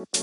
Good 0.00 0.14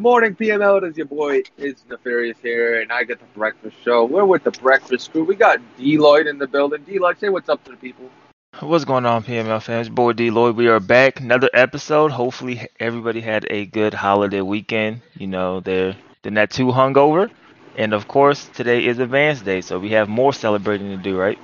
morning, 0.00 0.34
PML. 0.34 0.78
It 0.78 0.88
is 0.88 0.96
your 0.96 1.06
boy, 1.06 1.42
it's 1.58 1.84
Nefarious 1.88 2.38
here, 2.42 2.80
and 2.80 2.90
I 2.90 3.04
get 3.04 3.20
the 3.20 3.26
breakfast 3.36 3.76
show. 3.84 4.04
We're 4.04 4.24
with 4.24 4.42
the 4.42 4.50
breakfast 4.50 5.12
crew. 5.12 5.22
We 5.22 5.36
got 5.36 5.60
Deloitte 5.78 6.28
in 6.28 6.38
the 6.38 6.48
building. 6.48 6.82
Deloitte, 6.82 7.20
say 7.20 7.28
what's 7.28 7.48
up 7.48 7.62
to 7.66 7.70
the 7.70 7.76
people. 7.76 8.10
What's 8.58 8.84
going 8.84 9.06
on, 9.06 9.22
PML 9.22 9.62
fans? 9.62 9.88
Boy 9.88 10.14
D 10.14 10.32
Lloyd, 10.32 10.56
we 10.56 10.66
are 10.66 10.80
back. 10.80 11.20
Another 11.20 11.50
episode. 11.54 12.10
Hopefully, 12.10 12.66
everybody 12.80 13.20
had 13.20 13.46
a 13.48 13.66
good 13.66 13.94
holiday 13.94 14.40
weekend. 14.40 15.02
You 15.16 15.28
know, 15.28 15.60
they're 15.60 15.94
they're 16.22 16.32
not 16.32 16.50
too 16.50 16.66
hungover, 16.66 17.30
and 17.76 17.92
of 17.92 18.08
course, 18.08 18.48
today 18.54 18.86
is 18.86 18.98
Advance 18.98 19.42
Day, 19.42 19.60
so 19.60 19.78
we 19.78 19.90
have 19.90 20.08
more 20.08 20.32
celebrating 20.32 20.88
to 20.90 20.96
do, 20.96 21.18
right? 21.18 21.38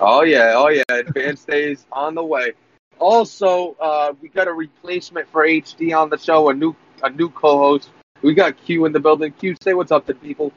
Oh 0.00 0.22
yeah, 0.22 0.52
oh 0.56 0.68
yeah. 0.68 0.82
Advance 0.88 1.44
Days 1.44 1.86
on 1.92 2.14
the 2.14 2.24
way. 2.24 2.52
Also, 2.98 3.76
uh, 3.80 4.12
we 4.20 4.28
got 4.28 4.48
a 4.48 4.52
replacement 4.52 5.28
for 5.28 5.46
HD 5.46 5.96
on 5.96 6.10
the 6.10 6.18
show. 6.18 6.48
A 6.50 6.54
new 6.54 6.74
a 7.02 7.10
new 7.10 7.30
co-host. 7.30 7.90
We 8.22 8.34
got 8.34 8.56
Q 8.64 8.86
in 8.86 8.92
the 8.92 9.00
building. 9.00 9.32
Q, 9.32 9.56
say 9.62 9.74
what's 9.74 9.92
up 9.92 10.06
to 10.06 10.14
people. 10.14 10.52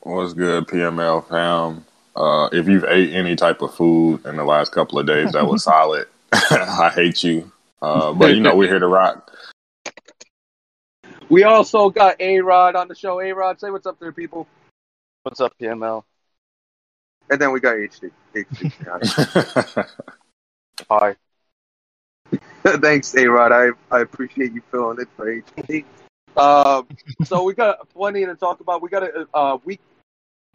What's 0.00 0.32
good, 0.32 0.66
PML 0.66 1.28
fam? 1.28 1.84
Uh, 2.16 2.48
if 2.52 2.68
you've 2.68 2.84
ate 2.84 3.12
any 3.12 3.36
type 3.36 3.62
of 3.62 3.74
food 3.74 4.24
in 4.24 4.36
the 4.36 4.44
last 4.44 4.72
couple 4.72 4.98
of 4.98 5.06
days 5.06 5.32
that 5.32 5.46
was 5.46 5.64
solid, 5.64 6.06
I 6.32 6.90
hate 6.94 7.22
you. 7.22 7.52
Uh, 7.82 8.12
but 8.12 8.34
you 8.34 8.40
know 8.40 8.56
we're 8.56 8.68
here 8.68 8.78
to 8.78 8.86
rock. 8.86 9.30
We 11.30 11.44
also 11.44 11.90
got 11.90 12.20
A 12.20 12.40
Rod 12.40 12.74
on 12.74 12.88
the 12.88 12.94
show. 12.96 13.20
A 13.20 13.32
Rod, 13.32 13.60
say 13.60 13.70
what's 13.70 13.86
up 13.86 14.00
there, 14.00 14.10
people. 14.10 14.48
What's 15.22 15.40
up, 15.40 15.56
PML? 15.60 16.02
And 17.30 17.40
then 17.40 17.52
we 17.52 17.60
got 17.60 17.76
HD. 17.76 18.10
HD. 18.34 19.88
Hi. 20.90 21.14
Thanks, 22.80 23.14
A 23.16 23.26
Rod. 23.28 23.52
I, 23.52 23.68
I 23.94 24.00
appreciate 24.00 24.52
you 24.52 24.60
filling 24.72 24.98
it 25.00 25.08
for 25.16 25.32
HD. 25.32 25.84
Um, 26.36 26.88
so 27.24 27.44
we 27.44 27.54
got 27.54 27.88
plenty 27.90 28.26
to 28.26 28.34
talk 28.34 28.58
about. 28.58 28.82
We 28.82 28.88
got 28.88 29.04
a 29.04 29.28
uh, 29.32 29.58
week 29.64 29.80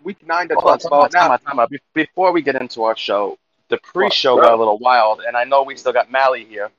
week 0.04 0.28
nine 0.28 0.50
to 0.50 0.56
Hold 0.56 0.82
talk 0.82 0.82
time 0.82 0.88
about 0.88 1.12
time 1.14 1.28
now. 1.30 1.34
out, 1.36 1.45
time 1.45 1.60
out. 1.60 1.72
Before 1.94 2.34
we 2.34 2.42
get 2.42 2.56
into 2.62 2.84
our 2.84 2.98
show, 2.98 3.38
the 3.70 3.78
pre-show 3.78 4.36
What? 4.36 4.44
got 4.44 4.54
a 4.54 4.58
little 4.58 4.78
wild, 4.78 5.22
and 5.26 5.38
I 5.38 5.45
know 5.45 5.64
we 5.64 5.78
still 5.78 5.94
got 5.94 6.12
Mally 6.12 6.44
here, 6.45 6.70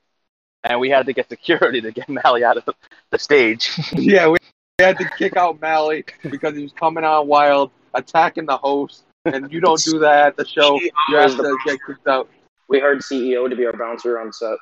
and 0.67 0.81
we 0.81 0.91
had 0.91 1.07
to 1.07 1.13
get 1.13 1.29
security 1.29 1.81
to 1.81 1.93
get 1.93 2.09
Mally 2.25 2.45
out 2.45 2.57
of 2.57 2.69
the 3.11 3.19
stage. 3.19 3.71
Yeah, 3.97 4.29
we 4.29 4.39
had 4.79 4.99
to 4.99 5.09
kick 5.17 5.37
out 5.37 5.61
Mally 5.61 6.05
because 6.23 6.55
he 6.55 6.63
was 6.63 6.73
coming 6.73 7.05
on 7.05 7.27
wild, 7.27 7.71
attacking 7.95 8.47
the 8.47 8.57
host, 8.57 9.05
and 9.25 9.51
you 9.51 9.61
don't 9.61 9.83
do 9.83 10.01
that 10.01 10.27
at 10.29 10.37
the 10.37 10.45
show. 10.45 10.79
You 11.09 11.17
have 11.17 11.37
to 11.37 11.57
get 11.65 11.79
kicked 11.87 12.07
out. 12.07 12.29
We 12.69 12.81
hired 12.81 13.01
CEO 13.01 13.49
to 13.49 13.57
be 13.57 13.65
our 13.65 13.73
bouncer 13.73 14.19
on 14.19 14.33
set. 14.33 14.59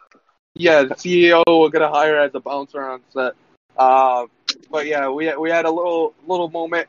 Yeah, 0.55 0.83
the 0.83 0.95
CEO 0.95 1.43
we're 1.47 1.71
gonna 1.71 1.89
hire 1.89 2.19
as 2.19 2.35
a 2.35 2.41
bouncer 2.41 2.83
on 2.89 3.01
set. 3.11 3.33
Uh, 3.77 4.27
but 4.71 4.87
yeah, 4.87 5.09
we 5.09 5.35
we 5.37 5.51
had 5.51 5.65
a 5.65 5.71
little 5.71 6.15
little 6.27 6.51
moment. 6.51 6.89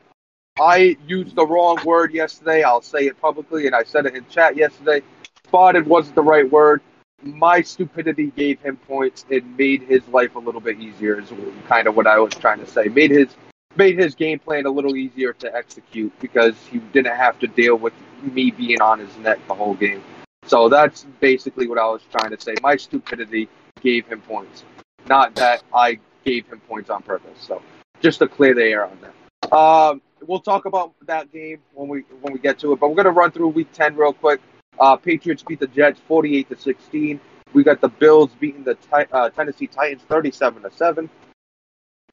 I 0.60 0.98
used 1.08 1.36
the 1.36 1.46
wrong 1.46 1.80
word 1.84 2.14
yesterday. 2.14 2.64
I'll 2.64 2.82
say 2.82 3.08
it 3.08 3.20
publicly, 3.20 3.66
and 3.66 3.76
I 3.76 3.84
said 3.84 4.06
it 4.06 4.16
in 4.16 4.26
chat 4.30 4.56
yesterday. 4.56 5.02
Spotted 5.48 5.88
wasn't 5.88 6.16
the 6.16 6.22
right 6.22 6.50
word. 6.50 6.82
My 7.26 7.62
stupidity 7.62 8.28
gave 8.32 8.62
him 8.62 8.78
points. 8.78 9.26
and 9.32 9.58
made 9.58 9.82
his 9.84 10.08
life 10.08 10.36
a 10.36 10.40
little 10.40 10.62
bit 10.62 10.80
easier. 10.80 11.20
Is 11.20 11.32
kind 11.68 11.88
of 11.88 11.96
what 11.96 12.08
I 12.08 12.20
was 12.20 12.34
trying 12.34 12.60
to 12.60 12.68
say. 12.68 12.86
Made 12.86 13.12
his 13.12 13.36
made 13.76 13.98
his 13.98 14.16
game 14.16 14.40
plan 14.40 14.66
a 14.66 14.70
little 14.70 14.96
easier 14.96 15.34
to 15.34 15.54
execute 15.54 16.14
because 16.22 16.56
he 16.68 16.78
didn't 16.78 17.16
have 17.16 17.38
to 17.40 17.48
deal 17.48 17.76
with 17.76 17.94
me 18.22 18.52
being 18.52 18.82
on 18.82 19.00
his 19.00 19.16
neck 19.18 19.40
the 19.48 19.54
whole 19.54 19.74
game. 19.74 20.02
So 20.46 20.70
that's 20.70 21.06
basically 21.20 21.68
what 21.68 21.78
I 21.78 21.86
was 21.86 22.02
trying 22.12 22.30
to 22.30 22.40
say. 22.40 22.54
My 22.62 22.78
stupidity 22.78 23.50
gave 23.82 24.08
him 24.08 24.22
points, 24.22 24.64
not 25.08 25.36
that 25.36 25.64
I 25.74 26.00
gave 26.24 26.48
him 26.48 26.62
points 26.62 26.90
on 26.90 27.02
purpose. 27.02 27.38
So 27.40 27.62
just 28.02 28.20
to 28.20 28.28
clear 28.28 28.54
the 28.54 28.64
air 28.64 28.86
on 28.86 28.98
that. 29.02 29.54
Um, 29.54 30.02
we'll 30.26 30.40
talk 30.40 30.66
about 30.66 30.94
that 31.08 31.32
game 31.32 31.60
when 31.74 31.88
we 31.88 32.02
when 32.22 32.34
we 32.34 32.40
get 32.40 32.60
to 32.60 32.74
it. 32.74 32.80
But 32.80 32.90
we're 32.90 32.96
gonna 32.96 33.12
run 33.12 33.32
through 33.32 33.50
Week 33.50 33.72
Ten 33.74 33.96
real 33.96 34.14
quick. 34.14 34.42
Uh, 34.80 34.96
Patriots 34.96 35.44
beat 35.44 35.60
the 35.60 35.68
Jets 35.68 36.00
forty-eight 36.08 36.50
to 36.50 36.58
sixteen. 36.58 37.20
We 37.54 37.64
got 37.64 37.82
the 37.82 37.90
Bills 37.90 38.32
beating 38.40 38.64
the 38.64 38.78
uh, 38.92 39.30
Tennessee 39.30 39.68
Titans 39.68 40.04
thirty-seven 40.08 40.64
to 40.64 40.72
seven. 40.72 41.10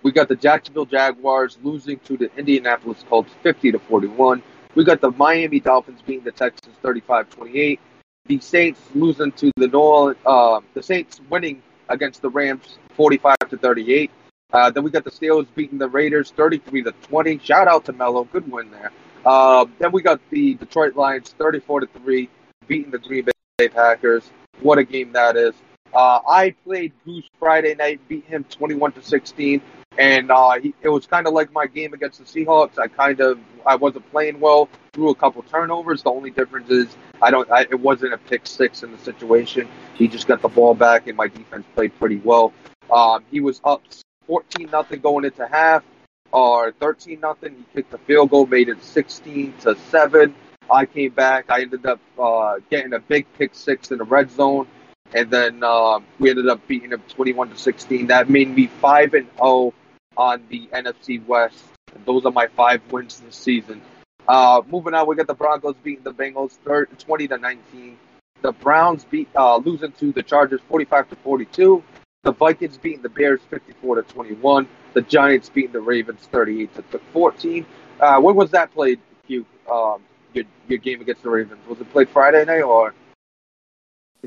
We 0.02 0.12
got 0.12 0.28
the 0.28 0.36
Jacksonville 0.36 0.86
Jaguars 0.86 1.58
losing 1.62 1.98
to 2.00 2.16
the 2.16 2.30
Indianapolis 2.36 3.04
Colts 3.08 3.32
fifty 3.42 3.72
to 3.72 3.78
forty-one. 3.78 4.42
We 4.74 4.84
got 4.84 5.00
the 5.00 5.10
Miami 5.10 5.60
Dolphins 5.60 6.00
beating 6.00 6.24
the 6.24 6.32
Texans 6.32 6.74
35-28. 6.82 7.78
The 8.26 8.38
Saints 8.38 8.80
losing 8.94 9.32
to 9.32 9.50
the 9.56 9.68
New 9.68 9.78
Orleans, 9.78 10.18
uh, 10.24 10.60
the 10.72 10.82
Saints 10.82 11.20
winning 11.28 11.62
against 11.88 12.22
the 12.22 12.30
Rams 12.30 12.78
45 12.94 13.36
to 13.50 13.58
38. 13.58 14.10
Uh, 14.52 14.70
then 14.70 14.82
we 14.82 14.90
got 14.90 15.04
the 15.04 15.10
Steelers 15.10 15.46
beating 15.54 15.78
the 15.78 15.88
Raiders 15.88 16.30
33 16.30 16.84
to 16.84 16.92
20. 16.92 17.38
Shout 17.38 17.68
out 17.68 17.84
to 17.86 17.92
Mello, 17.92 18.24
good 18.24 18.50
win 18.50 18.70
there. 18.70 18.92
Uh, 19.26 19.66
then 19.78 19.92
we 19.92 20.02
got 20.02 20.20
the 20.30 20.54
Detroit 20.54 20.96
Lions 20.96 21.34
34 21.38 21.80
to 21.80 21.86
3 21.86 22.28
beating 22.72 22.90
the 22.90 22.98
Green 22.98 23.26
Bay 23.58 23.68
Packers. 23.68 24.30
What 24.62 24.78
a 24.78 24.84
game 24.84 25.12
that 25.12 25.36
is. 25.36 25.52
Uh, 25.92 26.20
I 26.26 26.54
played 26.64 26.94
Goose 27.04 27.28
Friday 27.38 27.74
night, 27.74 28.00
beat 28.08 28.24
him 28.24 28.44
21 28.44 28.92
to 28.92 29.02
16, 29.02 29.60
and 29.98 30.30
uh, 30.30 30.52
he, 30.52 30.74
it 30.80 30.88
was 30.88 31.06
kind 31.06 31.26
of 31.26 31.34
like 31.34 31.52
my 31.52 31.66
game 31.66 31.92
against 31.92 32.18
the 32.18 32.24
Seahawks. 32.24 32.78
I 32.78 32.88
kind 32.88 33.20
of 33.20 33.38
I 33.66 33.76
wasn't 33.76 34.10
playing 34.10 34.40
well, 34.40 34.70
threw 34.94 35.10
a 35.10 35.14
couple 35.14 35.42
turnovers. 35.42 36.02
The 36.02 36.08
only 36.08 36.30
difference 36.30 36.70
is 36.70 36.96
I 37.20 37.30
don't. 37.30 37.50
I, 37.50 37.64
it 37.64 37.78
wasn't 37.78 38.14
a 38.14 38.18
pick 38.18 38.46
six 38.46 38.82
in 38.82 38.90
the 38.90 38.96
situation. 38.96 39.68
He 39.94 40.08
just 40.08 40.26
got 40.26 40.40
the 40.40 40.48
ball 40.48 40.72
back, 40.72 41.08
and 41.08 41.14
my 41.14 41.28
defense 41.28 41.66
played 41.74 41.92
pretty 41.98 42.22
well. 42.24 42.54
Um, 42.90 43.22
he 43.30 43.40
was 43.40 43.60
up 43.64 43.82
14 44.28 44.70
nothing 44.70 45.00
going 45.00 45.26
into 45.26 45.46
half, 45.46 45.84
or 46.32 46.72
13 46.72 47.20
nothing. 47.20 47.54
He 47.54 47.64
kicked 47.74 47.90
the 47.90 47.98
field 47.98 48.30
goal, 48.30 48.46
made 48.46 48.70
it 48.70 48.82
16 48.82 49.52
to 49.60 49.76
seven. 49.90 50.34
I 50.72 50.86
came 50.86 51.10
back. 51.10 51.46
I 51.50 51.62
ended 51.62 51.84
up 51.86 52.00
uh, 52.18 52.56
getting 52.70 52.94
a 52.94 52.98
big 52.98 53.26
pick 53.38 53.54
six 53.54 53.90
in 53.90 53.98
the 53.98 54.04
red 54.04 54.30
zone, 54.30 54.66
and 55.14 55.30
then 55.30 55.62
um, 55.62 56.04
we 56.18 56.30
ended 56.30 56.48
up 56.48 56.66
beating 56.66 56.90
him 56.90 57.02
21 57.08 57.50
to 57.50 57.56
16. 57.56 58.06
That 58.06 58.30
made 58.30 58.48
me 58.48 58.66
five 58.66 59.14
and 59.14 59.28
0 59.36 59.74
on 60.16 60.42
the 60.48 60.68
NFC 60.72 61.24
West. 61.26 61.62
Those 62.06 62.24
are 62.24 62.32
my 62.32 62.46
five 62.48 62.80
wins 62.90 63.20
this 63.20 63.36
season. 63.36 63.82
Uh, 64.26 64.62
moving 64.66 64.94
on, 64.94 65.06
we 65.06 65.16
got 65.16 65.26
the 65.26 65.34
Broncos 65.34 65.74
beating 65.82 66.04
the 66.04 66.14
Bengals 66.14 66.52
30, 66.64 66.96
20 66.96 67.28
to 67.28 67.38
19. 67.38 67.98
The 68.40 68.52
Browns 68.52 69.04
beat 69.04 69.28
uh, 69.36 69.56
losing 69.58 69.92
to 69.92 70.12
the 70.12 70.22
Chargers 70.22 70.60
45 70.68 71.10
to 71.10 71.16
42. 71.16 71.82
The 72.22 72.32
Vikings 72.32 72.78
beating 72.78 73.02
the 73.02 73.08
Bears 73.08 73.40
54 73.50 73.96
to 73.96 74.02
21. 74.02 74.68
The 74.94 75.02
Giants 75.02 75.48
beating 75.48 75.72
the 75.72 75.80
Ravens 75.80 76.20
38 76.30 76.74
to 76.92 76.98
14. 77.12 77.66
Uh, 78.00 78.20
when 78.20 78.36
was 78.36 78.50
that 78.52 78.72
played, 78.72 79.00
Q? 79.26 79.44
Um, 79.70 80.02
your, 80.34 80.44
your 80.68 80.78
game 80.78 81.00
against 81.00 81.22
the 81.22 81.30
Ravens 81.30 81.60
was 81.68 81.80
it 81.80 81.90
played 81.92 82.08
Friday 82.08 82.44
night 82.44 82.62
or? 82.62 82.94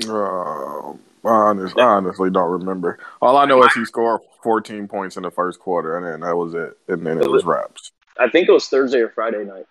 Uh, 0.02 0.92
I, 0.92 0.94
honest, 1.24 1.78
I 1.78 1.82
honestly 1.82 2.30
don't 2.30 2.50
remember. 2.50 2.98
All 3.22 3.36
I 3.36 3.46
know 3.46 3.62
is 3.64 3.72
he 3.72 3.84
scored 3.84 4.20
14 4.42 4.88
points 4.88 5.16
in 5.16 5.22
the 5.22 5.30
first 5.30 5.58
quarter, 5.58 5.96
and 5.96 6.06
then 6.06 6.20
that 6.20 6.36
was 6.36 6.54
it. 6.54 6.76
And 6.88 7.06
then 7.06 7.18
it 7.18 7.30
was 7.30 7.44
wraps. 7.44 7.92
I 8.18 8.28
think 8.28 8.48
it 8.48 8.52
was 8.52 8.68
Thursday 8.68 9.00
or 9.00 9.08
Friday 9.08 9.44
night. 9.44 9.66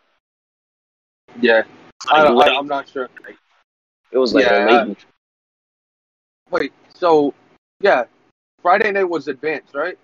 Yeah, 1.39 1.63
I 2.09 2.23
don't, 2.23 2.41
I, 2.41 2.55
I'm 2.55 2.67
not 2.67 2.89
sure. 2.89 3.09
it 4.11 4.17
was 4.17 4.33
like 4.33 4.45
Yeah, 4.45 4.65
a 4.65 4.85
late. 4.85 5.05
Wait, 6.51 6.73
so 6.93 7.33
yeah, 7.81 8.05
Friday 8.61 8.91
night 8.91 9.03
was 9.03 9.27
advanced, 9.27 9.73
right? 9.75 9.97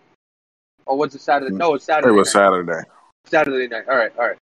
Or 0.85 0.97
was 0.97 1.15
it 1.15 1.21
Saturday? 1.21 1.55
No, 1.55 1.75
it's 1.75 1.85
Saturday. 1.85 2.09
It 2.09 2.17
was 2.17 2.33
night. 2.33 2.41
Saturday. 2.41 2.81
Saturday 3.25 3.67
night. 3.67 3.85
All 3.87 3.95
right, 3.95 4.11
all 4.17 4.27
right. 4.27 4.37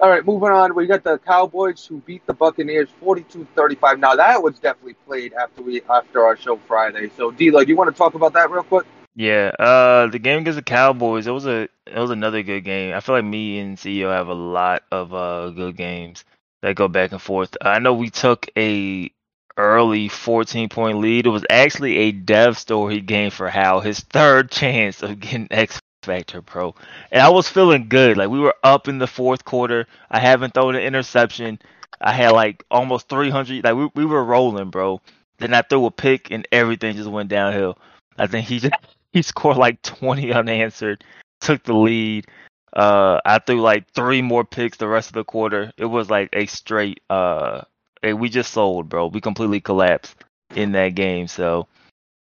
All 0.00 0.08
right, 0.08 0.24
moving 0.24 0.48
on. 0.48 0.74
We 0.74 0.86
got 0.86 1.04
the 1.04 1.18
Cowboys 1.18 1.84
who 1.84 1.98
beat 1.98 2.26
the 2.26 2.32
Buccaneers 2.32 2.88
42-35. 3.02 3.98
Now 3.98 4.16
that 4.16 4.42
was 4.42 4.58
definitely 4.58 4.94
played 4.94 5.34
after 5.34 5.60
we 5.62 5.82
after 5.90 6.24
our 6.24 6.38
show 6.38 6.56
Friday. 6.56 7.10
So 7.18 7.30
D-Lo, 7.30 7.62
do 7.62 7.68
you 7.68 7.76
want 7.76 7.94
to 7.94 7.98
talk 7.98 8.14
about 8.14 8.32
that 8.32 8.50
real 8.50 8.62
quick? 8.62 8.86
Yeah, 9.14 9.52
uh, 9.58 10.06
the 10.06 10.18
game 10.18 10.38
against 10.38 10.56
the 10.56 10.62
Cowboys, 10.62 11.26
it 11.26 11.32
was 11.32 11.44
a 11.44 11.68
it 11.86 11.98
was 11.98 12.10
another 12.10 12.42
good 12.42 12.62
game. 12.62 12.94
I 12.94 13.00
feel 13.00 13.14
like 13.14 13.26
me 13.26 13.58
and 13.58 13.76
CEO 13.76 14.10
have 14.10 14.28
a 14.28 14.34
lot 14.34 14.84
of 14.90 15.12
uh 15.12 15.50
good 15.50 15.76
games 15.76 16.24
that 16.62 16.76
go 16.76 16.88
back 16.88 17.12
and 17.12 17.20
forth. 17.20 17.54
I 17.60 17.78
know 17.78 17.92
we 17.92 18.08
took 18.08 18.48
a 18.56 19.12
early 19.58 20.08
14 20.08 20.70
point 20.70 20.98
lead. 20.98 21.26
It 21.26 21.30
was 21.30 21.44
actually 21.50 21.98
a 21.98 22.12
death 22.12 22.56
story 22.56 23.02
game 23.02 23.30
for 23.30 23.50
Hal, 23.50 23.80
his 23.80 24.00
third 24.00 24.50
chance 24.50 25.02
of 25.02 25.20
getting 25.20 25.48
X 25.50 25.78
Factor 26.02 26.42
Pro. 26.42 26.74
And 27.10 27.22
I 27.22 27.28
was 27.28 27.48
feeling 27.48 27.88
good. 27.88 28.16
Like 28.16 28.30
we 28.30 28.40
were 28.40 28.54
up 28.62 28.88
in 28.88 28.98
the 28.98 29.06
fourth 29.06 29.44
quarter. 29.44 29.86
I 30.10 30.20
haven't 30.20 30.54
thrown 30.54 30.74
an 30.74 30.82
interception. 30.82 31.58
I 32.00 32.12
had 32.12 32.30
like 32.30 32.64
almost 32.70 33.08
300. 33.08 33.64
Like 33.64 33.74
we 33.74 33.88
we 33.94 34.04
were 34.04 34.24
rolling, 34.24 34.70
bro. 34.70 35.00
Then 35.38 35.54
I 35.54 35.62
threw 35.62 35.86
a 35.86 35.90
pick 35.90 36.30
and 36.30 36.46
everything 36.52 36.96
just 36.96 37.10
went 37.10 37.28
downhill. 37.30 37.78
I 38.18 38.26
think 38.26 38.46
he 38.46 38.58
just 38.58 38.74
he 39.12 39.22
scored 39.22 39.56
like 39.56 39.82
20 39.82 40.32
unanswered, 40.32 41.04
took 41.40 41.62
the 41.64 41.74
lead. 41.74 42.26
Uh, 42.72 43.20
I 43.24 43.38
threw 43.38 43.60
like 43.60 43.90
three 43.92 44.22
more 44.22 44.44
picks 44.44 44.78
the 44.78 44.88
rest 44.88 45.08
of 45.08 45.14
the 45.14 45.24
quarter. 45.24 45.72
It 45.76 45.86
was 45.86 46.08
like 46.08 46.30
a 46.32 46.46
straight. 46.46 47.00
Uh, 47.10 47.62
we 48.02 48.28
just 48.28 48.52
sold, 48.52 48.88
bro. 48.88 49.08
We 49.08 49.20
completely 49.20 49.60
collapsed 49.60 50.16
in 50.54 50.72
that 50.72 50.94
game. 50.94 51.26
So, 51.26 51.66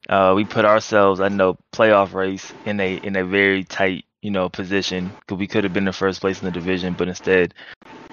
uh, 0.08 0.32
we 0.36 0.44
put 0.44 0.64
ourselves, 0.64 1.20
I 1.20 1.28
know, 1.28 1.56
playoff 1.72 2.12
race 2.12 2.52
in 2.64 2.80
a 2.80 2.96
in 2.96 3.16
a 3.16 3.24
very 3.24 3.64
tight, 3.64 4.04
you 4.22 4.30
know, 4.30 4.48
position 4.48 5.10
because 5.20 5.38
we 5.38 5.46
could 5.46 5.64
have 5.64 5.72
been 5.72 5.84
the 5.84 5.92
first 5.92 6.20
place 6.20 6.40
in 6.40 6.46
the 6.46 6.52
division, 6.52 6.94
but 6.94 7.08
instead, 7.08 7.54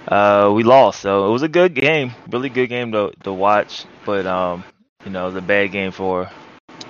uh, 0.08 0.52
we 0.54 0.64
lost. 0.64 1.02
So 1.02 1.28
it 1.28 1.32
was 1.32 1.44
a 1.44 1.50
good 1.50 1.74
game, 1.74 2.12
really 2.30 2.50
good 2.50 2.68
game 2.68 2.92
to 2.94 3.12
to 3.24 3.34
watch. 3.34 3.86
But 4.06 4.26
um, 4.26 4.64
you 5.06 5.12
know, 5.12 5.24
it 5.24 5.28
was 5.28 5.36
a 5.36 5.42
bad 5.42 5.72
game 5.72 5.92
for, 5.92 6.30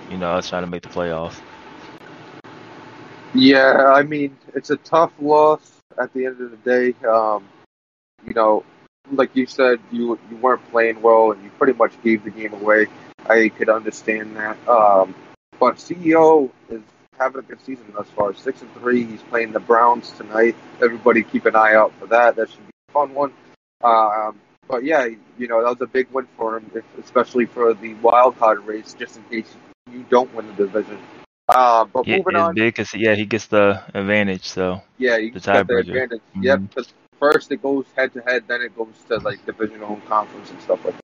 you 0.09 0.17
know, 0.17 0.31
us 0.31 0.49
trying 0.49 0.63
to 0.63 0.69
make 0.69 0.83
the 0.83 0.89
playoffs. 0.89 1.39
Yeah, 3.33 3.93
I 3.95 4.03
mean, 4.03 4.37
it's 4.55 4.69
a 4.71 4.77
tough 4.77 5.13
loss 5.19 5.81
at 5.99 6.13
the 6.13 6.25
end 6.25 6.41
of 6.41 6.51
the 6.51 6.57
day. 6.57 6.93
Um, 7.07 7.47
you 8.25 8.33
know, 8.33 8.63
like 9.11 9.35
you 9.35 9.45
said, 9.45 9.79
you 9.91 10.19
you 10.29 10.37
weren't 10.37 10.63
playing 10.69 11.01
well, 11.01 11.31
and 11.31 11.43
you 11.43 11.49
pretty 11.57 11.73
much 11.73 11.93
gave 12.03 12.23
the 12.23 12.29
game 12.29 12.53
away. 12.53 12.87
I 13.31 13.49
could 13.49 13.69
understand 13.69 14.35
that. 14.35 14.57
Um, 14.67 15.15
but 15.59 15.75
CEO 15.75 16.49
is 16.69 16.81
having 17.17 17.39
a 17.39 17.43
good 17.43 17.61
season 17.61 17.85
thus 17.95 18.07
far. 18.15 18.33
Six 18.33 18.61
and 18.61 18.73
three. 18.75 19.05
He's 19.05 19.21
playing 19.23 19.51
the 19.53 19.59
Browns 19.59 20.11
tonight. 20.11 20.55
Everybody 20.81 21.23
keep 21.23 21.45
an 21.45 21.55
eye 21.55 21.75
out 21.75 21.93
for 21.99 22.07
that. 22.07 22.35
That 22.35 22.49
should 22.49 22.65
be 22.67 22.73
a 22.89 22.91
fun 22.91 23.13
one. 23.13 23.33
Um, 23.83 24.39
but 24.67 24.83
yeah, 24.83 25.07
you 25.37 25.47
know 25.47 25.61
that 25.63 25.69
was 25.79 25.81
a 25.81 25.87
big 25.87 26.07
win 26.11 26.27
for 26.37 26.57
him, 26.57 26.69
if, 26.75 26.83
especially 27.03 27.45
for 27.45 27.73
the 27.73 27.93
wild 27.95 28.37
card 28.37 28.65
race, 28.65 28.93
just 28.97 29.17
in 29.17 29.23
case 29.23 29.47
you 29.91 30.05
don't 30.09 30.33
win 30.33 30.47
the 30.47 30.53
division. 30.53 30.97
Uh, 31.49 31.85
but 31.85 32.07
Yeah, 32.07 32.17
moving 32.17 32.35
on, 32.35 32.55
big 32.55 32.75
'cause, 32.75 32.93
yeah, 32.93 33.15
he 33.15 33.25
gets 33.25 33.47
the 33.47 33.81
advantage. 33.93 34.47
So 34.47 34.81
yeah, 34.97 35.17
you 35.17 35.31
the 35.31 35.39
got 35.39 35.67
the 35.67 35.73
tiebreaker. 35.73 35.79
advantage. 35.79 36.21
Mhm. 36.37 36.43
Yep, 36.43 36.59
because 36.69 36.93
first 37.19 37.51
it 37.51 37.61
goes 37.61 37.85
head 37.95 38.13
to 38.13 38.21
head, 38.21 38.43
then 38.47 38.61
it 38.61 38.75
goes 38.77 38.93
to 39.09 39.17
like 39.17 39.45
divisional 39.45 39.99
conference 40.07 40.49
and 40.51 40.61
stuff 40.61 40.83
like 40.85 40.93
that. 40.95 41.00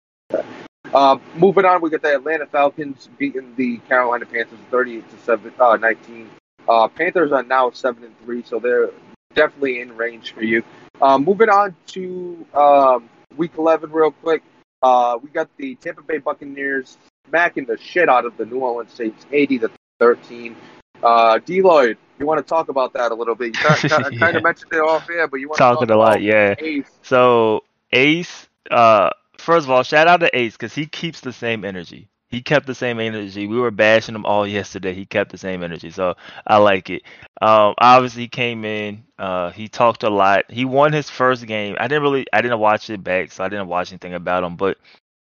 Uh, 0.98 1.20
moving 1.36 1.64
on, 1.64 1.80
we 1.80 1.92
got 1.92 2.02
the 2.02 2.16
Atlanta 2.16 2.48
Falcons 2.48 3.08
beating 3.20 3.54
the 3.56 3.78
Carolina 3.88 4.26
Panthers 4.26 4.58
38 4.72 5.08
to 5.12 5.18
7, 5.20 5.54
uh, 5.60 5.78
19. 5.78 6.28
Uh, 6.68 6.88
Panthers 6.88 7.32
are 7.32 7.44
now 7.44 7.70
7 7.70 8.04
and 8.04 8.20
3, 8.26 8.42
so 8.44 8.58
they're 8.58 8.90
definitely 9.36 9.80
in 9.80 9.96
range 9.96 10.34
for 10.34 10.42
you. 10.42 10.64
Uh, 11.00 11.20
moving 11.20 11.50
on 11.50 11.76
to 11.86 12.44
um, 12.56 13.08
week 13.38 13.52
11, 13.60 13.92
real 13.92 14.10
quick. 14.10 14.42
Uh, 14.82 15.20
we 15.22 15.30
got 15.30 15.48
the 15.58 15.76
Tampa 15.76 16.02
Bay 16.02 16.18
Buccaneers 16.18 16.98
smacking 17.30 17.66
the 17.66 17.78
shit 17.78 18.10
out 18.10 18.26
of 18.26 18.36
the 18.38 18.48
New 18.48 18.58
Orleans 18.58 18.92
Saints 18.92 19.24
80 19.32 19.60
to 19.60 19.72
13. 20.00 20.56
Uh, 21.04 21.38
Deloyd, 21.46 21.98
you 22.18 22.26
want 22.26 22.40
to 22.40 22.50
talk 22.50 22.70
about 22.70 22.94
that 22.94 23.12
a 23.12 23.16
little 23.16 23.36
bit? 23.36 23.50
You 23.50 23.52
kind, 23.54 23.80
kind, 23.92 24.14
Yeah. 24.20 24.30
of 24.38 24.44
mentioned 24.44 24.74
it 24.74 24.78
off 24.80 25.08
air, 25.12 25.28
but 25.28 25.40
you 25.42 25.50
want 25.50 25.60
talking 25.60 25.90
to 25.90 25.94
a 25.94 25.96
lot, 25.96 26.14
about 26.14 26.22
yeah. 26.24 26.56
Ace. 26.58 26.90
So 27.04 27.64
Ace, 27.92 28.50
uh, 28.72 29.12
first 29.40 29.66
of 29.66 29.72
all, 29.72 29.84
shout 29.84 30.08
out 30.08 30.20
to 30.22 30.38
Ace 30.38 30.54
because 30.54 30.74
he 30.74 30.86
keeps 30.86 31.22
the 31.22 31.34
same 31.34 31.66
energy. 31.66 32.10
He 32.30 32.42
kept 32.42 32.68
the 32.68 32.76
same 32.76 33.00
energy. 33.00 33.48
We 33.48 33.58
were 33.58 33.72
bashing 33.72 34.14
him 34.14 34.26
all 34.26 34.46
yesterday. 34.46 34.94
He 34.94 35.06
kept 35.06 35.32
the 35.32 35.38
same 35.38 35.64
energy, 35.64 35.92
so 35.92 36.16
I 36.46 36.58
like 36.58 36.90
it. 36.90 37.04
Um, 37.42 37.74
obviously, 37.78 38.24
he 38.24 38.28
came 38.28 38.66
in. 38.66 39.06
Uh, 39.18 39.52
he 39.52 39.70
talked 39.70 40.04
a 40.04 40.10
lot. 40.10 40.52
He 40.52 40.66
won 40.66 40.92
his 40.92 41.10
first 41.10 41.46
game. 41.48 41.78
I 41.80 41.88
didn't 41.88 42.04
really, 42.04 42.26
I 42.34 42.42
didn't 42.42 42.60
watch 42.60 42.90
it 42.90 43.02
back, 43.02 43.32
so 43.32 43.46
I 43.46 43.50
didn't 43.50 43.70
watch 43.70 43.92
anything 43.94 44.14
about 44.14 44.44
him. 44.44 44.58
But 44.58 44.78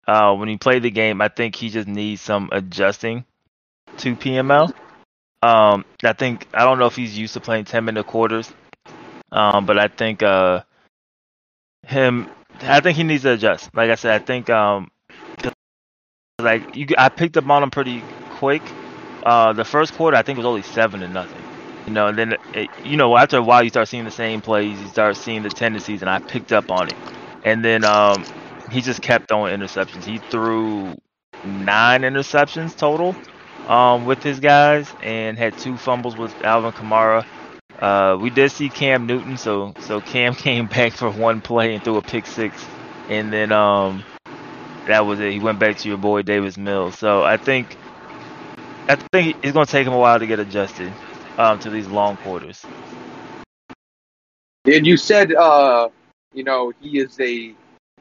uh, 0.09 0.35
when 0.35 0.49
he 0.49 0.57
played 0.57 0.83
the 0.83 0.91
game, 0.91 1.21
I 1.21 1.29
think 1.29 1.55
he 1.55 1.71
just 1.71 1.87
needs 1.87 2.21
some 2.21 2.49
adjusting 2.51 3.25
to 3.99 4.17
PML. 4.17 4.73
Um, 5.43 5.85
I 6.03 6.13
think 6.13 6.49
I 6.55 6.65
don't 6.65 6.81
know 6.81 6.87
if 6.87 6.97
he's 6.97 7.17
used 7.17 7.35
to 7.35 7.41
playing 7.41 7.67
ten 7.67 7.85
minute 7.85 8.07
quarters, 8.07 8.53
um, 9.31 9.65
but 9.65 9.79
I 9.79 9.87
think 9.87 10.25
uh, 10.25 10.63
him 11.87 12.29
I 12.63 12.81
think 12.81 12.97
he 12.97 13.05
needs 13.05 13.23
to 13.23 13.33
adjust. 13.33 13.71
Like 13.75 13.91
I 13.91 13.95
said, 13.95 14.15
I 14.15 14.19
think 14.19 14.51
um, 14.51 14.91
like 16.41 16.69
you, 16.75 16.87
I 16.99 17.09
picked 17.09 17.37
up 17.37 17.49
on 17.49 17.63
him 17.63 17.71
pretty 17.71 18.05
quick. 18.29 18.77
Uh, 19.23 19.53
the 19.53 19.65
first 19.65 19.95
quarter, 19.95 20.17
I 20.17 20.23
think 20.23 20.37
was 20.37 20.47
only 20.47 20.63
seven 20.63 21.01
to 21.01 21.09
nothing. 21.09 21.47
You 21.87 21.93
know, 21.93 22.09
and 22.09 22.19
then 22.19 22.37
it, 22.53 22.71
you 22.83 22.97
know 22.97 23.17
after 23.17 23.39
a 23.39 23.43
while, 23.43 23.63
you 23.63 23.71
start 23.71 23.89
seeing 23.89 24.05
the 24.05 24.11
same 24.11 24.43
plays, 24.43 24.81
you 24.81 24.89
start 24.89 25.17
seeing 25.17 25.43
the 25.43 25.51
tendencies, 25.51 26.03
and 26.03 26.11
I 26.11 26.19
picked 26.19 26.53
up 26.53 26.71
on 26.71 26.89
it. 26.89 26.99
And 27.43 27.65
then 27.65 27.85
um, 27.85 28.27
he 28.71 28.81
just 28.83 29.01
kept 29.03 29.29
throwing 29.29 29.59
interceptions. 29.59 30.05
He 30.05 30.19
threw 30.31 30.97
nine 31.45 32.03
interceptions 32.03 32.77
total 32.77 33.17
um, 33.67 34.05
with 34.05 34.23
his 34.23 34.41
guys, 34.41 34.95
and 35.01 35.39
had 35.39 35.57
two 35.57 35.77
fumbles 35.77 36.17
with 36.17 36.35
Alvin 36.45 36.73
Kamara. 36.73 37.25
Uh, 37.81 38.17
we 38.21 38.31
did 38.31 38.51
see 38.51 38.69
Cam 38.69 39.07
Newton, 39.07 39.37
so 39.37 39.75
so 39.81 40.01
Cam 40.01 40.35
came 40.47 40.67
back 40.67 40.93
for 40.93 41.11
one 41.11 41.41
play 41.41 41.75
and 41.75 41.83
threw 41.83 41.97
a 41.97 42.03
pick 42.03 42.27
six, 42.27 42.65
and 43.09 43.33
then 43.33 43.53
um, 43.53 44.03
that 44.87 45.05
was 45.05 45.21
it. 45.21 45.33
He 45.33 45.41
went 45.41 45.59
back 45.59 45.77
to 45.79 45.89
your 45.89 45.99
boy 45.99 46.23
Davis 46.23 46.57
Mills. 46.57 46.97
So 46.97 47.23
I 47.23 47.37
think 47.37 47.77
I 48.89 48.97
think 49.13 49.37
it's 49.43 49.53
gonna 49.53 49.67
take 49.67 49.87
him 49.87 49.93
a 49.93 49.99
while 49.99 50.19
to 50.19 50.27
get 50.27 50.39
adjusted 50.39 50.93
um, 51.39 51.59
to 51.61 51.71
these 51.71 51.87
long 51.89 52.17
quarters. 52.19 52.65
And 54.65 54.87
you 54.87 54.97
said, 54.97 55.33
uh, 55.35 55.89
you 56.35 56.45
know, 56.45 56.73
he 56.81 56.99
is 56.99 57.19
a 57.21 57.55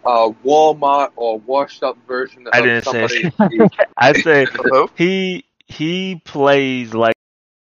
uh, 0.06 0.30
Walmart 0.44 1.12
or 1.16 1.40
washed 1.40 1.84
up 1.84 1.98
version 2.08 2.48
of 2.48 2.54
I 2.54 2.62
didn't 2.62 2.86
say 2.86 3.30
somebody. 3.40 3.70
I 3.98 4.14
say 4.14 4.46
Hello? 4.46 4.90
he 4.96 5.46
he 5.68 6.22
plays 6.24 6.94
like 6.94 7.16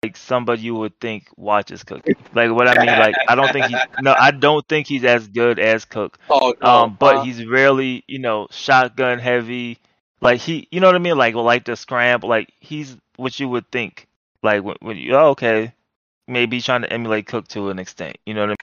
like 0.03 0.17
somebody 0.17 0.63
you 0.63 0.75
would 0.75 0.99
think 0.99 1.29
watches 1.37 1.83
Cook. 1.83 2.07
Like 2.35 2.51
what 2.51 2.67
I 2.67 2.79
mean, 2.79 2.99
like 2.99 3.15
I 3.29 3.35
don't 3.35 3.53
think 3.53 3.67
he 3.67 3.77
no, 4.01 4.15
I 4.19 4.31
don't 4.31 4.67
think 4.67 4.87
he's 4.87 5.05
as 5.05 5.29
good 5.29 5.59
as 5.59 5.85
Cook. 5.85 6.19
oh, 6.31 6.55
no, 6.63 6.69
Um, 6.69 6.97
but 6.99 7.17
uh, 7.17 7.23
he's 7.23 7.45
rarely, 7.45 8.03
you 8.09 8.19
know, 8.19 8.49
shotgun 8.51 9.19
heavy. 9.19 9.79
Like 10.23 10.41
he, 10.41 10.69
you 10.71 10.81
know 10.81 10.87
what 10.87 10.97
I 10.97 11.01
mean? 11.01 11.19
Like, 11.19 11.35
like 11.35 11.67
the 11.67 11.77
scramble. 11.77 12.31
Like 12.31 12.51
he's 12.61 12.97
what 13.17 13.39
you 13.39 13.49
would 13.51 13.71
think. 13.71 14.07
Like 14.43 14.63
when, 14.63 14.77
when 14.81 14.97
you, 14.97 15.15
oh, 15.17 15.31
okay, 15.31 15.75
maybe 16.27 16.63
trying 16.63 16.83
to 16.83 16.93
emulate 16.93 17.27
Cook 17.27 17.49
to 17.49 17.69
an 17.69 17.79
extent. 17.79 18.17
You 18.25 18.33
know 18.33 18.47
what 18.47 18.57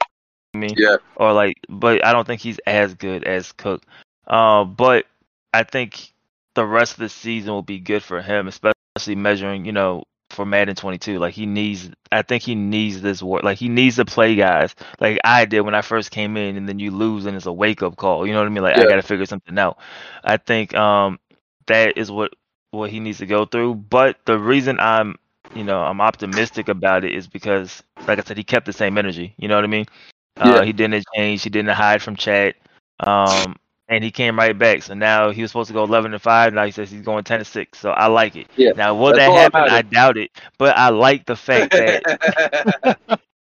I 0.56 0.58
mean? 0.58 0.74
Yeah. 0.76 0.98
Or 1.18 1.34
like, 1.34 1.58
but 1.70 2.04
I 2.04 2.14
don't 2.14 2.26
think 2.26 2.42
he's 2.42 2.60
as 2.66 2.96
good 2.96 3.24
as 3.26 3.52
Cook. 3.52 3.84
Uh, 4.26 4.64
but 4.64 5.06
I 5.54 5.64
think 5.64 6.14
the 6.56 6.66
rest 6.66 6.94
of 6.94 7.00
the 7.00 7.10
season 7.10 7.54
will 7.54 7.62
be 7.62 7.80
good 7.80 8.02
for 8.02 8.24
him, 8.24 8.48
especially 8.48 9.16
measuring, 9.16 9.66
you 9.66 9.72
know, 9.72 10.04
for 10.38 10.46
Madden 10.46 10.78
22. 10.78 11.20
Like 11.20 11.36
he 11.36 11.48
needs, 11.48 11.92
I 12.14 12.24
think 12.24 12.44
he 12.44 12.56
needs 12.56 13.02
this 13.02 13.24
work. 13.24 13.44
Like 13.44 13.60
he 13.60 13.70
needs 13.70 13.98
to 13.98 14.06
play 14.06 14.36
guys 14.36 14.76
like 15.02 15.20
I 15.26 15.46
did 15.46 15.62
when 15.62 15.76
I 15.76 15.82
first 15.82 16.12
came 16.12 16.38
in, 16.38 16.58
and 16.58 16.70
then 16.70 16.80
you 16.80 16.92
lose, 16.92 17.26
and 17.28 17.36
it's 17.38 17.48
a 17.48 17.54
wake 17.54 17.84
up 17.84 17.98
call. 17.98 18.28
You 18.28 18.34
know 18.34 18.40
what 18.40 18.48
I 18.48 18.52
mean? 18.52 18.64
Like 18.64 18.76
I 18.78 18.86
got 18.86 18.98
to 18.98 19.04
figure 19.04 19.26
something 19.26 19.60
out. 19.60 19.80
I 20.24 20.38
think 20.38 20.76
um 20.76 21.20
that 21.68 21.98
is 21.98 22.12
what 22.12 22.34
what 22.72 22.92
he 22.92 23.00
needs 23.02 23.20
to 23.20 23.28
go 23.28 23.46
through. 23.46 23.76
But 23.76 24.18
the 24.26 24.40
reason 24.40 24.80
I'm 24.80 25.16
you 25.54 25.64
know 25.66 25.82
I'm 25.82 26.02
optimistic 26.02 26.70
about 26.70 27.04
it 27.06 27.14
is 27.14 27.28
because, 27.28 27.84
like 28.08 28.20
I 28.20 28.24
said, 28.24 28.38
he 28.38 28.44
kept 28.44 28.66
the 28.66 28.74
same 28.74 28.98
energy. 28.98 29.36
You 29.38 29.50
know 29.50 29.56
what 29.56 29.66
I 29.66 29.68
mean? 29.68 29.86
Uh, 30.40 30.64
He 30.64 30.74
didn't 30.74 31.06
change. 31.16 31.44
He 31.44 31.50
didn't 31.50 31.72
hide 31.76 32.02
from 32.04 32.16
chat. 32.16 32.56
Um, 33.00 33.58
and 33.88 34.04
he 34.04 34.12
came 34.12 34.38
right 34.38 34.58
back. 34.58 34.84
So 34.84 34.94
now 34.94 35.32
he 35.32 35.42
was 35.42 35.52
supposed 35.52 35.68
to 35.68 35.74
go 35.74 35.84
11 35.84 36.12
to 36.12 36.20
five. 36.20 36.54
Now 36.54 36.66
he 36.66 36.72
says 36.72 36.92
he's 36.92 37.02
going 37.02 37.24
10 37.24 37.40
to 37.40 37.46
six. 37.46 37.80
So 37.80 37.92
I 37.92 38.08
like 38.08 38.36
it. 38.36 38.48
Yeah, 38.56 38.72
Now 38.74 38.96
will 38.96 39.14
that's 39.14 39.26
that 39.26 39.32
happen? 39.34 39.64
I 39.68 39.82
doubt 39.82 40.18
it. 40.18 40.32
But 40.58 40.78
I 40.78 40.90
like 40.90 41.26
the 41.26 41.36
fact 41.36 41.76
that 41.76 42.04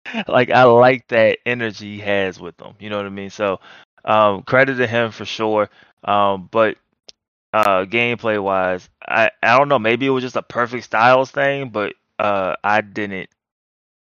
like 0.29 0.51
I 0.51 0.65
like 0.65 1.09
that 1.09 1.39
energy 1.47 1.97
he 1.97 2.01
has 2.01 2.39
with 2.41 2.57
them. 2.57 2.75
You 2.79 2.91
know 2.91 2.97
what 2.97 3.07
I 3.07 3.11
mean? 3.11 3.31
So 3.31 3.61
um 4.05 4.43
credit 4.43 4.77
to 4.77 4.87
him 4.87 5.11
for 5.11 5.25
sure. 5.25 5.69
Um 6.05 6.49
but 6.51 6.77
uh 7.53 7.85
gameplay 7.85 8.43
wise, 8.43 8.89
I 9.07 9.31
I 9.43 9.57
don't 9.59 9.69
know, 9.69 9.79
maybe 9.79 10.07
it 10.07 10.11
was 10.11 10.23
just 10.25 10.37
a 10.37 10.43
perfect 10.43 10.85
styles 10.85 11.31
thing, 11.31 11.71
but 11.71 11.95
uh 12.19 12.55
I 12.63 12.81
didn't 12.81 13.29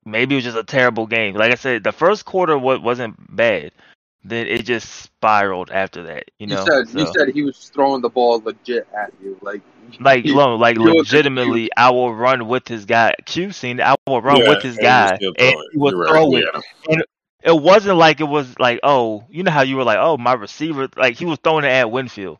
maybe 0.04 0.34
it 0.34 0.38
was 0.38 0.44
just 0.44 0.56
a 0.58 0.64
terrible 0.64 1.06
game. 1.06 1.34
Like 1.34 1.52
I 1.52 1.56
said, 1.56 1.84
the 1.84 1.92
first 1.92 2.24
quarter 2.24 2.58
wa- 2.58 2.78
wasn't 2.80 3.16
bad. 3.34 3.72
Then 4.22 4.46
it 4.46 4.66
just 4.66 4.88
spiraled 5.02 5.70
after 5.70 6.02
that, 6.02 6.24
you 6.38 6.46
you 6.46 6.54
know. 6.54 6.64
said 6.66 6.88
you 6.98 7.06
said 7.16 7.28
he 7.32 7.42
was 7.42 7.56
throwing 7.72 8.02
the 8.02 8.10
ball 8.10 8.40
legit 8.44 8.86
at 8.94 9.12
you, 9.22 9.38
like 9.40 9.62
like 9.98 10.26
you- 10.26 10.34
lo- 10.36 10.56
like 10.56 10.76
you 10.76 10.82
were 10.82 10.92
legitimately 10.92 11.70
I 11.76 11.90
will 11.90 12.14
run 12.14 12.46
with 12.46 12.68
his 12.68 12.84
guy. 12.84 13.14
Q 13.24 13.50
seen 13.52 13.80
I 13.80 13.94
will 14.06 14.20
run 14.20 14.36
Yeah, 14.36 14.48
with 14.50 14.62
his 14.62 14.76
and 14.76 14.84
guy. 14.84 15.18
And 15.20 15.56
he 15.72 15.78
was 15.78 15.92
You 15.92 15.98
were 15.98 16.08
throwing. 16.08 16.44
actually 16.44 16.60
at 16.90 16.98
him. 16.98 17.02
it 17.44 17.62
wasn't 17.62 17.96
like 17.96 18.20
it 18.20 18.24
was 18.28 18.58
like 18.58 18.80
oh 18.82 19.24
you 19.30 19.42
know 19.42 19.50
how 19.50 19.62
you 19.62 19.76
were 19.76 19.84
like 19.84 19.98
oh 19.98 20.18
my 20.18 20.34
receiver 20.34 20.88
like 20.98 21.16
he 21.16 21.24
was 21.24 21.38
throwing 21.42 21.64
it 21.64 21.68
at 21.72 21.90
Winfield. 21.90 22.38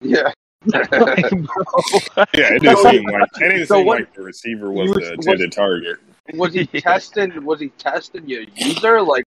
yeah. 0.00 0.32
Like, 0.66 0.84
Yeah, 2.34 2.52
it 2.54 2.62
didn't 2.62 2.76
So- 2.78 2.90
seem 2.90 3.04
like 3.04 3.28
it 3.40 3.48
didn't 3.48 3.66
so 3.66 3.76
seem 3.76 3.86
what- 3.86 4.00
like 4.00 4.12
the 4.14 4.22
receiver 4.22 4.70
was 4.72 4.88
you 4.88 4.94
the 4.94 5.12
intended 5.12 5.52
target. 5.52 5.98
was 6.34 6.52
he 6.52 6.66
testing? 6.80 7.44
Was 7.44 7.60
he 7.60 7.68
testing 7.78 8.28
your 8.28 8.42
user? 8.56 9.00
Like, 9.02 9.24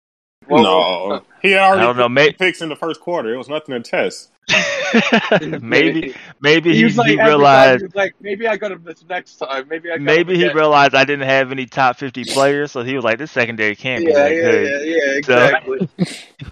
what 0.47 0.61
no, 0.61 1.23
he 1.41 1.51
had 1.51 1.61
I 1.61 1.67
already 1.67 1.85
don't 1.85 1.97
know, 1.97 2.09
may- 2.09 2.33
picks 2.33 2.61
in 2.61 2.69
the 2.69 2.75
first 2.75 2.99
quarter. 2.99 3.33
It 3.33 3.37
was 3.37 3.49
nothing 3.49 3.81
to 3.81 3.89
test. 3.89 4.29
maybe 5.61 6.13
maybe 6.41 6.73
he 6.73 6.89
he, 6.89 6.93
like, 6.93 7.07
he 7.09 7.21
realized 7.21 7.83
he 7.83 7.87
like, 7.97 8.15
maybe 8.19 8.47
I 8.47 8.57
got 8.57 8.71
him 8.71 8.83
this 8.83 9.03
next 9.07 9.35
time. 9.35 9.67
Maybe 9.69 9.91
I 9.91 9.97
got 9.97 10.03
maybe 10.03 10.35
he 10.35 10.51
realized 10.51 10.95
I 10.95 11.05
didn't 11.05 11.27
have 11.27 11.51
any 11.51 11.65
top 11.67 11.97
fifty 11.97 12.25
players, 12.25 12.71
so 12.71 12.83
he 12.83 12.95
was 12.95 13.03
like, 13.03 13.17
this 13.17 13.31
secondary 13.31 13.75
can't 13.75 14.03
be 14.03 14.11
Yeah, 14.11 14.17
that 14.17 14.31
yeah, 14.35 14.41
good. 14.41 14.85
yeah, 14.87 14.95
yeah, 14.95 15.17
exactly. 15.17 15.89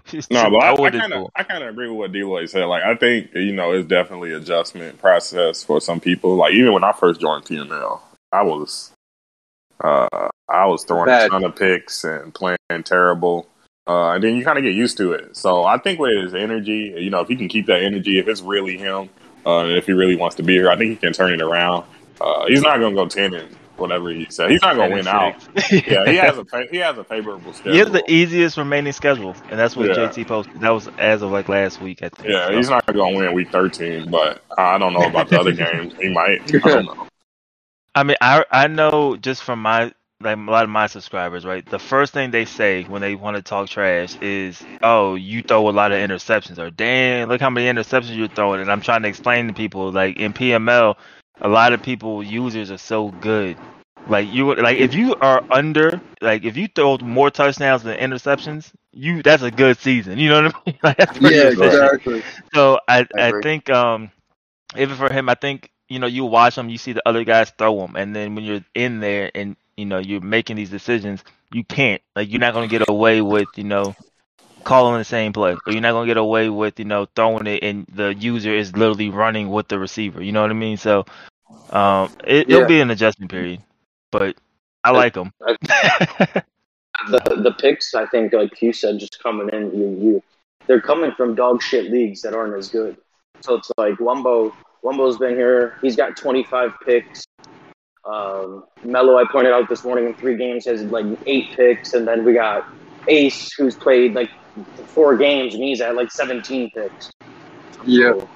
Just 0.06 0.32
No, 0.32 0.50
but 0.50 0.64
I, 0.64 0.76
throw 0.76 0.86
I 0.86 0.92
kind 0.92 1.14
of 1.14 1.22
him. 1.24 1.28
I 1.36 1.44
kind 1.44 1.64
of 1.64 1.70
agree 1.70 1.90
with 1.90 1.98
what 1.98 2.12
Deloy 2.12 2.48
said. 2.48 2.66
Like 2.66 2.84
I 2.84 2.96
think 2.96 3.34
you 3.34 3.54
know 3.54 3.72
it's 3.74 3.88
definitely 3.88 4.34
adjustment 4.34 5.00
process 5.00 5.64
for 5.64 5.82
some 5.82 6.00
people. 6.00 6.36
Like 6.36 6.54
even 6.54 6.74
when 6.74 6.84
I 6.84 6.94
first 6.94 7.20
joined 7.20 7.46
PML, 7.46 8.00
I 8.32 8.44
was 8.44 8.92
uh 9.84 10.30
I 10.48 10.66
was 10.68 10.84
throwing 10.86 11.08
Bad. 11.08 11.28
a 11.28 11.30
ton 11.30 11.44
of 11.44 11.56
picks 11.56 12.04
and 12.04 12.34
playing 12.34 12.58
terrible. 12.86 13.48
Uh, 13.90 14.12
and 14.12 14.24
then 14.24 14.36
you 14.36 14.44
kind 14.46 14.60
of 14.60 14.64
get 14.64 14.76
used 14.76 14.98
to 14.98 15.14
it. 15.14 15.36
So 15.36 15.66
I 15.66 15.80
think 15.80 16.00
with 16.00 16.16
his 16.16 16.36
energy, 16.36 16.94
you 16.96 17.10
know, 17.10 17.22
if 17.22 17.28
he 17.28 17.36
can 17.36 17.48
keep 17.48 17.66
that 17.66 17.82
energy, 17.82 18.20
if 18.20 18.28
it's 18.28 18.42
really 18.42 18.78
him, 18.78 19.10
uh, 19.48 19.62
and 19.62 19.72
if 19.72 19.88
he 19.88 19.94
really 19.94 20.16
wants 20.16 20.36
to 20.36 20.44
be 20.44 20.54
here, 20.54 20.70
I 20.70 20.78
think 20.78 20.92
he 20.92 20.96
can 20.96 21.12
turn 21.12 21.34
it 21.34 21.42
around. 21.42 21.86
Uh, 22.22 22.46
he's 22.46 22.62
not 22.62 22.78
going 22.80 22.96
to 22.96 23.02
go 23.02 23.08
ten 23.08 23.34
and 23.34 23.50
whatever 23.78 24.12
he 24.12 24.28
said. 24.30 24.52
He's 24.52 24.62
not 24.62 24.76
going 24.76 24.92
to 24.92 24.96
win 24.98 25.08
out. 25.08 25.36
Yeah, 25.72 26.06
he 26.06 26.18
has 26.18 26.38
a 26.38 26.46
he 26.70 26.78
has 26.78 26.98
a 27.00 27.04
favorable 27.04 27.52
schedule. 27.54 27.74
He 27.74 27.80
has 27.80 27.90
the 27.92 28.04
easiest 28.08 28.58
remaining 28.58 28.94
schedule, 28.94 29.36
and 29.50 29.60
that's 29.60 29.76
what 29.76 29.88
Yeah. 29.88 29.96
JT 29.96 30.28
posted. 30.28 30.60
That 30.60 30.70
was 30.70 30.88
as 31.00 31.24
of 31.24 31.32
like 31.32 31.50
last 31.50 31.82
week, 31.82 32.04
I 32.04 32.10
think. 32.10 32.30
Yeah, 32.30 32.48
So, 32.48 32.58
he's 32.58 32.70
not 32.70 32.86
going 32.86 33.16
to 33.16 33.20
win 33.20 33.34
week 33.34 33.52
13, 33.52 34.12
but 34.12 34.44
I 34.58 34.78
don't 34.78 34.94
know 34.94 35.04
about 35.08 35.30
the 35.30 35.40
other 35.40 35.52
games. 35.64 35.94
He 36.00 36.10
might. 36.10 36.42
I 36.54 36.60
don't 36.60 36.86
know. 36.86 37.08
I 37.96 38.04
mean, 38.04 38.18
I 38.22 38.46
I 38.52 38.68
know 38.68 39.16
just 39.16 39.42
from 39.44 39.62
my 39.64 39.94
like 40.22 40.38
a 40.38 40.52
lot 40.52 40.64
of 40.64 40.70
my 40.70 40.88
subscribers, 40.88 41.46
right? 41.46 41.66
The 41.66 41.80
first 41.80 42.14
thing 42.14 42.32
they 42.32 42.46
say 42.46 42.84
when 42.84 43.02
they 43.02 43.16
want 43.16 43.38
to 43.38 43.42
talk 43.42 43.70
trash 43.70 44.16
is, 44.22 44.66
"Oh, 44.82 45.16
you 45.16 45.42
throw 45.42 45.70
a 45.70 45.72
lot 45.72 45.92
of 45.92 45.98
interceptions," 45.98 46.58
or 46.60 46.70
"Damn, 46.70 47.30
look 47.30 47.40
how 47.42 47.50
many 47.50 47.68
interceptions 47.68 48.16
you're 48.16 48.28
throwing." 48.28 48.62
And 48.62 48.72
I'm 48.72 48.82
trying 48.82 49.04
to 49.04 49.08
explain 49.08 49.48
to 49.48 49.54
people, 49.54 49.92
like 49.92 50.18
in 50.18 50.34
PML, 50.34 50.98
a 51.42 51.48
lot 51.48 51.74
of 51.74 51.82
people 51.82 52.24
users 52.24 52.72
are 52.72 52.78
so 52.78 53.10
good. 53.10 53.58
Like 54.08 54.28
you, 54.28 54.46
would- 54.48 54.60
like 54.60 54.78
if 54.78 54.94
you 54.94 55.16
are 55.22 55.42
under, 55.50 56.02
like 56.22 56.44
if 56.44 56.58
you 56.58 56.68
throw 56.68 56.98
more 57.00 57.30
touchdowns 57.32 57.84
than 57.84 57.98
interceptions, 57.98 58.72
you 58.92 59.22
that's 59.24 59.44
a 59.44 59.52
good 59.52 59.78
season. 59.78 60.18
You 60.18 60.30
know 60.30 60.44
what 60.44 60.56
I 60.56 60.70
mean? 60.72 60.80
Like, 60.84 61.00
Yeah, 61.20 61.50
efficient. 61.50 61.52
exactly. 61.52 62.24
So 62.54 62.80
I 62.88 63.08
I 63.18 63.28
I 63.28 63.32
think 63.32 63.70
um 63.70 64.12
even 64.78 64.96
for 64.96 65.12
him 65.12 65.30
I 65.30 65.36
think 65.36 65.72
you 65.90 66.00
know 66.00 66.08
you 66.08 66.26
watch 66.26 66.56
them, 66.56 66.70
you 66.70 66.78
see 66.78 66.94
the 66.94 67.08
other 67.08 67.24
guys 67.24 67.52
throw 67.58 67.78
them 67.80 67.96
and 67.96 68.16
then 68.16 68.36
when 68.36 68.44
you're 68.44 68.64
in 68.76 69.00
there 69.00 69.32
and 69.36 69.56
you 69.78 69.86
know 69.86 69.98
you're 69.98 70.22
making 70.22 70.56
these 70.56 70.70
decisions 70.70 71.24
you 71.52 71.64
can't 71.64 72.02
like 72.16 72.30
you're 72.30 72.40
not 72.40 72.54
gonna 72.54 72.68
get 72.68 72.88
away 72.88 73.22
with 73.22 73.48
you 73.56 73.64
know 73.64 73.96
calling 74.64 74.98
the 74.98 75.06
same 75.06 75.34
play 75.34 75.54
or 75.66 75.72
you're 75.72 75.82
not 75.82 75.94
gonna 75.94 76.06
get 76.06 76.18
away 76.18 76.50
with 76.50 76.80
you 76.80 76.86
know 76.86 77.08
throwing 77.16 77.48
it 77.48 77.64
and 77.64 77.88
the 77.94 78.14
user 78.14 78.54
is 78.54 78.76
literally 78.76 79.10
running 79.10 79.50
with 79.50 79.68
the 79.68 79.80
receiver 79.80 80.22
you 80.22 80.32
know 80.32 80.42
what 80.42 80.52
I 80.52 80.54
mean 80.54 80.78
so 80.78 81.06
um 81.70 82.12
it, 82.24 82.50
Yeah. 82.50 82.58
it'll 82.58 82.68
be 82.68 82.82
an 82.82 82.92
adjustment 82.92 83.32
period 83.32 83.62
but 84.12 84.36
I 84.84 84.92
like 84.92 85.14
them. 85.14 85.34
The 87.08 87.20
the 87.44 87.54
picks, 87.54 87.94
I 87.94 88.06
think, 88.08 88.34
like 88.34 88.62
you 88.62 88.74
said, 88.74 89.00
just 89.00 89.24
coming 89.24 89.50
in, 89.54 89.72
you 89.74 89.98
you 90.02 90.24
they're 90.68 90.82
coming 90.82 91.14
from 91.16 91.34
dog 91.34 91.62
shit 91.62 91.90
leagues 91.90 92.22
that 92.24 92.34
aren't 92.34 92.56
as 92.56 92.68
good. 92.68 92.98
So 93.42 93.56
it's 93.56 93.72
like 93.78 93.94
Wumbo. 93.96 94.52
Wumbo's 94.84 95.18
been 95.18 95.36
here. 95.36 95.78
He's 95.82 95.96
got 95.96 96.16
25 96.18 96.72
picks. 96.86 97.24
Um, 98.06 98.66
Mello, 98.84 99.18
I 99.18 99.26
pointed 99.30 99.54
out 99.54 99.70
this 99.70 99.84
morning 99.84 100.06
in 100.06 100.14
three 100.16 100.38
games, 100.38 100.66
has 100.66 100.84
like 100.84 101.06
eight 101.26 101.52
picks, 101.56 101.94
and 101.94 102.08
then 102.08 102.24
we 102.24 102.34
got 102.34 102.68
Ace, 103.08 103.54
who's 103.54 103.76
played 103.76 104.14
like 104.14 104.30
four 104.88 105.16
games, 105.18 105.54
and 105.54 105.64
he's 105.64 105.82
at 105.82 105.96
like 105.96 106.12
17 106.12 106.72
picks. 106.72 107.12
Yeah. 107.86 108.14
So 108.14 108.30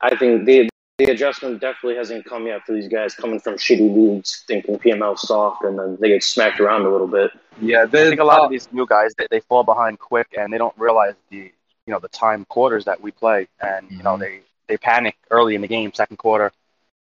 I 0.00 0.16
think 0.16 0.46
the 0.46 0.68
the 0.98 1.06
adjustment 1.06 1.60
definitely 1.60 1.96
hasn't 1.96 2.24
come 2.26 2.46
yet 2.46 2.64
for 2.64 2.72
these 2.72 2.86
guys 2.86 3.14
coming 3.14 3.40
from 3.40 3.54
shitty 3.54 3.94
leagues, 3.94 4.44
thinking 4.46 4.78
PML 4.78 5.18
soft, 5.18 5.64
and 5.64 5.78
then 5.78 5.96
they 6.00 6.08
get 6.08 6.22
smacked 6.22 6.60
around 6.60 6.82
a 6.82 6.90
little 6.90 7.06
bit. 7.08 7.30
Yeah, 7.60 7.82
I 7.82 7.86
think 7.86 8.20
a 8.20 8.24
lot 8.24 8.40
uh, 8.40 8.44
of 8.44 8.50
these 8.50 8.68
new 8.72 8.86
guys 8.86 9.12
they, 9.18 9.26
they 9.30 9.40
fall 9.40 9.64
behind 9.64 9.98
quick 9.98 10.28
and 10.38 10.52
they 10.52 10.58
don't 10.58 10.76
realize 10.78 11.14
the 11.30 11.50
you 11.86 11.92
know 11.92 11.98
the 11.98 12.08
time 12.08 12.44
quarters 12.44 12.84
that 12.84 13.00
we 13.00 13.10
play 13.10 13.48
and 13.60 13.90
you 13.90 14.02
know 14.02 14.16
Mhm. 14.16 14.20
they 14.20 14.40
they 14.68 14.76
panic 14.76 15.16
early 15.30 15.54
in 15.54 15.60
the 15.60 15.68
game 15.68 15.92
second 15.92 16.16
quarter. 16.16 16.52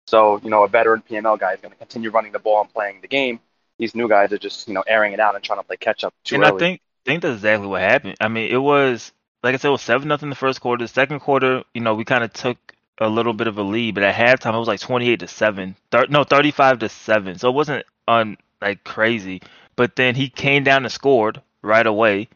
So 0.07 0.41
you 0.43 0.51
know 0.51 0.65
a 0.65 0.69
veteran 0.69 1.03
PML 1.09 1.39
guy 1.39 1.55
is 1.55 1.61
going 1.61 1.73
to 1.73 1.79
continue 1.79 2.11
running 2.11 2.33
the 2.33 2.39
ball 2.39 2.61
and 2.61 2.73
playing 2.73 3.01
the 3.01 3.09
game. 3.09 3.41
These 3.79 3.95
new 3.95 4.09
guys 4.09 4.33
are 4.33 4.39
just 4.39 4.69
you 4.69 4.75
know 4.75 4.85
airing 4.87 5.13
it 5.13 5.21
out 5.21 5.35
and 5.35 5.45
trying 5.45 5.59
to 5.59 5.65
play 5.65 5.77
catch 5.77 6.05
up 6.05 6.15
too 6.25 6.37
and 6.37 6.45
early. 6.45 6.57
I 6.57 6.59
think 6.59 6.81
think 7.05 7.23
that's 7.23 7.37
exactly 7.37 7.67
what 7.67 7.81
happened. 7.81 8.17
I 8.21 8.29
mean, 8.29 8.51
it 8.51 8.59
was 8.59 9.13
like 9.43 9.55
I 9.55 9.59
said, 9.59 9.69
it 9.69 9.73
was 9.73 9.83
seven 9.83 10.09
nothing 10.09 10.27
in 10.27 10.31
the 10.31 10.37
first 10.37 10.61
quarter. 10.61 10.85
The 10.85 10.89
second 10.89 11.21
quarter, 11.21 11.63
you 11.75 11.81
know, 11.81 11.95
we 11.95 12.05
kind 12.05 12.25
of 12.25 12.33
took 12.33 12.59
a 12.99 13.09
little 13.09 13.33
bit 13.33 13.47
of 13.47 13.57
a 13.57 13.63
lead, 13.63 13.95
but 13.95 14.05
at 14.05 14.15
halftime 14.15 14.55
it 14.55 14.59
was 14.59 14.69
like 14.69 14.81
twenty 14.81 15.09
eight 15.11 15.21
to 15.21 15.29
seven. 15.29 15.77
Thir- 15.91 16.07
no, 16.09 16.25
thirty 16.25 16.51
five 16.51 16.79
to 16.81 16.89
seven. 16.89 17.39
So 17.39 17.49
it 17.49 17.55
wasn't 17.55 17.87
on 18.07 18.37
like 18.61 18.85
crazy. 18.85 19.43
But 19.77 19.97
then 19.97 20.15
he 20.15 20.29
came 20.29 20.65
down 20.65 20.85
and 20.85 20.93
scored 20.93 21.41
right 21.63 21.87
away, 21.87 22.29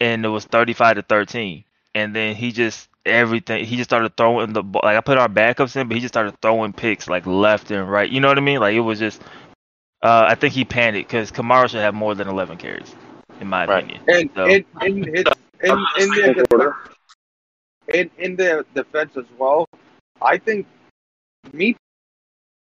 and 0.00 0.24
it 0.24 0.28
was 0.28 0.44
thirty 0.44 0.74
five 0.74 0.96
to 0.96 1.02
thirteen. 1.02 1.64
And 1.94 2.14
then 2.14 2.36
he 2.36 2.52
just 2.52 2.88
everything 3.08 3.64
he 3.64 3.76
just 3.76 3.90
started 3.90 4.16
throwing 4.16 4.52
the 4.52 4.62
ball. 4.62 4.82
Like 4.84 4.96
I 4.96 5.00
put 5.00 5.18
our 5.18 5.28
backups 5.28 5.76
in, 5.76 5.88
but 5.88 5.96
he 5.96 6.00
just 6.00 6.14
started 6.14 6.40
throwing 6.40 6.72
picks 6.72 7.08
like 7.08 7.26
left 7.26 7.70
and 7.70 7.90
right. 7.90 8.08
You 8.10 8.20
know 8.20 8.28
what 8.28 8.38
I 8.38 8.42
mean? 8.42 8.60
Like 8.60 8.74
it 8.74 8.80
was 8.80 8.98
just. 8.98 9.22
Uh, 10.02 10.26
I 10.28 10.34
think 10.36 10.54
he 10.54 10.64
panicked 10.64 11.08
because 11.08 11.32
Kamara 11.32 11.68
should 11.68 11.80
have 11.80 11.94
more 11.94 12.14
than 12.14 12.28
eleven 12.28 12.56
carries, 12.56 12.94
in 13.40 13.48
my 13.48 13.64
Right. 13.66 13.84
opinion. 13.84 14.02
and 14.08 14.30
So- 14.34 14.46
in 14.46 14.64
in 14.82 15.14
his 15.14 15.24
in 15.62 15.86
in 15.98 16.14
Second 16.14 16.46
the 16.50 16.72
in 17.88 18.10
in 18.18 18.36
the 18.36 18.64
defense 18.74 19.16
as 19.16 19.24
well. 19.38 19.66
I 20.20 20.38
think 20.38 20.66
me 21.52 21.74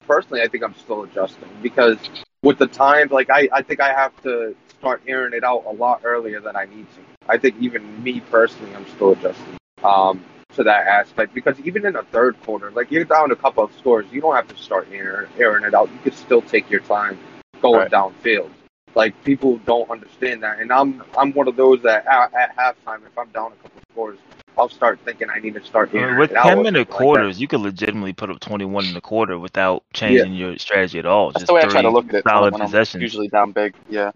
personally, 0.06 0.42
I 0.42 0.48
think 0.48 0.62
I'm 0.64 0.74
still 0.74 1.02
adjusting 1.04 1.48
because 1.62 1.98
with 2.42 2.58
the 2.58 2.66
time, 2.66 3.08
like 3.10 3.30
I, 3.30 3.48
I 3.52 3.62
think 3.62 3.80
I 3.80 3.88
have 3.92 4.12
to 4.22 4.54
start 4.78 5.02
airing 5.06 5.32
it 5.34 5.44
out 5.44 5.64
a 5.66 5.72
lot 5.72 6.02
earlier 6.04 6.40
than 6.40 6.56
I 6.56 6.66
need 6.66 6.86
to. 6.94 7.00
I 7.28 7.38
think 7.38 7.56
even 7.60 8.02
me 8.02 8.20
personally, 8.20 8.74
I'm 8.74 8.86
still 8.88 9.12
adjusting 9.12 9.56
um, 9.82 10.22
to 10.56 10.64
that 10.64 10.86
aspect 10.86 11.34
because 11.34 11.58
even 11.60 11.84
in 11.86 11.92
the 11.94 12.02
third 12.04 12.40
quarter, 12.42 12.70
like 12.70 12.90
you're 12.90 13.04
down 13.04 13.30
a 13.30 13.36
couple 13.36 13.64
of 13.64 13.72
scores, 13.74 14.06
you 14.12 14.20
don't 14.20 14.34
have 14.34 14.48
to 14.48 14.56
start 14.56 14.88
airing, 14.92 15.28
airing 15.38 15.64
it 15.64 15.74
out. 15.74 15.90
You 15.92 15.98
could 16.02 16.14
still 16.14 16.42
take 16.42 16.70
your 16.70 16.80
time 16.80 17.18
going 17.62 17.80
Right. 17.80 17.90
downfield. 17.90 18.50
Like 18.94 19.20
people 19.24 19.58
don't 19.58 19.90
understand 19.90 20.42
that, 20.44 20.60
and 20.60 20.72
I'm 20.72 21.02
I'm 21.18 21.32
one 21.32 21.48
of 21.48 21.56
those 21.56 21.82
that 21.82 22.06
at, 22.06 22.32
at 22.34 22.56
halftime, 22.56 23.04
if 23.06 23.18
I'm 23.18 23.28
down 23.30 23.52
a 23.52 23.56
couple 23.56 23.78
of 23.78 23.84
scores, 23.92 24.18
I'll 24.56 24.68
start 24.68 25.00
thinking 25.04 25.28
I 25.30 25.40
need 25.40 25.54
to 25.54 25.64
start 25.64 25.90
I 25.92 25.98
airing 25.98 26.18
with 26.18 26.30
it 26.30 26.36
out. 26.36 26.44
ten 26.44 26.58
or 26.58 26.62
minute 26.62 26.86
something 26.88 26.92
like 26.94 26.98
quarters, 26.98 27.40
you 27.40 27.48
could 27.48 27.60
legitimately 27.60 28.12
put 28.12 28.30
up 28.30 28.38
twenty 28.38 28.64
one 28.64 28.84
in 28.84 28.94
the 28.94 29.00
quarter 29.00 29.36
without 29.36 29.82
changing 29.92 30.34
your 30.34 30.56
strategy 30.58 31.00
at 31.00 31.06
all. 31.06 31.32
That's 31.32 31.40
Just 31.40 31.46
the 31.48 31.54
way 31.54 31.62
I 31.62 31.66
try 31.66 31.82
to 31.82 31.90
look 31.90 32.08
at 32.08 32.14
it. 32.14 32.24
solid 32.24 32.52
when 32.52 32.62
I'm 32.62 33.00
usually 33.00 33.28
down 33.28 33.50
big. 33.50 33.74
Yeah. 33.90 34.12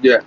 Yeah. 0.00 0.20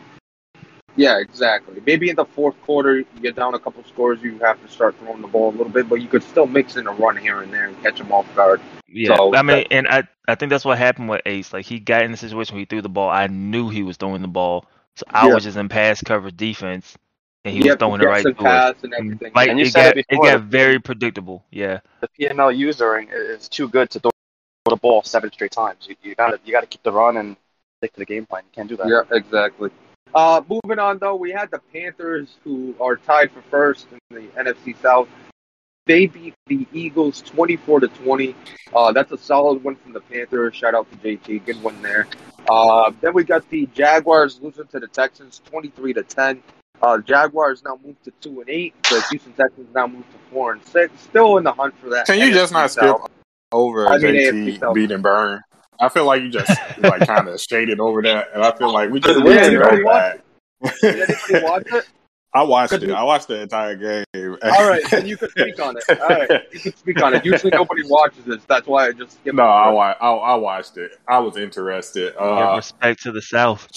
Yeah, 0.95 1.19
exactly. 1.19 1.81
Maybe 1.85 2.09
in 2.09 2.15
the 2.15 2.25
fourth 2.25 2.59
quarter, 2.61 2.97
you 2.97 3.05
get 3.21 3.35
down 3.35 3.55
a 3.55 3.59
couple 3.59 3.83
scores, 3.85 4.21
you 4.21 4.37
have 4.39 4.61
to 4.63 4.71
start 4.71 4.95
throwing 4.99 5.21
the 5.21 5.27
ball 5.27 5.49
a 5.49 5.55
little 5.55 5.69
bit, 5.69 5.89
but 5.89 5.95
you 5.95 6.07
could 6.07 6.23
still 6.23 6.45
mix 6.45 6.75
in 6.75 6.85
a 6.87 6.91
run 6.91 7.17
here 7.17 7.41
and 7.41 7.51
there 7.51 7.67
and 7.67 7.81
catch 7.81 7.97
them 7.97 8.11
off 8.11 8.27
guard. 8.35 8.61
Yeah, 8.87 9.15
So 9.15 9.33
I 9.33 9.41
mean, 9.41 9.57
that- 9.57 9.67
and 9.71 9.87
I 9.87 10.03
I 10.27 10.35
think 10.35 10.51
that's 10.51 10.63
what 10.63 10.77
happened 10.77 11.09
with 11.09 11.21
Ace. 11.25 11.51
Like 11.51 11.65
he 11.65 11.79
got 11.79 12.03
in 12.03 12.11
the 12.11 12.17
situation 12.17 12.55
where 12.55 12.59
he 12.61 12.65
threw 12.65 12.81
the 12.81 12.89
ball. 12.89 13.09
I 13.09 13.27
knew 13.27 13.69
he 13.69 13.83
was 13.83 13.97
throwing 13.97 14.21
the 14.21 14.27
ball, 14.27 14.65
so 14.95 15.03
I 15.09 15.27
Yeah. 15.27 15.33
was 15.33 15.43
just 15.43 15.57
in 15.57 15.67
pass 15.67 16.01
coverage 16.01 16.37
defense, 16.37 16.95
and 17.43 17.53
he 17.53 17.59
you 17.61 17.71
was 17.71 17.75
throwing 17.79 17.99
it 18.01 18.03
guess 18.05 18.09
right 18.09 18.25
and 18.25 18.37
to 18.37 18.43
pass 18.43 18.75
and 18.83 18.93
everything. 18.93 19.31
Like 19.33 19.49
And 19.49 19.59
you 19.59 19.65
it 19.65 19.71
said 19.71 19.95
got 19.95 19.97
it 19.97 20.05
it, 20.09 20.21
got 20.21 20.41
very 20.41 20.79
predictable. 20.79 21.43
Yeah, 21.49 21.79
The 22.01 22.07
PML 22.19 22.51
user 22.51 22.99
is 22.99 23.49
too 23.49 23.67
good 23.67 23.89
to 23.91 23.99
throw 23.99 24.11
the 24.69 24.75
ball 24.75 25.01
seven 25.03 25.31
straight 25.31 25.51
times. 25.51 25.87
You, 25.89 25.95
you 26.03 26.15
gotta 26.15 26.39
you 26.45 26.51
gotta 26.53 26.67
keep 26.67 26.83
the 26.83 26.91
run 26.91 27.17
and 27.17 27.35
stick 27.79 27.93
to 27.93 27.99
the 27.99 28.05
game 28.05 28.25
plan. 28.25 28.43
You 28.45 28.51
can't 28.55 28.69
do 28.69 28.77
that. 28.77 28.87
Yeah, 28.87 29.17
exactly. 29.17 29.71
Uh, 30.13 30.41
moving 30.47 30.79
on 30.79 30.99
though, 30.99 31.15
we 31.15 31.31
had 31.31 31.49
the 31.51 31.59
Panthers 31.73 32.37
who 32.43 32.75
are 32.79 32.95
tied 32.97 33.31
for 33.31 33.41
first 33.43 33.87
in 33.91 33.99
the 34.15 34.27
NFC 34.39 34.79
South. 34.81 35.07
They 35.85 36.05
beat 36.05 36.33
the 36.47 36.65
Eagles 36.71 37.21
twenty-four 37.21 37.81
to 37.81 37.87
twenty. 37.89 38.35
Uh, 38.73 38.91
that's 38.93 39.11
a 39.11 39.17
solid 39.17 39.63
win 39.63 39.75
from 39.75 39.93
the 39.93 39.99
Panthers. 39.99 40.55
Shout 40.55 40.75
out 40.75 40.89
to 40.91 40.97
JT, 40.97 41.45
good 41.45 41.61
one 41.61 41.81
there. 41.81 42.07
Uh, 42.49 42.91
then 43.01 43.13
we 43.13 43.23
got 43.23 43.49
the 43.49 43.65
Jaguars 43.73 44.39
losing 44.41 44.67
to 44.67 44.79
the 44.79 44.87
Texans 44.87 45.41
twenty-three 45.45 45.93
to 45.93 46.03
ten. 46.03 46.41
Uh, 46.81 46.99
Jaguars 46.99 47.63
now 47.63 47.79
moved 47.83 48.03
to 48.03 48.11
two 48.21 48.41
and 48.41 48.49
eight. 48.49 48.73
The 48.83 49.03
Houston 49.09 49.33
Texans 49.33 49.73
now 49.73 49.87
moved 49.87 50.11
to 50.11 50.17
four 50.31 50.53
and 50.53 50.63
six. 50.67 50.93
Still 51.01 51.37
in 51.37 51.43
the 51.43 51.53
hunt 51.53 51.73
for 51.79 51.89
that. 51.89 52.05
Can 52.05 52.19
you 52.19 52.31
just 52.33 52.53
NFC 52.53 52.55
not 52.55 52.71
skip 52.71 52.83
South. 52.83 53.11
over 53.51 53.87
I 53.87 53.97
mean, 53.97 54.15
JT 54.15 54.59
South. 54.59 54.75
beating 54.75 55.01
Burn? 55.01 55.41
I 55.83 55.89
feel 55.89 56.05
like 56.05 56.21
you 56.21 56.29
just 56.29 56.57
like 56.79 57.05
kind 57.05 57.27
of 57.27 57.39
shaded 57.49 57.79
over 57.79 58.01
that, 58.03 58.29
and 58.33 58.43
I 58.43 58.51
feel 58.57 58.71
like 58.73 58.89
we 58.89 58.99
just 58.99 59.17
Yeah, 59.19 59.23
need 59.23 59.39
to 59.39 59.45
anybody 59.47 59.83
go 59.83 59.89
back. 59.89 60.19
Did 60.81 61.09
anybody 61.09 61.43
watch 61.45 61.63
it? 61.71 61.85
I 62.35 62.41
watched 62.41 62.73
it. 62.73 62.89
I 62.89 63.03
watched 63.03 63.27
the 63.27 63.41
entire 63.41 63.75
game. 63.75 64.37
All 64.41 64.67
right, 64.67 64.83
then 64.89 65.05
you 65.05 65.17
can 65.17 65.29
speak 65.29 65.59
on 65.61 65.77
it. 65.77 65.83
All 66.01 66.07
right, 66.07 66.29
you 66.51 66.59
can 66.59 66.75
speak 66.75 66.99
on 67.03 67.13
it. 67.13 67.23
Usually 67.23 67.51
nobody 67.51 67.83
watches 67.85 68.25
this. 68.25 68.41
That's 68.47 68.65
why 68.65 68.87
I 68.87 68.91
just 68.91 69.19
skip 69.19 69.35
No, 69.35 69.43
I, 69.43 69.69
wa- 69.69 69.95
I, 70.01 70.09
I 70.11 70.35
watched 70.35 70.77
it. 70.77 70.93
I 71.07 71.19
was 71.19 71.37
interested. 71.37 72.13
give 72.13 72.21
Uh, 72.21 72.53
respect 72.55 73.03
to 73.03 73.11
the 73.11 73.21
South. 73.21 73.67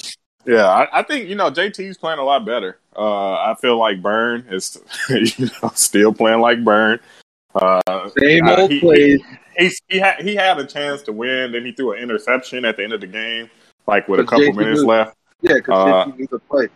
yeah, 0.46 0.68
I, 0.68 1.00
I 1.00 1.02
think 1.02 1.28
you 1.28 1.34
know 1.34 1.50
JT's 1.50 1.98
playing 1.98 2.18
a 2.18 2.24
lot 2.24 2.46
better. 2.46 2.78
Uh, 2.96 3.32
I 3.34 3.56
feel 3.60 3.78
like 3.78 4.00
Burn 4.00 4.46
is 4.50 4.78
you 5.10 5.50
know 5.62 5.70
still 5.74 6.14
playing 6.14 6.40
like 6.40 6.64
Burn. 6.64 6.98
Uh, 7.54 8.08
Same 8.18 8.46
uh, 8.46 8.56
old 8.56 8.70
he, 8.70 8.80
plays. 8.80 9.20
He, 9.58 9.70
he 9.88 9.98
had 9.98 10.20
he 10.20 10.34
had 10.34 10.58
a 10.58 10.66
chance 10.66 11.02
to 11.02 11.12
win, 11.12 11.52
then 11.52 11.64
he 11.64 11.72
threw 11.72 11.92
an 11.92 12.02
interception 12.02 12.64
at 12.64 12.76
the 12.76 12.84
end 12.84 12.92
of 12.92 13.00
the 13.00 13.06
game, 13.06 13.50
like 13.86 14.08
with 14.08 14.20
a 14.20 14.24
couple 14.24 14.40
JT 14.46 14.56
minutes 14.56 14.80
Booth- 14.80 14.88
left. 14.88 15.16
Yeah, 15.42 15.54
because 15.54 15.74
Uh, 15.88 16.04
JT 16.10 16.18
needs 16.18 16.30
to 16.30 16.38
play. 16.40 16.68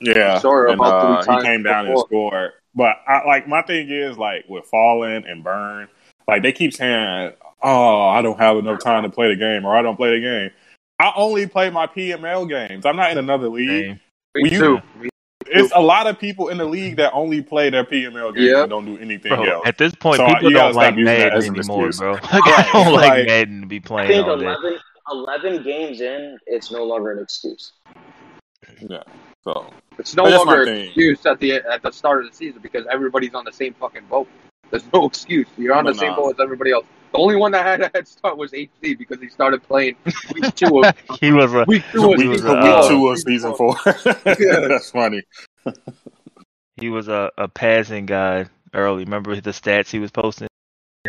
Yeah, 0.00 0.38
Sure, 0.40 0.66
and 0.68 0.80
about 0.80 1.24
three 1.24 1.34
uh, 1.34 1.40
he 1.40 1.46
came 1.46 1.62
down 1.62 1.86
and 1.86 1.98
scored. 1.98 2.52
But 2.74 2.96
I, 3.06 3.26
like 3.26 3.46
my 3.48 3.62
thing 3.62 3.90
is 3.90 4.16
like 4.16 4.44
with 4.48 4.64
Fallen 4.66 5.24
and 5.26 5.44
Burn, 5.44 5.88
like 6.26 6.42
they 6.42 6.52
keep 6.52 6.72
saying, 6.72 7.32
"Oh, 7.62 8.08
I 8.08 8.22
don't 8.22 8.38
have 8.38 8.56
enough 8.56 8.80
time 8.80 9.02
to 9.02 9.10
play 9.10 9.28
the 9.28 9.36
game," 9.36 9.64
or 9.66 9.76
"I 9.76 9.82
don't 9.82 9.96
play 9.96 10.14
the 10.18 10.20
game." 10.20 10.50
I 10.98 11.12
only 11.16 11.46
play 11.46 11.68
my 11.70 11.86
PML 11.86 12.48
games. 12.48 12.86
I'm 12.86 12.96
not 12.96 13.10
in 13.10 13.18
another 13.18 13.48
league. 13.48 13.98
Me 14.34 14.42
Will 14.42 14.52
you- 14.52 14.58
too. 14.58 14.80
Me- 15.00 15.08
It's 15.52 15.72
a 15.74 15.80
lot 15.80 16.06
of 16.06 16.18
people 16.18 16.48
in 16.48 16.58
the 16.58 16.64
league 16.64 16.96
that 16.96 17.12
only 17.12 17.42
play 17.42 17.70
their 17.70 17.84
PML 17.84 18.34
games 18.34 18.46
Yeah. 18.50 18.60
and 18.62 18.70
don't 18.70 18.84
do 18.86 18.96
anything 18.98 19.30
Bro, 19.34 19.44
else. 19.44 19.66
at 19.66 19.78
this 19.78 19.94
point, 19.94 20.16
So, 20.18 20.26
people 20.26 20.50
you 20.50 20.56
don't 20.56 20.74
like 20.74 20.86
stop 20.88 20.98
using 20.98 21.04
that 21.18 21.32
Madden 21.34 21.56
anymore, 21.56 21.90
bro. 21.96 22.12
Like, 22.22 22.24
I 22.32 22.70
don't 22.72 22.92
like 22.94 23.08
like- 23.10 23.26
Madden 23.26 23.60
to 23.62 23.66
be 23.66 23.80
playing. 23.80 24.10
I 24.10 24.12
think 24.14 24.26
all 24.26 24.36
day. 24.38 24.46
11, 24.46 24.78
11 25.10 25.62
games 25.62 26.00
in, 26.00 26.38
it's 26.46 26.70
no 26.70 26.84
longer 26.84 27.12
an 27.12 27.22
excuse. 27.22 27.72
Yeah. 28.88 29.02
So 29.44 29.66
It's 29.98 30.14
no 30.16 30.24
But 30.24 30.30
that's 30.30 30.44
my 30.46 30.52
longer 30.54 30.70
an 30.70 30.78
excuse 30.78 31.26
at 31.26 31.38
the 31.40 31.54
at 31.54 31.82
the 31.82 31.90
start 31.90 32.24
of 32.24 32.30
the 32.30 32.36
season 32.36 32.60
because 32.62 32.84
everybody's 32.90 33.34
on 33.34 33.44
the 33.44 33.52
same 33.52 33.74
fucking 33.74 34.04
boat. 34.08 34.28
There's 34.70 34.84
no 34.92 35.06
excuse. 35.10 35.46
You're 35.56 35.74
on 35.74 35.84
But 35.84 35.94
the 35.94 35.98
same 35.98 36.14
boat 36.14 36.34
as 36.36 36.40
everybody 36.40 36.70
else. 36.72 36.86
The 37.12 37.18
only 37.18 37.36
one 37.36 37.50
that 37.52 37.64
had 37.66 37.80
a 37.80 37.90
head 37.92 38.06
start 38.06 38.36
was 38.36 38.52
HD 38.52 38.96
because 38.96 39.20
he 39.20 39.28
started 39.28 39.62
playing 39.64 39.96
week 40.32 40.54
two 40.54 40.82
of 40.84 40.94
He 41.20 41.32
was 41.32 41.52
a 41.52 41.64
week 41.66 41.82
two 41.92 42.12
of 42.12 42.20
He 42.20 42.28
week, 42.28 42.28
was, 42.28 42.40
season 42.42 42.56
uh, 42.56 42.62
week 42.62 42.74
four. 42.74 42.88
two 42.88 43.08
of 43.08 43.18
season 43.18 43.54
four. 43.54 43.76
Yeah. 43.86 44.60
That's 44.68 44.90
funny. 44.90 45.22
he 46.76 46.88
was 46.88 47.08
a, 47.08 47.30
a 47.36 47.48
passing 47.48 48.06
guy 48.06 48.46
early. 48.74 49.04
Remember 49.04 49.40
the 49.40 49.50
stats 49.50 49.90
he 49.90 49.98
was 49.98 50.10
posting? 50.12 50.48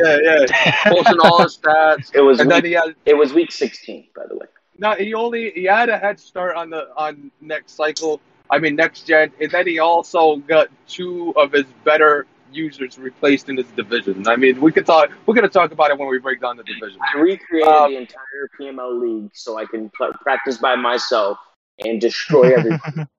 Yeah, 0.01 0.17
yeah. 0.23 0.75
Posting 0.85 1.19
all 1.19 1.43
his 1.43 1.57
stats. 1.57 2.11
It 2.15 2.21
was 2.21 2.39
And 2.39 2.49
then 2.49 2.63
week, 2.63 2.69
he 2.69 2.71
had 2.73 2.95
it 3.05 3.13
was 3.15 3.33
week 3.33 3.51
16, 3.51 4.07
by 4.15 4.25
the 4.27 4.35
way. 4.37 4.47
no 4.79 4.93
he 4.95 5.13
only 5.13 5.51
he 5.51 5.65
had 5.65 5.89
a 5.89 5.97
head 5.97 6.19
start 6.19 6.55
on 6.55 6.69
the 6.69 6.89
on 6.97 7.29
next 7.41 7.73
cycle. 7.75 8.19
I 8.49 8.57
mean 8.59 8.75
next 8.75 9.05
gen, 9.05 9.31
and 9.39 9.51
then 9.51 9.67
he 9.67 9.79
also 9.79 10.37
got 10.37 10.69
two 10.87 11.33
of 11.37 11.51
his 11.51 11.65
better 11.85 12.25
users 12.53 12.97
replaced 12.97 13.49
in 13.49 13.57
his 13.57 13.67
division. 13.71 14.27
I 14.27 14.35
mean 14.35 14.59
we 14.61 14.71
could 14.71 14.85
talk 14.85 15.09
we're 15.25 15.35
gonna 15.35 15.49
talk 15.49 15.71
about 15.71 15.91
it 15.91 15.97
when 15.97 16.07
we 16.09 16.19
break 16.19 16.41
down 16.41 16.57
the 16.57 16.63
division. 16.63 16.99
I 17.01 17.19
recreated 17.19 17.67
Uh, 17.67 17.87
the 17.89 17.97
entire 17.97 18.49
PML 18.59 18.99
league 19.01 19.31
so 19.33 19.57
I 19.57 19.65
can 19.65 19.89
pl- 19.89 20.11
practice 20.21 20.57
by 20.57 20.75
myself 20.75 21.37
and 21.79 21.99
destroy 22.01 22.53
everybody. 22.55 23.05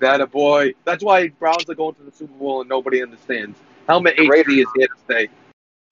That 0.00 0.20
a 0.20 0.26
boy. 0.26 0.74
That's 0.84 1.04
why 1.04 1.28
Browns 1.28 1.70
are 1.70 1.74
going 1.76 1.94
to 1.94 2.02
the 2.02 2.10
Super 2.10 2.32
Bowl 2.34 2.60
and 2.62 2.68
nobody 2.68 3.00
understands. 3.00 3.56
Helmet 3.86 4.16
The 4.16 4.24
HD 4.24 4.28
Raiders. 4.28 4.54
is 4.58 4.66
here 4.76 4.88
to 4.88 4.94
stay. 5.04 5.28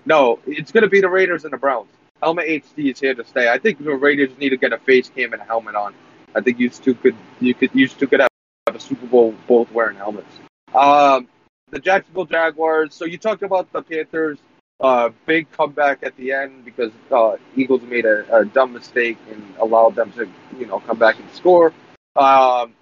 No, 0.05 0.41
it's 0.45 0.73
going 0.73 0.83
to 0.83 0.91
be 0.91 1.01
the 1.01 1.09
Raiders 1.09 1.45
and 1.45 1.53
the 1.53 1.57
Browns. 1.57 1.89
Helmet 2.21 2.47
HD 2.49 2.91
is 2.91 2.99
here 2.99 3.15
to 3.15 3.25
stay. 3.25 3.49
I 3.49 3.59
think 3.59 3.79
the 3.83 3.95
Raiders 3.95 4.37
need 4.39 4.49
to 4.51 4.57
get 4.57 4.73
a 4.73 4.79
face 4.79 5.09
cam 5.09 5.33
and 5.33 5.41
a 5.41 5.45
helmet 5.45 5.77
on. 5.77 5.95
I 6.35 6.41
think 6.41 6.59
you 6.59 6.69
two 6.69 6.95
could 6.95 7.15
you 7.41 7.55
could 7.55 7.71
you 7.75 7.87
two 7.87 8.09
could 8.09 8.19
have 8.21 8.29
a 8.75 8.81
Super 8.81 9.07
Bowl 9.07 9.37
both 9.47 9.71
wearing 9.71 9.97
helmets. 9.97 10.35
Um, 10.75 11.29
the 11.73 11.81
Jacksonville 11.81 12.27
Jaguars. 12.27 12.95
So 12.95 13.05
you 13.05 13.19
talked 13.19 13.43
about 13.43 13.73
the 13.73 13.83
Panthers. 13.83 14.39
Uh, 14.81 15.11
big 15.27 15.51
comeback 15.53 16.03
at 16.03 16.17
the 16.17 16.33
end 16.33 16.65
because 16.65 16.91
uh, 17.13 17.37
Eagles 17.55 17.83
made 17.83 18.05
a, 18.05 18.37
a 18.37 18.45
dumb 18.45 18.73
mistake 18.73 19.17
and 19.31 19.55
allowed 19.61 19.95
them 19.95 20.13
to 20.13 20.29
you 20.59 20.67
know 20.67 20.81
come 20.81 20.99
back 20.99 21.19
and 21.19 21.31
score. 21.33 21.73
Um, 22.17 22.75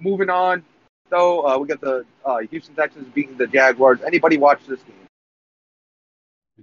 moving 0.00 0.30
on, 0.30 0.64
though, 1.10 1.46
uh, 1.46 1.58
we 1.58 1.68
got 1.68 1.80
the 1.82 2.04
uh, 2.24 2.38
Houston 2.50 2.74
Texans 2.74 3.06
beating 3.14 3.36
the 3.36 3.46
Jaguars. 3.46 4.00
Anybody 4.06 4.38
watch 4.38 4.60
this 4.66 4.80
game? 4.82 4.94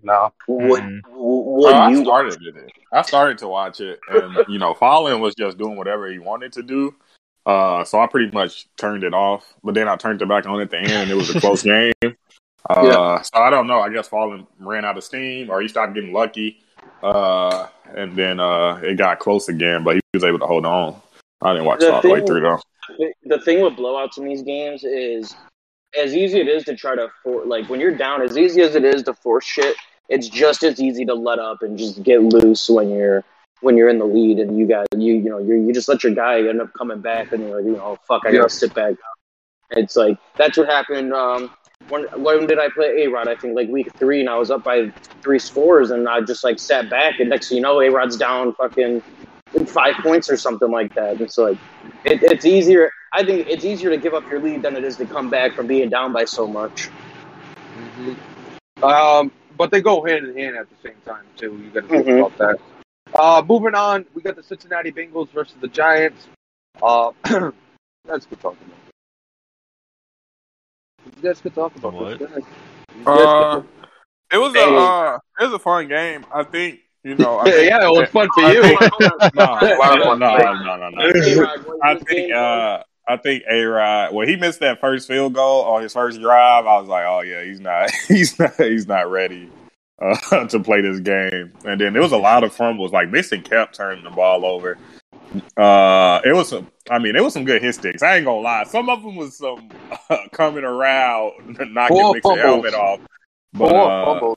No. 0.02 0.34
What, 0.48 0.82
Mhm. 0.82 1.02
what 1.06 1.76
Uh, 1.76 1.78
I 1.78 1.90
you 1.92 2.04
started 2.04 2.42
it. 2.42 2.72
I 2.92 3.04
started 3.04 3.38
to 3.40 3.48
watch 3.48 3.82
it, 3.82 4.00
and 4.10 4.40
you 4.50 4.58
know, 4.58 4.74
Fallen 4.74 5.22
was 5.22 5.36
just 5.36 5.60
doing 5.60 5.76
whatever 5.78 6.10
he 6.12 6.18
wanted 6.18 6.54
to 6.54 6.64
do. 6.64 6.96
Uh, 7.46 7.84
so 7.84 8.00
I 8.00 8.08
pretty 8.08 8.32
much 8.32 8.68
turned 8.78 9.04
it 9.04 9.14
off. 9.14 9.54
But 9.64 9.74
then 9.76 9.88
I 9.88 9.96
turned 9.96 10.22
it 10.22 10.28
back 10.28 10.46
on 10.46 10.60
at 10.62 10.70
the 10.70 10.78
end, 10.78 10.92
and 10.92 11.12
it 11.12 11.16
was 11.16 11.34
a 11.36 11.40
close 11.40 11.64
game. 11.64 11.94
Uh, 12.70 13.22
So 13.24 13.32
I 13.40 13.50
don't 13.50 13.68
know. 13.68 13.80
I 13.80 13.90
guess 13.92 14.08
Fallen 14.08 14.46
ran 14.60 14.86
out 14.86 14.98
of 14.98 15.04
steam, 15.04 15.50
or 15.50 15.62
he 15.62 15.68
started 15.68 15.96
getting 15.96 16.14
lucky. 16.14 16.60
Uh, 17.02 17.68
and 17.96 18.16
then 18.16 18.40
uh, 18.40 18.80
it 18.84 18.98
got 18.98 19.20
close 19.20 19.50
again, 19.50 19.84
but 19.84 19.96
he 19.96 20.02
was 20.14 20.24
able 20.24 20.40
to 20.40 20.46
hold 20.46 20.66
on. 20.66 21.02
I 21.42 21.54
didn't 21.54 21.66
watch 21.66 21.80
The 21.80 21.92
all 21.94 22.02
the 22.02 22.10
way 22.12 22.24
through 22.26 22.42
though. 22.42 22.60
the 23.24 23.40
thing 23.40 23.62
with 23.62 23.74
blowouts 23.74 24.18
in 24.18 24.26
these 24.26 24.44
games 24.44 24.84
is 24.84 25.36
as 26.00 26.16
easy 26.16 26.40
it 26.40 26.48
is 26.48 26.64
to 26.66 26.76
try 26.76 26.96
to 26.96 27.08
for 27.24 27.44
like 27.46 27.68
when 27.70 27.80
you're 27.80 27.96
down 27.96 28.22
as 28.22 28.38
easy 28.38 28.62
as 28.62 28.76
it 28.76 28.86
is 28.86 29.04
to 29.04 29.14
force 29.14 29.44
shit 29.44 29.76
it's 30.08 30.30
just 30.30 30.64
as 30.64 30.80
easy 30.80 31.04
to 31.06 31.14
let 31.14 31.38
up 31.40 31.62
and 31.64 31.78
just 31.78 32.02
get 32.04 32.22
loose 32.22 32.70
when 32.70 32.90
you're 32.90 33.24
when 33.62 33.78
you're 33.78 33.90
in 33.90 34.00
the 34.00 34.06
lead 34.06 34.40
and 34.40 34.58
you 34.58 34.68
got 34.68 34.88
you 34.96 35.14
you 35.14 35.30
know 35.30 35.38
you 35.40 35.56
you 35.56 35.74
just 35.74 35.88
let 35.88 36.04
your 36.04 36.14
guy 36.14 36.40
end 36.48 36.62
up 36.62 36.74
coming 36.74 37.00
back 37.00 37.32
and 37.32 37.42
you're 37.42 37.58
like 37.58 37.66
you 37.66 37.76
know 37.78 37.98
fuck 38.08 38.24
I 38.26 38.32
gotta 38.32 38.50
sit 38.50 38.74
back 38.74 38.96
it's 39.72 39.96
like 39.96 40.18
that's 40.38 40.58
what 40.58 40.68
happened 40.68 41.14
um 41.14 41.50
when 41.90 42.06
when 42.18 42.48
did 42.48 42.60
I 42.60 42.70
play 42.70 43.04
A 43.04 43.10
Rod 43.10 43.28
I 43.28 43.36
think 43.36 43.56
like 43.56 43.70
week 43.70 43.90
three 43.98 44.20
and 44.22 44.30
I 44.30 44.38
was 44.38 44.52
up 44.52 44.64
by 44.64 44.92
three 45.22 45.40
scores 45.40 45.92
and 45.92 46.08
I 46.08 46.22
just 46.22 46.44
like 46.44 46.60
sat 46.60 46.90
back 46.90 47.20
and 47.20 47.30
next 47.30 47.50
thing 47.50 47.58
you 47.58 47.62
know 47.62 47.80
A 47.82 47.90
Rod's 47.90 48.18
down 48.18 48.54
fucking 48.56 49.02
five 49.68 49.96
points 50.02 50.30
or 50.30 50.38
something 50.38 50.72
like 50.72 50.94
that 50.96 51.22
it's 51.22 51.38
like 51.38 51.58
it, 52.06 52.20
it's 52.24 52.46
easier. 52.46 52.92
I 53.14 53.24
think 53.24 53.48
it's 53.48 53.66
easier 53.66 53.90
to 53.90 53.98
give 53.98 54.14
up 54.14 54.30
your 54.32 54.42
lead 54.42 54.64
than 54.64 54.76
it 54.76 54.84
is 54.84 54.98
to 54.98 55.06
come 55.06 55.30
back 55.30 55.54
from 55.56 55.68
being 55.68 55.90
down 55.90 56.14
by 56.14 56.26
so 56.26 56.48
much. 56.48 56.90
Um, 58.82 59.32
but 59.58 59.72
they 59.72 59.82
go 59.82 60.04
hand 60.04 60.28
in 60.28 60.38
hand 60.38 60.56
at 60.56 60.68
the 60.70 60.76
same 60.88 60.98
time 61.06 61.24
too. 61.36 61.60
You 61.64 61.70
got 61.70 61.82
to 61.82 61.88
think 61.88 62.08
Mhm. 62.08 62.20
about 62.20 62.38
that. 62.38 62.60
Uh, 63.14 63.44
moving 63.48 63.76
on, 63.76 64.06
we 64.14 64.22
got 64.22 64.36
the 64.36 64.44
Cincinnati 64.44 64.92
Bengals 64.92 65.30
versus 65.30 65.56
the 65.62 65.68
Giants. 65.68 66.28
Uh, 66.82 67.12
that's 68.06 68.26
good 68.26 68.40
talking 68.40 68.58
about. 68.66 68.78
You 71.18 71.22
guys 71.30 71.42
could 71.42 71.54
talk 71.56 71.76
about 71.76 71.94
What? 71.94 72.20
this. 72.20 72.30
Go 72.30 72.34
ahead. 72.36 72.44
You 72.98 73.06
guys 73.06 73.18
Uh, 73.26 73.56
could 73.62 73.66
it 74.34 74.38
was 74.38 74.56
a 74.56 74.60
uh, 74.62 75.18
it 75.40 75.44
was 75.46 75.54
a 75.54 75.60
fun 75.60 75.88
game. 75.90 76.26
I 76.34 76.44
think 76.44 76.80
you 77.04 77.16
know. 77.16 77.40
I 77.40 77.44
think, 77.52 77.70
yeah, 77.70 77.86
it 77.86 77.90
was 77.92 78.10
fun 78.10 78.30
for 78.34 78.44
I 78.44 78.54
you. 78.54 78.62
think- 78.62 78.80
no, 79.36 79.60
no, 79.60 80.16
no, 80.16 80.54
no, 80.54 80.78
no, 80.78 80.90
no. 80.90 81.78
I 81.84 81.96
think 81.96 82.34
uh 82.34 82.84
I 83.08 83.18
think 83.18 83.44
A 83.50 83.64
Rod 83.64 84.14
when 84.14 84.30
he 84.30 84.36
missed 84.38 84.62
that 84.62 84.80
first 84.80 85.08
field 85.08 85.34
goal 85.34 85.64
on 85.66 85.82
his 85.82 85.92
first 85.94 86.22
drive, 86.22 86.66
I 86.66 86.80
was 86.80 86.88
like, 86.88 87.04
Oh 87.06 87.22
yeah, 87.22 87.44
he's 87.44 87.60
not 87.60 87.90
he's 88.08 88.40
not 88.40 88.54
he's 88.56 88.88
not 88.88 89.10
ready 89.12 89.50
uh, 90.02 90.48
to 90.48 90.60
play 90.60 90.82
this 90.82 91.00
game. 91.00 91.54
And 91.66 91.80
then 91.80 91.94
there 91.94 92.02
was 92.02 92.12
a 92.12 92.18
lot 92.18 92.44
of 92.44 92.54
fumbles. 92.54 92.92
Like 92.92 93.10
Mixon 93.10 93.42
kept 93.42 93.76
turning 93.76 94.04
the 94.04 94.10
ball 94.10 94.46
over. 94.46 94.78
Uh 95.56 96.20
it 96.26 96.34
was 96.34 96.50
some 96.50 96.70
I 96.90 97.00
mean 97.00 97.16
it 97.16 97.24
was 97.24 97.34
some 97.34 97.46
good 97.46 97.62
hit 97.62 97.76
sticks. 97.76 98.04
I 98.04 98.18
ain't 98.18 98.26
gonna 98.26 98.42
lie. 98.42 98.66
Some 98.66 98.90
of 98.90 99.02
them 99.02 99.16
was 99.16 99.38
some 99.38 99.70
coming 100.32 100.66
around 100.66 101.58
knocking 101.74 101.98
Four 101.98 102.14
Mixon 102.14 102.22
fumbles. 102.22 102.40
helmet 102.40 102.74
off. 102.74 103.00
But 103.54 103.76
uh, 103.76 104.36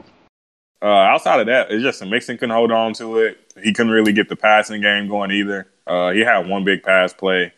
uh, 0.83 0.87
outside 0.87 1.41
of 1.41 1.47
that, 1.47 1.71
it's 1.71 1.83
just 1.83 2.05
Mixon 2.05 2.37
couldn't 2.37 2.55
hold 2.55 2.71
on 2.71 2.93
to 2.95 3.19
it. 3.19 3.39
He 3.63 3.73
couldn't 3.73 3.93
really 3.93 4.13
get 4.13 4.29
the 4.29 4.37
passing 4.37 4.83
game 4.83 5.09
going 5.09 5.31
either. 5.31 5.67
Uh, 5.87 6.11
he 6.11 6.21
had 6.21 6.47
one 6.49 6.65
big 6.65 6.83
pass 6.83 7.13
play 7.13 7.53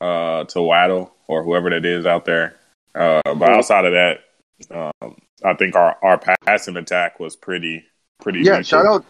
uh, 0.00 0.44
to 0.44 0.62
Waddle 0.62 1.12
or 1.28 1.44
whoever 1.44 1.70
that 1.70 1.84
is 1.84 2.06
out 2.06 2.24
there. 2.24 2.56
Uh, 2.94 3.20
but 3.24 3.48
outside 3.50 3.84
of 3.84 3.92
that, 3.92 4.20
um, 5.02 5.16
I 5.44 5.54
think 5.54 5.74
our, 5.74 5.96
our 6.02 6.18
passing 6.46 6.76
attack 6.76 7.18
was 7.20 7.36
pretty 7.36 7.84
pretty. 8.20 8.40
Yeah, 8.40 8.58
decent. 8.58 8.66
shout 8.66 8.86
out, 8.86 9.04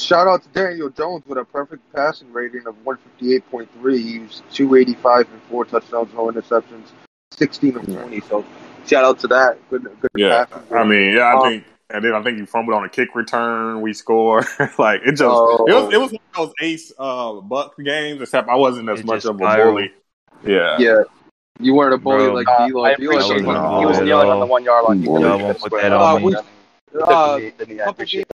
shout 0.00 0.26
out 0.26 0.42
to 0.42 0.48
Daniel 0.50 0.90
Jones 0.90 1.24
with 1.26 1.38
a 1.38 1.44
perfect 1.44 1.82
passing 1.94 2.32
rating 2.32 2.66
of 2.66 2.74
one 2.84 2.96
fifty 2.98 3.34
eight 3.34 3.50
point 3.50 3.68
three. 3.80 4.02
He 4.02 4.18
was 4.20 4.42
two 4.52 4.74
eighty 4.76 4.94
five 4.94 5.30
and 5.32 5.40
four 5.50 5.64
touchdowns, 5.64 6.12
no 6.14 6.26
interceptions, 6.30 6.86
sixteen 7.32 7.76
of 7.76 7.84
twenty. 7.86 8.20
So 8.20 8.44
shout 8.86 9.04
out 9.04 9.18
to 9.20 9.26
that. 9.28 9.58
Good, 9.70 9.84
good 9.84 10.10
Yeah, 10.16 10.44
passing. 10.44 10.76
I 10.76 10.84
mean, 10.84 11.14
yeah, 11.14 11.22
I 11.22 11.36
Um, 11.36 11.42
think, 11.50 11.64
and 11.90 12.04
then 12.04 12.12
I 12.14 12.22
think 12.22 12.38
he 12.38 12.44
fumbled 12.46 12.74
on 12.76 12.84
a 12.84 12.88
kick 12.88 13.14
return. 13.14 13.80
We 13.80 13.94
score 13.94 14.40
like 14.78 15.00
it 15.06 15.12
just 15.12 15.22
Oh. 15.24 15.64
it 15.66 15.72
was 15.72 15.94
it 15.94 16.00
was 16.00 16.12
one 16.12 16.20
of 16.34 16.36
those 16.36 16.52
ace 16.60 16.92
uh, 16.98 17.40
Buck 17.40 17.74
games, 17.78 18.20
except 18.20 18.48
I 18.48 18.56
wasn't 18.56 18.88
as 18.90 19.00
It 19.00 19.06
much 19.06 19.24
of 19.24 19.36
a 19.36 19.38
spiraled. 19.38 19.74
bully. 19.74 19.92
Yeah, 20.44 20.76
yeah, 20.78 21.02
you 21.60 21.74
weren't 21.74 21.94
a 21.94 21.98
bully 21.98 22.24
Bro. 22.26 22.34
like 22.34 22.48
Uh, 22.48 22.68
D'Lo. 22.68 22.84
I 22.84 22.94
D'Lo 22.94 23.10
appreciate 23.12 23.34
was 23.36 23.42
when 23.44 23.54
not 23.56 23.80
he 23.80 23.86
was 23.86 23.98
at 23.98 24.04
kneeling 24.04 24.26
all. 24.26 24.32
on 24.34 24.40
the 24.40 24.46
one 24.46 24.64
yard 24.64 24.84
line. 24.88 24.98
He 25.00 25.04
Y'all 25.06 25.14
really 25.22 25.42
won't 25.42 25.58
put 25.60 25.72
that 25.72 25.92
on 25.92 26.24
me. 26.24 26.34
Uh, 27.00 27.32
then 27.36 27.42
he- 27.42 27.50
then 27.58 27.66
he- 27.68 27.80
I 27.80 27.84
appreciate 27.86 28.26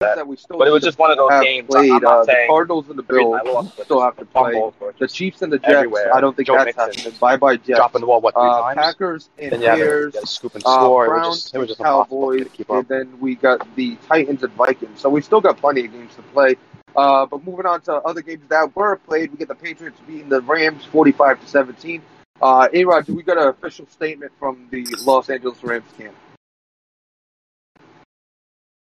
that. 0.00 0.16
that 0.16 0.26
we 0.26 0.36
still 0.36 0.58
But 0.58 0.68
it 0.68 0.70
was 0.70 0.82
just 0.82 0.98
one 0.98 1.10
of 1.10 1.16
those 1.18 1.42
games. 1.42 1.68
Played, 1.68 1.90
I'm 1.92 2.02
not 2.02 2.12
uh, 2.12 2.24
the 2.24 2.32
saying 2.32 2.48
Cardinals 2.50 2.88
and 2.88 2.98
the 2.98 3.02
the 3.02 3.12
Bills 3.14 3.40
I 3.44 3.50
lost, 3.50 3.76
but 3.76 3.84
still 3.84 4.00
have 4.00 4.16
to 4.16 4.24
play. 4.24 4.52
fumbles 4.52 4.74
The 4.98 5.06
Chiefs 5.08 5.42
and 5.42 5.52
the 5.52 5.58
Jets. 5.58 5.72
everywhere. 5.74 6.14
I 6.14 6.20
don't 6.22 6.34
think 6.36 6.46
Joe 6.46 6.54
that's 6.54 6.66
Mixon 6.76 6.86
happening. 7.02 7.18
Bye 7.20 7.36
bye 7.36 7.56
Jets. 7.56 7.78
dropping 7.78 8.00
the 8.00 8.06
ball 8.06 8.20
what 8.22 8.34
three 8.34 8.42
Uh, 8.42 8.60
times. 8.62 8.76
Packers 8.78 9.28
and 9.38 9.52
then 9.52 9.60
you 9.60 9.66
Bears. 9.66 10.14
you 10.14 10.20
had 10.20 10.28
scoop 10.28 10.54
and 10.54 10.64
Uh, 10.66 10.74
score. 10.74 11.04
it 11.04 11.08
Browns, 11.10 11.26
was 11.28 11.42
just, 11.42 11.54
it 11.54 11.58
was 11.58 11.68
just 11.68 11.80
Cowboys, 11.82 12.44
to 12.44 12.48
keep 12.48 12.70
up. 12.70 12.76
and 12.78 12.88
then 12.88 13.20
we 13.20 13.34
got 13.34 13.66
the 13.76 13.96
Titans 14.08 14.42
and 14.42 14.52
Vikings. 14.54 15.00
So 15.00 15.08
we 15.10 15.20
still 15.20 15.40
got 15.42 15.58
plenty 15.58 15.84
of 15.84 15.92
games 15.92 16.14
to 16.16 16.22
play. 16.34 16.56
Uh, 16.96 17.26
but 17.26 17.44
moving 17.46 17.66
on 17.66 17.80
to 17.82 17.94
other 17.94 18.20
games 18.22 18.42
that 18.48 18.74
were 18.74 18.96
played, 18.96 19.30
we 19.30 19.36
get 19.38 19.48
the 19.48 19.54
Patriots 19.54 19.98
beating 20.06 20.28
the 20.30 20.40
Rams, 20.40 20.84
forty-five 20.86 21.40
to 21.40 21.46
seventeen. 21.46 22.02
Uh, 22.40 22.68
A 22.72 22.84
Rod, 22.84 23.06
do 23.06 23.14
we 23.14 23.22
got 23.22 23.38
an 23.38 23.48
official 23.48 23.86
statement 23.88 24.32
from 24.38 24.66
the 24.70 24.86
Los 25.04 25.28
Angeles 25.28 25.62
Rams 25.62 25.84
camp? 25.98 26.14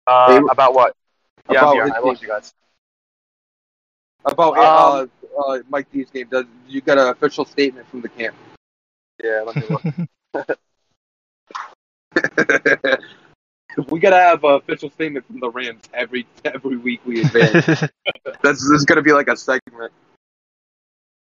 Uh, 0.06 0.40
Hey, 0.40 0.46
about 0.50 0.74
what? 0.74 0.94
Yeah, 1.50 1.62
about 1.62 1.76
I'm 1.78 1.92
I 1.92 1.98
lost 2.00 2.22
you 2.22 2.28
guys. 2.28 2.52
About 4.24 4.58
Um, 4.58 5.10
uh, 5.38 5.40
uh, 5.40 5.58
Mike 5.68 5.90
D's 5.90 6.10
game, 6.10 6.28
does 6.30 6.44
you 6.66 6.80
get 6.82 6.98
an 6.98 7.08
official 7.08 7.44
statement 7.46 7.88
from 7.88 8.02
the 8.02 8.08
camp? 8.08 8.36
Yeah, 9.22 9.42
let 9.46 9.56
me 9.56 9.62
look. 9.68 9.82
we 13.90 14.00
gotta 14.00 14.16
have 14.16 14.44
an 14.44 14.54
official 14.56 14.90
statement 14.90 15.26
from 15.26 15.40
the 15.40 15.50
Rams 15.50 15.82
every 15.94 16.26
every 16.44 16.76
week 16.76 17.00
we 17.06 17.20
advance. 17.22 17.66
That's 18.42 18.42
this 18.42 18.62
is 18.62 18.84
gonna 18.84 19.02
be 19.02 19.12
like 19.12 19.28
a 19.28 19.36
segment. 19.36 19.92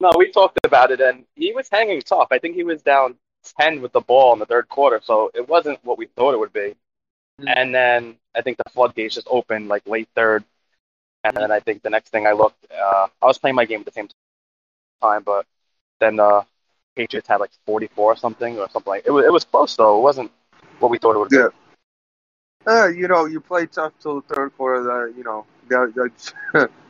No, 0.04 0.12
we 0.18 0.32
talked 0.32 0.60
about 0.66 0.92
it, 0.92 1.00
and 1.00 1.24
he 1.36 1.54
was 1.54 1.70
hanging 1.72 2.02
tough. 2.02 2.28
I 2.30 2.38
think 2.38 2.56
he 2.56 2.64
was 2.64 2.82
down 2.82 3.16
ten 3.58 3.82
with 3.82 3.94
the 3.94 4.02
ball 4.02 4.34
in 4.34 4.40
the 4.40 4.46
third 4.46 4.68
quarter, 4.68 5.00
so 5.02 5.32
it 5.34 5.48
wasn't 5.48 5.80
what 5.84 5.98
we 5.98 6.08
thought 6.08 6.34
it 6.34 6.40
would 6.40 6.52
be. 6.52 6.76
Hmm. 7.40 7.48
And 7.48 7.74
then 7.74 8.16
I 8.36 8.42
think 8.42 8.58
the 8.58 8.70
floodgates 8.70 9.16
just 9.16 9.28
opened 9.30 9.70
like 9.70 9.88
late 9.88 10.10
third, 10.14 10.44
and 11.24 11.36
then 11.38 11.52
I 11.52 11.62
think 11.62 11.84
the 11.84 11.90
next 11.90 12.10
thing 12.10 12.28
I 12.28 12.34
looked, 12.34 12.68
uh, 12.70 13.08
I 13.22 13.26
was 13.26 13.38
playing 13.38 13.56
my 13.56 13.64
game 13.64 13.80
at 13.80 13.86
the 13.86 13.94
same 13.94 14.10
time, 15.02 15.24
but 15.24 15.46
then 16.02 16.18
the 16.18 16.46
Patriots 16.98 17.30
had 17.30 17.40
like 17.40 17.52
44 17.66 18.12
or 18.12 18.16
something 18.18 18.60
or 18.60 18.70
something 18.70 18.92
like 18.92 19.04
it 19.06 19.12
was. 19.12 19.26
It 19.26 19.32
was 19.32 19.46
close 19.46 19.76
though. 19.78 19.98
It 20.00 20.02
wasn't 20.02 20.32
what 20.80 20.92
we 20.92 20.98
thought 20.98 21.16
it 21.16 21.20
would 21.20 21.30
be. 21.30 21.38
Yeah. 21.38 21.48
Uh, 22.68 22.88
you 22.88 23.08
know, 23.08 23.26
you 23.26 23.40
play 23.40 23.66
tough 23.68 23.94
till 24.02 24.22
the 24.22 24.36
third 24.36 24.56
quarter. 24.58 24.84
That 24.84 25.14
you 25.18 25.24
know, 25.24 25.46
that, 25.70 25.94
that's 25.96 26.34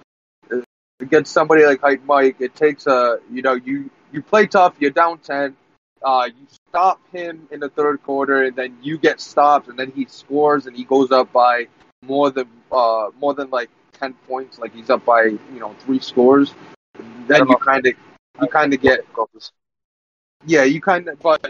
against 0.99 1.31
somebody 1.31 1.65
like 1.65 2.03
Mike, 2.05 2.37
it 2.39 2.55
takes 2.55 2.87
a 2.87 3.19
you 3.31 3.41
know 3.41 3.53
you 3.53 3.89
you 4.11 4.21
play 4.21 4.47
tough. 4.47 4.75
You're 4.79 4.91
down 4.91 5.19
ten. 5.19 5.55
Uh, 6.03 6.27
you 6.27 6.47
stop 6.67 6.99
him 7.13 7.47
in 7.51 7.61
the 7.61 7.69
third 7.69 8.03
quarter, 8.03 8.43
and 8.43 8.55
then 8.55 8.77
you 8.81 8.97
get 8.97 9.21
stopped, 9.21 9.69
and 9.69 9.79
then 9.79 9.91
he 9.95 10.05
scores, 10.05 10.65
and 10.65 10.75
he 10.75 10.83
goes 10.83 11.11
up 11.11 11.31
by 11.31 11.67
more 12.03 12.29
than 12.29 12.47
uh 12.71 13.09
more 13.19 13.33
than 13.33 13.49
like 13.49 13.69
ten 13.93 14.13
points. 14.27 14.59
Like 14.59 14.73
he's 14.75 14.89
up 14.89 15.05
by 15.05 15.23
you 15.23 15.59
know 15.59 15.75
three 15.79 15.99
scores. 15.99 16.53
Then 17.27 17.47
you 17.47 17.55
kind 17.57 17.85
of 17.87 17.93
you 18.41 18.47
kind 18.47 18.73
of 18.73 18.81
get 18.81 19.05
yeah, 20.45 20.63
you 20.63 20.81
kind 20.81 21.07
of, 21.07 21.19
but 21.19 21.45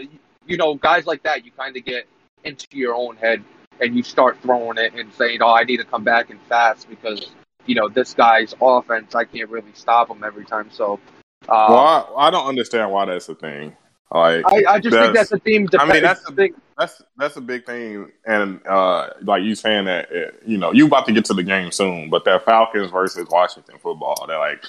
you 0.46 0.56
know, 0.56 0.74
guys 0.74 1.06
like 1.06 1.22
that, 1.24 1.44
you 1.44 1.50
kind 1.52 1.76
of 1.76 1.84
get 1.84 2.06
into 2.44 2.66
your 2.72 2.94
own 2.94 3.16
head 3.16 3.42
and 3.80 3.96
you 3.96 4.02
start 4.02 4.38
throwing 4.42 4.78
it 4.78 4.94
and 4.94 5.12
saying, 5.14 5.40
"Oh, 5.42 5.52
I 5.52 5.64
need 5.64 5.78
to 5.78 5.84
come 5.84 6.04
back 6.04 6.30
and 6.30 6.40
fast 6.42 6.88
because 6.88 7.30
you 7.66 7.74
know 7.74 7.88
this 7.88 8.14
guy's 8.14 8.54
offense, 8.60 9.14
I 9.14 9.24
can't 9.24 9.50
really 9.50 9.72
stop 9.74 10.10
him 10.10 10.22
every 10.24 10.44
time." 10.44 10.70
So, 10.70 11.00
uh, 11.48 11.66
well, 11.68 12.14
I, 12.16 12.28
I 12.28 12.30
don't 12.30 12.46
understand 12.46 12.90
why 12.90 13.06
that's 13.06 13.28
a 13.28 13.34
thing. 13.34 13.76
Like, 14.10 14.44
I, 14.46 14.74
I 14.74 14.80
just 14.80 14.96
think 14.96 15.14
that's 15.14 15.32
a 15.32 15.38
theme. 15.38 15.68
I 15.78 15.92
mean, 15.92 16.02
that's 16.02 16.28
a 16.28 16.32
thing. 16.32 16.54
that's 16.78 17.02
that's 17.16 17.36
a 17.36 17.40
big 17.40 17.66
thing, 17.66 18.12
and 18.24 18.64
uh, 18.66 19.08
like 19.22 19.42
you 19.42 19.54
saying 19.54 19.86
that, 19.86 20.10
it, 20.12 20.42
you 20.46 20.56
know, 20.56 20.72
you 20.72 20.86
about 20.86 21.06
to 21.06 21.12
get 21.12 21.24
to 21.26 21.34
the 21.34 21.42
game 21.42 21.72
soon, 21.72 22.10
but 22.10 22.24
that 22.26 22.44
Falcons 22.44 22.92
versus 22.92 23.26
Washington 23.28 23.76
football, 23.78 24.24
that 24.28 24.36
like 24.36 24.64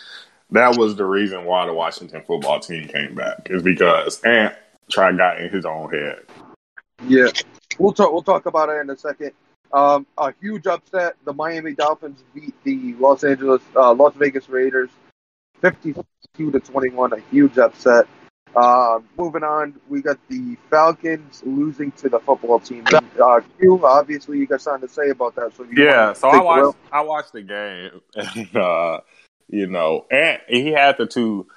that 0.51 0.77
was 0.77 0.95
the 0.95 1.05
reason 1.05 1.45
why 1.45 1.65
the 1.65 1.73
Washington 1.73 2.23
football 2.25 2.59
team 2.59 2.87
came 2.87 3.13
back 3.13 3.47
is 3.49 3.61
because 3.61 4.21
Ant 4.23 4.55
tried 4.89 5.17
got 5.17 5.39
in 5.39 5.49
his 5.49 5.65
own 5.65 5.91
head. 5.91 6.21
Yeah, 7.05 7.27
we'll 7.77 7.93
talk. 7.93 8.11
We'll 8.11 8.23
talk 8.23 8.45
about 8.45 8.69
it 8.69 8.81
in 8.81 8.89
a 8.89 8.97
second. 8.97 9.31
Um, 9.75 10.07
a 10.17 10.33
huge 10.39 10.67
upset. 10.67 11.17
The 11.25 11.33
Miami 11.33 11.73
Dolphins 11.73 12.23
beat 12.33 12.53
the 12.63 12.93
Los 12.97 13.25
Angeles, 13.25 13.61
uh, 13.75 13.93
Las 13.93 14.13
Vegas 14.15 14.47
Raiders, 14.47 14.89
fifty-two 15.59 16.51
to 16.51 16.59
twenty-one. 16.61 17.11
A 17.11 17.19
huge 17.29 17.57
upset. 17.57 18.07
Uh, 18.55 18.99
moving 19.17 19.43
on, 19.43 19.73
we 19.89 20.01
got 20.01 20.17
the 20.29 20.55
Falcons 20.69 21.43
losing 21.45 21.91
to 21.91 22.07
the 22.07 22.19
football 22.19 22.61
team. 22.61 22.85
Uh, 22.89 23.41
Q, 23.59 23.85
obviously, 23.85 24.37
you 24.37 24.47
got 24.47 24.61
something 24.61 24.87
to 24.87 24.93
say 24.93 25.09
about 25.09 25.35
that. 25.35 25.53
So 25.57 25.63
you 25.63 25.83
Yeah, 25.83 26.13
so 26.13 26.29
I 26.29 26.41
watched? 26.41 26.77
I 26.93 27.01
watched 27.01 27.33
the 27.33 27.41
game, 27.41 28.01
and 28.15 28.55
uh, 28.55 29.01
you 29.49 29.67
know, 29.67 30.05
and 30.09 30.39
he 30.47 30.71
had 30.71 30.97
the 30.97 31.05
two 31.05 31.47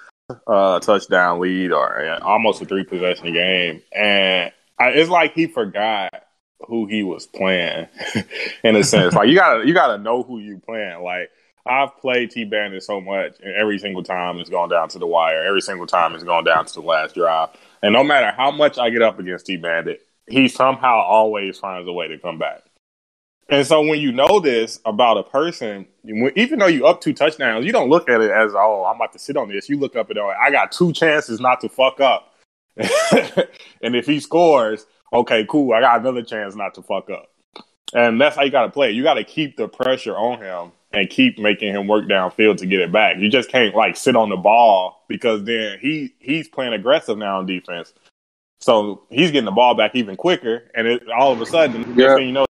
uh, 0.44 0.81
touchdown 0.81 1.38
lead 1.38 1.70
or 1.70 2.04
uh, 2.04 2.18
almost 2.18 2.62
a 2.62 2.64
three 2.64 2.83
possession 2.83 3.33
game, 3.33 3.81
and 3.92 4.50
I, 4.76 4.88
it's 4.88 5.09
like 5.09 5.35
he 5.35 5.46
forgot 5.46 6.24
who 6.66 6.86
he 6.86 7.02
was 7.02 7.26
playing 7.26 7.88
in 8.64 8.76
a 8.76 8.84
sense. 8.84 9.14
like 9.14 9.28
you 9.28 9.34
gotta 9.34 9.66
you 9.66 9.74
gotta 9.74 9.98
know 9.98 10.22
who 10.22 10.38
you 10.38 10.58
playing. 10.58 11.02
Like 11.02 11.30
I've 11.66 11.96
played 11.98 12.30
T 12.30 12.44
Bandit 12.44 12.82
so 12.82 13.00
much, 13.00 13.36
and 13.42 13.54
every 13.54 13.78
single 13.78 14.02
time 14.02 14.38
it's 14.38 14.50
gone 14.50 14.68
down 14.68 14.88
to 14.90 14.98
the 14.98 15.06
wire. 15.06 15.44
Every 15.44 15.60
single 15.60 15.86
time 15.86 16.14
it's 16.14 16.24
gone 16.24 16.44
down 16.44 16.66
to 16.66 16.74
the 16.74 16.80
last 16.80 17.14
drive, 17.14 17.50
and 17.82 17.92
no 17.92 18.02
matter 18.02 18.30
how 18.36 18.50
much 18.50 18.78
I 18.78 18.90
get 18.90 19.02
up 19.02 19.18
against 19.18 19.46
T 19.46 19.56
Bandit, 19.56 20.06
he 20.26 20.48
somehow 20.48 21.00
always 21.00 21.58
finds 21.58 21.88
a 21.88 21.92
way 21.92 22.08
to 22.08 22.18
come 22.18 22.38
back. 22.38 22.62
And 23.50 23.66
so 23.66 23.80
when 23.80 23.98
you 23.98 24.12
know 24.12 24.40
this 24.40 24.78
about 24.84 25.16
a 25.16 25.22
person, 25.22 25.86
even 26.04 26.58
though 26.58 26.66
you 26.66 26.86
up 26.86 27.00
two 27.00 27.14
touchdowns, 27.14 27.64
you 27.64 27.72
don't 27.72 27.88
look 27.88 28.08
at 28.08 28.20
it 28.20 28.30
as 28.30 28.52
oh 28.54 28.84
I'm 28.84 28.96
about 28.96 29.12
to 29.14 29.18
sit 29.18 29.36
on 29.36 29.48
this. 29.48 29.68
You 29.68 29.78
look 29.78 29.96
up 29.96 30.10
at 30.10 30.18
oh 30.18 30.28
I 30.28 30.50
got 30.50 30.72
two 30.72 30.92
chances 30.92 31.40
not 31.40 31.60
to 31.62 31.68
fuck 31.68 32.00
up, 32.00 32.34
and 32.76 33.96
if 33.96 34.06
he 34.06 34.20
scores, 34.20 34.86
okay, 35.12 35.46
cool, 35.48 35.72
I 35.72 35.80
got 35.80 36.00
another 36.00 36.22
chance 36.22 36.54
not 36.54 36.74
to 36.74 36.82
fuck 36.82 37.10
up. 37.10 37.30
And 37.94 38.20
that's 38.20 38.36
how 38.36 38.42
you 38.42 38.50
got 38.50 38.62
to 38.62 38.70
play. 38.70 38.90
You 38.90 39.02
got 39.02 39.14
to 39.14 39.24
keep 39.24 39.56
the 39.56 39.66
pressure 39.68 40.14
on 40.16 40.42
him 40.42 40.72
and 40.92 41.08
keep 41.08 41.38
making 41.38 41.74
him 41.74 41.86
work 41.86 42.06
downfield 42.06 42.58
to 42.58 42.66
get 42.66 42.80
it 42.80 42.92
back. 42.92 43.16
You 43.18 43.30
just 43.30 43.50
can't 43.50 43.74
like 43.74 43.96
sit 43.96 44.16
on 44.16 44.28
the 44.28 44.36
ball 44.36 45.04
because 45.08 45.44
then 45.44 45.78
he 45.80 46.14
he's 46.18 46.48
playing 46.48 46.74
aggressive 46.74 47.16
now 47.16 47.38
on 47.38 47.46
defense. 47.46 47.92
So 48.60 49.02
he's 49.08 49.30
getting 49.30 49.44
the 49.46 49.52
ball 49.52 49.74
back 49.74 49.94
even 49.94 50.16
quicker, 50.16 50.64
and 50.74 50.86
it, 50.86 51.02
all 51.08 51.32
of 51.32 51.40
a 51.40 51.46
sudden, 51.46 51.94
Yeah. 51.96 52.16
thing 52.16 52.26
you 52.26 52.32
know, 52.32 52.46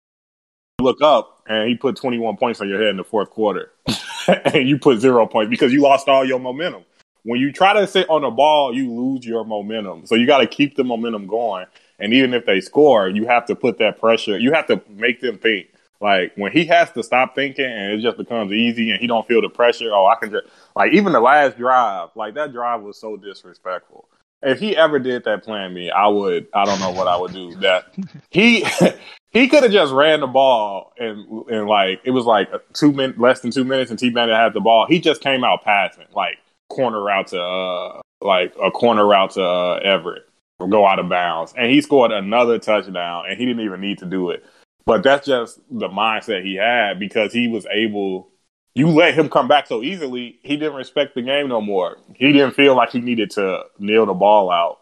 you 0.78 0.84
look 0.84 1.00
up 1.00 1.42
and 1.46 1.68
he 1.68 1.76
put 1.76 1.96
21 1.96 2.36
points 2.36 2.60
on 2.60 2.68
your 2.68 2.80
head 2.80 2.88
in 2.88 2.96
the 2.96 3.04
fourth 3.04 3.30
quarter, 3.30 3.70
and 4.44 4.68
you 4.68 4.78
put 4.78 4.98
zero 4.98 5.26
points 5.26 5.48
because 5.48 5.72
you 5.72 5.80
lost 5.80 6.08
all 6.08 6.24
your 6.24 6.40
momentum. 6.40 6.84
When 7.24 7.40
you 7.40 7.52
try 7.52 7.72
to 7.74 7.86
sit 7.86 8.10
on 8.10 8.22
the 8.22 8.30
ball, 8.30 8.74
you 8.74 8.90
lose 8.92 9.24
your 9.24 9.44
momentum. 9.44 10.06
So 10.06 10.16
you 10.16 10.26
got 10.26 10.38
to 10.38 10.46
keep 10.46 10.74
the 10.74 10.82
momentum 10.82 11.28
going. 11.28 11.66
And 12.02 12.12
even 12.12 12.34
if 12.34 12.46
they 12.46 12.60
score, 12.60 13.08
you 13.08 13.26
have 13.26 13.46
to 13.46 13.54
put 13.54 13.78
that 13.78 14.00
pressure. 14.00 14.36
You 14.36 14.52
have 14.52 14.66
to 14.66 14.82
make 14.90 15.20
them 15.20 15.38
think. 15.38 15.68
Like 16.00 16.32
when 16.34 16.50
he 16.50 16.64
has 16.64 16.90
to 16.92 17.02
stop 17.04 17.36
thinking 17.36 17.64
and 17.64 17.92
it 17.92 18.02
just 18.02 18.16
becomes 18.16 18.50
easy 18.50 18.90
and 18.90 19.00
he 19.00 19.06
don't 19.06 19.26
feel 19.26 19.40
the 19.40 19.48
pressure. 19.48 19.90
Oh, 19.92 20.06
I 20.06 20.16
can 20.16 20.32
just 20.32 20.48
like 20.74 20.92
even 20.92 21.12
the 21.12 21.20
last 21.20 21.56
drive, 21.56 22.08
like 22.16 22.34
that 22.34 22.52
drive 22.52 22.82
was 22.82 22.98
so 22.98 23.16
disrespectful. 23.16 24.08
If 24.42 24.58
he 24.58 24.76
ever 24.76 24.98
did 24.98 25.22
that 25.22 25.44
plan 25.44 25.72
me, 25.72 25.92
I 25.92 26.08
would. 26.08 26.48
I 26.52 26.64
don't 26.64 26.80
know 26.80 26.90
what 26.90 27.06
I 27.06 27.16
would 27.16 27.32
do. 27.32 27.54
That 27.60 27.94
he 28.30 28.66
he 29.30 29.46
could 29.46 29.62
have 29.62 29.70
just 29.70 29.92
ran 29.92 30.18
the 30.18 30.26
ball 30.26 30.92
and 30.98 31.24
and 31.48 31.68
like 31.68 32.00
it 32.02 32.10
was 32.10 32.24
like 32.24 32.48
two 32.72 32.92
min 32.92 33.14
less 33.16 33.38
than 33.38 33.52
two 33.52 33.62
minutes 33.62 33.92
and 33.92 33.98
T 33.98 34.10
Bandit 34.10 34.36
had 34.36 34.54
the 34.54 34.60
ball. 34.60 34.86
He 34.88 34.98
just 34.98 35.20
came 35.20 35.44
out 35.44 35.62
passing 35.62 36.06
like 36.16 36.38
corner 36.68 37.00
route 37.00 37.28
to 37.28 37.40
uh 37.40 38.00
like 38.20 38.52
a 38.60 38.72
corner 38.72 39.06
route 39.06 39.30
to 39.32 39.44
uh, 39.44 39.74
Everett 39.84 40.24
go 40.68 40.86
out 40.86 40.98
of 40.98 41.08
bounds, 41.08 41.54
and 41.56 41.70
he 41.70 41.80
scored 41.80 42.12
another 42.12 42.58
touchdown, 42.58 43.24
and 43.28 43.38
he 43.38 43.46
didn't 43.46 43.64
even 43.64 43.80
need 43.80 43.98
to 43.98 44.06
do 44.06 44.30
it. 44.30 44.44
But 44.84 45.02
that's 45.02 45.26
just 45.26 45.60
the 45.70 45.88
mindset 45.88 46.44
he 46.44 46.56
had 46.56 46.98
because 46.98 47.32
he 47.32 47.48
was 47.48 47.66
able. 47.70 48.30
You 48.74 48.88
let 48.88 49.14
him 49.14 49.28
come 49.28 49.48
back 49.48 49.66
so 49.66 49.82
easily, 49.82 50.38
he 50.42 50.56
didn't 50.56 50.74
respect 50.74 51.14
the 51.14 51.22
game 51.22 51.48
no 51.48 51.60
more. 51.60 51.98
He 52.14 52.32
didn't 52.32 52.54
feel 52.54 52.74
like 52.74 52.90
he 52.90 53.00
needed 53.00 53.30
to 53.32 53.64
nail 53.78 54.06
the 54.06 54.14
ball 54.14 54.50
out. 54.50 54.78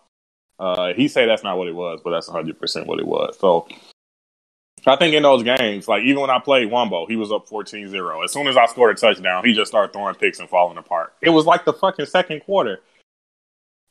Uh, 0.60 0.92
he 0.94 1.08
said 1.08 1.28
that's 1.28 1.42
not 1.42 1.58
what 1.58 1.66
it 1.66 1.74
was, 1.74 2.00
but 2.04 2.10
that's 2.10 2.28
100% 2.28 2.86
what 2.86 3.00
it 3.00 3.06
was. 3.06 3.36
So 3.40 3.66
I 4.86 4.96
think 4.96 5.14
in 5.14 5.22
those 5.22 5.42
games, 5.42 5.88
like 5.88 6.04
even 6.04 6.20
when 6.20 6.30
I 6.30 6.38
played 6.38 6.70
Wombo, 6.70 7.06
he 7.06 7.16
was 7.16 7.32
up 7.32 7.48
14-0. 7.48 8.24
As 8.24 8.32
soon 8.32 8.46
as 8.46 8.56
I 8.56 8.66
scored 8.66 8.96
a 8.96 9.00
touchdown, 9.00 9.44
he 9.44 9.52
just 9.52 9.70
started 9.70 9.92
throwing 9.92 10.14
picks 10.14 10.38
and 10.38 10.48
falling 10.48 10.78
apart. 10.78 11.14
It 11.20 11.30
was 11.30 11.46
like 11.46 11.64
the 11.64 11.72
fucking 11.72 12.06
second 12.06 12.40
quarter. 12.40 12.80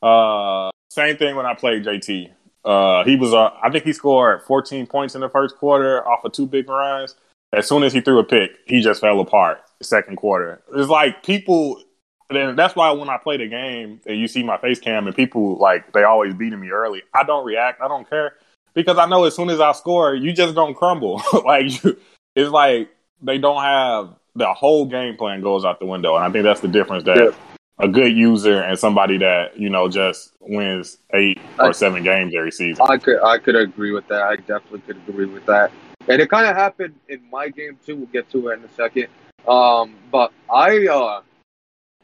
Uh, 0.01 0.69
same 0.89 1.17
thing 1.17 1.35
when 1.35 1.45
I 1.45 1.53
played 1.53 1.83
JT. 1.83 2.31
Uh, 2.65 3.03
he 3.03 3.15
was, 3.15 3.33
uh, 3.33 3.51
I 3.61 3.69
think 3.69 3.85
he 3.85 3.93
scored 3.93 4.43
14 4.43 4.85
points 4.87 5.15
in 5.15 5.21
the 5.21 5.29
first 5.29 5.57
quarter 5.57 6.05
off 6.07 6.25
of 6.25 6.31
two 6.31 6.45
big 6.45 6.67
runs. 6.67 7.15
As 7.53 7.67
soon 7.67 7.83
as 7.83 7.93
he 7.93 8.01
threw 8.01 8.19
a 8.19 8.23
pick, 8.23 8.51
he 8.65 8.81
just 8.81 9.01
fell 9.01 9.19
apart. 9.19 9.61
Second 9.81 10.17
quarter, 10.17 10.61
it's 10.75 10.89
like 10.89 11.23
people. 11.23 11.81
Then 12.29 12.55
that's 12.55 12.75
why 12.75 12.91
when 12.91 13.09
I 13.09 13.17
play 13.17 13.37
the 13.37 13.47
game 13.47 14.01
and 14.05 14.19
you 14.19 14.27
see 14.27 14.43
my 14.43 14.57
face 14.57 14.79
cam 14.79 15.07
and 15.07 15.15
people 15.15 15.57
like 15.57 15.93
they 15.93 16.03
always 16.03 16.33
beating 16.35 16.59
me 16.59 16.69
early, 16.69 17.01
I 17.13 17.23
don't 17.23 17.45
react. 17.45 17.81
I 17.81 17.87
don't 17.87 18.07
care 18.07 18.33
because 18.75 18.97
I 18.99 19.07
know 19.07 19.23
as 19.23 19.35
soon 19.35 19.49
as 19.49 19.59
I 19.59 19.71
score, 19.71 20.13
you 20.13 20.31
just 20.33 20.53
don't 20.53 20.75
crumble. 20.75 21.23
like 21.45 21.83
you, 21.83 21.97
it's 22.35 22.51
like 22.51 22.89
they 23.21 23.37
don't 23.37 23.63
have 23.63 24.13
the 24.35 24.53
whole 24.53 24.85
game 24.85 25.17
plan 25.17 25.41
goes 25.41 25.65
out 25.65 25.79
the 25.79 25.85
window, 25.85 26.15
and 26.15 26.25
I 26.25 26.29
think 26.29 26.43
that's 26.43 26.61
the 26.61 26.67
difference 26.67 27.03
that 27.05 27.17
Yeah. 27.17 27.31
A 27.79 27.87
good 27.87 28.15
user 28.15 28.61
and 28.61 28.77
somebody 28.77 29.17
that 29.17 29.57
you 29.57 29.69
know 29.69 29.87
just 29.87 30.33
wins 30.41 30.97
eight 31.13 31.39
or 31.59 31.73
seven 31.73 32.03
games 32.03 32.33
every 32.35 32.51
season. 32.51 32.85
I 32.89 32.97
could 32.97 33.21
I 33.23 33.37
could 33.37 33.55
agree 33.55 33.91
with 33.91 34.07
that. 34.09 34.23
I 34.23 34.35
definitely 34.35 34.81
could 34.81 34.97
agree 35.07 35.25
with 35.25 35.45
that. 35.45 35.71
And 36.07 36.21
it 36.21 36.29
kind 36.29 36.47
of 36.47 36.55
happened 36.55 36.95
in 37.07 37.21
my 37.31 37.49
game 37.49 37.77
too. 37.85 37.95
We'll 37.95 38.07
get 38.07 38.29
to 38.31 38.49
it 38.49 38.59
in 38.59 38.65
a 38.65 38.69
second. 38.69 39.07
Um, 39.47 39.95
but 40.11 40.31
I 40.51 40.87
uh, 40.87 41.21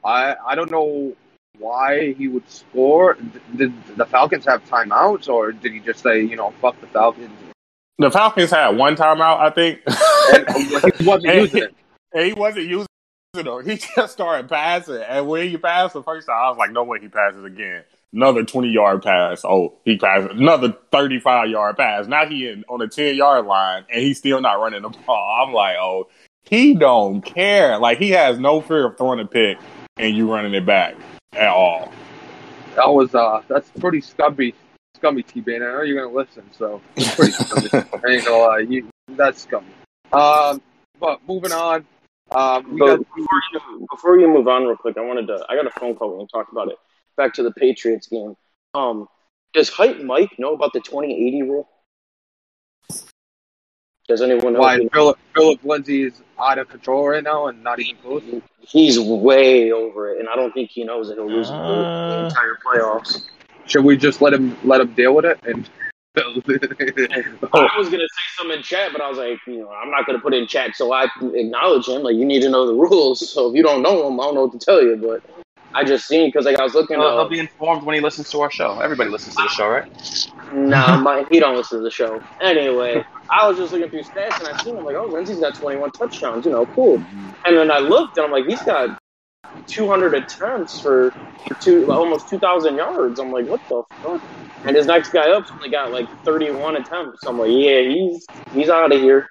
I 0.04 0.36
I 0.46 0.56
don't 0.56 0.72
know 0.72 1.14
why 1.58 2.14
he 2.14 2.28
would 2.28 2.50
score. 2.50 3.18
Did 3.56 3.74
the 3.96 4.06
Falcons 4.06 4.46
have 4.46 4.64
timeouts, 4.66 5.28
or 5.30 5.52
did 5.52 5.74
he 5.74 5.80
just 5.80 6.02
say, 6.02 6.22
you 6.22 6.36
know, 6.36 6.54
fuck 6.62 6.80
the 6.82 6.88
Falcons? 6.88 7.32
The 7.98 8.12
Falcons 8.12 8.52
had 8.52 8.76
one 8.76 8.96
timeout, 8.96 9.40
I 9.40 9.50
think. 9.50 9.80
And 10.34 10.96
he 10.98 11.06
wasn't 11.06 11.34
using 11.36 11.64
it. 11.64 11.76
and 12.14 12.26
he 12.26 12.34
wasn't 12.34 12.66
using 12.66 12.88
it. 13.38 13.66
He 13.66 13.78
just 13.96 14.14
started 14.14 14.50
passing. 14.50 15.02
And 15.08 15.28
when 15.28 15.50
he 15.50 15.58
passed 15.58 15.94
the 15.94 16.04
first 16.04 16.28
time, 16.28 16.38
I 16.38 16.50
was 16.50 16.58
like, 16.58 16.72
no 16.72 16.84
way 16.84 17.00
he 17.00 17.08
passes 17.08 17.44
again. 17.44 17.84
Another 18.14 18.46
20 18.46 18.70
yard 18.70 19.04
pass. 19.04 19.44
Oh, 19.44 19.74
he 19.84 19.98
passed 19.98 20.32
another 20.32 20.76
35 20.92 21.50
yard 21.50 21.78
pass. 21.78 22.08
Now 22.08 22.26
he 22.26 22.48
in, 22.48 22.64
on 22.70 22.80
the 22.80 22.88
10 22.88 23.16
yard 23.16 23.46
line 23.46 23.86
and 23.90 24.02
he's 24.02 24.18
still 24.18 24.40
not 24.42 24.60
running 24.60 24.84
the 24.84 24.90
ball. 24.90 25.46
I'm 25.46 25.54
like, 25.54 25.76
oh, 25.78 26.08
he 26.44 26.76
don't 26.76 27.22
care. 27.22 27.78
Like 27.78 27.98
he 27.98 28.12
has 28.12 28.40
no 28.40 28.62
fear 28.62 28.88
of 28.88 28.98
throwing 28.98 29.20
a 29.20 29.26
pick 29.26 29.58
and 29.98 30.16
you 30.16 30.32
running 30.32 30.54
it 30.54 30.66
back 30.66 30.96
at 31.34 31.50
all. 31.50 31.92
That 32.76 32.90
was 32.90 33.16
uh, 33.16 33.42
that's 33.48 33.70
pretty 33.80 34.02
scummy, 34.02 34.54
scummy 34.96 35.24
T 35.24 35.40
Bane. 35.40 35.64
I 35.64 35.72
know 35.72 35.82
you're 35.82 36.04
gonna 36.04 36.16
listen, 36.16 36.44
so 36.52 36.82
it's 36.96 37.16
pretty 37.16 37.32
scummy. 37.32 37.70
I 37.74 38.12
ain't 38.12 38.26
gonna 38.26 38.38
lie, 38.38 38.60
you, 38.60 38.90
that's 39.10 39.44
scummy. 39.44 39.68
Um, 40.12 40.62
but 41.00 41.22
moving 41.28 41.54
on, 41.54 41.86
um, 42.36 42.74
we 42.74 42.80
But 42.80 42.98
got 42.98 43.16
before 43.16 43.42
you, 43.54 43.88
before 43.92 44.20
you 44.20 44.28
move 44.28 44.48
on 44.48 44.64
real 44.64 44.76
quick, 44.76 44.98
I 44.98 45.02
wanted 45.02 45.28
to. 45.28 45.46
I 45.50 45.56
got 45.56 45.66
a 45.68 45.72
phone 45.80 45.96
call 45.96 46.10
when 46.12 46.20
we 46.20 46.28
talked 46.28 46.52
about 46.52 46.68
it. 46.70 46.78
Back 47.18 47.34
to 47.36 47.44
the 47.44 47.52
Patriots 47.52 48.08
game. 48.08 48.36
Um, 48.74 49.08
does 49.54 49.70
Hype 49.70 50.02
Mike 50.02 50.38
know 50.38 50.54
about 50.54 50.74
the 50.74 50.82
2080 50.82 51.42
rule? 51.44 51.70
Does 54.08 54.22
anyone 54.22 54.54
know? 54.54 54.60
why 54.60 54.86
Phillip 54.94 55.18
Phillip 55.34 55.64
Lindsay 55.64 56.04
is 56.04 56.22
out 56.40 56.60
of 56.60 56.70
control 56.70 57.08
right 57.08 57.24
now 57.24 57.48
and 57.48 57.64
not 57.64 57.80
even 57.80 57.96
close. 58.02 58.22
He's 58.62 59.00
way 59.00 59.72
over 59.72 60.14
it, 60.14 60.20
and 60.20 60.30
I 60.30 60.36
don't 60.36 60.54
think 60.54 60.70
he 60.70 60.84
knows 60.84 61.08
that 61.08 61.16
he'll 61.16 61.28
lose 61.30 61.48
the 61.48 61.56
Uh. 61.56 62.26
entire 62.28 62.58
playoffs. 62.66 63.28
Should 63.66 63.84
we 63.84 63.98
just 63.98 64.22
let 64.22 64.34
him 64.34 64.56
let 64.64 64.82
him 64.82 64.94
deal 64.94 65.16
with 65.16 65.26
it 65.26 65.40
and? 65.44 65.68
I 66.18 67.78
was 67.78 67.90
gonna 67.90 68.04
say 68.04 68.26
something 68.38 68.58
in 68.58 68.64
chat, 68.64 68.92
but 68.94 69.02
I 69.02 69.10
was 69.10 69.18
like, 69.18 69.40
you 69.48 69.60
know, 69.60 69.70
I'm 69.72 69.92
not 69.92 70.06
gonna 70.08 70.20
put 70.20 70.34
it 70.34 70.38
in 70.38 70.48
chat, 70.48 70.76
so 70.76 70.94
I 70.94 71.08
acknowledge 71.34 71.88
him. 71.88 72.04
Like, 72.04 72.16
you 72.16 72.26
need 72.26 72.42
to 72.44 72.50
know 72.50 72.68
the 72.68 72.74
rules. 72.74 73.32
So 73.34 73.50
if 73.50 73.56
you 73.56 73.64
don't 73.64 73.82
know 73.84 74.04
them, 74.06 74.20
I 74.20 74.24
don't 74.26 74.36
know 74.36 74.44
what 74.46 74.54
to 74.54 74.60
tell 74.60 74.84
you. 74.84 74.98
But 74.98 75.22
I 75.74 75.84
just 75.86 76.08
seen 76.08 76.28
because 76.30 76.46
like 76.46 76.60
I 76.60 76.64
was 76.64 76.76
looking. 76.76 77.00
He'll, 77.00 77.08
Uh, 77.08 77.16
he'll 77.18 77.30
be 77.30 77.40
informed 77.40 77.84
when 77.84 77.96
he 77.96 78.02
listens 78.02 78.30
to 78.32 78.42
our 78.42 78.52
show. 78.52 78.80
Everybody 78.80 79.10
listens 79.12 79.36
to 79.38 79.44
the 79.44 79.50
show, 79.50 79.68
right? 79.70 79.86
Nah, 80.52 80.98
my, 80.98 81.26
he 81.32 81.40
don't 81.40 81.58
listen 81.58 81.80
to 81.80 81.84
the 81.84 81.92
show. 81.92 82.24
Anyway, 82.42 83.04
I 83.32 83.48
was 83.48 83.58
just 83.58 83.74
looking 83.74 83.90
through 83.90 84.04
stats 84.04 84.40
and 84.40 84.48
I 84.48 84.54
seen 84.54 84.78
him 84.78 84.86
like, 84.86 84.96
oh, 84.98 85.08
Lindsay's 85.08 85.40
got 85.40 85.56
21 85.56 85.92
touchdowns. 85.92 86.46
You 86.46 86.52
know, 86.54 86.68
cool. 86.68 87.04
And 87.46 87.58
then 87.58 87.72
I 87.72 87.80
looked 87.80 88.18
and 88.18 88.26
I'm 88.26 88.32
like, 88.32 88.46
he's 88.48 88.64
got 88.64 88.90
200 89.68 90.16
attempts 90.16 90.80
for, 90.80 91.14
for 91.48 91.56
two, 91.56 91.92
almost 91.92 92.30
2,000 92.30 92.78
yards. 92.78 93.20
I'm 93.20 93.32
like, 93.32 93.48
what 93.48 93.62
the 93.70 93.84
fuck? 94.04 94.22
And 94.66 94.76
his 94.76 94.88
next 94.88 95.10
guy 95.10 95.30
up's 95.32 95.52
only 95.52 95.70
got 95.70 95.92
like 95.92 96.08
31 96.24 96.78
attempts. 96.78 97.26
I'm 97.26 97.38
like, 97.40 97.52
yeah, 97.52 97.82
he's 97.82 98.26
he's 98.54 98.70
out 98.70 98.92
of 98.92 99.00
here. 99.00 99.30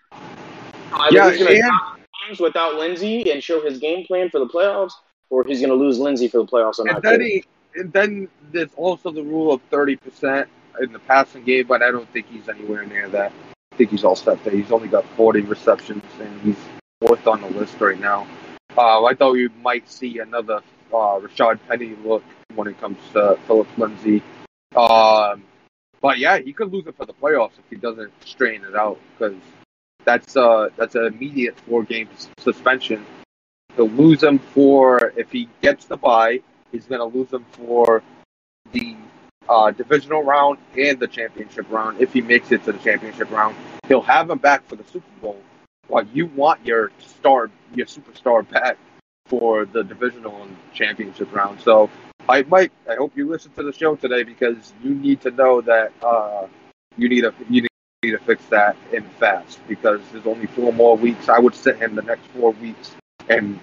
Either 0.93 1.15
Yeah, 1.15 1.31
he's 1.31 1.39
gonna 1.39 1.51
and- 1.51 2.03
games 2.29 2.41
without 2.41 2.77
Lindsay 2.77 3.31
and 3.31 3.43
show 3.43 3.61
his 3.63 3.79
game 3.79 4.07
plan 4.07 4.31
for 4.31 4.39
the 4.39 4.47
playoffs, 4.47 4.93
or 5.31 5.45
he's 5.45 5.61
gonna 5.61 5.75
lose 5.75 5.99
Lindsay 5.99 6.29
for 6.29 6.39
the 6.39 6.47
playoffs. 6.47 6.79
I'm 6.79 6.87
And 6.87 6.95
not 6.95 7.03
then 7.03 7.13
kidding. 7.19 7.43
he, 7.75 7.81
and 7.81 7.93
then 7.93 8.29
there's 8.53 8.71
also 8.77 9.11
the 9.11 9.23
rule 9.23 9.53
of 9.53 9.61
thirty 9.71 9.97
percent 9.97 10.49
in 10.81 10.93
the 10.93 10.99
passing 11.01 11.43
game, 11.45 11.67
but 11.67 11.83
I 11.83 11.91
don't 11.91 12.09
think 12.13 12.27
he's 12.31 12.49
anywhere 12.49 12.85
near 12.87 13.09
that. 13.09 13.33
I 13.73 13.77
think 13.77 13.91
he's 13.91 14.05
all 14.05 14.17
set 14.17 14.43
there. 14.45 14.53
He's 14.55 14.71
only 14.71 14.89
got 14.89 15.05
forty 15.17 15.41
receptions, 15.41 16.05
and 16.21 16.41
he's 16.43 16.57
fourth 17.01 17.27
on 17.27 17.41
the 17.41 17.49
list 17.49 17.81
right 17.81 17.99
now. 17.99 18.27
Uh, 18.79 19.05
I 19.05 19.15
thought 19.15 19.33
we 19.33 19.49
might 19.63 19.89
see 19.91 20.21
another 20.21 20.61
uh, 20.93 21.19
Rashad 21.19 21.59
Penny 21.69 21.97
look 22.05 22.23
when 22.55 22.69
it 22.69 22.81
comes 22.81 22.99
to 23.15 23.37
Phillip 23.49 23.67
Lindsay. 23.77 24.23
Um, 24.77 25.45
but 26.01 26.19
yeah, 26.19 26.39
he 26.39 26.53
could 26.53 26.73
lose 26.73 26.87
it 26.87 26.97
for 26.97 27.07
the 27.07 27.15
playoffs 27.15 27.59
if 27.59 27.65
he 27.71 27.77
doesn't 27.77 28.13
strain 28.25 28.65
it 28.65 28.75
out 28.75 28.99
because 29.17 29.37
that's 30.05 30.37
uh 30.37 30.69
that's 30.77 30.95
an 30.95 31.07
immediate 31.07 31.59
four 31.61 31.83
game 31.83 32.09
suspension. 32.39 33.05
He'll 33.77 33.89
lose 33.89 34.23
him 34.23 34.39
for 34.39 35.13
if 35.17 35.31
he 35.33 35.49
gets 35.63 35.87
the 35.87 35.97
bye. 35.97 36.41
He's 36.71 36.87
to 36.87 37.05
lose 37.05 37.33
him 37.33 37.45
for 37.53 38.03
the 38.73 38.97
uh, 39.49 39.71
divisional 39.71 40.23
round 40.23 40.59
and 40.77 40.99
the 40.99 41.07
championship 41.07 41.71
round. 41.71 42.01
If 42.01 42.13
he 42.13 42.21
makes 42.21 42.51
it 42.53 42.65
to 42.65 42.73
the 42.73 42.79
championship 42.79 43.31
round, 43.31 43.57
he'll 43.89 44.03
have 44.03 44.31
him 44.31 44.39
back 44.39 44.67
for 44.69 44.77
the 44.77 44.85
Super 44.85 45.07
Bowl. 45.21 45.41
Well, 45.89 46.07
you 46.13 46.27
want 46.27 46.65
your 46.67 46.91
star, 46.99 47.51
your 47.75 47.87
superstar 47.87 48.49
back 48.49 48.79
for 49.27 49.65
the 49.67 49.85
divisional 49.85 50.43
and 50.43 50.57
championship 50.73 51.33
round. 51.33 51.61
So, 51.61 51.91
I 52.29 52.43
Mike, 52.43 52.73
I 52.89 52.95
hope 52.95 53.17
you 53.17 53.29
listen 53.29 53.53
to 53.53 53.63
the 53.63 53.73
show 53.73 53.97
today 53.97 54.23
because 54.23 54.73
you 54.83 54.95
need 54.95 55.21
to 55.23 55.31
know 55.31 55.61
that 55.63 55.93
uh, 56.03 56.47
you 56.97 57.09
need 57.09 57.23
to 57.23 57.35
you 57.51 57.67
need 58.03 58.11
to 58.13 58.19
fix 58.19 58.45
that 58.47 58.77
in 58.93 59.03
fast 59.21 59.59
because 59.69 60.01
there's 60.13 60.27
only 60.27 60.47
four 60.47 60.73
more 60.73 60.97
weeks. 60.97 61.29
I 61.29 61.39
would 61.39 61.55
sit 61.55 61.77
him 61.77 61.95
the 61.95 62.03
next 62.03 62.27
four 62.29 62.53
weeks 62.53 62.93
and 63.29 63.59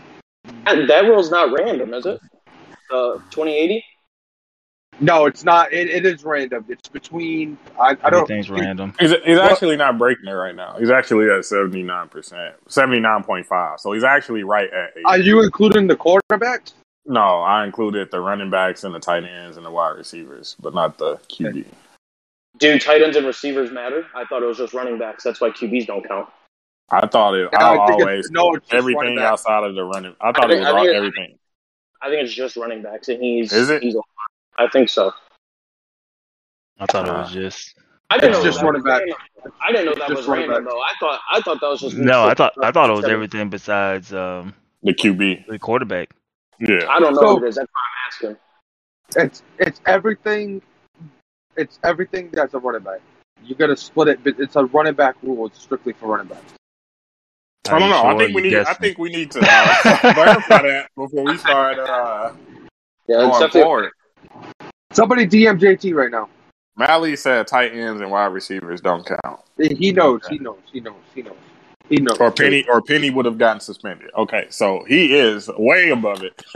And 0.66 0.90
that 0.90 1.06
rule's 1.06 1.32
not 1.32 1.52
random, 1.52 1.94
is 1.94 2.06
it? 2.06 2.20
Uh, 2.92 3.14
2080. 3.32 3.84
No, 5.00 5.26
it's 5.26 5.44
not. 5.44 5.74
It, 5.74 5.90
it 5.90 6.06
is 6.06 6.24
random. 6.24 6.66
It's 6.70 6.88
between. 6.88 7.58
I, 7.80 7.98
I 8.04 8.10
don't. 8.10 8.22
Everything's 8.22 8.52
random. 8.52 8.94
He's, 9.00 9.12
he's 9.26 9.38
actually 9.40 9.78
not 9.78 9.98
breaking 9.98 10.28
it 10.28 10.34
right 10.34 10.56
now. 10.56 10.76
He's 10.78 10.92
actually 10.92 11.26
at 11.26 11.42
79%, 11.42 12.10
79.5. 12.68 13.80
So 13.80 13.94
he's 13.94 14.04
actually 14.04 14.44
right 14.44 14.72
at 14.72 14.92
80. 14.98 15.06
Are 15.06 15.18
you 15.18 15.42
including 15.42 15.88
the 15.88 15.96
quarterbacks? 15.96 16.74
No, 17.06 17.42
I 17.42 17.66
included 17.66 18.12
the 18.12 18.20
running 18.20 18.50
backs 18.50 18.84
and 18.84 18.94
the 18.94 19.00
tight 19.00 19.24
ends 19.24 19.58
and 19.58 19.66
the 19.66 19.72
wide 19.72 19.98
receivers, 19.98 20.56
but 20.60 20.74
not 20.76 20.98
the 20.98 21.18
QB. 21.30 21.66
Do 22.58 22.78
tight 22.80 23.02
ends 23.02 23.18
and 23.18 23.26
receivers 23.26 23.72
matter? 23.72 24.06
I 24.16 24.26
thought 24.26 24.44
it 24.44 24.46
was 24.46 24.58
just 24.58 24.74
running 24.74 25.00
backs. 25.00 25.24
That's 25.24 25.42
why 25.42 25.50
QBs 25.50 25.88
don't 25.88 26.08
count. 26.08 26.30
I 26.92 27.08
thought 27.08 27.34
it. 27.36 27.50
I, 27.54 27.76
I 27.76 27.78
always 27.94 28.30
no, 28.32 28.54
it's 28.54 28.68
just 28.68 28.74
running 28.74 28.96
everything 28.98 29.20
outside 29.20 29.64
of 29.64 29.74
the 29.76 29.84
running. 29.84 30.16
I 30.22 30.32
thought 30.32 30.50
think- 30.50 30.54
it 30.54 30.60
was 30.60 30.68
all, 30.68 30.84
think- 30.84 30.96
everything. 30.96 31.38
I 32.04 32.10
think 32.10 32.24
it's 32.24 32.34
just 32.34 32.58
running 32.58 32.82
backs, 32.82 33.10
and 33.10 33.22
he's. 33.22 33.54
Is 33.54 33.70
it? 33.70 33.84
He's, 33.84 33.96
I 34.58 34.68
think 34.68 34.90
so. 34.90 35.12
I 36.80 36.86
thought 36.88 37.08
it 37.08 37.12
Uh, 37.14 37.22
was 37.22 37.32
just. 37.32 37.76
I 38.10 38.18
didn't 38.18 38.32
It's 38.32 38.40
know 38.40 38.44
just 38.44 38.60
that 38.60 38.66
running 38.66 38.82
was 38.84 38.92
back. 38.92 39.02
random. 39.02 39.54
I 39.62 39.72
didn't 39.72 39.86
know 39.86 39.96
that 40.08 40.10
was 40.16 40.28
running 40.28 40.50
random 40.50 40.66
back. 40.66 40.74
though. 40.74 40.82
I 40.82 40.94
thought 41.00 41.20
I 41.32 41.42
thought 41.42 41.62
that 41.62 41.68
was 41.70 41.80
just 41.82 41.96
No, 41.96 42.26
I 42.26 42.34
thought 42.34 42.54
I 42.62 42.72
thought 42.72 42.90
it 42.90 42.94
was 42.94 43.06
everything 43.06 43.50
besides 43.50 44.12
um 44.14 44.54
The 44.84 44.94
QB. 44.94 45.46
the 45.48 45.60
quarterback. 45.60 46.10
Yeah. 46.62 46.88
I 46.90 47.00
don't 47.00 47.14
know 47.16 47.22
So- 47.22 47.34
what 47.36 47.44
it 47.44 47.50
is. 47.50 47.56
That's 47.56 47.70
why 47.72 47.82
I'm 48.26 48.34
asking. 48.34 48.38
It's 49.24 49.44
it's 49.60 49.82
everything. 49.86 50.62
It's 51.58 51.80
everything 51.84 52.30
that's 52.32 52.54
a 52.54 52.60
running 52.60 52.82
back. 52.84 53.02
You 53.44 53.56
got 53.56 53.68
to 53.68 53.76
split 53.76 54.08
it, 54.08 54.24
but 54.24 54.36
it's 54.40 54.56
a 54.56 54.66
running 54.66 54.94
back 54.94 55.16
rule. 55.24 55.48
It's 55.48 55.60
strictly 55.62 55.94
for 55.94 56.08
running 56.08 56.28
backs. 56.28 56.54
I 57.68 57.80
don't 57.80 57.82
Are 57.84 57.86
you 57.88 57.90
know. 57.90 58.04
I 58.04 58.18
think 58.18 58.36
we 58.36 58.44
You 58.44 58.50
need. 58.52 58.66
I 58.68 58.74
think 58.74 58.98
we 58.98 59.10
need 59.10 59.32
to 59.32 59.40
uh, 59.42 59.98
clarify 60.14 60.62
that 60.68 60.90
before 60.96 61.24
we 61.26 61.38
start 61.38 61.78
uh, 61.80 62.32
Yeah, 63.08 63.28
it's 63.28 63.28
going 63.28 63.32
definitely 63.32 63.62
forward. 63.62 63.92
Somebody 64.94 65.26
DM 65.28 65.60
JT 65.60 65.94
right 65.94 66.12
now. 66.12 66.30
Malley 66.78 67.16
said 67.16 67.48
tight 67.48 67.74
ends 67.74 68.02
and 68.02 68.10
wide 68.12 68.28
receivers 68.28 68.80
don't 68.82 69.06
count. 69.06 69.40
He 69.58 69.92
knows. 69.92 70.22
He 70.28 70.40
knows. 70.40 70.58
He 70.72 70.80
knows. 70.80 70.96
He 71.14 71.22
knows. 71.22 71.36
He 71.92 71.98
knows. 71.98 72.18
Or 72.20 72.32
Penny. 72.32 72.66
Or 72.70 72.82
Penny 72.82 73.10
would 73.10 73.26
have 73.26 73.38
gotten 73.38 73.60
suspended. 73.60 74.10
Okay, 74.18 74.48
so 74.50 74.84
he 74.88 75.14
is 75.14 75.50
way 75.58 75.90
above 75.90 76.24
it. 76.24 76.42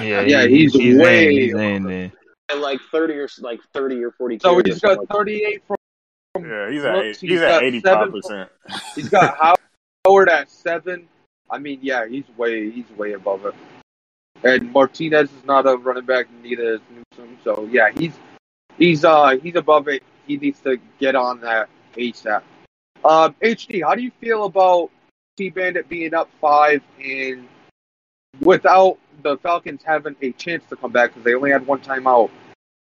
Yeah, 0.00 0.20
Yeah, 0.22 0.46
he's 0.46 0.72
he's 0.72 0.96
way 0.96 1.26
in, 1.26 1.32
he's 1.32 1.54
in 1.54 1.82
there. 1.82 2.12
like 2.56 2.78
thirty 2.92 3.14
or 3.14 3.28
like 3.40 3.58
thirty 3.74 4.02
or 4.04 4.12
forty. 4.12 4.38
So 4.38 4.52
carries 4.52 4.66
he's 4.66 4.84
or 4.84 4.94
got 4.96 5.08
something 5.08 5.16
like 5.16 5.16
38 5.18 5.62
from. 5.66 5.76
yeah, 6.48 6.70
he's 6.70 6.84
at. 6.84 6.92
Brooks, 6.92 7.04
Eight, 7.04 7.20
he's 7.20 7.30
he's 7.30 7.40
at 7.42 7.62
eighty 7.64 7.80
five 7.80 8.10
percent. 8.12 8.48
He's 8.94 9.08
got 9.08 9.58
Howard 10.06 10.28
at 10.28 10.48
seven. 10.48 11.08
I 11.50 11.58
mean, 11.58 11.80
yeah, 11.82 12.06
he's 12.06 12.24
way 12.36 12.70
he's 12.70 12.88
way 12.96 13.14
above 13.14 13.44
it. 13.46 13.54
And 14.44 14.72
Martinez 14.72 15.30
is 15.32 15.44
not 15.44 15.66
a 15.66 15.76
running 15.76 16.06
back, 16.06 16.26
neither 16.42 16.74
is 16.74 16.80
Newsom. 16.90 17.36
So 17.42 17.68
yeah, 17.72 17.90
he's 17.90 18.12
he's 18.78 19.04
uh 19.04 19.36
he's 19.42 19.56
above 19.56 19.88
it. 19.88 20.04
He 20.28 20.36
needs 20.36 20.60
to 20.60 20.78
get 21.00 21.16
on 21.16 21.40
that 21.40 21.68
ASAP. 21.96 22.42
Um, 23.04 23.34
HD, 23.42 23.82
how 23.82 23.94
do 23.94 24.02
you 24.02 24.10
feel 24.20 24.44
about 24.44 24.90
T 25.36 25.50
Bandit 25.50 25.88
being 25.88 26.14
up 26.14 26.28
five 26.40 26.82
and 27.02 27.48
without 28.40 28.98
the 29.22 29.36
Falcons 29.38 29.82
having 29.84 30.16
a 30.22 30.32
chance 30.32 30.64
to 30.70 30.76
come 30.76 30.92
back 30.92 31.10
because 31.10 31.24
they 31.24 31.34
only 31.34 31.50
had 31.50 31.66
one 31.66 31.80
timeout? 31.80 32.30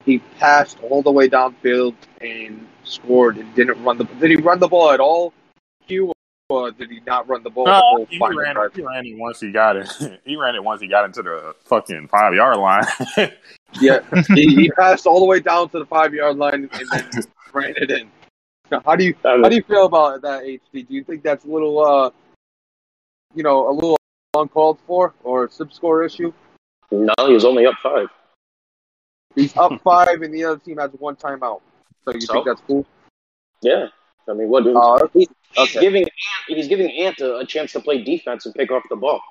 He 0.05 0.19
passed 0.39 0.79
all 0.81 1.01
the 1.01 1.11
way 1.11 1.29
downfield 1.29 1.95
and 2.21 2.67
scored 2.83 3.37
and 3.37 3.53
didn't 3.55 3.83
run 3.83 3.97
the. 3.97 4.05
Did 4.05 4.31
he 4.31 4.37
run 4.37 4.59
the 4.59 4.67
ball 4.67 4.91
at 4.91 4.99
all? 4.99 5.33
Q 5.87 6.13
or 6.49 6.71
did 6.71 6.89
he 6.89 6.99
not 7.05 7.27
run 7.29 7.43
the 7.43 7.49
ball? 7.49 7.67
No, 7.67 7.79
whole 7.79 8.07
he 8.09 8.19
ran, 8.19 8.55
drive? 8.55 8.73
he 8.73 8.81
ran 8.81 9.05
it 9.05 9.17
once 9.17 9.39
he 9.39 9.51
got 9.51 9.75
it. 9.75 9.87
he 10.25 10.35
ran 10.35 10.55
it 10.55 10.63
once 10.63 10.81
he 10.81 10.87
got 10.87 11.05
into 11.05 11.21
the 11.21 11.53
fucking 11.65 12.07
five 12.07 12.33
yard 12.33 12.57
line. 12.57 12.83
Yeah, 13.79 13.99
he, 14.33 14.47
he 14.55 14.69
passed 14.71 15.05
all 15.05 15.19
the 15.19 15.27
way 15.27 15.39
down 15.39 15.69
to 15.69 15.77
the 15.77 15.85
five 15.85 16.11
yard 16.11 16.37
line 16.37 16.67
and 16.73 16.89
then 16.89 17.23
ran 17.53 17.75
it 17.77 17.91
in. 17.91 18.09
How 18.85 18.95
do 18.95 19.03
you 19.03 19.15
how 19.23 19.49
do 19.49 19.55
you 19.55 19.63
feel 19.63 19.85
about 19.85 20.21
that, 20.21 20.43
HD? 20.43 20.87
Do 20.87 20.93
you 20.93 21.03
think 21.03 21.23
that's 21.23 21.45
a 21.45 21.47
little 21.47 21.79
uh, 21.83 22.11
you 23.35 23.43
know, 23.43 23.69
a 23.69 23.73
little 23.73 23.97
uncalled 24.35 24.79
for 24.85 25.13
or 25.23 25.45
a 25.45 25.49
sub 25.51 25.73
score 25.73 26.03
issue? 26.03 26.33
No, 26.91 27.13
he 27.25 27.33
was 27.33 27.45
only 27.45 27.65
up 27.65 27.75
five. 27.81 28.07
He's 29.35 29.55
up 29.55 29.81
five 29.83 30.21
and 30.21 30.33
the 30.33 30.43
other 30.45 30.57
team 30.57 30.77
has 30.77 30.91
one 30.97 31.15
timeout. 31.15 31.61
So 32.05 32.13
you 32.13 32.21
So? 32.21 32.33
think 32.33 32.45
that's 32.45 32.61
cool? 32.61 32.85
Yeah, 33.61 33.87
I 34.27 34.33
mean, 34.33 34.49
what? 34.49 34.63
Oh, 34.67 35.09
he's, 35.13 35.27
okay. 35.57 35.79
giving 35.81 36.03
Ant, 36.03 36.11
he's 36.47 36.67
giving 36.67 36.89
Ant 36.91 37.19
a, 37.19 37.37
a 37.37 37.45
chance 37.45 37.73
to 37.73 37.79
play 37.79 38.03
defense 38.03 38.45
and 38.45 38.55
pick 38.55 38.71
off 38.71 38.83
the 38.89 38.95
ball. 38.95 39.21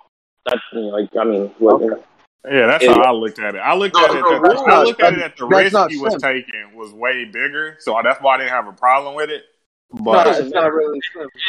That 0.46 0.58
you 0.72 0.80
know, 0.82 0.86
like 0.88 1.10
I 1.18 1.24
mean, 1.24 1.46
what, 1.58 1.82
Okay. 1.82 2.02
Yeah, 2.44 2.66
that's 2.66 2.84
Yeah. 2.84 2.94
how 2.94 3.02
I 3.02 3.10
looked 3.12 3.38
at 3.38 3.54
it. 3.54 3.58
I 3.58 3.74
looked 3.74 3.94
No, 3.96 4.04
at 4.04 4.10
it. 4.10 4.20
no, 4.20 4.30
That, 4.30 4.42
that's 4.42 4.62
I 4.62 4.66
not- 4.66 4.86
looked 4.86 5.00
at 5.02 5.12
it 5.14 5.18
that 5.18 5.36
the 5.36 5.46
that's 5.48 5.72
risk 5.74 5.90
he 5.90 5.98
was 5.98 6.12
sim. 6.12 6.20
taking 6.20 6.76
was 6.76 6.92
way 6.92 7.24
bigger, 7.24 7.76
so 7.80 7.98
that's 8.02 8.20
why 8.22 8.34
I 8.34 8.38
didn't 8.38 8.50
have 8.50 8.68
a 8.68 8.72
problem 8.72 9.14
with 9.14 9.30
it. 9.30 9.44
No, 9.92 10.02
But 10.12 10.26
it's 10.38 10.50
not 10.52 10.72
really. 10.72 11.00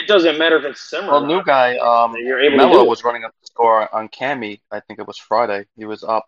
it 0.02 0.08
doesn't 0.08 0.38
matter 0.38 0.58
if 0.58 0.64
it's 0.66 0.82
sim 0.82 1.06
or 1.06 1.12
Well, 1.12 1.26
new 1.26 1.44
guy, 1.44 1.78
um, 1.78 2.16
You're 2.16 2.40
able 2.40 2.58
to 2.58 2.68
Melo 2.68 2.84
was 2.86 3.04
running 3.04 3.24
up 3.26 3.34
the 3.42 3.48
score 3.48 3.94
on 3.94 4.08
Cammy. 4.10 4.62
I 4.72 4.80
think 4.80 5.00
it 5.00 5.06
was 5.06 5.18
Friday. 5.18 5.66
He 5.78 5.86
was 5.86 6.04
up, 6.04 6.26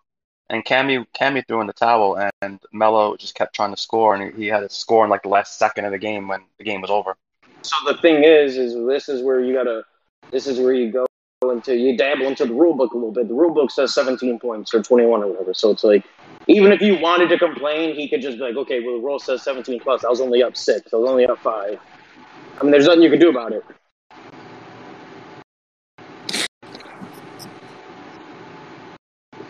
and 0.50 0.64
Cammy 0.64 1.06
Cammy 1.18 1.46
threw 1.48 1.62
in 1.62 1.68
the 1.68 1.74
towel, 1.74 2.18
and 2.42 2.60
Melo 2.74 3.16
just 3.16 3.34
kept 3.36 3.56
trying 3.56 3.72
to 3.74 3.78
score, 3.82 4.14
and 4.14 4.34
he, 4.36 4.44
he 4.44 4.48
had 4.48 4.62
a 4.64 4.70
score 4.70 5.06
in 5.06 5.10
like 5.10 5.24
the 5.24 5.30
last 5.30 5.58
second 5.58 5.86
of 5.86 5.92
the 5.92 5.98
game 5.98 6.28
when 6.28 6.42
the 6.58 6.64
game 6.66 6.82
was 6.82 6.92
over. 6.92 7.16
So 7.64 7.76
the 7.92 7.98
thing 8.00 8.24
is, 8.24 8.58
is 8.58 8.74
this 8.88 9.08
is 9.10 9.24
where 9.24 9.40
you 9.40 9.54
gotta, 9.54 9.84
this 10.32 10.48
is 10.48 10.60
where 10.60 10.74
you 10.74 10.92
go 10.92 11.06
into, 11.50 11.76
you 11.76 11.98
dabble 11.98 12.28
into 12.28 12.46
the 12.46 12.54
rule 12.54 12.76
book 12.76 12.94
a 12.94 12.96
little 12.96 13.12
bit. 13.12 13.28
The 13.28 13.34
rule 13.34 13.52
book 13.52 13.72
says 13.72 13.94
17 13.96 14.38
points 14.38 14.72
or 14.76 14.84
21 14.84 15.24
or 15.24 15.28
whatever. 15.28 15.56
So 15.56 15.72
it's 15.72 15.84
like, 15.84 16.06
even 16.46 16.72
if 16.72 16.82
you 16.82 17.00
wanted 17.00 17.30
to 17.30 17.40
complain, 17.40 17.96
he 17.96 18.08
could 18.08 18.22
just 18.22 18.38
be 18.38 18.44
like, 18.44 18.56
okay, 18.56 18.82
well, 18.82 18.98
the 18.98 19.04
rule 19.04 19.18
says 19.18 19.42
17 19.42 19.80
plus. 19.80 20.04
I 20.04 20.10
was 20.10 20.22
only 20.22 20.44
up 20.44 20.56
six. 20.56 20.94
I 20.94 20.98
was 20.98 21.10
only 21.10 21.26
up 21.26 21.40
five. 21.40 21.80
I 22.60 22.64
mean, 22.64 22.72
there's 22.72 22.86
nothing 22.86 23.02
you 23.02 23.10
can 23.10 23.20
do 23.20 23.30
about 23.30 23.54
it. 23.54 23.66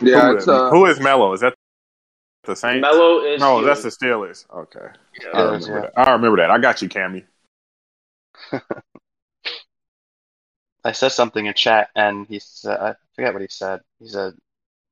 Yeah, 0.01 0.29
who, 0.29 0.37
it's 0.37 0.47
uh, 0.47 0.69
who 0.69 0.85
is 0.85 0.99
Mello? 0.99 1.33
Is 1.33 1.41
that 1.41 1.53
the 2.45 2.55
Saints? 2.55 2.81
Mello 2.81 3.23
is. 3.23 3.39
No, 3.39 3.63
that's 3.63 3.83
the 3.83 3.89
Steelers. 3.89 4.49
Okay, 4.49 4.79
I 5.31 5.41
remember 5.43 5.67
yeah. 5.67 5.81
that. 5.81 5.91
I 5.95 6.11
remember 6.13 6.37
that. 6.37 6.49
I 6.49 6.57
got 6.57 6.81
you, 6.81 6.89
Cammy. 6.89 7.25
I 10.83 10.91
said 10.93 11.09
something 11.09 11.45
in 11.45 11.53
chat, 11.53 11.89
and 11.95 12.25
he 12.27 12.39
said, 12.39 12.79
I 12.79 12.95
forget 13.15 13.33
what 13.33 13.41
he 13.41 13.47
said. 13.49 13.81
He 13.99 14.07
said, 14.07 14.33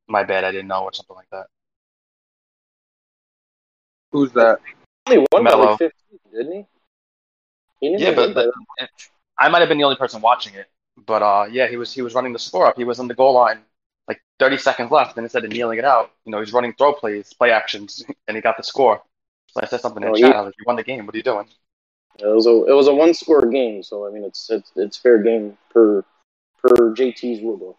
"My 0.07 0.23
bad, 0.23 0.43
I 0.43 0.51
didn't 0.51 0.67
know," 0.67 0.83
or 0.83 0.93
something 0.93 1.15
like 1.15 1.29
that. 1.31 1.47
who's 4.11 4.31
that? 4.33 4.59
only 5.07 5.25
won 5.31 5.43
by 5.43 5.53
like 5.53 5.77
15, 5.77 5.91
didn't 6.31 6.51
he? 6.53 6.65
he 7.81 7.89
didn't 7.89 8.01
Yeah, 8.01 8.15
but, 8.15 8.33
but 8.33 8.53
it, 8.77 8.89
I 9.39 9.49
might 9.49 9.59
have 9.59 9.69
been 9.69 9.77
the 9.77 9.83
only 9.83 9.95
person 9.97 10.21
watching 10.21 10.53
it. 10.55 10.67
But 11.05 11.21
uh, 11.23 11.47
yeah, 11.49 11.67
he 11.67 11.77
was 11.77 11.93
he 11.93 12.01
was 12.01 12.13
running 12.13 12.33
the 12.33 12.39
score 12.39 12.67
up. 12.67 12.75
He 12.77 12.83
was 12.83 12.99
on 12.99 13.07
the 13.07 13.13
goal 13.15 13.33
line, 13.33 13.59
like 14.07 14.21
30 14.39 14.57
seconds 14.57 14.91
left, 14.91 15.17
and 15.17 15.25
instead 15.25 15.45
of 15.45 15.51
kneeling 15.51 15.79
it 15.79 15.85
out, 15.85 16.11
you 16.25 16.31
know, 16.31 16.39
he's 16.39 16.51
running 16.53 16.73
throw 16.73 16.93
plays, 16.93 17.33
play 17.33 17.51
actions, 17.51 18.03
and 18.27 18.35
he 18.35 18.41
got 18.41 18.57
the 18.57 18.63
score. 18.63 19.01
So 19.47 19.61
I 19.63 19.65
said 19.65 19.79
something 19.81 20.03
in 20.03 20.09
Oh, 20.09 20.15
chat. 20.15 20.31
he- 20.31 20.33
I 20.33 20.41
was 20.41 20.47
like, 20.47 20.55
"You 20.59 20.65
won 20.67 20.75
the 20.75 20.83
game. 20.83 21.05
What 21.05 21.15
are 21.15 21.17
you 21.17 21.23
doing?" 21.23 21.47
It 22.21 22.27
was 22.27 22.45
a 22.47 22.65
it 22.65 22.73
was 22.73 22.87
a 22.87 22.93
one 22.93 23.13
score 23.13 23.45
game, 23.45 23.81
so 23.83 24.05
I 24.07 24.11
mean 24.11 24.23
it's 24.23 24.49
it's 24.49 24.71
it's 24.75 24.97
fair 24.97 25.17
game 25.21 25.57
per 25.69 26.03
per 26.61 26.93
JT's 26.93 27.41
rulebook. 27.41 27.75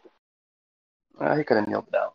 Uh, 1.18 1.36
he 1.36 1.44
could 1.44 1.58
have 1.58 1.68
kneeled 1.68 1.86
it 1.88 1.94
out. 1.96 2.14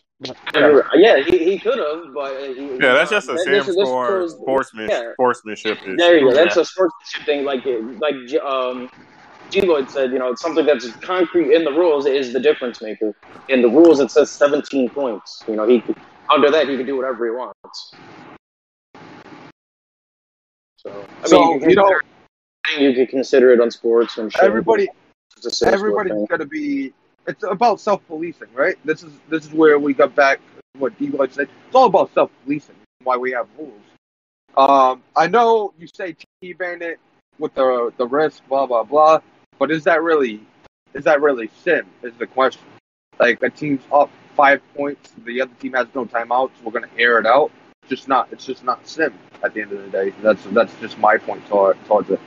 Yeah, 0.96 1.18
he, 1.22 1.38
he 1.38 1.60
could 1.60 1.78
have, 1.78 2.14
but 2.14 2.40
he, 2.56 2.66
Yeah, 2.82 2.94
that's 2.94 3.12
just 3.12 3.30
a 3.30 3.34
this- 3.34 3.44
Sam 3.44 3.54
this- 3.54 3.66
this 3.68 3.76
score 3.76 4.08
shows- 4.08 4.32
sportsman 4.34 4.90
yeah. 4.90 5.12
sportsmanship 5.14 5.78
issue. 5.84 5.98
There 5.98 6.18
you 6.18 6.30
go. 6.30 6.36
That's 6.36 6.56
Yeah. 6.56 6.62
a 6.64 6.66
sportsmanship 6.66 7.26
thing. 7.26 7.44
Like 7.46 7.64
like 8.00 8.16
um, 8.44 8.90
D 9.52 9.62
Lloyd 9.62 9.90
said, 9.92 10.12
you 10.12 10.18
know, 10.18 10.32
it's 10.32 10.42
something 10.42 10.66
that's 10.66 10.90
concrete 10.98 11.54
in 11.54 11.64
the 11.64 11.72
rules 11.72 12.06
is 12.08 12.34
the 12.34 12.40
difference 12.40 12.82
maker. 12.82 13.14
In 13.50 13.62
the 13.62 13.68
rules, 13.70 14.00
it 14.00 14.10
says 14.10 14.32
17 14.32 14.90
points. 14.90 15.44
You 15.48 15.56
know, 15.58 15.68
he 15.68 15.84
under 16.34 16.50
that 16.50 16.68
he 16.68 16.78
can 16.78 16.86
do 16.88 16.96
whatever 16.98 17.26
he 17.26 17.32
wants. 17.32 17.94
So 20.78 21.06
I 21.24 21.28
So, 21.28 21.38
mean, 21.40 21.62
you, 21.62 21.70
you 21.70 21.76
know- 21.76 21.84
consider- 21.84 22.02
you 22.78 22.94
could 22.94 23.10
consider 23.10 23.52
it 23.52 23.62
on 23.62 23.72
sports. 23.72 24.18
It's 24.18 25.46
a 25.46 25.50
six-foot 25.50 25.74
everybody's 25.74 26.14
thing. 26.14 26.26
gonna 26.26 26.46
be. 26.46 26.94
It's 27.28 27.44
about 27.44 27.80
self-policing, 27.80 28.50
right? 28.54 28.78
This 28.86 29.04
is 29.04 29.12
this 29.30 29.46
is 29.46 29.54
where 29.54 29.80
we 29.80 29.94
got 29.94 30.16
back 30.16 30.40
what 30.78 30.98
D 30.98 31.08
Lloyd 31.08 31.34
said. 31.34 31.48
It's 31.68 31.76
all 31.76 31.86
about 31.86 32.14
self-policing. 32.14 32.76
Why 33.04 33.18
we 33.18 33.32
have 33.32 33.48
rules. 33.58 33.82
Um, 34.58 35.04
I 35.16 35.28
know 35.28 35.74
you 35.78 35.88
say 35.94 36.16
T 36.42 36.54
Bandit 36.54 37.00
with 37.40 37.54
the 37.56 37.94
the 37.98 38.08
risk, 38.08 38.48
blah 38.48 38.66
blah 38.66 38.84
blah, 38.84 39.20
but 39.60 39.72
is 39.72 39.84
that 39.84 40.02
really 40.02 40.42
is 40.94 41.04
that 41.04 41.22
really 41.22 41.50
sim? 41.64 41.86
Is 42.04 42.14
the 42.18 42.28
question. 42.28 42.62
Like 43.20 43.42
a 43.44 43.50
team's 43.50 43.82
up 43.92 44.10
five 44.36 44.62
points, 44.76 45.14
the 45.24 45.42
other 45.42 45.54
team 45.60 45.74
has 45.74 45.88
no 45.96 46.06
timeouts. 46.06 46.52
We're 46.64 46.72
gonna 46.72 46.90
air 46.98 47.20
it 47.20 47.26
out. 47.26 47.52
It's 47.84 47.90
just 47.90 48.08
not. 48.08 48.28
It's 48.32 48.46
just 48.46 48.64
not 48.64 48.88
sim. 48.88 49.14
At 49.44 49.54
the 49.54 49.62
end 49.62 49.72
of 49.72 49.84
the 49.84 49.90
day, 49.90 50.14
that's 50.22 50.44
that's 50.46 50.74
just 50.80 50.98
my 50.98 51.18
point 51.18 51.46
towards 51.48 52.10
it. 52.10 52.20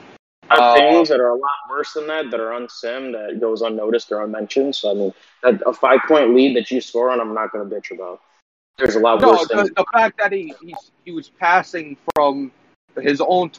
Uh, 0.51 0.73
things 0.73 1.09
that 1.09 1.19
are 1.19 1.29
a 1.29 1.35
lot 1.35 1.51
worse 1.69 1.93
than 1.93 2.07
that 2.07 2.31
that 2.31 2.39
are 2.39 2.51
unsim 2.59 3.11
that 3.11 3.39
goes 3.39 3.61
unnoticed 3.61 4.11
or 4.11 4.23
unmentioned. 4.23 4.75
So 4.75 4.91
I 4.91 4.93
mean, 4.93 5.13
that, 5.43 5.61
a 5.65 5.73
five 5.73 5.99
point 6.07 6.33
lead 6.33 6.55
that 6.55 6.71
you 6.71 6.81
score 6.81 7.11
on, 7.11 7.21
I'm 7.21 7.33
not 7.33 7.51
going 7.51 7.69
to 7.69 7.75
bitch 7.75 7.91
about. 7.91 8.21
There's 8.77 8.95
a 8.95 8.99
lot 8.99 9.21
No, 9.21 9.31
worse 9.31 9.47
the, 9.47 9.71
the 9.75 9.85
fact 9.93 10.17
that 10.17 10.31
he 10.31 10.55
he 11.05 11.11
was 11.11 11.29
passing 11.29 11.97
from 12.15 12.51
his 12.99 13.21
own 13.21 13.51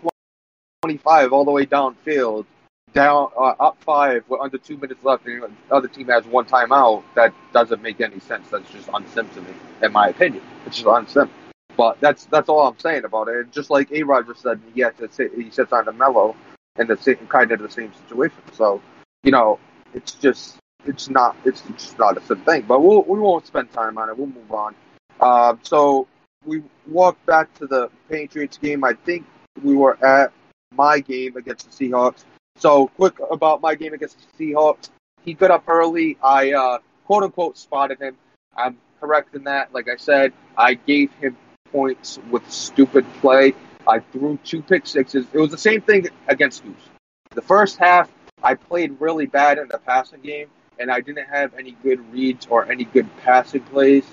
25 0.82 1.32
all 1.32 1.44
the 1.44 1.50
way 1.50 1.66
downfield, 1.66 2.46
down 2.92 3.30
uh, 3.38 3.54
up 3.60 3.76
five 3.84 4.24
with 4.28 4.40
under 4.40 4.58
two 4.58 4.76
minutes 4.76 5.04
left, 5.04 5.26
and 5.26 5.42
the 5.42 5.50
other 5.70 5.88
team 5.88 6.08
has 6.08 6.24
one 6.24 6.46
timeout. 6.46 7.04
That 7.14 7.32
doesn't 7.52 7.82
make 7.82 8.00
any 8.00 8.18
sense. 8.18 8.48
That's 8.48 8.68
just 8.70 8.88
unsim 8.88 9.32
to 9.34 9.40
me, 9.42 9.52
in 9.82 9.92
my 9.92 10.08
opinion. 10.08 10.42
It's 10.66 10.76
just 10.76 10.88
unsim. 10.88 11.28
But 11.76 12.00
that's 12.00 12.24
that's 12.24 12.48
all 12.48 12.66
I'm 12.66 12.78
saying 12.78 13.04
about 13.04 13.28
it. 13.28 13.36
And 13.36 13.52
just 13.52 13.70
like 13.70 13.92
A. 13.92 14.02
Rod 14.02 14.26
just 14.26 14.42
said, 14.42 14.60
he 14.74 14.80
had 14.80 14.98
to 14.98 15.10
sit, 15.12 15.32
he 15.34 15.50
sits 15.50 15.72
on 15.72 15.84
the 15.84 15.92
mellow 15.92 16.34
in 16.80 16.88
the 16.88 16.96
same 16.96 17.16
kind 17.28 17.52
of 17.52 17.60
the 17.60 17.70
same 17.70 17.92
situation. 17.94 18.42
So 18.52 18.82
you 19.22 19.30
know, 19.30 19.58
it's 19.94 20.12
just 20.12 20.56
it's 20.84 21.08
not 21.08 21.36
it's 21.44 21.62
just 21.62 21.98
not 21.98 22.16
a 22.16 22.22
sim 22.22 22.40
thing. 22.40 22.62
But 22.62 22.82
we'll, 22.82 23.02
we 23.02 23.20
won't 23.20 23.46
spend 23.46 23.70
time 23.72 23.98
on 23.98 24.08
it. 24.08 24.18
We'll 24.18 24.26
move 24.26 24.50
on. 24.50 24.74
Uh, 25.20 25.56
so 25.62 26.08
we 26.44 26.62
walked 26.88 27.24
back 27.26 27.52
to 27.58 27.66
the 27.66 27.90
Patriots 28.08 28.58
game. 28.58 28.82
I 28.82 28.94
think 28.94 29.26
we 29.62 29.76
were 29.76 30.02
at 30.04 30.32
my 30.74 31.00
game 31.00 31.36
against 31.36 31.70
the 31.70 31.88
Seahawks. 31.90 32.24
So 32.56 32.88
quick 32.88 33.18
about 33.30 33.60
my 33.60 33.74
game 33.74 33.92
against 33.92 34.18
the 34.38 34.52
Seahawks. 34.52 34.88
He 35.24 35.34
got 35.34 35.50
up 35.50 35.64
early. 35.68 36.16
I 36.22 36.52
uh, 36.52 36.78
quote 37.04 37.24
unquote 37.24 37.58
spotted 37.58 38.00
him. 38.00 38.16
I'm 38.56 38.78
correct 39.00 39.34
in 39.34 39.44
that. 39.44 39.72
Like 39.74 39.88
I 39.88 39.96
said, 39.96 40.32
I 40.56 40.74
gave 40.74 41.12
him 41.14 41.36
points 41.70 42.18
with 42.30 42.50
stupid 42.50 43.06
play. 43.20 43.54
I 43.86 44.00
threw 44.00 44.38
two 44.44 44.62
pick 44.62 44.86
sixes. 44.86 45.26
It 45.32 45.38
was 45.38 45.50
the 45.50 45.58
same 45.58 45.80
thing 45.80 46.08
against 46.28 46.64
Goose. 46.64 46.88
The 47.32 47.42
first 47.42 47.78
half, 47.78 48.10
I 48.42 48.54
played 48.54 49.00
really 49.00 49.26
bad 49.26 49.58
in 49.58 49.68
the 49.68 49.78
passing 49.78 50.20
game, 50.20 50.48
and 50.78 50.90
I 50.90 51.00
didn't 51.00 51.26
have 51.28 51.54
any 51.54 51.72
good 51.82 52.12
reads 52.12 52.46
or 52.48 52.70
any 52.70 52.84
good 52.84 53.08
passing 53.18 53.62
plays. 53.62 54.04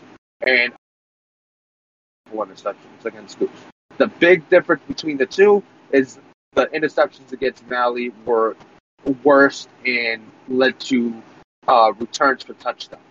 And 0.42 0.74
one 2.32 2.50
interceptions 2.50 3.06
against 3.06 3.40
Goose. 3.40 3.50
The 3.98 4.08
big 4.08 4.48
difference 4.50 4.84
between 4.88 5.18
the 5.18 5.26
two 5.26 5.64
is 5.92 6.20
the 6.54 6.68
interceptions 6.68 7.32
against 7.32 7.68
Malley 7.68 8.12
were 8.26 8.56
worse 9.24 9.68
and 9.86 10.22
led 10.48 10.80
to 10.82 11.22
uh, 11.68 11.94
returns 12.00 12.44
for 12.44 12.54
touchdowns. 12.54 13.02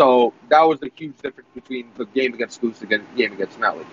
So 0.00 0.32
that 0.48 0.62
was 0.62 0.80
the 0.80 0.90
huge 0.94 1.18
difference 1.18 1.48
between 1.54 1.90
the 1.96 2.06
game 2.06 2.32
against 2.32 2.60
Goose 2.60 2.80
and 2.80 2.90
the 2.90 2.98
game 3.16 3.32
against 3.32 3.58
Malley. 3.58 3.84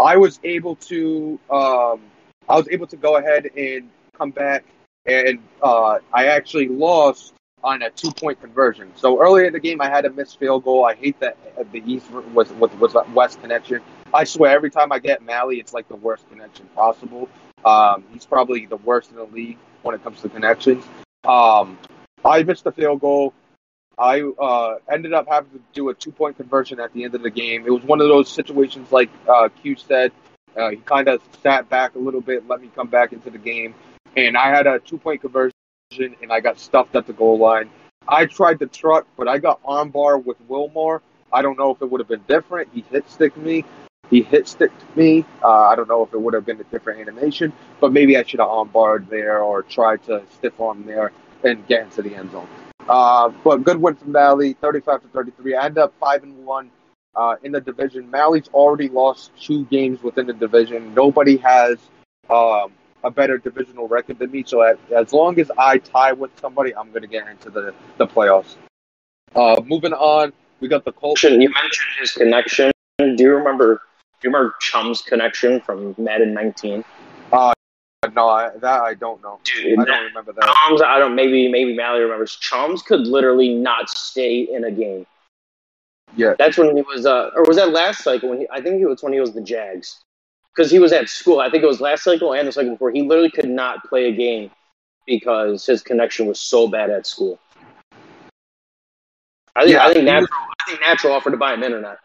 I 0.00 0.16
was 0.16 0.40
able 0.44 0.76
to 0.76 1.38
um, 1.50 2.00
I 2.48 2.56
was 2.56 2.68
able 2.70 2.86
to 2.88 2.96
go 2.96 3.16
ahead 3.16 3.50
and 3.56 3.90
come 4.16 4.30
back 4.30 4.64
and 5.06 5.40
uh, 5.62 5.98
I 6.12 6.26
actually 6.26 6.68
lost 6.68 7.34
on 7.62 7.82
a 7.82 7.90
two 7.90 8.12
point 8.12 8.40
conversion. 8.40 8.92
So 8.96 9.20
earlier 9.20 9.46
in 9.46 9.52
the 9.52 9.60
game, 9.60 9.80
I 9.80 9.88
had 9.88 10.04
a 10.04 10.10
missed 10.10 10.38
field 10.38 10.64
goal. 10.64 10.84
I 10.84 10.94
hate 10.94 11.18
that 11.20 11.36
uh, 11.58 11.64
the 11.72 11.82
East 11.90 12.10
was 12.10 12.50
was 12.52 12.72
was 12.74 12.94
West 13.14 13.40
connection. 13.40 13.80
I 14.12 14.24
swear, 14.24 14.54
every 14.54 14.70
time 14.70 14.92
I 14.92 14.98
get 14.98 15.22
Malley, 15.22 15.58
it's 15.58 15.72
like 15.72 15.88
the 15.88 15.96
worst 15.96 16.28
connection 16.30 16.66
possible. 16.74 17.28
Um, 17.64 18.04
he's 18.12 18.26
probably 18.26 18.66
the 18.66 18.76
worst 18.76 19.10
in 19.10 19.16
the 19.16 19.24
league 19.24 19.58
when 19.82 19.94
it 19.94 20.04
comes 20.04 20.20
to 20.20 20.28
connections. 20.28 20.84
Um, 21.24 21.78
I 22.24 22.42
missed 22.42 22.64
the 22.64 22.72
field 22.72 23.00
goal. 23.00 23.32
I 23.98 24.22
uh, 24.22 24.78
ended 24.90 25.12
up 25.12 25.26
having 25.28 25.50
to 25.52 25.60
do 25.72 25.88
a 25.88 25.94
two 25.94 26.12
point 26.12 26.36
conversion 26.36 26.80
at 26.80 26.92
the 26.92 27.04
end 27.04 27.14
of 27.14 27.22
the 27.22 27.30
game. 27.30 27.64
It 27.66 27.70
was 27.70 27.82
one 27.84 28.00
of 28.00 28.08
those 28.08 28.30
situations, 28.30 28.90
like 28.90 29.10
uh, 29.28 29.48
Q 29.62 29.76
said. 29.76 30.12
Uh, 30.56 30.70
he 30.70 30.76
kind 30.76 31.08
of 31.08 31.20
sat 31.42 31.68
back 31.68 31.94
a 31.94 31.98
little 31.98 32.20
bit, 32.20 32.46
let 32.46 32.60
me 32.60 32.70
come 32.74 32.86
back 32.86 33.12
into 33.12 33.28
the 33.28 33.38
game, 33.38 33.74
and 34.16 34.36
I 34.36 34.50
had 34.50 34.68
a 34.68 34.78
two 34.78 34.98
point 34.98 35.20
conversion, 35.20 35.52
and 35.98 36.30
I 36.30 36.40
got 36.40 36.60
stuffed 36.60 36.94
at 36.94 37.06
the 37.06 37.12
goal 37.12 37.38
line. 37.38 37.70
I 38.06 38.26
tried 38.26 38.58
the 38.58 38.66
truck, 38.66 39.06
but 39.16 39.26
I 39.26 39.38
got 39.38 39.62
armbar 39.62 40.22
with 40.22 40.36
Wilmore. 40.48 41.02
I 41.32 41.42
don't 41.42 41.58
know 41.58 41.70
if 41.72 41.82
it 41.82 41.90
would 41.90 42.00
have 42.00 42.08
been 42.08 42.24
different. 42.28 42.68
He 42.72 42.84
hit 42.90 43.10
stick 43.10 43.36
me. 43.36 43.64
He 44.10 44.22
hit 44.22 44.46
sticked 44.46 44.96
me. 44.96 45.24
Uh, 45.42 45.48
I 45.48 45.74
don't 45.74 45.88
know 45.88 46.04
if 46.04 46.12
it 46.12 46.20
would 46.20 46.34
have 46.34 46.44
been 46.44 46.60
a 46.60 46.64
different 46.64 47.00
animation, 47.00 47.52
but 47.80 47.92
maybe 47.92 48.16
I 48.16 48.22
should 48.22 48.40
have 48.40 48.48
armbarred 48.48 49.08
there 49.08 49.42
or 49.42 49.62
tried 49.62 50.04
to 50.04 50.22
stiff 50.34 50.60
arm 50.60 50.84
there 50.86 51.10
and 51.42 51.66
get 51.66 51.84
into 51.84 52.02
the 52.02 52.14
end 52.14 52.30
zone. 52.30 52.48
Uh, 52.88 53.30
but 53.42 53.64
good 53.64 53.78
win 53.78 53.94
from 53.94 54.12
Malley, 54.12 54.54
35 54.60 55.02
to 55.02 55.08
33. 55.08 55.54
I 55.54 55.66
end 55.66 55.78
up 55.78 55.94
five 55.98 56.22
and 56.22 56.44
one 56.44 56.70
uh, 57.16 57.36
in 57.42 57.52
the 57.52 57.60
division. 57.60 58.10
Malley's 58.10 58.48
already 58.52 58.88
lost 58.88 59.30
two 59.40 59.64
games 59.66 60.02
within 60.02 60.26
the 60.26 60.32
division. 60.32 60.94
Nobody 60.94 61.36
has 61.38 61.78
um, 62.28 62.72
a 63.02 63.10
better 63.10 63.38
divisional 63.38 63.88
record 63.88 64.18
than 64.18 64.30
me. 64.30 64.44
So 64.46 64.62
as, 64.62 64.76
as 64.94 65.12
long 65.12 65.38
as 65.38 65.50
I 65.56 65.78
tie 65.78 66.12
with 66.12 66.30
somebody, 66.40 66.74
I'm 66.74 66.90
going 66.90 67.02
to 67.02 67.08
get 67.08 67.26
into 67.28 67.50
the 67.50 67.74
the 67.98 68.06
playoffs. 68.06 68.56
Uh, 69.34 69.60
moving 69.64 69.92
on, 69.92 70.32
we 70.60 70.68
got 70.68 70.84
the 70.84 70.92
Colts. 70.92 71.22
You 71.22 71.30
mentioned 71.38 71.90
his 72.00 72.12
connection. 72.12 72.72
Do 72.98 73.16
you 73.18 73.34
remember? 73.34 73.80
Do 74.20 74.28
you 74.28 74.34
remember 74.34 74.54
Chum's 74.60 75.02
connection 75.02 75.60
from 75.60 75.94
Madden 75.98 76.32
19? 76.32 76.84
No, 78.14 78.28
I, 78.28 78.50
that 78.58 78.82
I 78.82 78.94
don't 78.94 79.20
know. 79.22 79.40
Dude, 79.44 79.78
I 79.80 79.84
don't 79.84 80.04
remember 80.04 80.32
that. 80.32 80.44
Chums, 80.44 80.80
I 80.82 80.98
don't. 80.98 81.16
Maybe 81.16 81.48
maybe 81.48 81.74
Mallory 81.74 82.04
remembers. 82.04 82.36
Chums 82.36 82.80
could 82.82 83.06
literally 83.06 83.52
not 83.52 83.90
stay 83.90 84.40
in 84.40 84.64
a 84.64 84.70
game. 84.70 85.04
Yeah. 86.16 86.34
That's 86.38 86.56
when 86.56 86.76
he 86.76 86.82
was. 86.82 87.06
Uh, 87.06 87.30
or 87.34 87.42
was 87.42 87.56
that 87.56 87.70
last 87.70 88.04
cycle? 88.04 88.28
When 88.30 88.40
he, 88.40 88.46
I 88.52 88.60
think 88.60 88.80
it 88.80 88.86
was 88.86 89.02
when 89.02 89.12
he 89.12 89.20
was 89.20 89.32
the 89.32 89.40
Jags, 89.40 90.00
because 90.54 90.70
he 90.70 90.78
was 90.78 90.92
at 90.92 91.08
school. 91.08 91.40
I 91.40 91.50
think 91.50 91.64
it 91.64 91.66
was 91.66 91.80
last 91.80 92.04
cycle 92.04 92.34
and 92.34 92.46
the 92.46 92.52
cycle 92.52 92.70
before. 92.70 92.92
He 92.92 93.02
literally 93.02 93.30
could 93.30 93.48
not 93.48 93.82
play 93.84 94.04
a 94.06 94.12
game 94.12 94.50
because 95.06 95.66
his 95.66 95.82
connection 95.82 96.26
was 96.26 96.38
so 96.38 96.68
bad 96.68 96.90
at 96.90 97.06
school. 97.06 97.40
I 99.56 99.62
think. 99.62 99.74
Yeah, 99.74 99.86
I 99.86 99.92
think 99.92 100.04
natural. 100.04 100.28
I 100.32 100.70
think 100.70 100.80
natural 100.80 101.12
offered 101.14 101.32
to 101.32 101.36
buy 101.36 101.54
him 101.54 101.64
internet. 101.64 101.98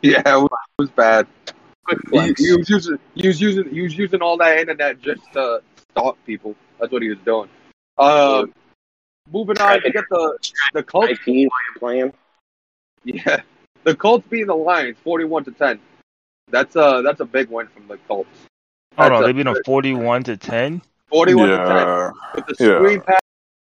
Yeah, 0.00 0.20
it 0.20 0.40
was, 0.40 0.50
it 0.78 0.82
was 0.82 0.90
bad. 0.90 1.26
Quick 1.88 2.00
He, 2.04 2.08
flex. 2.10 2.40
he 2.44 2.56
was 2.56 2.68
using 2.68 2.98
he 3.14 3.28
was 3.28 3.40
using 3.40 3.68
he 3.70 3.80
was 3.82 3.96
using 3.96 4.20
all 4.20 4.36
that 4.36 4.58
internet 4.58 5.00
just 5.00 5.22
to 5.32 5.62
stalk 5.90 6.18
people. 6.26 6.54
That's 6.78 6.92
what 6.92 7.00
he 7.02 7.08
was 7.08 7.18
doing. 7.24 7.48
Um, 7.96 8.52
moving 9.32 9.58
on, 9.58 9.80
we 9.82 9.90
get 9.90 10.04
the 10.10 10.38
the 10.74 10.82
Colts. 10.82 11.18
While 11.24 11.34
you're 11.36 11.48
playing. 11.78 12.12
Yeah, 13.04 13.40
the 13.84 13.94
Colts 13.96 14.26
beating 14.28 14.48
the 14.48 14.54
Lions, 14.56 14.98
forty-one 15.02 15.44
to 15.44 15.52
ten. 15.52 15.80
That's 16.50 16.76
a 16.76 17.00
that's 17.04 17.20
a 17.20 17.24
big 17.24 17.48
win 17.48 17.68
from 17.68 17.88
the 17.88 17.96
Colts. 18.08 18.28
Hold 18.98 19.12
on, 19.12 19.22
they 19.22 19.30
a- 19.30 19.34
beat 19.34 19.44
them 19.44 19.56
forty-one 19.64 20.24
to 20.24 20.36
ten. 20.36 20.82
Forty-one 21.08 21.48
to 21.48 21.56
ten 21.56 21.66
Yeah. 21.66 22.10
with 22.34 22.46
the 22.46 22.56
Yeah. 22.64 22.78
screen 22.78 23.02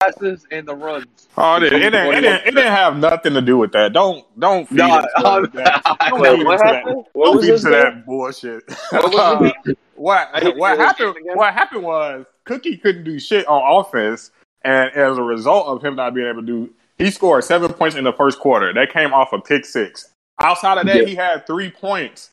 passes 0.05 0.47
and 0.51 0.67
the 0.67 0.75
runs. 0.75 1.29
Oh, 1.37 1.57
it, 1.57 1.61
didn't- 1.61 1.83
it, 1.83 1.91
didn't, 1.91 2.07
it, 2.15 2.21
didn't, 2.21 2.47
it 2.47 2.55
didn't 2.55 2.73
have 2.73 2.97
nothing 2.97 3.35
to 3.35 3.41
do 3.43 3.59
with 3.59 3.73
that. 3.73 3.93
Don't 3.93 4.25
don't 4.39 4.69
feed 4.69 4.79
No, 4.79 4.97
into 4.97 5.51
that. 5.55 5.83
Don't 6.11 6.21
Wait, 6.21 6.37
feed 6.37 6.45
what 6.47 6.53
into 6.55 6.65
that. 6.65 6.75
happened? 6.77 7.05
What 7.13 7.25
Don't 7.27 7.37
was 7.37 7.45
feed 7.45 7.55
into 7.55 7.63
game? 7.65 7.73
that 7.73 8.07
bullshit. 8.07 8.63
What 8.91 9.13
was 9.13 9.53
the 9.65 9.77
what 9.97 10.57
what 10.57 10.79
happened? 10.79 11.15
What 11.35 11.55
happened 11.55 11.83
was 11.83 12.27
Cookie 12.45 12.77
couldn't 12.79 13.05
do 13.05 13.19
shit 13.21 13.47
on 13.47 13.81
offense, 13.81 14.31
and 14.63 14.91
as 14.93 15.19
a 15.19 15.23
result 15.23 15.67
of 15.69 15.83
him 15.85 15.97
not 15.97 16.15
being 16.15 16.27
able 16.29 16.41
to 16.41 16.47
do, 16.47 16.71
he 16.99 17.11
scored 17.11 17.45
seven 17.45 17.73
points 17.73 17.97
in 17.97 18.05
the 18.05 18.13
first 18.13 18.39
quarter. 18.39 18.73
That 18.73 18.93
came 18.93 19.13
off 19.13 19.33
a 19.33 19.41
pick 19.41 19.65
six. 19.65 20.13
Outside 20.41 20.79
of 20.79 20.87
that, 20.87 20.97
Yeah. 20.97 21.05
he 21.05 21.15
had 21.15 21.47
three 21.47 21.71
points. 21.71 22.31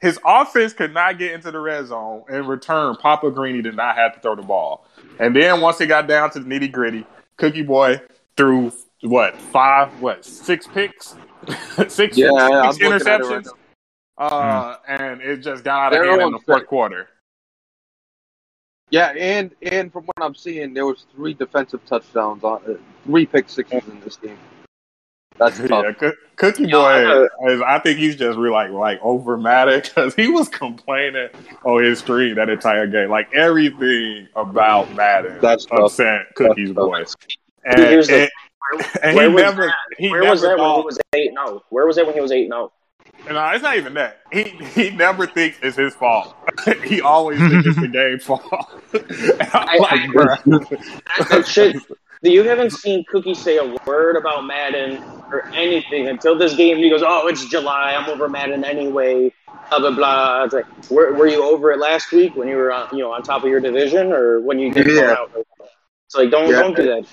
His 0.00 0.18
offense 0.24 0.72
could 0.72 0.94
not 0.94 1.18
get 1.18 1.32
into 1.32 1.50
the 1.50 1.60
red 1.60 1.86
zone. 1.86 2.24
In 2.30 2.46
return, 2.46 2.96
Papa 2.96 3.30
Greeny 3.30 3.60
did 3.60 3.76
not 3.76 3.96
have 3.96 4.14
to 4.14 4.20
throw 4.20 4.34
the 4.34 4.42
ball. 4.42 4.86
And 5.18 5.36
then 5.36 5.60
once 5.60 5.80
it 5.80 5.88
got 5.88 6.06
down 6.06 6.30
to 6.30 6.40
the 6.40 6.48
nitty 6.48 6.72
gritty, 6.72 7.06
Cookie 7.36 7.62
Boy 7.62 8.00
threw 8.36 8.72
what 9.02 9.36
five, 9.36 10.00
what 10.00 10.24
six 10.24 10.66
picks, 10.66 11.16
six, 11.88 12.16
Yeah, 12.16 12.70
six 12.70 12.82
right 12.82 13.00
interceptions. 13.00 13.48
Uh, 14.16 14.76
and 14.86 15.20
it 15.20 15.38
just 15.38 15.64
got 15.64 15.92
out 15.92 16.00
of 16.00 16.06
hand 16.06 16.20
in 16.20 16.26
on 16.26 16.32
the 16.32 16.40
fourth 16.40 16.66
quarter. 16.66 17.08
Yeah, 18.90 19.12
and 19.16 19.54
and 19.62 19.92
from 19.92 20.04
what 20.04 20.16
I'm 20.20 20.34
seeing, 20.34 20.74
there 20.74 20.84
was 20.84 21.06
three 21.14 21.32
defensive 21.32 21.84
touchdowns 21.86 22.42
on 22.42 22.60
uh, 22.68 22.74
three 23.04 23.24
pick 23.24 23.48
sixes 23.48 23.86
in 23.86 24.00
this 24.00 24.16
game. 24.16 24.38
That's 25.40 25.58
tough. 25.68 25.84
Yeah, 25.84 25.92
Coo- 25.94 26.12
Cookie 26.36 26.66
Yo, 26.68 26.82
I 26.82 27.02
Boy, 27.04 27.26
is, 27.48 27.60
I 27.62 27.78
think 27.80 27.98
he's 27.98 28.14
just 28.16 28.38
really 28.38 28.52
like 28.52 28.70
like 28.70 29.00
over 29.02 29.36
mad 29.36 29.82
because 29.82 30.14
he 30.14 30.28
was 30.28 30.48
complaining 30.48 31.28
on 31.64 31.82
his 31.82 31.98
stream 31.98 32.36
that 32.36 32.48
entire 32.48 32.86
game, 32.86 33.10
like 33.10 33.32
everything 33.34 34.28
about 34.36 34.94
Madden 34.94 35.38
That's 35.40 35.64
tough. 35.66 35.80
upset 35.80 36.26
Cookie's 36.36 36.68
tough. 36.68 36.76
boy, 36.76 37.04
and, 37.64 37.80
Here's 37.80 38.06
the- 38.08 38.22
and, 38.22 38.30
and 39.02 39.16
Where 39.16 39.28
he 39.28 39.34
was 39.34 39.42
never 39.42 39.66
that? 39.66 39.74
he 39.98 40.10
Where 40.10 40.20
never 40.20 40.30
was 40.30 40.42
that 40.42 40.58
when 40.58 40.70
he 40.76 40.82
was 40.82 40.98
eight? 41.14 41.30
No. 41.34 41.42
Oh? 41.46 41.62
Where 41.70 41.86
was 41.86 41.96
that 41.96 42.06
when 42.06 42.14
he 42.14 42.20
was 42.20 42.30
eight? 42.30 42.48
No. 42.48 42.70
Oh? 42.70 42.72
No, 43.32 43.38
uh, 43.38 43.50
it's 43.52 43.62
not 43.62 43.76
even 43.76 43.94
that. 43.94 44.20
He 44.32 44.44
he 44.44 44.90
never 44.90 45.26
thinks 45.26 45.58
it's 45.62 45.76
his 45.76 45.94
fault. 45.94 46.34
he 46.84 47.00
always 47.02 47.38
thinks 47.40 47.66
it's 47.66 47.80
the 47.80 47.88
game's 47.92 48.24
fault. 48.24 48.42
I'm 48.52 49.00
I- 49.68 49.76
like, 49.78 49.92
I- 50.00 50.06
bruh. 50.06 50.68
That, 51.18 51.28
that 51.30 51.46
shit. 51.46 51.76
You 52.22 52.42
haven't 52.42 52.72
seen 52.72 53.04
Cookie 53.08 53.34
say 53.34 53.56
a 53.56 53.76
word 53.86 54.16
about 54.16 54.44
Madden 54.44 55.02
or 55.32 55.46
anything 55.54 56.08
until 56.08 56.36
this 56.36 56.54
game. 56.54 56.76
He 56.76 56.90
goes, 56.90 57.02
"Oh, 57.04 57.26
it's 57.28 57.46
July. 57.46 57.94
I'm 57.98 58.08
over 58.10 58.28
Madden 58.28 58.62
anyway." 58.64 59.32
Blah 59.70 59.78
blah 59.78 59.90
blah. 59.92 60.44
It's 60.44 60.52
like, 60.54 60.90
were, 60.90 61.14
were 61.14 61.28
you 61.28 61.42
over 61.44 61.70
it 61.70 61.78
last 61.78 62.12
week 62.12 62.34
when 62.34 62.48
you 62.48 62.56
were, 62.56 62.72
on, 62.72 62.88
you 62.92 62.98
know, 62.98 63.12
on 63.12 63.22
top 63.22 63.44
of 63.44 63.48
your 63.48 63.60
division, 63.60 64.12
or 64.12 64.40
when 64.40 64.58
you 64.58 64.72
get 64.72 64.84
thrown 64.84 64.96
Yeah. 64.96 65.12
out? 65.12 65.30
It's 66.06 66.14
like, 66.14 66.30
don't 66.30 66.50
Yeah. 66.50 66.60
don't 66.60 66.76
do 66.76 66.82
that. 66.82 67.06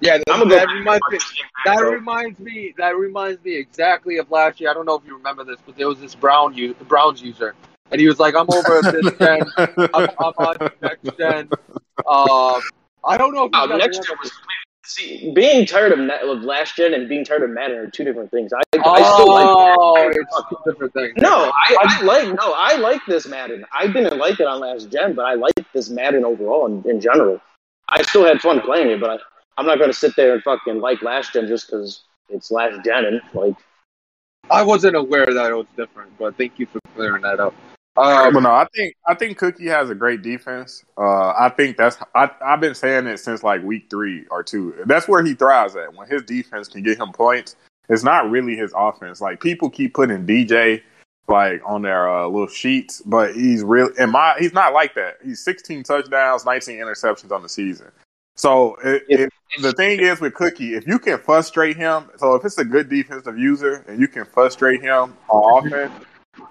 Yeah, 0.00 0.16
that, 0.18 0.24
I'm 0.30 0.48
go 0.48 0.54
that 0.54 0.68
reminds 0.68 1.02
me. 1.10 1.18
this 1.18 1.32
game 1.32 1.46
back, 1.64 1.74
That 1.76 1.80
bro. 1.82 1.90
reminds 1.92 2.38
me. 2.38 2.74
That 2.78 2.96
reminds 2.96 3.44
me 3.44 3.56
exactly 3.56 4.16
of 4.16 4.30
last 4.30 4.58
year. 4.60 4.70
I 4.70 4.74
don't 4.74 4.86
know 4.86 4.94
if 4.94 5.04
you 5.04 5.14
remember 5.16 5.44
this, 5.44 5.58
but 5.66 5.76
there 5.76 5.88
was 5.88 6.00
this 6.00 6.14
Brown 6.14 6.54
u- 6.54 6.74
Browns 6.88 7.20
user, 7.20 7.54
and 7.92 8.00
he 8.00 8.06
was 8.06 8.18
like, 8.18 8.34
"I'm 8.34 8.48
over 8.48 8.80
this 8.90 9.12
gen. 9.18 9.42
I'm, 9.92 10.06
I'm 10.18 10.32
on 10.38 10.56
next 10.80 11.10
gen." 11.18 11.50
Um, 12.08 12.62
I 13.04 13.16
don't 13.16 13.34
know 13.34 13.46
if 13.46 13.50
Uh, 13.54 13.66
next 13.66 13.98
remember 13.98 14.08
year 14.08 14.18
was 14.22 14.32
see 14.84 15.32
being 15.34 15.66
tired 15.66 15.92
of, 15.92 15.98
of 16.00 16.42
last 16.42 16.76
gen 16.76 16.94
and 16.94 17.08
being 17.08 17.24
tired 17.24 17.42
of 17.42 17.50
Madden 17.50 17.76
are 17.78 17.90
two 17.90 18.04
different 18.04 18.30
things. 18.30 18.52
I, 18.52 18.62
I 18.74 19.02
still 19.02 19.28
like. 19.28 19.46
Oh, 19.46 20.10
it's 20.10 20.48
two 20.48 20.56
different 20.70 20.92
things. 20.92 21.12
No, 21.16 21.50
I, 21.54 21.76
I 21.80 22.02
like 22.02 22.28
no, 22.28 22.54
I 22.56 22.76
like 22.76 23.00
this 23.06 23.26
Madden. 23.26 23.64
I 23.72 23.86
didn't 23.86 24.18
like 24.18 24.40
it 24.40 24.46
on 24.46 24.60
last 24.60 24.90
gen, 24.90 25.14
but 25.14 25.24
I 25.24 25.34
like 25.34 25.54
this 25.72 25.90
Madden 25.90 26.24
overall 26.24 26.66
in, 26.66 26.88
in 26.88 27.00
general. 27.00 27.40
I 27.88 28.02
still 28.02 28.24
had 28.24 28.40
fun 28.40 28.60
playing 28.60 28.90
it, 28.90 29.00
but 29.00 29.10
I, 29.10 29.18
I'm 29.58 29.66
not 29.66 29.78
going 29.78 29.90
to 29.90 29.96
sit 29.96 30.14
there 30.16 30.34
and 30.34 30.42
fucking 30.42 30.80
like 30.80 31.02
last 31.02 31.32
gen 31.32 31.46
just 31.48 31.66
because 31.66 32.02
it's 32.28 32.50
last 32.50 32.84
gen 32.84 33.04
and 33.04 33.20
like. 33.34 33.54
I 34.50 34.62
wasn't 34.62 34.96
aware 34.96 35.26
that 35.26 35.50
it 35.50 35.54
was 35.54 35.66
different, 35.76 36.16
but 36.18 36.36
thank 36.36 36.58
you 36.58 36.66
for 36.66 36.80
clearing 36.94 37.22
that 37.22 37.38
up. 37.38 37.54
But 37.94 38.36
Um, 38.36 38.42
no, 38.42 38.50
I 38.50 38.66
think 38.74 38.94
I 39.06 39.14
think 39.14 39.38
Cookie 39.38 39.66
has 39.66 39.90
a 39.90 39.94
great 39.94 40.22
defense. 40.22 40.84
Uh, 40.96 41.30
I 41.30 41.52
think 41.54 41.76
that's 41.76 41.96
I, 42.14 42.30
I've 42.44 42.60
been 42.60 42.74
saying 42.74 43.06
it 43.06 43.18
since 43.18 43.42
like 43.42 43.62
week 43.62 43.88
three 43.90 44.26
or 44.30 44.42
two. 44.42 44.74
That's 44.86 45.08
where 45.08 45.24
he 45.24 45.34
thrives 45.34 45.76
at 45.76 45.94
when 45.94 46.08
his 46.08 46.22
defense 46.22 46.68
can 46.68 46.82
get 46.82 46.98
him 46.98 47.12
points. 47.12 47.56
It's 47.88 48.04
not 48.04 48.30
really 48.30 48.56
his 48.56 48.72
offense. 48.76 49.20
Like 49.20 49.40
people 49.40 49.68
keep 49.68 49.94
putting 49.94 50.26
DJ 50.26 50.82
like 51.28 51.62
on 51.66 51.82
their 51.82 52.08
uh, 52.08 52.26
little 52.26 52.48
sheets, 52.48 53.02
but 53.04 53.34
he's 53.34 53.62
real. 53.62 53.88
In 53.98 54.10
my, 54.10 54.34
he's 54.38 54.52
not 54.52 54.72
like 54.72 54.94
that. 54.94 55.18
He's 55.24 55.42
16 55.44 55.84
touchdowns, 55.84 56.44
19 56.44 56.78
interceptions 56.78 57.30
on 57.32 57.42
the 57.42 57.48
season. 57.48 57.90
So 58.36 58.76
it, 58.84 59.04
it, 59.08 59.32
the 59.60 59.72
thing 59.72 60.00
is 60.00 60.20
with 60.20 60.34
Cookie, 60.34 60.74
if 60.74 60.86
you 60.86 60.98
can 60.98 61.18
frustrate 61.18 61.76
him, 61.76 62.10
so 62.16 62.34
if 62.34 62.44
it's 62.44 62.58
a 62.58 62.64
good 62.64 62.88
defensive 62.88 63.38
user 63.38 63.84
and 63.86 64.00
you 64.00 64.08
can 64.08 64.24
frustrate 64.24 64.80
him 64.80 65.16
on 65.28 65.66
offense 65.66 66.04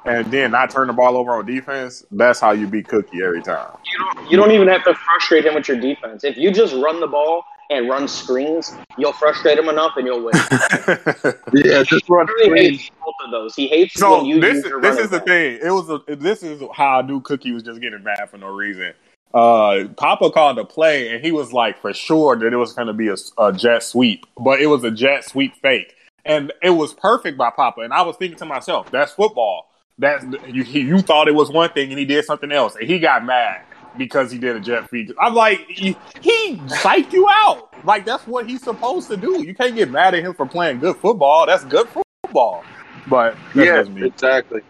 and 0.05 0.31
then 0.31 0.51
not 0.51 0.69
turn 0.71 0.87
the 0.87 0.93
ball 0.93 1.17
over 1.17 1.31
on 1.35 1.45
defense, 1.45 2.05
that's 2.11 2.39
how 2.39 2.51
you 2.51 2.67
beat 2.67 2.87
Cookie 2.87 3.23
every 3.23 3.41
time. 3.41 3.71
You 3.85 3.97
don't, 3.99 4.31
you 4.31 4.37
don't 4.37 4.51
even 4.51 4.67
have 4.67 4.83
to 4.85 4.93
frustrate 4.95 5.45
him 5.45 5.55
with 5.55 5.67
your 5.67 5.79
defense. 5.79 6.23
If 6.23 6.37
you 6.37 6.51
just 6.51 6.73
run 6.75 6.99
the 6.99 7.07
ball 7.07 7.43
and 7.69 7.89
run 7.89 8.07
screens, 8.07 8.73
you'll 8.97 9.13
frustrate 9.13 9.57
him 9.57 9.69
enough 9.69 9.93
and 9.97 10.05
you'll 10.07 10.23
win. 10.23 10.33
yeah, 11.53 11.83
just 11.83 12.09
run 12.09 12.27
He 12.27 12.33
really 12.33 12.49
screens. 12.49 12.81
hates 12.81 12.91
both 13.03 13.15
of 13.25 13.31
those. 13.31 13.55
He 13.55 13.67
hates 13.67 13.93
so 13.93 14.17
when 14.17 14.25
you 14.25 14.39
this 14.39 14.55
use 14.55 14.65
is 14.65 14.69
your 14.69 14.81
this 14.81 14.97
is 14.97 15.09
the 15.09 15.19
back. 15.19 15.27
thing. 15.27 15.59
It 15.61 15.71
was 15.71 15.89
a, 15.89 16.15
this 16.15 16.43
is 16.43 16.61
how 16.75 16.99
I 16.99 17.01
knew 17.03 17.21
Cookie 17.21 17.51
was 17.51 17.63
just 17.63 17.81
getting 17.81 18.03
mad 18.03 18.29
for 18.29 18.37
no 18.37 18.47
reason. 18.47 18.93
Uh, 19.33 19.85
Papa 19.97 20.31
called 20.31 20.57
a 20.57 20.65
play 20.65 21.13
and 21.13 21.23
he 21.23 21.31
was 21.31 21.53
like 21.53 21.79
for 21.79 21.93
sure 21.93 22.35
that 22.35 22.51
it 22.51 22.57
was 22.57 22.73
going 22.73 22.87
to 22.87 22.93
be 22.93 23.09
a, 23.09 23.15
a 23.37 23.53
jet 23.53 23.83
sweep, 23.83 24.25
but 24.37 24.59
it 24.59 24.67
was 24.67 24.83
a 24.83 24.91
jet 24.91 25.23
sweep 25.25 25.55
fake, 25.57 25.95
and 26.25 26.51
it 26.63 26.71
was 26.71 26.93
perfect 26.95 27.37
by 27.37 27.51
Papa. 27.51 27.81
And 27.81 27.93
I 27.93 28.01
was 28.01 28.15
thinking 28.17 28.39
to 28.39 28.45
myself, 28.45 28.89
that's 28.91 29.11
football. 29.11 29.68
That's 29.99 30.25
you. 30.47 30.63
He, 30.63 30.79
you 30.79 31.01
thought 31.01 31.27
it 31.27 31.35
was 31.35 31.51
one 31.51 31.69
thing 31.71 31.89
and 31.89 31.99
he 31.99 32.05
did 32.05 32.25
something 32.25 32.51
else, 32.51 32.75
and 32.75 32.89
he 32.89 32.99
got 32.99 33.25
mad 33.25 33.61
because 33.97 34.31
he 34.31 34.37
did 34.37 34.55
a 34.55 34.59
jet 34.59 34.87
sweep. 34.87 35.11
I'm 35.19 35.35
like, 35.35 35.65
he, 35.67 35.97
he 36.21 36.55
psyched 36.55 37.11
you 37.11 37.27
out. 37.29 37.73
Like 37.85 38.05
that's 38.05 38.25
what 38.25 38.47
he's 38.47 38.63
supposed 38.63 39.09
to 39.09 39.17
do. 39.17 39.43
You 39.43 39.53
can't 39.53 39.75
get 39.75 39.91
mad 39.91 40.15
at 40.15 40.23
him 40.23 40.33
for 40.33 40.45
playing 40.45 40.79
good 40.79 40.95
football. 40.97 41.45
That's 41.45 41.65
good 41.65 41.87
football. 42.23 42.63
But 43.07 43.35
Yeah, 43.53 43.83
exactly. 43.97 44.61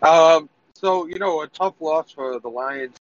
Um, 0.00 0.48
so 0.74 1.06
you 1.06 1.18
know, 1.18 1.42
a 1.42 1.48
tough 1.48 1.74
loss 1.80 2.12
for 2.12 2.38
the 2.38 2.48
Lions. 2.48 2.96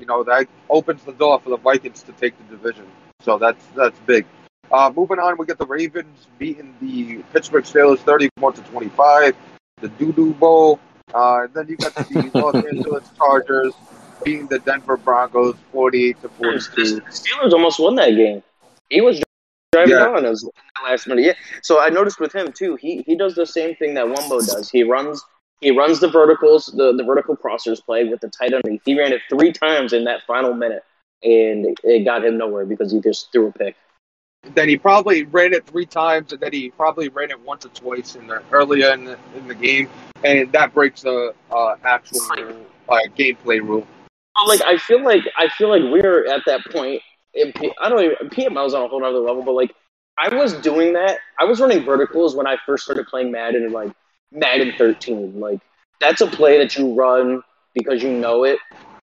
You 0.00 0.06
know 0.06 0.24
that 0.24 0.48
opens 0.70 1.04
the 1.04 1.12
door 1.12 1.38
for 1.40 1.50
the 1.50 1.58
Vikings 1.58 2.02
to 2.04 2.12
take 2.12 2.34
the 2.38 2.56
division. 2.56 2.86
So 3.20 3.38
that's 3.38 3.64
that's 3.76 3.98
big. 4.00 4.24
Uh, 4.70 4.90
moving 4.94 5.18
on, 5.18 5.36
we 5.36 5.44
get 5.44 5.58
the 5.58 5.66
Ravens 5.66 6.28
beating 6.38 6.74
the 6.80 7.22
Pittsburgh 7.32 7.64
Steelers 7.64 7.98
thirty-one 7.98 8.54
to 8.54 8.62
twenty-five. 8.62 9.36
The 9.82 9.88
Doo 9.88 10.12
Doo 10.12 10.32
Bowl. 10.34 10.80
Uh, 11.12 11.46
then 11.52 11.68
you 11.68 11.76
got 11.76 11.94
the 11.94 12.30
Los 12.34 12.54
Angeles 12.72 13.04
Chargers 13.18 13.74
beating 14.24 14.46
the 14.46 14.58
Denver 14.60 14.96
Broncos 14.96 15.56
forty-eight 15.72 16.16
to 16.22 16.28
The. 16.28 17.02
Steelers 17.10 17.52
almost 17.52 17.78
won 17.78 17.96
that 17.96 18.10
game. 18.16 18.42
He 18.88 19.00
was 19.02 19.20
driving 19.72 19.92
Yeah. 19.94 20.08
on 20.08 20.24
us 20.24 20.42
last 20.82 21.06
minute. 21.06 21.24
Yeah. 21.24 21.32
So 21.62 21.80
I 21.80 21.90
noticed 21.90 22.18
with 22.20 22.32
him 22.34 22.50
too. 22.52 22.76
He 22.76 23.02
he 23.02 23.14
does 23.16 23.34
the 23.34 23.46
same 23.46 23.74
thing 23.76 23.92
that 23.94 24.06
Wumbo 24.06 24.38
does. 24.46 24.70
He 24.70 24.82
runs 24.84 25.22
He 25.60 25.70
runs 25.70 26.00
the 26.00 26.08
verticals, 26.08 26.66
the, 26.76 26.92
the 26.96 27.04
vertical 27.04 27.36
crossers 27.36 27.80
play 27.84 28.04
with 28.04 28.20
the 28.20 28.28
tight 28.28 28.52
end. 28.52 28.80
He 28.84 28.98
ran 28.98 29.12
it 29.12 29.20
three 29.28 29.52
times 29.52 29.92
in 29.92 30.04
that 30.04 30.22
final 30.26 30.54
minute, 30.54 30.82
and 31.22 31.76
it 31.84 32.04
got 32.04 32.24
him 32.24 32.36
nowhere 32.38 32.64
because 32.66 32.90
he 32.90 33.00
just 33.00 33.30
threw 33.32 33.46
a 33.48 33.52
pick. 33.52 33.76
Then 34.42 34.68
he 34.68 34.76
probably 34.76 35.22
ran 35.24 35.52
it 35.52 35.66
three 35.66 35.86
times, 35.86 36.32
and 36.32 36.40
then 36.40 36.52
he 36.52 36.70
probably 36.70 37.08
ran 37.08 37.30
it 37.30 37.40
once 37.40 37.64
or 37.64 37.68
twice 37.68 38.16
in 38.16 38.26
the 38.26 38.42
earlier 38.50 38.92
in 38.92 39.04
the, 39.04 39.18
in 39.36 39.46
the 39.46 39.54
game, 39.54 39.88
and 40.24 40.50
that 40.52 40.74
breaks 40.74 41.02
the 41.02 41.32
uh, 41.50 41.76
actual 41.84 42.20
uh, 42.88 42.98
gameplay 43.16 43.60
rule. 43.60 43.86
Like 44.46 44.62
I 44.62 44.78
feel 44.78 45.02
like 45.04 45.22
I 45.38 45.48
feel 45.48 45.68
like 45.68 45.82
we're 45.82 46.26
at 46.26 46.42
that 46.46 46.62
point. 46.70 47.02
In 47.34 47.52
P- 47.52 47.72
I 47.80 47.88
don't 47.88 48.02
even 48.02 48.30
PML's 48.30 48.74
on 48.74 48.82
a 48.82 48.88
whole 48.88 49.04
other 49.04 49.18
level, 49.18 49.42
but 49.42 49.52
like 49.52 49.74
I 50.18 50.34
was 50.34 50.54
doing 50.54 50.92
that. 50.94 51.18
I 51.38 51.44
was 51.44 51.60
running 51.60 51.84
verticals 51.84 52.34
when 52.34 52.46
I 52.46 52.56
first 52.66 52.84
started 52.84 53.06
playing 53.06 53.30
Madden 53.30 53.62
and 53.62 53.72
like 53.72 53.92
Madden 54.32 54.72
13. 54.76 55.38
Like 55.38 55.60
that's 56.00 56.20
a 56.20 56.26
play 56.26 56.58
that 56.58 56.76
you 56.76 56.94
run 56.94 57.42
because 57.74 58.02
you 58.02 58.10
know 58.10 58.44
it. 58.44 58.58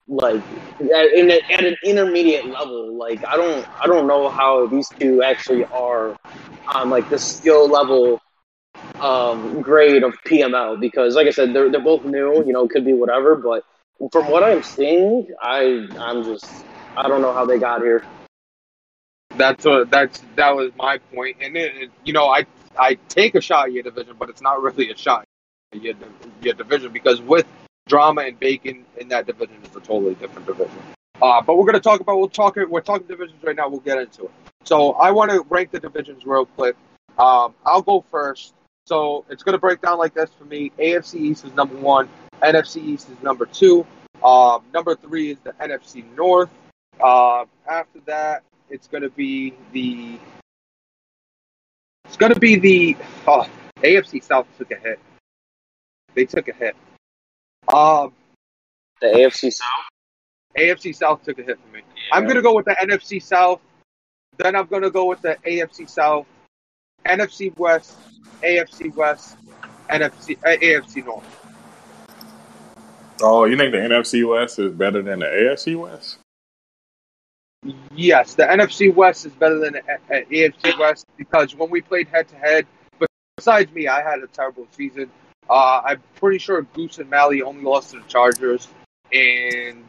Like 0.08 0.41
at, 0.80 1.05
in 1.14 1.32
a, 1.32 1.39
at 1.51 1.66
an 1.66 1.76
intermediate 1.84 2.45
level. 2.45 2.97
Like 2.97 3.26
I 3.28 3.36
don't 3.38 3.68
I 3.82 3.88
don't 3.88 4.08
know 4.08 4.30
how 4.30 4.68
these 4.68 4.88
two 4.99 5.24
actually 5.24 5.66
are 5.66 6.16
on 6.74 6.89
like 6.89 7.10
the 7.10 7.20
skill 7.20 7.70
level 7.70 8.22
um, 8.99 9.62
grade 9.62 10.03
of 10.03 10.14
PML 10.24 10.80
because 10.80 11.16
like 11.16 11.28
I 11.28 11.32
said 11.32 11.53
they're 11.53 11.70
they're 11.72 11.82
both 11.82 12.03
new. 12.05 12.43
You 12.45 12.53
know, 12.53 12.68
could 12.68 12.86
be 12.86 12.93
whatever, 12.93 13.36
but 13.36 13.64
from 14.12 14.30
what 14.30 14.43
I'm 14.43 14.64
seeing, 14.64 15.28
I 15.41 15.88
I'm 15.99 16.24
just 16.24 16.45
I 16.95 17.08
don't 17.08 17.22
know 17.22 17.34
how 17.34 17.45
they 17.45 17.60
got 17.60 17.82
here. 17.82 18.03
That's 19.36 19.66
a, 19.66 19.86
that's 19.89 20.24
that 20.36 20.55
was 20.55 20.72
my 20.78 20.97
point, 21.14 21.38
and 21.41 21.55
it, 21.58 21.76
it- 21.76 21.91
you 22.03 22.14
know 22.14 22.28
I 22.28 22.45
I 22.78 22.95
take 23.10 23.36
a 23.36 23.41
shot 23.41 23.66
at 23.68 23.74
your 23.74 23.84
division, 23.84 24.16
but 24.20 24.30
it's 24.30 24.41
not 24.41 24.62
really 24.62 24.89
a 24.91 24.97
shot 24.97 25.26
at 25.74 25.82
your 25.82 25.95
your 26.41 26.53
division 26.53 26.91
because 26.91 27.22
with 27.22 27.45
drama 27.88 28.22
and 28.22 28.40
bacon 28.40 28.86
in 28.98 29.08
that 29.10 29.26
division 29.26 29.58
is 29.64 29.76
a 29.76 29.80
totally 29.80 30.16
different 30.16 30.46
division. 30.46 30.78
Uh, 31.22 31.42
but 31.42 31.58
we're 31.58 31.66
gonna 31.66 31.80
talk 31.80 32.00
about 32.00 32.18
we'll 32.18 32.30
talk 32.30 32.56
we're 32.56 32.82
talking 32.82 33.08
divisions 33.08 33.42
right 33.44 33.56
now. 33.56 33.68
We'll 33.68 33.80
get 33.80 33.98
into 33.98 34.26
it. 34.26 34.32
So 34.66 34.94
I 34.94 35.12
want 35.12 35.32
to 35.32 35.46
rank 35.50 35.72
the 35.72 35.80
divisions 35.80 36.26
real 36.26 36.46
quick. 36.46 36.76
Um, 37.18 37.56
I'll 37.66 37.82
go 37.82 38.06
first. 38.12 38.54
So 38.86 39.26
it's 39.30 39.44
gonna 39.44 39.58
break 39.58 39.82
down 39.82 39.98
like 39.98 40.14
this 40.14 40.30
for 40.38 40.46
me. 40.46 40.72
AFC 40.78 41.16
East 41.16 41.46
is 41.46 41.54
number 41.54 41.76
one. 41.76 42.10
NFC 42.42 42.84
East 42.84 43.10
is 43.10 43.22
number 43.24 43.46
two. 43.46 43.86
Um, 44.24 44.64
number 44.74 44.96
three 44.96 45.32
is 45.32 45.38
the 45.44 45.54
NFC 45.54 46.04
North. 46.16 46.50
Uh, 47.00 47.46
after 47.70 48.00
that, 48.06 48.44
it's 48.70 48.88
going 48.88 49.04
to 49.04 49.10
be 49.10 49.54
the. 49.72 50.20
It's 52.06 52.18
going 52.18 52.34
to 52.34 52.40
be 52.40 52.56
the. 52.56 52.98
Oh, 53.28 53.48
AFC 53.78 54.24
South 54.24 54.48
took 54.58 54.72
a 54.72 54.76
hit. 54.76 55.00
They 56.16 56.26
took 56.26 56.48
a 56.48 56.54
hit. 56.54 56.76
Um, 57.74 58.13
The 59.01 59.07
AFC 59.07 59.51
South. 59.51 59.68
AFC 60.57 60.95
South 60.95 61.24
took 61.24 61.38
a 61.39 61.43
hit 61.43 61.59
for 61.59 61.76
me. 61.76 61.82
I'm 62.11 62.24
going 62.24 62.36
to 62.36 62.41
go 62.41 62.55
with 62.55 62.65
the 62.65 62.76
NFC 62.82 63.22
South. 63.22 63.59
Then 64.38 64.55
I'm 64.55 64.65
going 64.68 64.84
to 64.84 64.91
go 64.91 65.05
with 65.05 65.22
the 65.22 65.38
AFC 65.45 65.89
South, 65.89 66.26
NFC 67.05 67.55
West, 67.57 67.97
AFC 68.43 68.95
West, 68.95 69.36
NFC 69.89 70.38
uh, 70.43 70.57
AFC 70.57 71.05
North. 71.05 71.26
Oh, 73.22 73.45
you 73.45 73.57
think 73.57 73.72
the 73.72 73.80
NFC 73.80 74.28
West 74.28 74.59
is 74.59 74.72
better 74.72 75.01
than 75.01 75.20
the 75.20 75.26
AFC 75.26 75.76
West? 75.80 76.20
Yes, 77.95 78.36
the 78.36 78.43
NFC 78.43 78.93
West 78.93 79.26
is 79.26 79.32
better 79.34 79.57
than 79.59 79.74
the 79.74 79.82
A- 80.11 80.22
A- 80.22 80.49
AFC 80.49 80.78
West 80.80 81.05
because 81.18 81.55
when 81.55 81.70
we 81.72 81.82
played 81.82 82.07
head 82.07 82.28
to 82.30 82.36
head, 82.36 82.68
besides 83.38 83.72
me, 83.74 83.88
I 83.88 84.03
had 84.03 84.20
a 84.20 84.28
terrible 84.28 84.68
season. 84.72 85.09
Uh, 85.50 85.82
I'm 85.86 86.04
pretty 86.16 86.39
sure 86.39 86.62
Goose 86.62 86.98
and 86.98 87.10
Mally 87.10 87.41
only 87.41 87.64
lost 87.64 87.91
to 87.91 88.00
the 88.00 88.08
Chargers, 88.08 88.68
and 89.14 89.84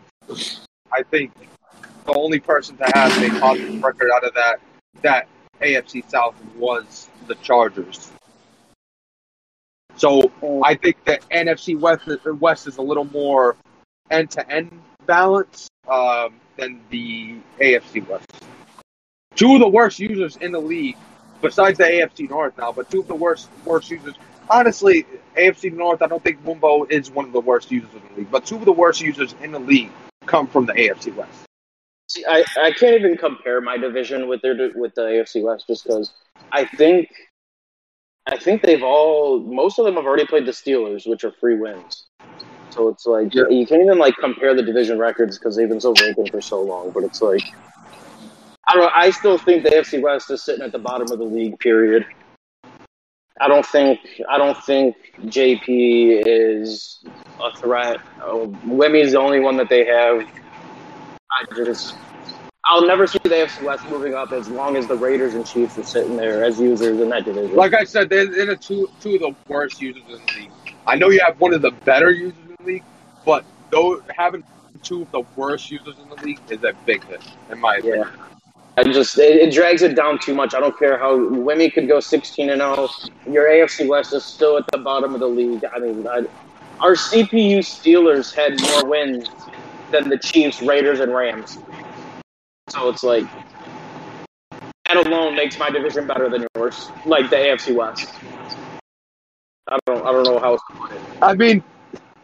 I 0.93 1.03
think 1.11 1.33
the 2.07 2.15
only 2.15 2.41
person 2.41 2.77
to 2.77 2.85
have 2.95 3.23
a 3.23 3.41
positive 3.41 3.83
record 3.83 4.11
out 4.15 4.25
of 4.25 4.35
that 4.35 4.61
that 5.03 5.29
AFC 5.61 6.09
South 6.09 6.35
was 6.57 7.09
the 7.27 7.35
Chargers. 7.37 8.11
So 9.97 10.31
I 10.65 10.77
think 10.77 11.05
the 11.05 11.19
NFC 11.31 11.79
West 11.79 12.09
West 12.41 12.67
is 12.69 12.77
a 12.77 12.83
little 12.83 13.05
more 13.05 13.57
end 14.11 14.31
to 14.33 14.49
end 14.51 14.81
balance 15.07 15.69
um, 15.89 16.35
than 16.57 16.81
the 16.91 17.39
AFC 17.61 18.07
West. 18.09 18.27
Two 19.35 19.55
of 19.55 19.61
the 19.61 19.69
worst 19.69 19.99
users 19.99 20.37
in 20.37 20.53
the 20.53 20.61
league, 20.61 20.97
besides 21.41 21.79
the 21.79 21.85
AFC 21.85 22.31
North 22.31 22.57
now, 22.59 22.71
but 22.73 22.91
two 22.91 23.01
of 23.01 23.09
the 23.09 23.15
worst 23.15 23.49
worst 23.65 23.91
users. 23.91 24.15
Honestly, 24.49 25.05
AFC 25.39 25.73
North, 25.73 26.03
I 26.03 26.07
don't 26.07 26.23
think 26.23 26.45
Wumbo 26.45 26.91
is 26.91 27.11
one 27.11 27.25
of 27.25 27.33
the 27.33 27.41
worst 27.41 27.71
users 27.71 27.91
in 27.95 28.03
the 28.11 28.21
league, 28.21 28.31
but 28.31 28.45
two 28.47 28.57
of 28.57 28.65
the 28.65 28.73
worst 28.73 29.01
users 29.01 29.35
in 29.43 29.53
the 29.53 29.59
league 29.59 29.91
come 30.27 30.47
from 30.47 30.67
the 30.67 30.73
AFC 30.73 31.15
West. 31.15 31.33
See, 32.09 32.25
I, 32.27 32.45
I 32.63 32.73
can't 32.73 32.95
even 32.99 33.17
compare 33.17 33.61
my 33.61 33.77
division 33.77 34.29
with 34.29 34.41
their 34.43 34.55
with 34.75 34.95
the 34.95 35.03
AFC 35.03 35.43
West 35.43 35.67
just 35.67 35.85
because 35.85 36.13
I 36.53 36.65
think 36.65 37.09
I 38.27 38.39
think 38.39 38.63
they've 38.63 38.83
all 38.83 39.41
most 39.41 39.79
of 39.79 39.85
them 39.85 39.95
have 39.97 40.07
already 40.07 40.27
played 40.27 40.47
the 40.47 40.53
Steelers, 40.53 41.07
which 41.07 41.25
are 41.25 41.33
free 41.33 41.57
wins. 41.57 42.07
So 42.71 42.89
it's 42.89 43.07
like 43.07 43.35
Yeah. 43.35 43.49
you 43.51 43.67
can't 43.67 43.83
even 43.83 43.99
like 43.99 44.15
compare 44.17 44.55
the 44.55 44.63
division 44.63 44.99
records 44.99 45.39
because 45.39 45.57
they've 45.57 45.69
been 45.69 45.81
so 45.81 45.93
vacant 45.93 46.31
for 46.31 46.41
so 46.41 46.63
long. 46.63 46.91
But 46.91 47.05
it's 47.05 47.21
like 47.21 47.43
I 48.69 48.75
don't 48.75 48.83
know. 48.85 48.91
I 48.95 49.11
still 49.11 49.39
think 49.39 49.65
the 49.65 49.71
AFC 49.71 50.01
West 50.01 50.31
is 50.31 50.43
sitting 50.43 50.63
at 50.63 50.73
the 50.73 50.79
bottom 50.79 51.11
of 51.11 51.19
the 51.19 51.25
league. 51.25 51.59
Period. 51.59 52.07
I 53.41 53.49
don't 53.49 53.67
think 53.67 54.01
I 54.29 54.39
don't 54.39 54.57
think 54.65 54.97
JP 55.23 56.23
is 56.27 57.05
a 57.43 57.57
threat. 57.57 58.01
Oh, 58.23 58.49
Wemmy's 58.67 59.13
the 59.13 59.21
only 59.21 59.41
one 59.41 59.57
that 59.57 59.69
they 59.69 59.85
have. 59.87 60.27
I 61.31 61.55
just 61.55 61.95
I'll 62.65 62.87
never 62.87 63.07
see 63.07 63.19
the 63.23 63.31
AFC 63.31 63.63
West 63.63 63.89
moving 63.89 64.15
up 64.15 64.33
as 64.33 64.49
long 64.49 64.77
as 64.77 64.87
the 64.87 64.95
Raiders 64.95 65.35
and 65.35 65.47
Chiefs 65.47 65.79
are 65.79 65.85
sitting 65.85 66.17
there 66.17 66.45
as 66.45 66.61
users 66.61 67.01
in 67.01 67.09
that 67.11 67.25
division. 67.25 67.57
Like 67.57 67.73
I 67.73 67.85
said, 67.85 68.11
they're, 68.11 68.27
they're 68.27 68.57
two 68.57 68.91
two 69.01 69.15
of 69.15 69.21
the 69.21 69.35
worst 69.49 69.81
users 69.81 70.03
in 70.05 70.13
the 70.27 70.33
league. 70.41 70.77
I 70.87 70.97
know 70.97 71.09
you 71.09 71.21
have 71.25 71.41
one 71.41 71.55
of 71.55 71.63
the 71.63 71.71
better 71.71 72.11
users 72.11 72.39
in 72.47 72.57
the 72.59 72.65
league, 72.65 72.85
but 73.25 73.45
though 73.71 74.03
having 74.15 74.45
two 74.83 75.03
of 75.03 75.11
the 75.13 75.23
worst 75.37 75.71
users 75.71 75.97
in 75.99 76.09
the 76.09 76.17
league 76.17 76.41
is 76.51 76.63
a 76.65 76.73
big 76.85 77.05
hit, 77.05 77.23
in 77.51 77.59
my 77.59 77.77
opinion. 77.77 78.09
I 78.79 78.85
just 78.85 79.19
it, 79.19 79.37
it 79.37 79.53
drags 79.53 79.83
it 79.83 79.97
down 79.97 80.21
too 80.21 80.35
much. 80.35 80.55
I 80.55 80.61
don't 80.61 80.79
care 80.79 80.97
how 80.97 81.19
Wemmy 81.19 81.69
could 81.73 81.89
go 81.89 81.99
16 81.99 82.49
and 82.49 82.61
0. 82.61 82.89
Your 83.29 83.49
AFC 83.49 83.89
West 83.89 84.13
is 84.13 84.25
still 84.25 84.57
at 84.57 84.65
the 84.71 84.79
bottom 84.79 85.15
of 85.15 85.21
the 85.21 85.27
league. 85.27 85.65
I 85.65 85.81
mean, 85.81 86.07
I, 86.07 86.25
our 86.79 86.93
CPU 86.93 87.59
Steelers 87.59 88.33
had 88.33 88.61
more 88.71 88.89
wins 88.89 89.29
than 89.91 90.09
the 90.09 90.17
Chiefs, 90.17 90.63
Raiders, 90.63 91.01
and 91.01 91.13
Rams. 91.13 91.59
So 92.69 92.89
it's 92.89 93.03
like 93.03 93.25
that 94.87 95.05
alone 95.05 95.35
makes 95.35 95.59
my 95.59 95.71
division 95.71 96.07
better 96.07 96.29
than 96.29 96.47
yours, 96.55 96.89
like 97.05 97.31
the 97.31 97.37
AFC 97.37 97.75
West. 97.75 98.15
I 99.67 99.77
don't 99.87 100.07
I 100.07 100.13
don't 100.13 100.23
know 100.23 100.39
how 100.39 100.53
else 100.53 100.63
to 100.71 100.77
put 100.77 100.93
it. 100.93 101.01
I 101.21 101.35
mean, 101.35 101.65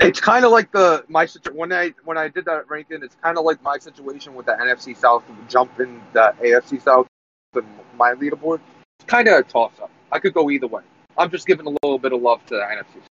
it's 0.01 0.20
kind 0.20 0.45
of 0.45 0.51
like 0.51 0.72
the 0.72 1.05
my 1.09 1.26
when 1.53 1.72
I 1.72 1.92
when 2.05 2.18
I 2.18 2.28
did 2.28 2.45
that 2.47 2.68
ranking, 2.68 3.03
it's 3.03 3.16
kind 3.22 3.38
of 3.38 3.45
like 3.45 3.62
my 3.62 3.78
situation 3.78 4.34
with 4.34 4.47
the 4.47 4.53
NFC 4.53 4.97
South 4.97 5.24
jumping 5.49 6.03
the 6.12 6.34
AFC 6.40 6.82
South 6.82 7.07
in 7.55 7.64
my 7.97 8.12
leaderboard. 8.14 8.61
It's 8.99 9.07
kind 9.07 9.28
of 9.28 9.38
a 9.38 9.42
toss 9.42 9.72
up. 9.82 9.90
I 10.12 10.18
could 10.18 10.34
go 10.34 10.51
either 10.51 10.66
way. 10.66 10.82
I'm 11.16 11.30
just 11.30 11.47
giving 11.47 11.66
a 11.66 11.70
little 11.82 11.99
bit 11.99 12.12
of 12.12 12.22
love 12.22 12.45
to 12.47 12.55
the 12.55 12.61
NFC. 12.61 13.03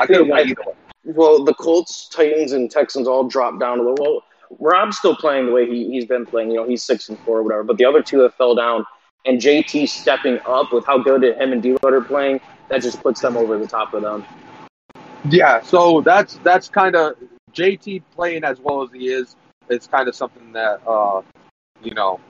I 0.00 0.06
could 0.06 0.28
went 0.28 0.48
either 0.50 0.62
way. 0.66 0.74
Well, 1.04 1.44
the 1.44 1.54
Colts, 1.54 2.08
Titans, 2.08 2.52
and 2.52 2.70
Texans 2.70 3.08
all 3.08 3.24
dropped 3.24 3.58
down 3.58 3.80
a 3.80 3.82
little. 3.82 4.04
Well, 4.04 4.24
Rob's 4.60 4.98
still 4.98 5.16
playing 5.16 5.46
the 5.46 5.52
way 5.52 5.66
he, 5.66 5.90
he's 5.90 6.04
been 6.04 6.26
playing. 6.26 6.50
You 6.50 6.58
know, 6.58 6.68
he's 6.68 6.82
six 6.82 7.08
and 7.08 7.18
four 7.20 7.38
or 7.38 7.42
whatever. 7.42 7.64
But 7.64 7.78
the 7.78 7.84
other 7.84 8.02
two 8.02 8.20
have 8.20 8.34
fell 8.34 8.54
down. 8.54 8.84
And 9.24 9.40
JT 9.40 9.88
stepping 9.88 10.38
up 10.46 10.72
with 10.72 10.84
how 10.84 10.98
good 10.98 11.22
him 11.22 11.52
and 11.52 11.62
D 11.62 11.76
are 11.82 12.00
playing, 12.00 12.40
that 12.68 12.82
just 12.82 13.02
puts 13.02 13.20
them 13.20 13.36
over 13.36 13.56
the 13.56 13.66
top 13.66 13.94
of 13.94 14.02
them. 14.02 14.24
Yeah, 15.30 15.62
so 15.62 16.00
that's 16.00 16.34
that's 16.42 16.68
kind 16.68 16.96
of 16.96 17.14
JT 17.52 18.02
playing 18.14 18.44
as 18.44 18.58
well 18.60 18.82
as 18.82 18.90
he 18.92 19.08
is. 19.08 19.36
It's 19.68 19.86
kind 19.86 20.08
of 20.08 20.14
something 20.14 20.52
that 20.52 20.80
uh, 20.86 21.22
you 21.82 21.94
know, 21.94 22.20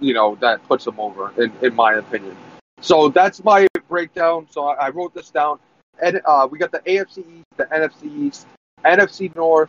you 0.00 0.14
know 0.14 0.36
that 0.40 0.62
puts 0.66 0.86
him 0.86 0.98
over, 0.98 1.32
in, 1.42 1.52
in 1.62 1.74
my 1.74 1.94
opinion. 1.94 2.36
So 2.80 3.08
that's 3.08 3.44
my 3.44 3.66
breakdown. 3.88 4.46
So 4.50 4.66
I, 4.66 4.86
I 4.86 4.90
wrote 4.90 5.14
this 5.14 5.30
down. 5.30 5.58
And 6.02 6.20
uh, 6.24 6.48
we 6.50 6.58
got 6.58 6.72
the 6.72 6.78
AFC 6.80 7.18
East, 7.18 7.46
the 7.58 7.66
NFC 7.66 8.04
East, 8.04 8.46
NFC 8.84 9.34
North, 9.36 9.68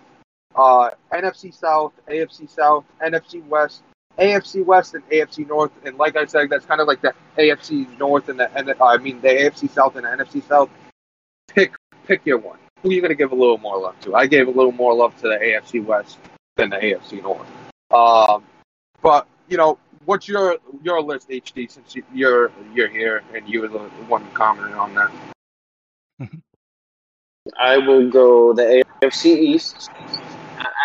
uh, 0.56 0.92
NFC 1.12 1.54
South, 1.54 1.92
AFC 2.08 2.50
South, 2.50 2.86
NFC 3.04 3.46
West, 3.48 3.84
AFC 4.18 4.66
West, 4.66 4.94
and 4.96 5.06
AFC 5.10 5.46
North. 5.48 5.72
And 5.86 5.98
like 5.98 6.16
I 6.16 6.26
said, 6.26 6.50
that's 6.50 6.66
kind 6.66 6.80
of 6.80 6.88
like 6.88 7.02
the 7.02 7.14
AFC 7.38 8.00
North 8.00 8.30
and 8.30 8.40
the 8.40 8.50
and 8.56 8.68
the- 8.70 8.82
I 8.82 8.98
mean 8.98 9.20
the 9.22 9.28
AFC 9.28 9.70
South 9.70 9.96
and 9.98 10.06
the 10.06 10.10
NFC 10.10 10.42
South. 10.48 10.70
Pick 11.50 11.74
pick 12.12 12.26
your 12.26 12.40
one. 12.40 12.60
Who 12.84 12.90
are 12.90 12.94
you 12.94 13.00
going 13.00 13.10
to 13.10 13.16
give 13.16 13.32
a 13.32 13.36
little 13.36 13.58
more 13.58 13.78
love 13.80 13.98
to? 14.02 14.16
I 14.16 14.26
gave 14.28 14.50
a 14.50 14.52
little 14.52 14.74
more 14.74 14.94
love 14.94 15.16
to 15.22 15.30
the 15.30 15.38
AFC 15.38 15.84
West 15.86 16.18
than 16.58 16.70
the 16.70 16.76
AFC 16.76 17.22
North. 17.22 17.48
Um, 17.90 18.44
but 19.02 19.28
you 19.48 19.56
know, 19.56 19.78
what's 20.04 20.28
your 20.28 20.58
your 20.84 21.02
list, 21.02 21.30
HD? 21.30 21.72
Since 21.72 21.96
you- 21.96 22.04
you're 22.14 22.52
you're 22.74 22.90
here 22.90 23.24
and 23.34 23.48
you 23.48 23.62
were 23.62 23.70
the 23.70 23.80
one 24.10 24.30
commenting 24.34 24.76
on 24.76 24.94
that. 24.96 25.12
I 27.58 27.78
will 27.78 28.10
go 28.10 28.52
the 28.54 28.84
AFC 29.02 29.26
East, 29.28 29.90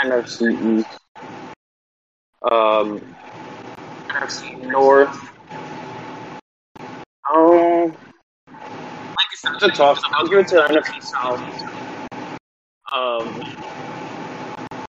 NFC 0.04 0.78
East, 0.78 0.98
um, 2.50 3.00
NFC 4.08 4.62
North. 4.70 5.30
Um, 7.34 7.96
like 9.44 9.54
you 9.54 9.60
said, 9.60 9.68
it's 9.70 9.78
a 9.78 9.78
toss. 9.78 10.00
I'll 10.12 10.26
give 10.26 10.38
it 10.38 10.48
to 10.48 10.56
NFC 10.56 11.02
South. 11.02 11.40
Um, 12.92 13.28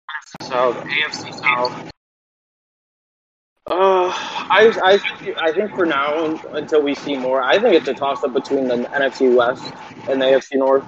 NFC 0.08 0.44
South, 0.44 0.76
AFC 0.78 1.34
South. 1.34 1.92
Uh, 3.68 4.10
I, 4.12 4.74
I, 4.84 4.98
think- 4.98 5.38
I 5.38 5.52
think 5.54 5.72
for 5.76 5.86
now, 5.86 6.36
until 6.54 6.82
we 6.82 6.96
see 6.96 7.16
more, 7.16 7.42
I 7.42 7.60
think 7.60 7.76
it's 7.76 7.88
a 7.88 7.94
toss 7.94 8.24
up 8.24 8.34
between 8.34 8.68
the 8.68 8.76
NFC 8.78 9.36
West 9.36 9.72
and 10.10 10.22
the 10.22 10.26
AFC 10.26 10.58
North. 10.58 10.84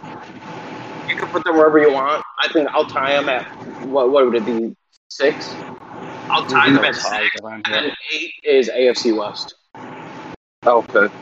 You 1.07 1.15
can 1.15 1.27
put 1.29 1.43
them 1.43 1.57
wherever 1.57 1.77
you 1.79 1.91
want. 1.91 2.23
I 2.41 2.47
think 2.51 2.69
I'll 2.69 2.85
tie 2.85 3.13
them 3.13 3.29
at 3.29 3.45
what? 3.87 4.11
What 4.11 4.25
would 4.25 4.35
it 4.35 4.45
be? 4.45 4.75
Six. 5.09 5.53
I'll 6.29 6.45
tie 6.47 6.71
them 6.71 6.83
at 6.85 6.95
six, 6.95 7.29
and 7.43 7.65
then 7.65 7.91
eight 8.13 8.31
is 8.43 8.69
AFC 8.69 9.15
West. 9.17 9.55
Okay. 10.65 11.13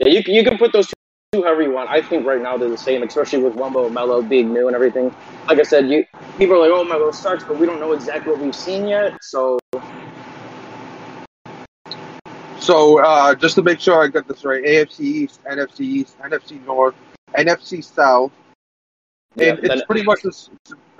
Yeah, 0.00 0.08
you, 0.08 0.22
you 0.26 0.42
can 0.44 0.58
put 0.58 0.72
those 0.72 0.88
two 0.88 0.92
however 1.32 1.62
you 1.62 1.72
want. 1.72 1.90
I 1.90 2.02
think 2.02 2.26
right 2.26 2.40
now 2.40 2.56
they're 2.56 2.68
the 2.68 2.78
same, 2.78 3.02
especially 3.02 3.42
with 3.42 3.54
Wumbo, 3.54 3.92
Mello 3.92 4.22
being 4.22 4.52
new 4.52 4.66
and 4.68 4.74
everything. 4.74 5.14
Like 5.48 5.58
I 5.58 5.62
said, 5.62 5.88
you 5.88 6.04
people 6.38 6.56
are 6.56 6.60
like, 6.60 6.70
"Oh, 6.70 6.84
Mello 6.84 7.10
sucks," 7.10 7.44
but 7.44 7.58
we 7.58 7.66
don't 7.66 7.80
know 7.80 7.92
exactly 7.92 8.32
what 8.32 8.40
we've 8.40 8.54
seen 8.54 8.86
yet. 8.86 9.18
So 9.22 9.58
So 12.60 13.00
uh, 13.00 13.34
just 13.34 13.54
to 13.56 13.62
make 13.62 13.80
sure 13.80 14.02
I 14.02 14.08
got 14.08 14.26
this 14.26 14.44
right, 14.44 14.62
AFC 14.62 15.00
East, 15.00 15.44
NFC 15.44 15.80
East, 15.80 16.18
NFC 16.18 16.64
North, 16.64 16.94
NFC 17.34 17.84
South, 17.84 18.32
yeah, 19.36 19.50
and 19.50 19.64
it's 19.64 19.84
pretty 19.84 20.02
much 20.02 20.22
the, 20.22 20.50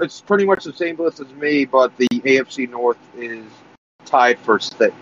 it's 0.00 0.20
pretty 0.20 0.44
much 0.44 0.64
the 0.64 0.72
same 0.72 0.96
list 0.96 1.20
as 1.20 1.28
me, 1.34 1.64
but 1.64 1.96
the 1.96 2.06
AFC 2.10 2.68
North 2.68 2.98
is 3.16 3.44
tied 4.04 4.38
for 4.40 4.60
sixth. 4.60 4.96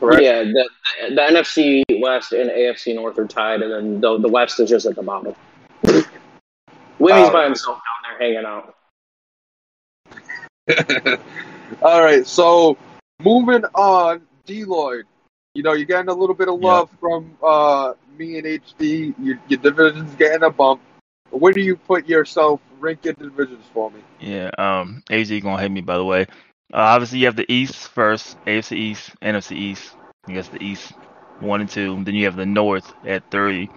Correct. 0.00 0.22
yeah, 0.22 0.42
the, 0.42 0.68
the, 1.08 1.14
the 1.14 1.20
NFC 1.20 1.82
West 2.00 2.32
and 2.32 2.50
AFC 2.50 2.94
North 2.94 3.18
are 3.18 3.26
tied, 3.26 3.62
and 3.62 3.72
then 3.72 4.00
the, 4.00 4.18
the 4.18 4.28
West 4.28 4.60
is 4.60 4.68
just 4.68 4.84
at 4.86 4.94
the 4.96 5.02
bottom. 5.02 5.34
Wimmy's 6.98 7.28
Oh. 7.28 7.32
by 7.32 7.44
himself 7.44 7.76
down 7.78 8.18
there 8.18 8.34
hanging 8.34 8.44
out. 8.46 8.74
All 11.82 12.02
right, 12.02 12.26
so 12.26 12.76
moving 13.22 13.64
on, 13.74 14.22
Deloitte. 14.46 15.04
You 15.54 15.62
know, 15.62 15.72
you're 15.72 15.86
getting 15.86 16.08
a 16.10 16.14
little 16.14 16.34
bit 16.34 16.48
of 16.48 16.60
Yeah. 16.60 16.68
love 16.68 16.90
from 17.00 17.36
uh, 17.42 17.94
me 18.18 18.38
and 18.38 18.46
HD. 18.46 19.14
Your, 19.22 19.38
your 19.48 19.58
division's 19.60 20.14
getting 20.16 20.42
a 20.42 20.50
bump. 20.50 20.80
Where 21.30 21.52
do 21.52 21.60
you 21.60 21.76
put 21.76 22.06
yourself 22.08 22.60
ranking 22.78 23.14
divisions 23.14 23.64
for 23.72 23.90
me? 23.90 24.00
Yeah, 24.20 24.50
um, 24.58 25.02
AZ 25.10 25.30
gonna 25.40 25.60
hate 25.60 25.70
me 25.70 25.80
by 25.80 25.96
the 25.96 26.04
way. 26.04 26.26
Uh, 26.72 26.78
obviously, 26.78 27.20
you 27.20 27.26
have 27.26 27.36
the 27.36 27.50
East 27.52 27.88
first, 27.88 28.36
AFC 28.44 28.72
East, 28.76 29.10
NFC 29.22 29.52
East. 29.52 29.94
I 30.28 30.32
guess 30.32 30.48
the 30.48 30.62
East 30.62 30.92
one 31.40 31.60
and 31.60 31.70
two. 31.70 32.02
Then 32.02 32.14
you 32.14 32.24
have 32.24 32.36
the 32.36 32.46
North 32.46 32.92
at 33.04 33.30
three. 33.30 33.70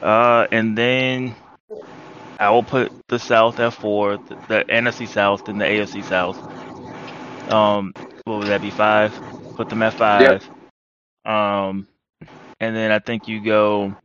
Uh, 0.00 0.46
and 0.52 0.76
then 0.76 1.34
I 2.38 2.50
will 2.50 2.62
put 2.62 2.92
the 3.08 3.18
South 3.18 3.58
at 3.60 3.72
four, 3.74 4.18
the, 4.18 4.34
the 4.48 4.64
NFC 4.68 5.08
South, 5.08 5.48
and 5.48 5.60
the 5.60 5.64
AFC 5.64 6.04
South. 6.04 6.36
Um, 7.52 7.92
what 8.24 8.38
would 8.38 8.48
that 8.48 8.60
be? 8.60 8.70
Five. 8.70 9.12
Put 9.56 9.68
them 9.68 9.82
at 9.82 9.94
five. 9.94 10.48
Um, 11.24 11.88
and 12.60 12.76
then 12.76 12.92
I 12.92 12.98
think 12.98 13.26
you 13.26 13.42
go. 13.42 13.96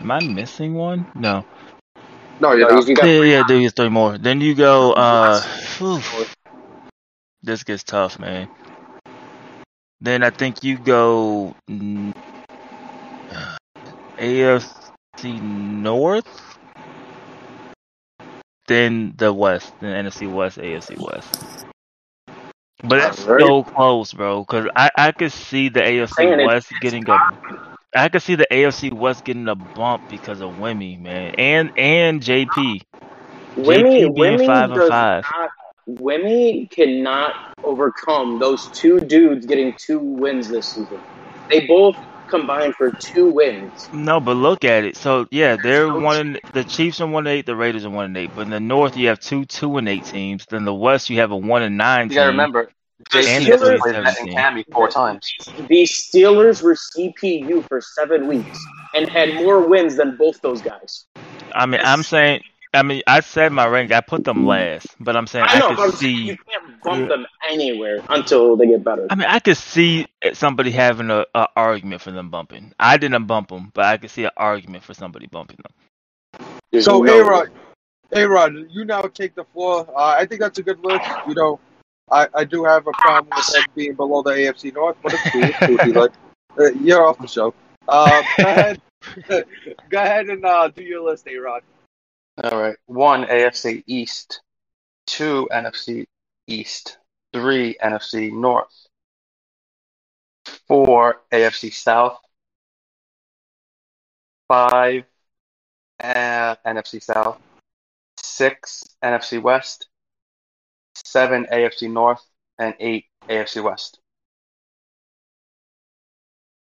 Am 0.00 0.10
I 0.10 0.20
missing 0.20 0.74
one? 0.74 1.06
No. 1.14 1.44
No, 2.40 2.52
you're 2.52 2.68
No, 2.68 2.76
not. 2.76 2.88
you 2.88 2.94
got 2.94 3.06
Yeah, 3.06 3.22
yeah, 3.22 3.50
is 3.66 3.72
three 3.72 3.88
more. 3.88 4.16
Then 4.18 4.40
you 4.40 4.54
go. 4.54 4.92
Uh, 4.92 5.40
phew. 5.40 6.00
this 7.42 7.64
gets 7.64 7.82
tough, 7.82 8.18
man. 8.18 8.48
Then 10.00 10.22
I 10.22 10.30
think 10.30 10.62
you 10.62 10.78
go 10.78 11.56
mm, 11.68 12.14
AFC 14.18 15.42
North. 15.42 16.26
Then 18.68 19.14
the 19.16 19.32
West, 19.32 19.72
then 19.80 20.04
NFC 20.04 20.30
West, 20.30 20.58
AFC 20.58 20.98
West. 21.00 21.64
But 22.84 22.98
that's 22.98 23.24
Alright. 23.26 23.40
so 23.40 23.64
close, 23.64 24.12
bro. 24.12 24.44
Cause 24.44 24.68
I 24.76 24.90
I 24.96 25.12
could 25.12 25.32
see 25.32 25.68
the 25.68 25.80
AFC 25.80 26.46
West 26.46 26.72
getting 26.80 27.08
a 27.08 27.18
I 27.94 28.08
could 28.08 28.22
see 28.22 28.34
the 28.34 28.46
AFC 28.50 28.92
West 28.92 29.24
getting 29.24 29.48
a 29.48 29.54
bump 29.54 30.08
because 30.10 30.40
of 30.40 30.52
Wimmy, 30.52 31.00
man, 31.00 31.34
and 31.38 31.72
and 31.76 32.20
JP. 32.20 32.82
Wimmy, 33.56 34.04
JP 34.04 34.14
being 34.14 34.38
Wimmy 34.38 34.46
five 34.46 34.70
and 34.70 34.82
five. 34.84 35.24
not. 35.30 35.50
Wimmy 35.88 36.70
cannot 36.70 37.34
overcome 37.64 38.38
those 38.38 38.66
two 38.68 39.00
dudes 39.00 39.46
getting 39.46 39.74
two 39.78 39.98
wins 39.98 40.48
this 40.48 40.68
season. 40.68 41.00
They 41.50 41.66
both 41.66 41.96
combined 42.28 42.74
for 42.74 42.90
two 42.90 43.30
wins. 43.30 43.88
No, 43.92 44.20
but 44.20 44.34
look 44.34 44.64
at 44.64 44.84
it. 44.84 44.96
So 44.96 45.26
yeah, 45.30 45.56
they're 45.56 45.86
so 45.86 45.98
one. 45.98 46.16
And, 46.18 46.40
the 46.52 46.64
Chiefs 46.64 47.00
are 47.00 47.06
one 47.06 47.26
and 47.26 47.36
eight. 47.38 47.46
The 47.46 47.56
Raiders 47.56 47.86
are 47.86 47.90
one 47.90 48.04
and 48.04 48.16
eight. 48.18 48.30
But 48.34 48.42
in 48.42 48.50
the 48.50 48.60
North, 48.60 48.96
you 48.98 49.08
have 49.08 49.18
two 49.18 49.46
two 49.46 49.78
and 49.78 49.88
eight 49.88 50.04
teams. 50.04 50.46
Then 50.46 50.64
the 50.66 50.74
West, 50.74 51.08
you 51.08 51.20
have 51.20 51.30
a 51.30 51.36
one 51.36 51.62
and 51.62 51.78
nine 51.78 52.10
You 52.10 52.16
gotta 52.16 52.28
team. 52.28 52.32
remember, 52.32 52.70
The 53.12 53.18
And 53.18 53.44
JP 53.44 53.46
the 53.46 53.64
Steelers, 53.64 53.78
played 53.78 53.94
that 53.94 54.18
in 54.20 54.26
Cammy 54.28 54.64
four 54.72 54.88
times. 54.88 55.32
the 55.68 55.82
Steelers 55.84 56.62
were 56.62 56.74
CPU 56.74 57.66
for 57.68 57.80
seven 57.80 58.26
weeks 58.26 58.58
and 58.94 59.08
had 59.08 59.34
more 59.34 59.66
wins 59.66 59.96
than 59.96 60.16
both 60.16 60.40
those 60.40 60.60
guys. 60.60 61.06
I 61.54 61.66
mean, 61.66 61.80
I'm 61.82 62.02
saying. 62.02 62.42
I 62.74 62.82
mean, 62.82 63.02
I 63.06 63.20
said 63.20 63.50
my 63.52 63.66
rank. 63.66 63.92
I 63.92 64.02
put 64.02 64.24
them 64.24 64.46
last, 64.46 64.88
but 65.00 65.16
I'm 65.16 65.26
saying 65.26 65.46
I, 65.48 65.54
I 65.54 65.58
know, 65.58 65.68
but 65.70 65.76
could 65.76 65.84
I'm 65.86 65.92
see. 65.92 66.12
you 66.12 66.36
can't 66.36 66.82
bump 66.82 67.08
them 67.08 67.26
anywhere 67.48 68.00
until 68.10 68.56
they 68.58 68.66
get 68.66 68.84
better. 68.84 69.06
I 69.08 69.14
mean, 69.14 69.26
I 69.26 69.38
could 69.38 69.56
see 69.56 70.06
somebody 70.34 70.70
having 70.70 71.10
a, 71.10 71.24
a 71.34 71.48
argument 71.56 72.02
for 72.02 72.10
them 72.10 72.28
bumping. 72.28 72.74
I 72.78 72.98
didn't 72.98 73.24
bump 73.24 73.48
them, 73.48 73.70
but 73.72 73.86
I 73.86 73.96
could 73.96 74.10
see 74.10 74.24
an 74.24 74.32
argument 74.36 74.84
for 74.84 74.92
somebody 74.92 75.26
bumping 75.28 75.56
them. 75.62 76.46
There's 76.70 76.84
So, 76.84 77.00
no- 77.00 77.20
A-Rod, 77.22 77.48
A-Rod, 78.12 78.54
you 78.70 78.84
now 78.84 79.00
take 79.02 79.34
the 79.34 79.44
floor. 79.44 79.88
Uh, 79.96 80.14
I 80.18 80.26
think 80.26 80.42
that's 80.42 80.58
a 80.58 80.62
good 80.62 80.80
list. 80.84 81.06
You 81.26 81.34
know, 81.34 81.58
I, 82.10 82.28
I 82.34 82.44
do 82.44 82.64
have 82.64 82.86
a 82.86 82.92
problem 82.92 83.28
with 83.36 83.46
them 83.54 83.64
being 83.74 83.94
below 83.94 84.22
the 84.22 84.30
AFC 84.30 84.74
North, 84.74 84.96
but 85.02 85.12
it's 85.14 85.30
cool. 85.30 85.44
It's 85.44 85.58
cool 85.58 85.76
Deloitte. 85.76 86.12
Uh, 86.58 86.72
you're 86.80 87.06
off 87.06 87.18
the 87.18 87.28
show. 87.28 87.54
Uh, 87.86 88.22
go 88.36 88.44
ahead. 88.48 88.80
go 89.90 90.02
ahead 90.02 90.26
and 90.26 90.44
uh, 90.44 90.68
do 90.68 90.82
your 90.82 91.02
list, 91.02 91.26
A-Rod. 91.28 91.62
All 92.42 92.60
right. 92.60 92.76
One 92.86 93.24
AFC 93.24 93.82
East, 93.86 94.40
two 95.06 95.48
NFC 95.52 96.06
East, 96.46 96.98
three 97.32 97.76
NFC 97.82 98.32
North, 98.32 98.86
four 100.66 101.22
AFC 101.32 101.72
South, 101.72 102.18
five 104.46 105.04
uh, 106.00 106.56
NFC 106.66 107.02
South, 107.02 107.38
six 108.16 108.84
NFC 109.02 109.40
West, 109.40 109.88
seven 111.04 111.46
AFC 111.52 111.90
North, 111.90 112.24
and 112.58 112.74
eight 112.80 113.06
AFC 113.28 113.62
West. 113.62 113.98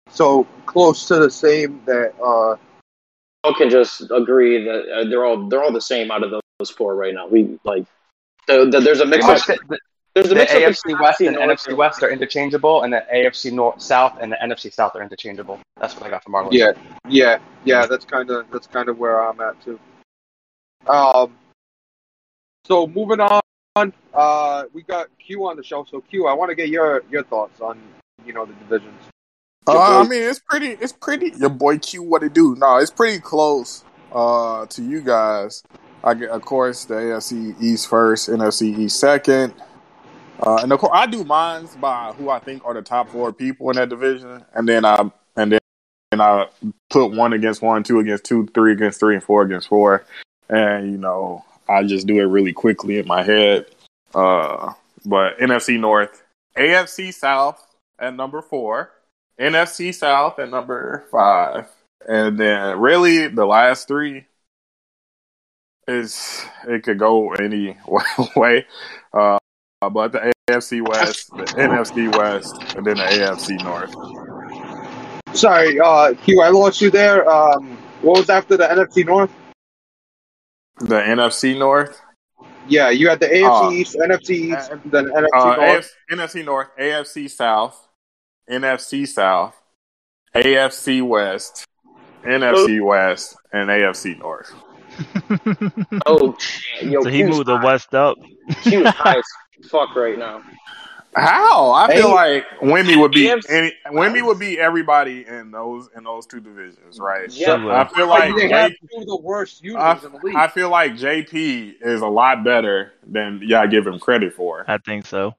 So 0.10 0.46
close 0.66 1.08
to 1.08 1.20
the 1.20 1.32
same 1.32 1.82
that 1.86 2.14
uh, 2.22 2.58
all 3.44 3.54
can 3.56 3.70
just 3.70 4.02
agree 4.12 4.64
that 4.66 4.92
uh, 4.92 5.10
they're 5.10 5.26
all 5.26 5.48
they're 5.48 5.64
all 5.64 5.72
the 5.72 5.82
same 5.82 6.12
out 6.12 6.24
of 6.24 6.32
those 6.32 6.70
four 6.70 6.96
right 6.96 7.14
now. 7.14 7.28
We 7.28 7.60
like 7.64 7.86
the, 8.48 8.70
the, 8.70 8.80
there's 8.80 9.00
a 9.00 9.06
mix 9.06 9.28
of 9.28 9.38
the, 9.70 9.80
There's 10.14 10.28
a 10.28 10.30
the 10.30 10.36
mix 10.36 10.54
up 10.54 10.62
AFC 10.62 11.00
West 11.00 11.22
and 11.22 11.36
North 11.36 11.60
NFC 11.60 11.76
West 11.76 12.04
are 12.04 12.10
interchangeable, 12.10 12.84
and 12.84 12.92
the 12.92 13.06
AFC 13.14 13.52
North 13.52 13.82
South 13.82 14.18
and 14.20 14.32
the 14.32 14.38
NFC 14.44 14.74
South 14.74 14.96
are 14.96 15.02
interchangeable. 15.02 15.60
That's 15.80 15.96
what 15.96 16.04
I 16.04 16.10
got 16.10 16.24
from 16.24 16.36
our 16.36 16.44
list. 16.44 16.56
Yeah, 16.56 16.72
yeah, 17.08 17.40
yeah. 17.64 17.86
That's 17.86 18.06
kind 18.06 18.30
of 18.30 18.46
that's 18.52 18.68
kind 18.68 18.90
of 18.90 19.00
where 19.00 19.22
I'm 19.22 19.40
at 19.40 19.62
too. 19.64 19.80
Um, 20.88 21.36
so 22.66 22.88
moving 22.88 23.22
on, 23.22 23.41
uh, 23.76 24.64
we 24.74 24.84
got 24.84 25.08
Q 25.18 25.48
on 25.48 25.56
the 25.56 25.64
show. 25.64 25.86
So 25.90 26.02
Q, 26.02 26.28
I 26.28 26.34
want 26.34 26.50
to 26.50 26.56
get 26.56 26.70
your 26.70 27.04
your 27.10 27.24
thoughts 27.24 27.62
on 27.62 27.80
you 28.26 28.34
know 28.34 28.46
the 28.46 28.54
divisions. 28.54 29.02
Uh, 29.68 30.02
I 30.02 30.08
mean, 30.08 30.24
it's 30.24 30.40
pretty. 30.40 30.70
It's 30.70 30.92
pretty. 30.92 31.32
Your 31.38 31.50
boy 31.50 31.78
Q, 31.78 32.04
what 32.04 32.24
it 32.24 32.34
do? 32.34 32.56
No, 32.56 32.78
it's 32.78 32.92
pretty 32.92 33.20
close 33.20 33.84
uh, 34.12 34.66
to 34.66 34.84
you 34.84 35.02
guys. 35.02 35.64
I 36.04 36.16
get, 36.16 36.30
of 36.30 36.42
course, 36.42 36.86
the 36.86 36.96
AFC 36.96 37.62
East 37.62 37.88
first, 37.88 38.28
NFC 38.28 38.78
East 38.78 39.00
second, 39.00 39.54
uh, 40.42 40.60
and 40.64 40.74
of 40.74 40.80
course, 40.80 40.92
I 40.94 41.06
do 41.06 41.24
mines 41.24 41.76
by 41.76 42.12
who 42.18 42.30
I 42.30 42.40
think 42.40 42.66
are 42.66 42.74
the 42.74 42.82
top 42.82 43.10
four 43.10 43.32
people 43.32 43.70
in 43.70 43.76
that 43.76 43.90
division, 43.90 44.44
and 44.54 44.68
then 44.68 44.84
I 44.84 45.12
and 45.38 45.52
then 45.52 45.60
and 46.12 46.22
I 46.22 46.48
put 46.90 47.12
one 47.12 47.34
against 47.34 47.62
one, 47.62 47.84
two 47.84 48.00
against 48.00 48.26
two, 48.26 48.48
three 48.48 48.74
against 48.74 49.00
three, 49.00 49.14
and 49.14 49.24
four 49.24 49.44
against 49.44 49.68
four, 49.70 50.04
and 50.50 50.92
you 50.92 50.98
know, 50.98 51.46
I 51.72 51.84
just 51.84 52.08
do 52.08 52.20
it 52.20 52.26
really 52.26 52.54
quickly 52.54 53.00
in 53.00 53.08
my 53.08 53.24
head. 53.24 53.66
Uh, 54.14 54.74
but 55.06 55.38
NFC 55.40 55.80
North, 55.80 56.24
AFC 56.58 57.14
South 57.14 57.66
at 57.98 58.16
number 58.16 58.42
four. 58.42 58.92
NFC 59.40 59.94
South 59.94 60.38
at 60.40 60.50
number 60.50 61.06
five. 61.12 61.68
And 62.08 62.38
then 62.38 62.80
really 62.80 63.28
the 63.28 63.46
last 63.46 63.88
three, 63.88 64.26
It's 65.88 66.46
it 66.68 66.84
could 66.84 67.00
go 67.00 67.34
any 67.34 67.78
way, 68.36 68.66
uh, 69.14 69.38
but 69.82 70.12
the 70.12 70.34
AFC 70.50 70.88
West, 70.88 71.30
the 71.32 71.46
NFC 71.46 72.16
West, 72.18 72.76
and 72.76 72.86
then 72.86 72.98
the 72.98 73.04
AFC 73.04 73.64
North. 73.64 73.94
Sorry, 75.36 75.80
uh, 75.80 76.14
Q, 76.24 76.42
I 76.42 76.50
lost 76.50 76.82
you 76.82 76.92
there. 76.92 77.30
Um, 77.30 77.78
what 78.02 78.20
was 78.20 78.30
after 78.30 78.58
the 78.58 78.66
NFC 78.66 79.06
North? 79.06 79.32
The 80.80 80.96
NFC 80.96 81.58
North, 81.58 82.00
Yeah, 82.68 82.90
you 82.90 83.10
had 83.10 83.20
the 83.20 83.28
AFC 83.28 83.68
Uh, 83.68 83.72
East, 83.72 83.96
NFC 83.96 84.30
East, 84.32 84.72
then 84.86 85.06
NFC 85.06 85.28
uh, 85.36 85.56
North. 85.56 85.96
AFC, 86.12 86.16
NFC 86.18 86.46
North, 86.46 86.68
AFC 86.80 87.30
South, 87.30 87.88
NFC 88.50 89.08
South, 89.08 89.56
AFC 90.36 91.02
West, 91.06 91.66
NFC 92.24 92.84
West, 92.84 93.36
and 93.52 93.70
AFC 93.70 94.18
North. 94.20 94.54
Oh 96.06 96.36
shit, 96.40 96.90
yo, 96.90 97.02
so 97.02 97.10
he 97.10 97.24
Q's 97.24 97.30
moved 97.36 97.48
the. 97.48 97.58
West 97.58 97.94
up. 97.96 98.18
Q's 98.64 98.88
high 98.90 99.18
as 99.18 99.70
fuck 99.70 99.96
right 99.96 100.18
now. 100.18 100.42
How? 101.16 101.72
I 101.72 101.94
feel 101.94 102.10
like 102.10 102.46
Wimmy 102.62 102.98
would 103.00 103.12
be 103.12 103.26
AFC 103.26 103.50
any 103.50 103.74
Wimby 103.88 104.26
would 104.26 104.40
be 104.40 104.58
everybody 104.58 105.26
in 105.28 105.52
those 105.52 105.90
in 105.96 106.06
those 106.06 106.26
two 106.26 106.40
divisions, 106.40 107.00
right? 107.00 107.30
Yeah, 107.30 107.56
I 107.56 107.86
feel 107.86 108.08
like 108.08 108.34
they 108.36 108.50
have 108.50 108.72
J- 108.72 108.78
the 109.06 109.20
worst 109.22 109.62
users 109.62 109.78
I, 109.78 109.92
in 110.06 110.12
the 110.14 110.20
league. 110.24 110.36
I 110.36 110.48
feel 110.48 110.70
like 110.70 110.94
JP 110.94 111.76
is 111.82 112.02
a 112.02 112.08
lot 112.08 112.44
better 112.46 112.94
than 113.06 113.42
y'all 113.44 113.68
give 113.68 113.86
him 113.86 114.00
credit 114.00 114.34
for. 114.34 114.64
I 114.68 114.78
think 114.78 115.06
so. 115.06 115.36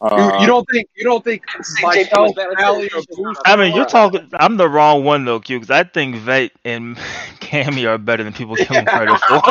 Uh, 0.00 0.16
you, 0.16 0.40
you 0.40 0.46
don't 0.46 0.66
think 0.68 0.88
you 0.96 1.04
don't 1.04 1.22
think 1.22 1.42
say 1.62 1.82
JP 1.82 1.82
myself, 1.82 2.22
was 2.22 2.32
better 2.32 2.54
than 2.56 2.64
Allie, 2.64 2.88
JP, 2.88 2.94
or 2.94 3.02
she's 3.02 3.08
not 3.10 3.22
Bruce? 3.22 3.38
a- 3.44 3.48
I 3.48 3.56
mean, 3.56 3.74
you're 3.74 3.84
talking. 3.84 4.30
I'm 4.40 4.56
the 4.56 4.68
wrong 4.68 5.04
one 5.04 5.26
though, 5.26 5.40
Q, 5.40 5.60
because 5.60 5.70
I 5.70 5.84
think 5.84 6.16
Vet 6.16 6.52
and 6.64 6.96
Cammy 7.40 7.86
are 7.86 7.98
better 7.98 8.24
than 8.24 8.32
people 8.32 8.56
give 8.56 8.68
them 8.68 8.86
credit 8.86 9.20
for. 9.28 9.42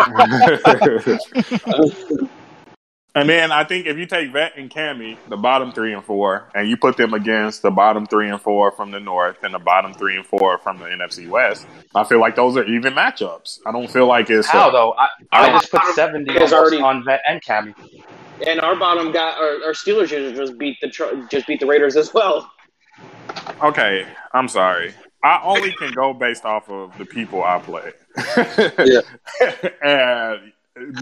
and 3.15 3.27
then 3.29 3.51
I 3.51 3.63
think 3.63 3.85
if 3.87 3.97
you 3.97 4.05
take 4.05 4.31
Vet 4.31 4.57
and 4.57 4.69
Cammy, 4.69 5.17
the 5.29 5.37
bottom 5.37 5.71
three 5.71 5.93
and 5.93 6.03
four, 6.03 6.49
and 6.55 6.69
you 6.69 6.77
put 6.77 6.97
them 6.97 7.13
against 7.13 7.61
the 7.61 7.71
bottom 7.71 8.05
three 8.05 8.29
and 8.29 8.41
four 8.41 8.71
from 8.71 8.91
the 8.91 8.99
North 8.99 9.37
and 9.43 9.53
the 9.53 9.59
bottom 9.59 9.93
three 9.93 10.15
and 10.15 10.25
four 10.25 10.57
from 10.59 10.77
the 10.79 10.85
NFC 10.85 11.27
West, 11.29 11.67
I 11.93 12.03
feel 12.05 12.19
like 12.19 12.35
those 12.35 12.55
are 12.57 12.65
even 12.65 12.93
matchups. 12.93 13.59
I 13.65 13.71
don't 13.71 13.89
feel 13.91 14.07
like 14.07 14.29
it's 14.29 14.47
How 14.47 14.69
uh, 14.69 14.71
though? 14.71 14.93
I, 14.93 15.07
I 15.31 15.47
Our 15.51 15.59
just 15.59 15.71
put 15.71 15.81
seventy 15.95 16.37
already- 16.37 16.81
on 16.81 17.03
Vet 17.03 17.21
and 17.27 17.41
Cammy. 17.43 17.73
And 18.47 18.59
our 18.61 18.75
bottom 18.75 19.11
guy, 19.11 19.29
our, 19.33 19.65
our 19.67 19.73
Steelers 19.73 20.09
just 20.09 20.57
beat 20.57 20.77
the 20.81 20.89
Tr- 20.89 21.25
just 21.29 21.45
beat 21.45 21.59
the 21.59 21.67
Raiders 21.67 21.95
as 21.95 22.11
well. 22.13 22.49
Okay, 23.63 24.07
I'm 24.33 24.47
sorry. 24.47 24.93
I 25.23 25.39
only 25.43 25.71
can 25.73 25.91
go 25.93 26.13
based 26.13 26.45
off 26.45 26.67
of 26.69 26.97
the 26.97 27.05
people 27.05 27.43
I 27.43 27.59
play. 27.59 27.91
yeah, 28.83 29.01
and 29.83 30.51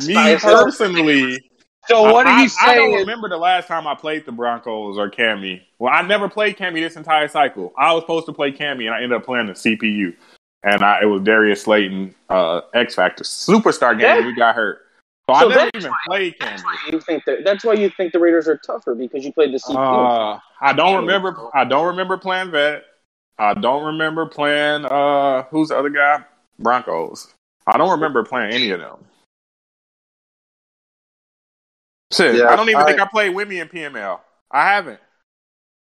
me 0.05 0.13
Spice 0.13 0.43
up. 0.43 0.65
personally, 0.65 1.48
So 1.87 2.11
what 2.11 2.27
I, 2.27 2.31
are 2.31 2.43
you 2.43 2.49
I- 2.61 2.71
I 2.71 2.75
don't 2.75 2.93
remember 2.93 3.29
the 3.29 3.37
last 3.37 3.67
time 3.67 3.87
I 3.87 3.95
played 3.95 4.25
the 4.25 4.31
Broncos 4.31 4.97
or 4.97 5.09
Cammy. 5.09 5.61
Well, 5.79 5.93
I 5.93 6.01
never 6.01 6.29
played 6.29 6.57
Cammy 6.57 6.81
this 6.81 6.95
entire 6.95 7.27
cycle. 7.27 7.73
I 7.77 7.93
was 7.93 8.03
supposed 8.03 8.25
to 8.27 8.33
play 8.33 8.51
Cammy, 8.51 8.85
and 8.85 8.93
I 8.93 8.97
ended 9.01 9.13
up 9.13 9.25
playing 9.25 9.47
the 9.47 9.53
CPU. 9.53 10.15
And 10.63 10.83
I, 10.83 11.01
it 11.03 11.05
was 11.05 11.21
Darius 11.21 11.63
Slayton, 11.63 12.13
uh, 12.29 12.61
X 12.73 12.93
Factor 12.95 13.23
superstar 13.23 13.91
game. 13.97 14.01
Yeah. 14.23 14.29
He 14.29 14.35
got 14.35 14.55
hurt, 14.55 14.79
so, 15.29 15.39
So 15.39 15.45
I 15.51 15.55
never 15.55 15.71
even 15.73 15.89
why- 15.91 15.97
played 16.05 16.35
That's 16.39 16.63
why 16.63 16.75
you 16.91 16.99
think 16.99 17.23
that. 17.25 17.45
That's 17.45 17.63
why 17.63 17.73
you 17.73 17.89
think 17.89 18.11
the 18.11 18.19
Raiders 18.19 18.47
are 18.49 18.57
tougher 18.57 18.93
because 18.93 19.23
you 19.23 19.31
played 19.31 19.53
the 19.53 19.57
CPU. 19.59 19.75
Uh, 19.77 20.39
I 20.59 20.73
don't 20.73 20.97
remember. 20.97 21.37
I 21.53 21.63
don't 21.63 21.87
remember 21.87 22.17
playing 22.17 22.51
vet. 22.51 22.83
I 23.37 23.53
don't 23.53 23.85
remember 23.85 24.25
playing. 24.25 24.83
Uh, 24.83 25.43
who's 25.43 25.69
the 25.69 25.77
other 25.77 25.89
guy? 25.89 26.25
Broncos. 26.59 27.33
I 27.65 27.77
don't 27.77 27.91
remember 27.91 28.23
playing 28.25 28.51
any 28.53 28.71
of 28.71 28.81
them. 28.81 28.97
Shit, 32.11 32.35
Yeah, 32.35 32.49
I 32.49 32.55
don't 32.55 32.69
even 32.69 32.81
I- 32.81 32.85
think 32.85 32.99
I 32.99 33.05
played 33.05 33.33
Wimmy 33.33 33.61
in 33.61 33.67
PML. 33.67 34.19
I 34.51 34.65
haven't. 34.67 34.99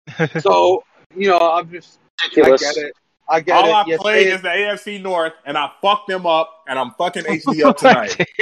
So 0.41 0.83
you 1.15 1.29
know, 1.29 1.39
I'm 1.39 1.69
just 1.71 1.99
I 2.21 2.27
get 2.29 2.47
it. 2.77 2.93
I 3.27 3.39
get 3.39 3.55
All 3.55 3.67
it. 3.69 3.73
I 3.73 3.83
You 3.87 3.97
played 3.97 4.27
say 4.27 4.31
is 4.33 4.41
the 4.41 4.49
AFC 4.49 5.01
North, 5.01 5.33
and 5.45 5.57
I 5.57 5.71
fucked 5.81 6.07
them 6.07 6.25
up, 6.27 6.63
and 6.67 6.77
I'm 6.77 6.91
fucking 6.91 7.23
HD 7.25 7.63
up 7.63 7.77
tonight. 7.77 8.15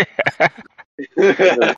it. 0.97 1.77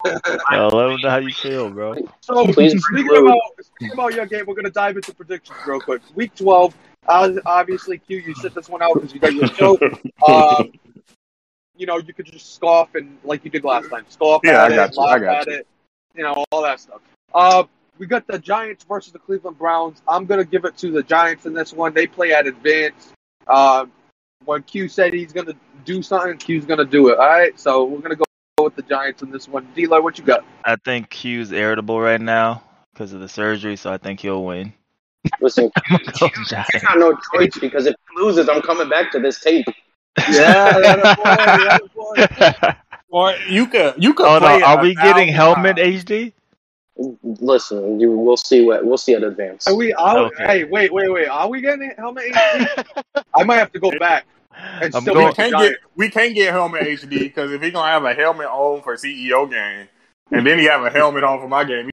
Yo, 0.52 0.68
let 0.68 0.88
them 0.88 1.02
know 1.02 1.10
how 1.10 1.18
you 1.18 1.32
feel, 1.34 1.70
bro. 1.70 1.96
so 2.22 2.46
Please 2.52 2.84
speaking 2.84 3.16
about 3.16 3.38
speaking 3.62 3.94
about 3.94 4.14
your 4.14 4.26
game, 4.26 4.46
we're 4.48 4.56
gonna 4.56 4.70
dive 4.72 4.96
into 4.96 5.14
predictions 5.14 5.58
real 5.68 5.80
quick. 5.80 6.02
Week 6.16 6.34
12. 6.36 6.76
Uh, 7.08 7.34
obviously, 7.46 8.00
Q, 8.00 8.18
you 8.18 8.34
sit 8.36 8.56
this 8.56 8.68
one 8.68 8.82
out 8.82 8.96
because 8.96 9.14
you 9.14 9.20
got 9.20 9.34
your 9.34 9.48
show. 9.48 9.78
Um, 10.28 10.72
you 11.78 11.86
know, 11.86 11.98
you 11.98 12.14
could 12.14 12.26
just 12.26 12.56
scoff 12.56 12.96
and 12.96 13.18
like 13.24 13.46
you 13.46 13.52
did 13.52 13.64
last 13.64 13.90
time, 13.90 14.06
scoff 14.10 14.42
Yeah, 14.44 14.64
at 14.64 14.72
I 14.72 14.76
got 14.76 14.90
it, 14.90 14.96
you, 14.96 15.02
I 15.04 15.06
laugh 15.12 15.22
got 15.22 15.36
at 15.42 15.48
you. 15.48 15.54
it, 15.54 15.68
you 16.16 16.24
know, 16.24 16.46
all 16.52 16.64
that 16.64 16.80
stuff. 16.80 17.02
Uh, 17.34 17.64
we 17.98 18.06
got 18.06 18.28
the 18.28 18.40
Giants 18.40 18.84
versus 18.84 19.14
the 19.14 19.20
Cleveland 19.20 19.58
Browns. 19.58 20.02
I'm 20.08 20.26
gonna 20.26 20.46
give 20.46 20.66
it 20.66 20.78
to 20.78 20.92
the 20.92 21.04
Giants 21.04 21.46
in 21.46 21.54
this 21.54 21.74
one. 21.74 21.94
They 21.94 22.08
play 22.08 22.34
at 22.34 22.48
advance. 22.48 23.14
Uh, 23.48 23.86
when 24.46 24.64
Q 24.64 24.88
said 24.88 25.14
he's 25.14 25.34
gonna 25.34 25.56
do 25.86 26.02
something, 26.02 26.38
Q's 26.38 26.66
gonna 26.66 26.86
do 26.86 27.10
it. 27.10 27.18
All 27.18 27.28
right, 27.28 27.58
so 27.60 27.86
we're 27.86 28.00
gonna 28.00 28.16
go 28.16 28.26
with 28.64 28.76
the 28.76 28.84
Giants 28.84 29.22
in 29.22 29.32
this 29.32 29.48
one. 29.48 29.68
D-Lo, 29.76 30.02
what 30.02 30.18
you 30.18 30.24
got? 30.24 30.46
I 30.64 30.76
think 30.78 31.10
Q's 31.10 31.52
irritable 31.52 32.00
right 32.00 32.22
now 32.22 32.64
because 32.94 33.14
of 33.14 33.20
the 33.20 33.28
surgery, 33.28 33.76
so 33.76 33.92
I 33.92 33.98
think 33.98 34.22
he'll 34.22 34.44
win. 34.44 34.74
Listen, 35.42 35.72
I'm 35.90 35.98
go 36.20 36.30
you 36.36 36.80
got 36.82 36.98
no 36.98 37.18
choice 37.34 37.58
because 37.60 37.86
if 37.86 37.96
he 37.96 38.24
loses, 38.24 38.48
I'm 38.48 38.62
coming 38.62 38.90
back 38.90 39.12
to 39.12 39.20
this 39.20 39.40
tape. 39.40 39.66
Yeah, 40.32 40.80
that 40.80 41.18
boy, 41.18 41.24
that 41.26 41.94
boy. 41.94 42.76
Or 43.10 43.34
you 43.50 43.68
could 43.68 43.94
you 43.98 44.14
could 44.14 44.28
Hold 44.28 44.42
play 44.42 44.56
on, 44.56 44.64
are 44.64 44.82
we 44.82 44.96
getting 44.96 45.28
helmet 45.30 45.78
times. 45.78 46.04
HD? 46.06 46.34
Listen, 47.24 48.00
you, 48.00 48.12
we'll 48.12 48.38
see 48.38 48.64
what 48.66 48.86
we'll 48.86 48.98
see 48.98 49.14
at 49.14 49.24
advance. 49.24 49.68
Are 49.68 49.76
we? 49.76 49.94
Are, 49.94 50.18
Okay. 50.26 50.46
Hey, 50.46 50.64
wait, 50.64 50.94
wait, 50.94 51.12
wait. 51.12 51.28
Are 51.28 51.48
we 51.50 51.62
getting 51.62 51.92
helmet 51.98 52.26
HD? 52.34 52.84
I 53.36 53.44
might 53.44 53.58
have 53.58 53.72
to 53.74 53.80
go 53.80 53.92
back 54.00 54.26
and 54.82 54.94
still 54.94 55.14
going- 55.14 55.28
We 55.28 55.34
can't 55.34 55.52
get 55.52 55.60
Giants. 55.60 55.80
we 55.98 56.10
can't 56.10 56.34
get 56.36 56.54
helmet 56.54 56.84
HD 56.88 57.20
because 57.20 57.52
if 57.52 57.62
he 57.62 57.72
gonna 57.72 57.92
have 57.92 58.06
a 58.06 58.14
helmet 58.14 58.48
on 58.48 58.82
for 58.82 58.96
CEO 58.96 59.46
game, 59.50 59.88
and 60.32 60.48
then 60.48 60.58
he 60.58 60.66
have 60.66 60.84
a 60.84 60.90
helmet 60.90 61.24
on 61.26 61.40
for 61.40 61.48
my 61.50 61.64
game, 61.66 61.90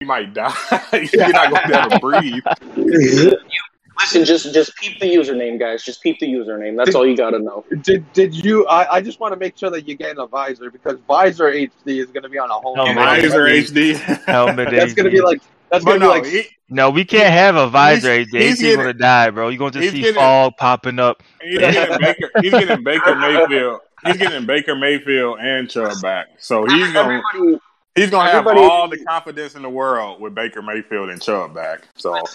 he 0.00 0.06
might 0.06 0.34
die. 0.34 0.52
You're 0.92 1.28
not 1.32 1.52
gonna 1.52 1.68
be 1.68 1.74
able 1.74 1.90
to 1.90 1.98
breathe. 2.00 3.36
Listen, 4.00 4.24
just 4.24 4.52
just 4.54 4.74
peep 4.76 4.98
the 5.00 5.06
username, 5.06 5.58
guys. 5.58 5.82
Just 5.84 6.02
peep 6.02 6.18
the 6.18 6.26
username. 6.26 6.76
That's 6.76 6.94
all 6.94 7.06
you 7.06 7.16
gotta 7.16 7.38
know. 7.38 7.64
Did 7.82 8.10
did 8.12 8.34
you? 8.44 8.66
I, 8.66 8.96
I 8.96 9.00
just 9.00 9.20
want 9.20 9.32
to 9.32 9.38
make 9.38 9.56
sure 9.56 9.70
that 9.70 9.86
you 9.86 9.94
get 9.94 10.18
a 10.18 10.26
visor 10.26 10.70
because 10.70 10.98
visor 11.06 11.52
HD 11.52 11.70
is 12.00 12.06
going 12.06 12.22
to 12.22 12.28
be 12.28 12.38
on 12.38 12.50
a 12.50 12.54
whole. 12.54 12.74
Oh. 12.78 12.92
Visor 12.94 13.44
HD. 13.46 13.94
Helmet 14.26 14.70
That's 14.70 14.92
HD. 14.92 14.96
going 14.96 15.04
to 15.04 15.10
be 15.10 15.20
like 15.20 15.40
that's 15.70 15.84
But 15.84 15.98
going 15.98 16.00
to 16.00 16.06
no, 16.06 16.12
be 16.14 16.20
like 16.20 16.30
he, 16.30 16.42
No, 16.68 16.90
we 16.90 17.04
can't 17.04 17.32
have 17.32 17.56
a 17.56 17.68
visor 17.68 18.14
He's- 18.14 18.28
HD. 18.32 18.40
he's 18.40 18.60
He's 18.60 18.76
gonna 18.76 18.92
die, 18.92 19.30
bro. 19.30 19.48
You're 19.48 19.58
gonna 19.58 19.70
just 19.72 19.90
see 19.92 20.00
getting- 20.00 20.14
fog 20.16 20.52
popping 20.58 20.98
up. 20.98 21.22
he's 21.42 21.58
getting 21.58 21.98
Baker. 22.00 22.30
He's 22.42 22.50
getting 22.50 22.84
Baker 22.84 23.14
Mayfield. 23.16 23.80
He's 24.04 24.16
getting 24.18 24.44
Baker 24.46 24.74
Mayfield 24.74 25.38
and 25.40 25.70
Chubb 25.70 26.00
back. 26.02 26.26
So 26.38 26.66
he's 26.66 26.92
gonna 26.92 27.22
Everybody, 27.34 27.58
he's 27.94 28.10
gonna 28.10 28.30
have 28.30 28.46
everybody- 28.46 28.66
all 28.66 28.88
the 28.88 28.98
confidence 29.04 29.54
in 29.54 29.62
the 29.62 29.70
world 29.70 30.20
with 30.20 30.34
Baker 30.34 30.62
Mayfield 30.62 31.10
and 31.10 31.20
Chubb 31.20 31.54
back. 31.54 31.82
So 31.96 32.14
every, 32.14 32.26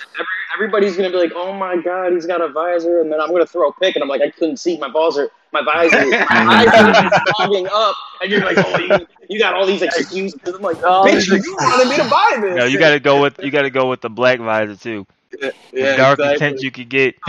everybody's 0.56 0.96
gonna 0.96 1.10
be 1.10 1.18
like, 1.18 1.32
"Oh 1.36 1.54
my 1.54 1.78
god, 1.78 2.14
he's 2.14 2.26
got 2.26 2.42
a 2.42 2.48
visor," 2.50 3.02
and 3.02 3.12
then 3.12 3.20
I'm 3.20 3.32
gonna 3.32 3.46
throw 3.46 3.70
a 3.70 3.74
pick, 3.74 3.96
and 3.96 4.04
I'm 4.04 4.10
like, 4.10 4.22
"I 4.22 4.30
couldn't 4.32 4.58
see 4.58 4.78
my 4.78 4.90
visor. 4.90 5.30
My 5.54 5.62
visor, 5.64 6.06
my 6.06 6.66
visor 6.72 7.06
is 7.08 7.22
fogging 7.38 7.68
up," 7.72 7.96
and 8.22 8.32
you're 8.32 8.44
like, 8.44 8.58
"Oh, 8.58 8.78
you, 8.80 9.08
you 9.30 9.40
got 9.40 9.54
all 9.54 9.66
these 9.66 9.82
excuses." 9.82 10.40
I'm 10.46 10.62
like, 10.62 10.84
All 10.84 11.06
"Bitch, 11.06 11.28
you 11.28 11.56
wanted 11.56 11.90
me 11.90 11.96
to 11.98 12.10
buy 12.10 12.38
this." 12.42 12.58
No, 12.58 12.66
you 12.66 12.78
gotta 12.80 13.00
go 13.00 13.22
with 13.22 13.40
you 13.40 13.52
gotta 13.52 13.70
go 13.70 13.90
with 13.90 14.02
the 14.02 14.10
black 14.10 14.40
visor 14.40 14.76
too. 14.76 15.08
The 15.32 15.54
yeah, 15.74 15.96
darker 15.98 16.24
exactly. 16.24 16.40
tint 16.40 16.62
you 16.62 16.72
could 16.72 16.90
get. 16.90 17.16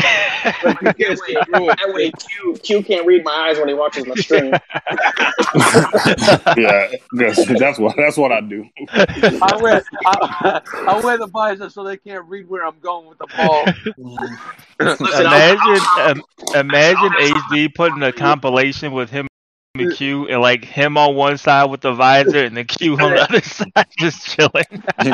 You 0.64 0.92
can't 0.94 1.18
see 1.18 1.36
through 1.46 1.70
it. 1.70 1.78
That 1.78 1.92
way, 1.92 2.12
Q, 2.12 2.56
Q 2.62 2.82
can't 2.84 3.04
read 3.04 3.24
my 3.24 3.32
eyes 3.32 3.58
when 3.58 3.66
he 3.66 3.74
watches 3.74 4.06
my 4.06 4.14
stream. 4.14 4.52
yeah, 6.56 6.92
that's, 7.12 7.44
that's 7.58 7.78
what 7.78 7.96
that's 7.96 8.16
what 8.16 8.30
I 8.30 8.40
do. 8.40 8.64
I 8.92 9.58
wear 9.60 9.82
I, 10.06 10.60
I 10.86 11.00
wear 11.02 11.18
the 11.18 11.26
visor 11.26 11.68
so 11.70 11.82
they 11.82 11.96
can't 11.96 12.24
read 12.26 12.48
where 12.48 12.64
I'm 12.64 12.78
going 12.80 13.08
with 13.08 13.18
the 13.18 13.26
ball. 13.36 13.64
Listen, 14.78 15.06
I'll- 15.26 15.26
imagine, 15.26 15.86
I'll- 15.96 16.10
um, 16.10 16.22
imagine 16.54 17.10
HD 17.10 17.74
putting 17.74 18.02
a 18.04 18.12
compilation 18.12 18.92
with 18.92 19.10
him 19.10 19.26
and 19.74 19.92
Q, 19.94 20.28
and 20.28 20.40
like 20.40 20.64
him 20.64 20.96
on 20.96 21.14
one 21.14 21.38
side 21.38 21.64
with 21.70 21.80
the 21.80 21.92
visor, 21.92 22.44
and 22.44 22.56
the 22.56 22.64
Q 22.64 22.94
on 22.94 23.10
the 23.14 23.22
other 23.22 23.40
side 23.42 23.86
just 23.98 24.26
chilling. 24.26 24.64
I, 24.98 25.12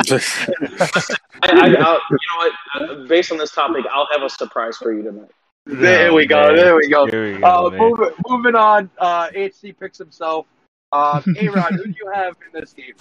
I, 1.43 1.65
you 1.67 1.77
know 1.77 1.99
what? 2.37 2.51
Uh, 2.81 2.95
Based 3.07 3.31
on 3.31 3.37
this 3.37 3.51
topic, 3.51 3.85
I'll 3.91 4.07
have 4.11 4.23
a 4.23 4.29
surprise 4.29 4.77
for 4.77 4.93
you 4.93 5.03
tonight. 5.03 5.29
There 5.65 6.11
Oh, 6.11 6.15
we 6.15 6.25
go. 6.27 6.47
man. 6.47 6.55
There 6.55 6.75
we 6.75 6.87
go. 6.89 7.07
There 7.07 7.23
we 7.23 7.43
Uh, 7.43 7.61
go, 7.63 7.69
man. 7.71 7.79
moving, 7.79 8.09
moving 8.27 8.55
on. 8.55 8.89
Uh, 8.99 9.29
HD 9.29 9.77
picks 9.77 9.97
himself. 9.97 10.45
Uh, 10.91 11.21
A-Rod, 11.39 11.73
who 11.73 11.85
do 11.85 11.93
you 11.99 12.11
have 12.13 12.35
in 12.53 12.59
this 12.59 12.71
game? 12.73 12.93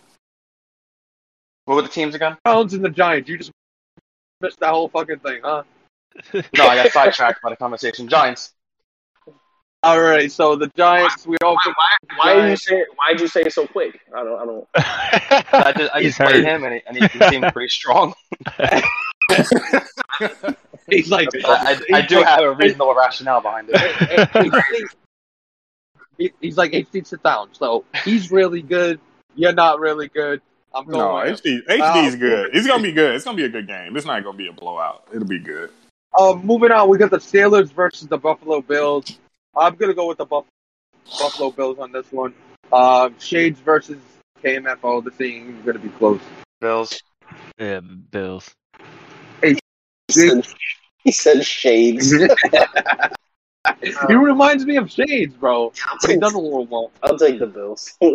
What 1.67 1.77
were 1.77 1.83
the 1.83 1.89
teams 1.89 2.15
again? 2.15 2.37
Browns 2.45 2.75
and 2.75 2.85
the 2.85 2.91
Giants. 2.91 3.29
You 3.29 3.37
just 3.39 3.51
missed 4.41 4.59
that 4.61 4.71
whole 4.71 4.89
fucking 4.89 5.19
thing, 5.21 5.41
huh? 5.45 5.63
No, 6.33 6.67
I 6.67 6.83
got 6.83 6.93
sidetracked 6.93 7.43
by 7.43 7.51
the 7.51 7.57
conversation. 7.57 8.09
Giants. 8.09 8.54
All 9.85 10.01
right, 10.01 10.33
so 10.33 10.57
the 10.57 10.71
Giants. 10.77 11.27
We 11.27 11.37
all 11.45 11.57
Why, 11.57 11.75
why, 11.77 12.17
why 12.17 12.33
are 12.41 12.49
you 12.49 12.57
say? 12.57 12.87
Why'd 12.97 13.21
you 13.21 13.29
say 13.29 13.43
it 13.43 13.53
so 13.53 13.67
quick? 13.67 14.01
I 14.17 14.25
don't. 14.25 14.41
I 14.41 14.45
don't. 14.47 14.67
I 14.75 15.75
just, 15.77 15.95
I 15.95 16.03
just 16.03 16.19
played 16.19 16.43
him, 16.43 16.65
and 16.65 16.75
he, 16.75 16.83
and 16.87 16.97
he 16.97 17.07
seemed 17.29 17.53
pretty 17.53 17.69
strong. 17.69 18.15
He's 20.89 21.11
like, 21.11 21.29
I, 21.45 21.79
I, 21.93 21.99
I 21.99 22.01
do 22.01 22.23
have 22.23 22.41
a 22.41 22.53
reasonable 22.53 22.95
rationale 22.95 23.43
behind 23.43 23.69
it. 23.73 24.91
He's 26.41 26.57
like, 26.57 26.73
HD, 26.73 27.07
sit 27.07 27.23
down. 27.23 27.51
So 27.53 27.85
he's 28.05 28.31
really 28.31 28.63
good. 28.63 29.01
You're 29.35 29.53
not 29.53 29.81
really 29.81 30.09
good. 30.09 30.41
I'm 30.75 30.87
going. 30.87 30.99
No, 30.99 31.31
with. 31.31 31.43
HD 31.43 31.61
HD's 31.67 32.15
Uh, 32.15 32.19
good. 32.19 32.57
It's 32.57 32.67
gonna 32.67 32.83
be 32.83 32.93
good. 32.93 33.17
It's 33.17 33.25
gonna 33.27 33.37
be 33.37 33.45
a 33.45 33.51
good 33.51 33.67
game. 33.67 33.99
It's 33.99 34.07
not 34.07 34.25
gonna 34.25 34.39
be 34.39 34.49
a 34.49 34.53
blowout. 34.53 35.07
It'll 35.13 35.29
be 35.29 35.41
good. 35.41 35.71
Uh, 36.19 36.35
moving 36.43 36.71
on, 36.71 36.89
we 36.89 36.97
got 36.97 37.11
the 37.11 37.19
Steelers 37.19 37.71
versus 37.73 38.09
the 38.09 38.17
Buffalo 38.17 38.63
Bills. 38.63 39.19
I'm 39.57 39.75
gonna 39.77 39.95
go 39.95 40.09
with 40.09 40.19
the 40.19 40.25
Buff- 40.25 40.47
Buffalo 41.19 41.51
Bills 41.51 41.79
on 41.79 41.93
this 41.93 42.11
one. 42.13 42.35
Um, 42.73 43.15
Shades 43.19 43.61
versus 43.61 43.99
KMFO. 44.43 45.05
This 45.05 45.15
thing 45.15 45.57
is 45.57 45.65
gonna 45.65 45.79
be 45.79 45.89
close. 45.91 46.21
Bills. 46.61 47.01
yeah, 47.59 47.81
Bills. 47.81 48.51
He 49.43 49.59
said, 50.11 50.47
he 51.03 51.13
said 51.13 51.45
shades. 51.45 52.13
he 53.83 54.15
reminds 54.15 54.65
me 54.67 54.77
of 54.77 54.91
Shades, 54.91 55.35
bro. 55.35 55.73
I'll 55.87 55.99
But 56.01 56.11
he 56.11 56.15
take, 56.15 56.21
does 56.21 56.35
a 56.35 56.39
little 56.39 56.67
more. 56.67 56.91
I'll 57.03 57.19
take 57.19 57.39
the 57.39 57.47
Bills. 57.47 57.97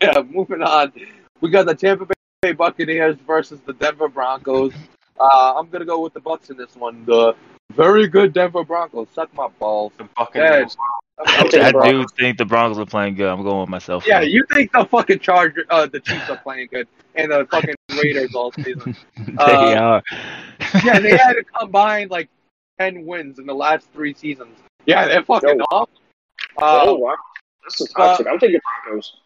Yeah, 0.00 0.20
moving 0.28 0.62
on. 0.62 0.92
We 1.40 1.50
got 1.50 1.66
the 1.66 1.76
Tampa 1.76 2.08
Bay 2.40 2.52
Buccaneers 2.52 3.16
versus 3.24 3.60
the 3.64 3.72
Denver 3.72 4.08
Broncos. 4.08 4.72
Uh, 5.20 5.54
I'm 5.56 5.68
gonna 5.68 5.84
go 5.84 6.00
with 6.00 6.12
the 6.12 6.18
Bucks 6.18 6.50
in 6.50 6.56
this 6.56 6.74
one. 6.74 7.04
The 7.04 7.36
very 7.72 8.06
good 8.06 8.32
Denver 8.32 8.64
Broncos. 8.64 9.08
Suck 9.14 9.32
my 9.34 9.48
balls. 9.58 9.92
The 9.98 10.04
Buccaneers. 10.16 10.76
I'll 11.18 11.46
I 11.46 11.90
do 11.90 12.04
think 12.18 12.38
the 12.38 12.44
Broncos 12.44 12.78
are 12.78 12.86
playing 12.86 13.14
good. 13.14 13.28
I'm 13.28 13.42
going 13.42 13.60
with 13.60 13.68
myself. 13.68 14.04
Yeah, 14.06 14.22
you 14.22 14.44
think 14.52 14.72
the 14.72 14.84
fucking 14.84 15.20
Charger, 15.20 15.64
uh, 15.70 15.86
the 15.86 16.00
Chiefs 16.00 16.28
are 16.30 16.38
playing 16.38 16.68
good, 16.72 16.88
and 17.14 17.30
the 17.30 17.46
fucking 17.50 17.74
Raiders 18.02 18.34
all 18.34 18.50
season. 18.52 18.96
they 19.18 19.34
Uh, 19.36 19.80
are. 19.80 20.02
Yeah, 20.84 20.98
they 20.98 21.10
had 21.16 21.34
to 21.34 21.44
combine 21.58 22.08
like 22.08 22.28
ten 22.78 23.04
wins 23.06 23.38
in 23.38 23.46
the 23.46 23.54
last 23.54 23.86
three 23.92 24.14
seasons. 24.14 24.56
Yeah, 24.86 25.06
they're 25.06 25.22
fucking 25.22 25.58
Yo. 25.58 25.64
off. 25.70 25.90
oh, 26.58 26.94
Uh, 26.96 26.98
wow. 26.98 27.14
This 27.64 27.80
is 27.82 27.88
toxic. 27.90 28.26
I'm 28.26 28.38
taking 28.40 28.58
Broncos. 28.84 29.18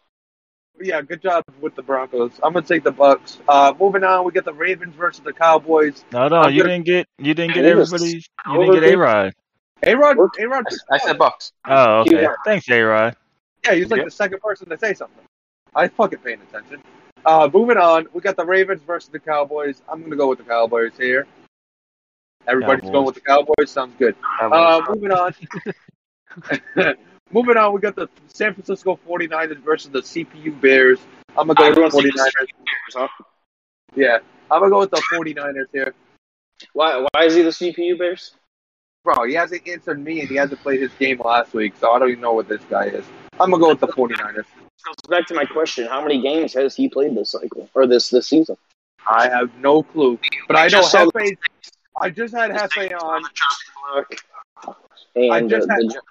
Yeah, 0.81 1.01
good 1.01 1.21
job 1.21 1.43
with 1.61 1.75
the 1.75 1.81
Broncos. 1.81 2.31
I'm 2.43 2.53
gonna 2.53 2.65
take 2.65 2.83
the 2.83 2.91
Bucks. 2.91 3.39
Uh, 3.47 3.73
moving 3.79 4.03
on, 4.03 4.25
we 4.25 4.31
get 4.31 4.45
the 4.45 4.53
Ravens 4.53 4.95
versus 4.95 5.21
the 5.23 5.33
Cowboys. 5.33 6.03
No, 6.11 6.27
no, 6.27 6.37
I'm 6.37 6.53
you 6.53 6.63
gonna- 6.63 6.73
didn't 6.75 6.85
get 6.85 7.07
you 7.19 7.33
didn't 7.33 7.53
get 7.53 7.65
everybody. 7.65 8.23
You 8.47 8.57
didn't 8.59 8.73
get 8.81 8.93
A 8.93 8.97
Rod. 8.97 9.33
A 9.83 9.95
Rod, 9.95 10.17
A 10.39 10.47
Rod, 10.47 10.65
I, 10.91 10.95
I 10.95 10.97
said 10.97 11.17
Bucks. 11.17 11.51
Oh, 11.67 11.99
okay. 12.01 12.23
Yeah. 12.23 12.33
Thanks, 12.45 12.67
A 12.69 12.81
Rod. 12.81 13.15
yeah, 13.65 13.73
he's 13.75 13.89
like 13.91 13.99
Yeah. 13.99 14.05
the 14.05 14.11
second 14.11 14.39
person 14.41 14.67
to 14.69 14.77
say 14.77 14.93
something. 14.93 15.23
I 15.75 15.87
fucking 15.87 16.19
paying 16.19 16.41
attention. 16.41 16.81
Uh, 17.25 17.49
moving 17.53 17.77
on, 17.77 18.07
we 18.13 18.21
got 18.21 18.35
the 18.37 18.45
Ravens 18.45 18.81
versus 18.87 19.09
the 19.09 19.19
Cowboys. 19.19 19.81
I'm 19.89 20.01
gonna 20.01 20.15
go 20.15 20.29
with 20.29 20.39
the 20.39 20.45
Cowboys 20.45 20.93
here. 20.97 21.27
Everybody's 22.47 22.81
Cowboys. 22.81 22.91
going 22.93 23.05
with 23.05 23.15
the 23.15 23.21
Cowboys. 23.21 23.69
Sounds 23.71 23.93
good. 23.99 24.15
Uh, 24.41 24.81
moving 24.89 25.11
on. 25.11 25.33
moving 27.31 27.57
on, 27.57 27.73
we 27.73 27.81
got 27.81 27.95
the 27.95 28.07
San 28.27 28.53
Francisco 28.53 28.99
49ers 29.07 29.57
versus 29.59 29.91
the 29.91 30.01
CPU 30.01 30.59
Bears. 30.59 30.99
I'm 31.37 31.47
going 31.47 31.55
to 31.55 31.75
go 31.75 31.83
with 31.83 31.91
the 31.93 31.97
Everyone's 31.99 32.33
taking 32.39 32.55
49ers. 32.55 32.93
Huh? 32.95 33.07
Yeah, 33.95 34.17
I'm 34.51 34.59
going 34.59 34.71
to 34.71 34.75
go 34.75 34.79
with 34.79 34.91
the 34.91 35.03
49ers 35.11 35.65
here. 35.71 35.93
Why? 36.73 37.05
Why 37.11 37.25
is 37.25 37.35
he 37.35 37.43
the 37.43 37.49
CPU 37.49 37.97
Bears? 37.97 38.33
Bro, 39.03 39.25
he 39.25 39.35
hasn't 39.35 39.67
answered 39.67 40.03
me 40.03 40.19
and 40.21 40.29
he 40.29 40.35
hasn't 40.35 40.61
played 40.61 40.81
his 40.81 40.91
game 40.99 41.21
last 41.23 41.53
week, 41.53 41.73
so 41.79 41.91
I 41.91 41.99
don't 41.99 42.09
even 42.09 42.21
know 42.21 42.33
what 42.33 42.49
this 42.49 42.61
guy 42.69 42.85
is. 42.85 43.05
I'm 43.39 43.51
going 43.51 43.61
to 43.61 43.65
go 43.65 43.69
with 43.69 43.79
the 43.79 43.87
49ers. 43.87 44.35
Goes 44.35 44.95
back 45.09 45.25
to 45.27 45.33
my 45.33 45.45
question: 45.45 45.87
How 45.87 46.01
many 46.01 46.21
games 46.21 46.53
has 46.53 46.75
he 46.75 46.89
played 46.89 47.15
this 47.15 47.31
cycle 47.31 47.69
or 47.73 47.87
this 47.87 48.09
this 48.09 48.27
season? 48.27 48.57
I 49.09 49.29
have 49.29 49.49
no 49.59 49.83
clue. 49.83 50.19
But 50.47 50.57
I 50.57 50.63
know 50.63 50.69
just 50.69 50.91
saw 50.91 51.05
Hefe, 51.05 51.37
I 51.99 52.09
just 52.09 52.33
had 52.33 52.51
Hefe 52.51 52.91
on. 53.01 53.23
And 55.15 55.33
I 55.33 55.39
uh, 55.39 55.41
just 55.47 55.69
had- 55.69 55.79
the 55.79 56.01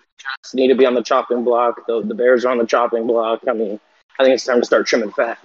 Jets 0.43 0.55
need 0.55 0.69
to 0.69 0.75
be 0.75 0.87
on 0.87 0.95
the 0.95 1.03
chopping 1.03 1.45
block. 1.45 1.87
The, 1.87 2.03
the 2.03 2.15
Bears 2.15 2.45
are 2.45 2.51
on 2.51 2.59
the 2.59 2.67
chopping 2.67 3.07
block. 3.07 3.43
I 3.49 3.53
mean, 3.53 3.81
I 4.19 4.25
think 4.25 4.35
it's 4.35 4.45
time 4.45 4.61
to 4.61 4.67
start 4.67 4.87
trimming 4.87 5.13
fat. 5.13 5.39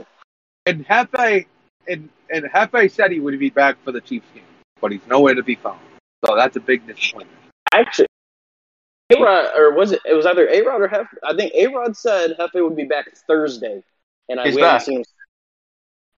And 0.65 0.87
Hefe, 0.87 1.45
and, 1.87 2.09
and 2.29 2.45
Hefe 2.45 2.91
said 2.91 3.11
he 3.11 3.19
would 3.19 3.37
be 3.39 3.49
back 3.49 3.77
for 3.83 3.91
the 3.91 4.01
Chiefs 4.01 4.27
game, 4.33 4.43
but 4.79 4.91
he's 4.91 5.05
nowhere 5.07 5.33
to 5.33 5.43
be 5.43 5.55
found. 5.55 5.79
So 6.25 6.35
that's 6.35 6.55
a 6.55 6.59
big 6.59 6.85
disappointment. 6.85 7.37
Actually, 7.73 8.07
A-Rod, 9.11 9.57
or 9.57 9.73
was 9.73 9.91
it? 9.91 10.01
It 10.05 10.13
was 10.13 10.25
either 10.25 10.47
A 10.47 10.61
Rod 10.61 10.81
or 10.81 10.87
Hef. 10.87 11.07
I 11.23 11.33
think 11.35 11.53
A 11.55 11.67
Rod 11.67 11.97
said 11.97 12.35
Hefe 12.39 12.63
would 12.63 12.75
be 12.75 12.83
back 12.83 13.05
Thursday, 13.27 13.81
and 14.29 14.39
I 14.39 14.45
He's 14.45 14.55
we 14.55 14.61
haven't 14.61 14.77
back. 14.77 14.85
seen 14.85 14.97
him. 14.99 15.05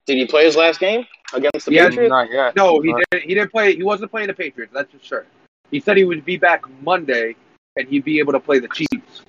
Did 0.06 0.18
he 0.18 0.26
play 0.26 0.44
his 0.44 0.58
last 0.58 0.82
game 0.82 1.06
against 1.34 1.66
the 1.66 1.74
Yeah, 1.74 1.88
Patriots? 1.88 2.10
Not 2.10 2.30
yet. 2.30 2.56
No, 2.58 2.82
he 2.82 2.94
didn't. 2.94 3.24
He 3.30 3.34
didn't 3.34 3.52
play. 3.52 3.76
He 3.76 3.84
wasn't 3.84 4.12
playing 4.12 4.28
the 4.28 4.34
Patriots. 4.34 4.74
That's 4.74 4.92
for 4.92 5.00
sure. 5.00 5.26
He 5.72 5.80
said 5.80 5.96
he 5.96 6.04
would 6.04 6.26
be 6.26 6.36
back 6.36 6.64
Monday, 6.82 7.36
and 7.76 7.88
he'd 7.88 8.04
be 8.04 8.20
able 8.20 8.34
to 8.34 8.40
play 8.40 8.60
the 8.60 8.68
Chiefs. 8.68 9.24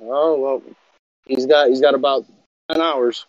Oh 0.00 0.40
well, 0.40 0.62
he's 1.24 1.46
got 1.46 1.68
he's 1.68 1.80
got 1.80 1.94
about 1.94 2.24
ten 2.70 2.80
hours. 2.80 3.26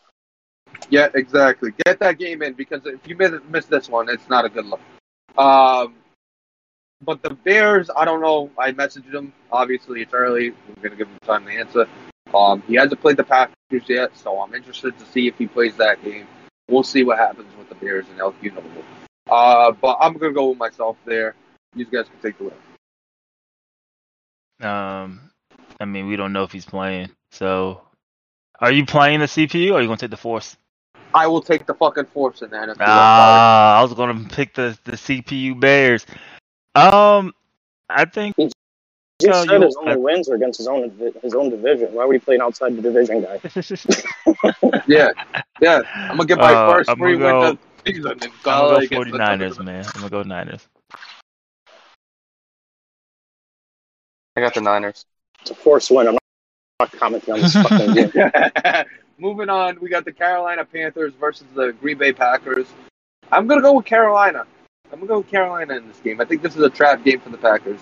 Yeah, 0.89 1.09
exactly. 1.13 1.71
Get 1.85 1.99
that 1.99 2.17
game 2.19 2.41
in 2.41 2.53
because 2.53 2.81
if 2.85 2.99
you 3.07 3.15
miss, 3.15 3.31
miss 3.49 3.65
this 3.65 3.87
one, 3.89 4.09
it's 4.09 4.27
not 4.29 4.45
a 4.45 4.49
good 4.49 4.65
look. 4.65 4.81
Um, 5.37 5.95
but 7.01 7.21
the 7.21 7.31
Bears, 7.31 7.89
I 7.95 8.05
don't 8.05 8.21
know. 8.21 8.51
I 8.57 8.71
messaged 8.71 9.13
him. 9.13 9.33
Obviously, 9.51 10.01
it's 10.01 10.13
early. 10.13 10.51
We're 10.51 10.83
gonna 10.83 10.95
give 10.95 11.07
him 11.07 11.19
time 11.23 11.45
to 11.45 11.51
answer. 11.51 11.87
Um, 12.33 12.61
he 12.67 12.75
hasn't 12.75 12.99
played 13.01 13.17
the 13.17 13.23
Packers 13.23 13.83
yet, 13.87 14.17
so 14.17 14.39
I'm 14.41 14.53
interested 14.53 14.97
to 14.97 15.05
see 15.05 15.27
if 15.27 15.37
he 15.37 15.47
plays 15.47 15.75
that 15.77 16.03
game. 16.03 16.27
We'll 16.67 16.83
see 16.83 17.03
what 17.03 17.17
happens 17.17 17.55
with 17.57 17.69
the 17.69 17.75
Bears 17.75 18.05
and 18.09 18.17
Noble. 18.17 18.35
Uh, 19.29 19.71
but 19.71 19.97
I'm 20.01 20.13
gonna 20.13 20.33
go 20.33 20.49
with 20.49 20.57
myself 20.57 20.97
there. 21.05 21.35
You 21.75 21.85
guys 21.85 22.07
can 22.07 22.19
take 22.21 22.37
the 22.37 22.45
win. 22.45 22.53
Um, 24.61 25.31
I 25.79 25.85
mean, 25.85 26.07
we 26.07 26.15
don't 26.15 26.33
know 26.33 26.43
if 26.43 26.51
he's 26.51 26.65
playing. 26.65 27.09
So, 27.31 27.81
are 28.59 28.71
you 28.71 28.85
playing 28.85 29.19
the 29.19 29.25
CPU 29.25 29.71
or 29.71 29.75
are 29.75 29.81
you 29.81 29.87
gonna 29.87 29.97
take 29.97 30.11
the 30.11 30.17
Force? 30.17 30.57
I 31.13 31.27
will 31.27 31.41
take 31.41 31.65
the 31.65 31.73
fucking 31.73 32.05
force 32.05 32.41
in 32.41 32.49
that. 32.49 32.75
Ah, 32.79 33.79
I 33.79 33.81
was 33.81 33.93
gonna 33.93 34.27
pick 34.29 34.53
the 34.53 34.77
the 34.83 34.93
CPU 34.93 35.57
Bears. 35.59 36.05
Um, 36.75 37.33
I 37.89 38.05
think 38.05 38.35
He 38.37 38.49
No, 39.27 39.43
said 39.43 39.51
you- 39.61 39.61
his 39.61 39.77
only 39.77 39.95
wins 39.95 40.27
are 40.27 40.35
against 40.35 40.57
his 40.57 40.67
own 40.67 40.91
his 41.21 41.33
own 41.33 41.49
division. 41.49 41.93
Why 41.93 42.03
would 42.03 42.13
he 42.15 42.19
play 42.19 42.35
an 42.35 42.41
outside 42.41 42.75
the 42.75 42.81
division 42.81 43.21
guy? 43.21 43.39
Yeah, 44.87 45.09
yeah. 45.61 45.81
I'm 45.95 46.17
gonna 46.17 46.25
get 46.25 46.37
my 46.37 46.53
Uh, 46.53 46.73
first 46.73 46.89
I'm 46.89 46.97
free 46.97 47.15
win 47.15 47.19
go- 47.19 47.51
the 47.85 47.91
season. 47.91 48.11
I'm 48.21 48.29
gonna 48.43 48.87
go 48.87 48.95
49ers, 48.97 49.63
man. 49.63 49.85
I'm 49.85 50.01
gonna 50.01 50.09
go 50.09 50.23
Niners. 50.23 50.67
I 54.35 54.41
got 54.41 54.53
the 54.53 54.61
Niners. 54.61 55.05
It's 55.41 55.51
a 55.51 55.55
forced 55.55 55.91
win. 55.91 56.07
I'm 56.07 56.17
not 56.79 56.91
commenting 56.91 57.33
on 57.33 57.41
this 57.41 57.53
fucking 57.53 57.93
game. 57.93 58.85
Moving 59.17 59.49
on, 59.49 59.79
we 59.79 59.89
got 59.89 60.03
the 60.03 60.11
Carolina 60.11 60.65
Panthers 60.65 61.13
versus 61.13 61.47
the 61.55 61.71
Green 61.73 61.97
Bay 61.97 62.11
Packers. 62.11 62.67
I'm 63.31 63.47
gonna 63.47 63.61
go 63.61 63.73
with 63.73 63.85
Carolina. 63.85 64.45
I'm 64.91 64.99
gonna 64.99 65.07
go 65.07 65.17
with 65.19 65.29
Carolina 65.29 65.75
in 65.77 65.87
this 65.87 65.99
game. 65.99 66.19
I 66.19 66.25
think 66.25 66.41
this 66.41 66.55
is 66.55 66.61
a 66.61 66.69
trap 66.69 67.03
game 67.03 67.21
for 67.21 67.29
the 67.29 67.37
Packers, 67.37 67.79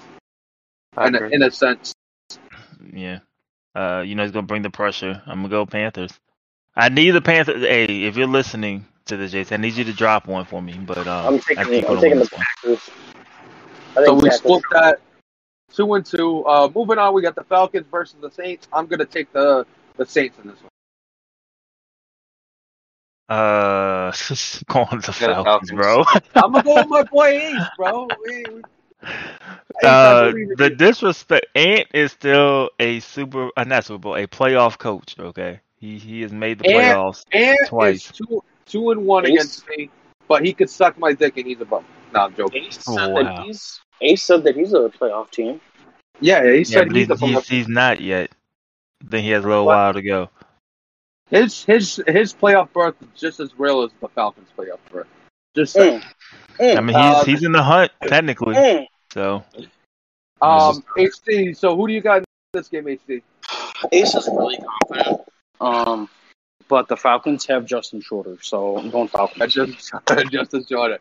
in 1.02 1.16
a, 1.16 1.24
in 1.30 1.42
a 1.42 1.50
sense. 1.50 1.94
Yeah. 2.94 3.20
Uh, 3.76 4.04
you 4.06 4.14
know 4.14 4.22
he's 4.22 4.32
gonna 4.32 4.46
bring 4.46 4.62
the 4.62 4.70
pressure. 4.70 5.24
I'm 5.26 5.38
gonna 5.38 5.50
go 5.50 5.66
Panthers. 5.66 6.12
I 6.76 6.90
need 6.90 7.12
the 7.12 7.22
Panthers. 7.22 7.62
Hey, 7.62 8.04
if 8.04 8.16
you're 8.16 8.28
listening 8.28 8.86
to 9.06 9.18
this, 9.18 9.32
Jason, 9.32 9.56
I 9.56 9.62
need 9.62 9.74
you 9.74 9.84
to 9.86 9.94
drop 9.94 10.28
one 10.28 10.46
for 10.46 10.62
me. 10.62 10.74
But 10.74 11.08
um, 11.08 11.34
I'm 11.34 11.40
taking 11.40 11.58
I'm 11.58 11.70
taking 12.00 12.20
the 12.20 12.20
win 12.20 12.28
Packers. 12.28 12.90
I 13.98 14.06
So 14.06 14.14
we 14.14 14.30
split 14.30 14.64
that 14.72 15.00
two 15.76 15.94
and 15.94 16.06
two. 16.06 16.46
Uh, 16.46 16.70
moving 16.74 16.98
on, 16.98 17.14
we 17.14 17.22
got 17.22 17.36
the 17.36 17.44
Falcons 17.44 17.86
versus 17.92 18.16
the 18.22 18.32
Saints. 18.32 18.68
I'm 18.72 18.88
gonna 18.88 19.06
take 19.06 19.32
the 19.34 19.66
the 19.98 20.06
Saints 20.06 20.38
in 20.44 20.50
this 20.50 20.60
one. 20.62 20.70
Uh, 23.30 24.12
going 24.68 24.88
with 24.92 25.02
the 25.06 25.08
the 25.08 25.14
Falcons, 25.14 25.70
Falcons. 25.70 25.72
bro. 25.72 26.04
I'm 26.36 26.52
gonna 26.52 26.64
go 26.64 26.76
with 26.76 26.88
my 26.90 27.04
boy 27.04 27.28
Ace, 27.28 27.62
bro. 27.78 28.08
We- 28.28 28.46
we- 28.54 28.62
Uh, 29.84 30.32
the 30.56 30.70
disrespect. 30.70 31.48
Ant 31.56 31.88
is 31.94 32.12
still 32.14 32.70
a 32.80 33.00
super, 33.02 33.50
uh, 33.58 33.64
not 33.66 33.84
Super 33.86 33.98
Bowl, 33.98 34.16
a 34.16 34.28
playoff 34.28 34.78
coach. 34.78 35.16
Okay, 35.20 35.60
he 35.76 35.98
he 35.98 36.22
has 36.22 36.32
made 36.32 36.60
the 36.60 36.70
Ant- 36.70 36.98
playoffs. 36.98 37.26
And 37.34 37.58
Twice. 37.68 38.06
is 38.06 38.12
two 38.18 38.44
two 38.66 38.92
and 38.92 39.06
one 39.06 39.26
Ace? 39.26 39.32
against 39.34 39.68
me, 39.70 39.90
but 40.28 40.46
he 40.46 40.54
could 40.54 40.70
suck 40.70 40.98
my 40.98 41.12
dick 41.14 41.36
and 41.38 41.46
he's 41.48 41.60
a 41.60 41.66
bum. 41.66 41.84
No, 42.14 42.20
I'm 42.22 42.36
joking. 42.36 42.66
Ace 42.66 42.80
Oh, 42.88 42.96
said 42.96 43.12
wow. 43.14 43.24
that 43.24 43.44
he's 43.46 43.80
Ace 44.02 44.24
said 44.24 44.44
that 44.44 44.56
he's 44.56 44.74
a 44.74 44.90
playoff 44.90 45.32
team. 45.32 45.60
Yeah, 46.20 46.44
he 46.44 46.60
Yeah, 46.60 46.64
said 46.64 46.92
he's 46.92 47.08
he's, 47.08 47.10
a 47.10 47.16
bum. 47.16 47.30
he's, 47.30 47.48
he's 47.48 47.68
not 47.68 48.02
yet. 48.02 48.32
I 49.04 49.10
think 49.10 49.24
he 49.26 49.32
has 49.32 49.44
a 49.44 49.48
little 49.48 49.66
What? 49.66 49.76
while 49.76 49.94
to 49.94 50.02
go. 50.02 50.30
His 51.30 51.64
his 51.64 52.02
his 52.08 52.34
playoff 52.34 52.72
berth 52.74 52.96
is 53.02 53.08
just 53.20 53.40
as 53.40 53.58
real 53.58 53.82
as 53.84 53.92
the 54.02 54.08
Falcons' 54.10 54.50
playoff 54.58 54.80
berth. 54.92 55.08
Just 55.56 55.74
saying. 55.74 56.02
Mm. 56.02 56.04
Mm. 56.60 56.78
I 56.78 56.82
mean, 56.82 56.96
he's 56.96 57.06
Uh, 57.06 57.24
he's 57.26 57.44
in 57.44 57.52
the 57.52 57.64
hunt 57.64 57.92
technically. 58.04 58.56
Mm. 58.56 58.86
So 59.12 59.44
Um, 60.42 60.84
HD. 60.98 61.56
So 61.56 61.76
who 61.76 61.88
do 61.88 61.94
you 61.94 62.02
got 62.02 62.24
this 62.54 62.68
game, 62.68 62.86
HD? 62.86 63.22
Ace 63.92 64.14
is 64.16 64.28
really 64.28 64.58
confident. 64.58 65.22
Um, 65.60 66.10
but 66.68 66.88
the 66.88 66.98
Falcons 66.98 67.46
have 67.48 67.66
Justin 67.66 68.02
Shorter, 68.02 68.38
so 68.42 68.78
I'm 68.78 68.90
going 68.90 69.08
Falcons. 69.08 69.40
That's 69.40 69.54
just 69.54 69.92
Justice 70.32 70.66
Jordan. 70.66 71.00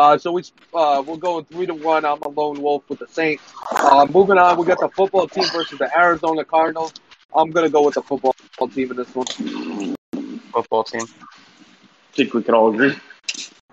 Uh, 0.00 0.16
so 0.16 0.32
we 0.32 0.42
uh, 0.72 1.02
we're 1.06 1.18
going 1.18 1.44
three 1.44 1.66
to 1.66 1.74
one. 1.74 2.06
I'm 2.06 2.22
a 2.22 2.28
lone 2.28 2.62
wolf 2.62 2.88
with 2.88 3.00
the 3.00 3.06
Saints. 3.06 3.42
Uh, 3.70 4.06
moving 4.10 4.38
on, 4.38 4.56
we 4.56 4.64
got 4.64 4.80
the 4.80 4.88
football 4.88 5.28
team 5.28 5.44
versus 5.52 5.78
the 5.78 5.90
Arizona 5.94 6.42
Cardinals. 6.42 6.94
I'm 7.36 7.50
gonna 7.50 7.68
go 7.68 7.82
with 7.82 7.96
the 7.96 8.02
football 8.02 8.34
team 8.72 8.90
in 8.92 8.96
this 8.96 9.14
one. 9.14 9.26
Football 10.54 10.84
team. 10.84 11.02
I 11.02 12.14
think 12.14 12.32
we 12.32 12.42
could 12.42 12.54
all 12.54 12.72
agree. 12.72 12.96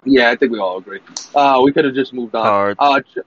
Yeah, 0.03 0.29
I 0.29 0.35
think 0.35 0.51
we 0.51 0.59
all 0.59 0.77
agree. 0.79 0.99
Uh, 1.33 1.61
we 1.63 1.71
could 1.71 1.85
have 1.85 1.95
just 1.95 2.11
moved 2.11 2.35
on. 2.35 2.45
Hard. 2.45 2.75
Uh, 2.77 2.99
Ch- 2.99 3.19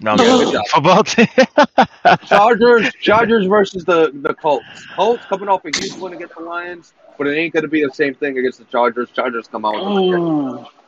No, 0.00 0.16
Yeah, 0.16 0.34
I'm 0.34 0.50
good 0.50 0.66
football 0.68 1.04
team. 1.04 1.28
Chargers, 2.26 2.92
Chargers 3.00 3.46
versus 3.46 3.86
the 3.86 4.10
the 4.12 4.34
Colts. 4.34 4.66
Colts 4.94 5.24
coming 5.24 5.48
off 5.48 5.64
a 5.64 5.70
huge 5.70 5.96
win 5.96 6.12
against 6.12 6.34
the 6.34 6.42
Lions, 6.42 6.92
but 7.16 7.28
it 7.28 7.34
ain't 7.34 7.54
gonna 7.54 7.68
be 7.68 7.82
the 7.82 7.94
same 7.94 8.14
thing 8.14 8.36
against 8.36 8.58
the 8.58 8.66
Chargers. 8.66 9.10
Chargers 9.10 9.48
come 9.48 9.64
out. 9.64 9.72
With 9.72 9.84
the 9.84 10.10
victory. 10.10 10.20
Oh. 10.20 10.81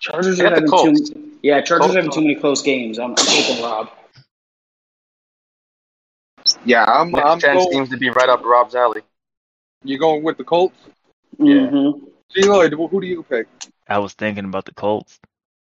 Chargers 0.00 0.40
are 0.40 0.48
having 0.48 0.66
Colts. 0.66 1.10
too. 1.10 1.30
Yeah, 1.42 1.60
Chargers 1.60 1.86
Colts. 1.86 1.94
are 1.94 1.96
having 1.98 2.10
too 2.10 2.20
many 2.22 2.34
close 2.34 2.62
games. 2.62 2.98
I'm, 2.98 3.10
I'm 3.10 3.16
taking 3.16 3.62
Rob. 3.62 3.90
Yeah, 6.64 6.84
I'm. 6.84 7.14
I'm 7.14 7.38
Next 7.38 7.42
gen 7.42 7.56
going. 7.56 7.72
seems 7.72 7.88
to 7.90 7.96
be 7.96 8.10
right 8.10 8.28
up 8.28 8.44
Rob's 8.44 8.74
alley. 8.74 9.02
You 9.84 9.98
going 9.98 10.22
with 10.22 10.36
the 10.38 10.44
Colts? 10.44 10.76
Yeah. 11.38 11.68
hmm 11.68 11.90
D 12.34 12.46
Lloyd, 12.46 12.72
who 12.72 12.86
who 12.88 13.00
do 13.00 13.06
you 13.06 13.22
pick? 13.22 13.46
I 13.88 13.98
was 13.98 14.12
thinking 14.14 14.44
about 14.44 14.64
the 14.64 14.74
Colts. 14.74 15.18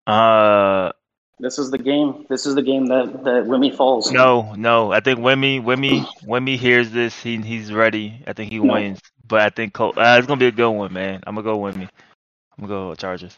Uh, 0.07 0.93
This 1.39 1.59
is 1.59 1.70
the 1.70 1.79
game. 1.79 2.27
This 2.29 2.47
is 2.47 2.55
the 2.55 2.62
game 2.62 2.87
that 2.87 3.25
that 3.25 3.45
Wimmy 3.45 3.75
falls. 3.75 4.11
no, 4.12 4.55
no. 4.55 4.93
I 4.93 5.01
think 5.01 5.18
Wimmy, 5.20 5.62
Wimmy, 5.62 6.07
Wimmy 6.22 6.57
hears 6.57 6.91
this. 6.91 7.20
He 7.20 7.37
he's 7.39 7.72
ready. 7.72 8.22
I 8.27 8.33
think 8.33 8.51
he 8.53 8.59
No. 8.61 8.72
wins. 8.75 9.01
But 9.27 9.41
I 9.41 9.51
think 9.51 9.72
Col- 9.72 9.99
uh, 9.99 10.16
it's 10.18 10.27
gonna 10.27 10.39
be 10.39 10.47
a 10.47 10.53
good 10.53 10.70
one, 10.70 10.93
man. 10.93 11.22
I'm 11.27 11.35
gonna 11.35 11.45
go 11.45 11.57
with 11.57 11.77
Wimmy. 11.77 11.89
I'm 12.59 12.66
gonna 12.66 12.68
go 12.68 12.95
Chargers. 12.95 13.37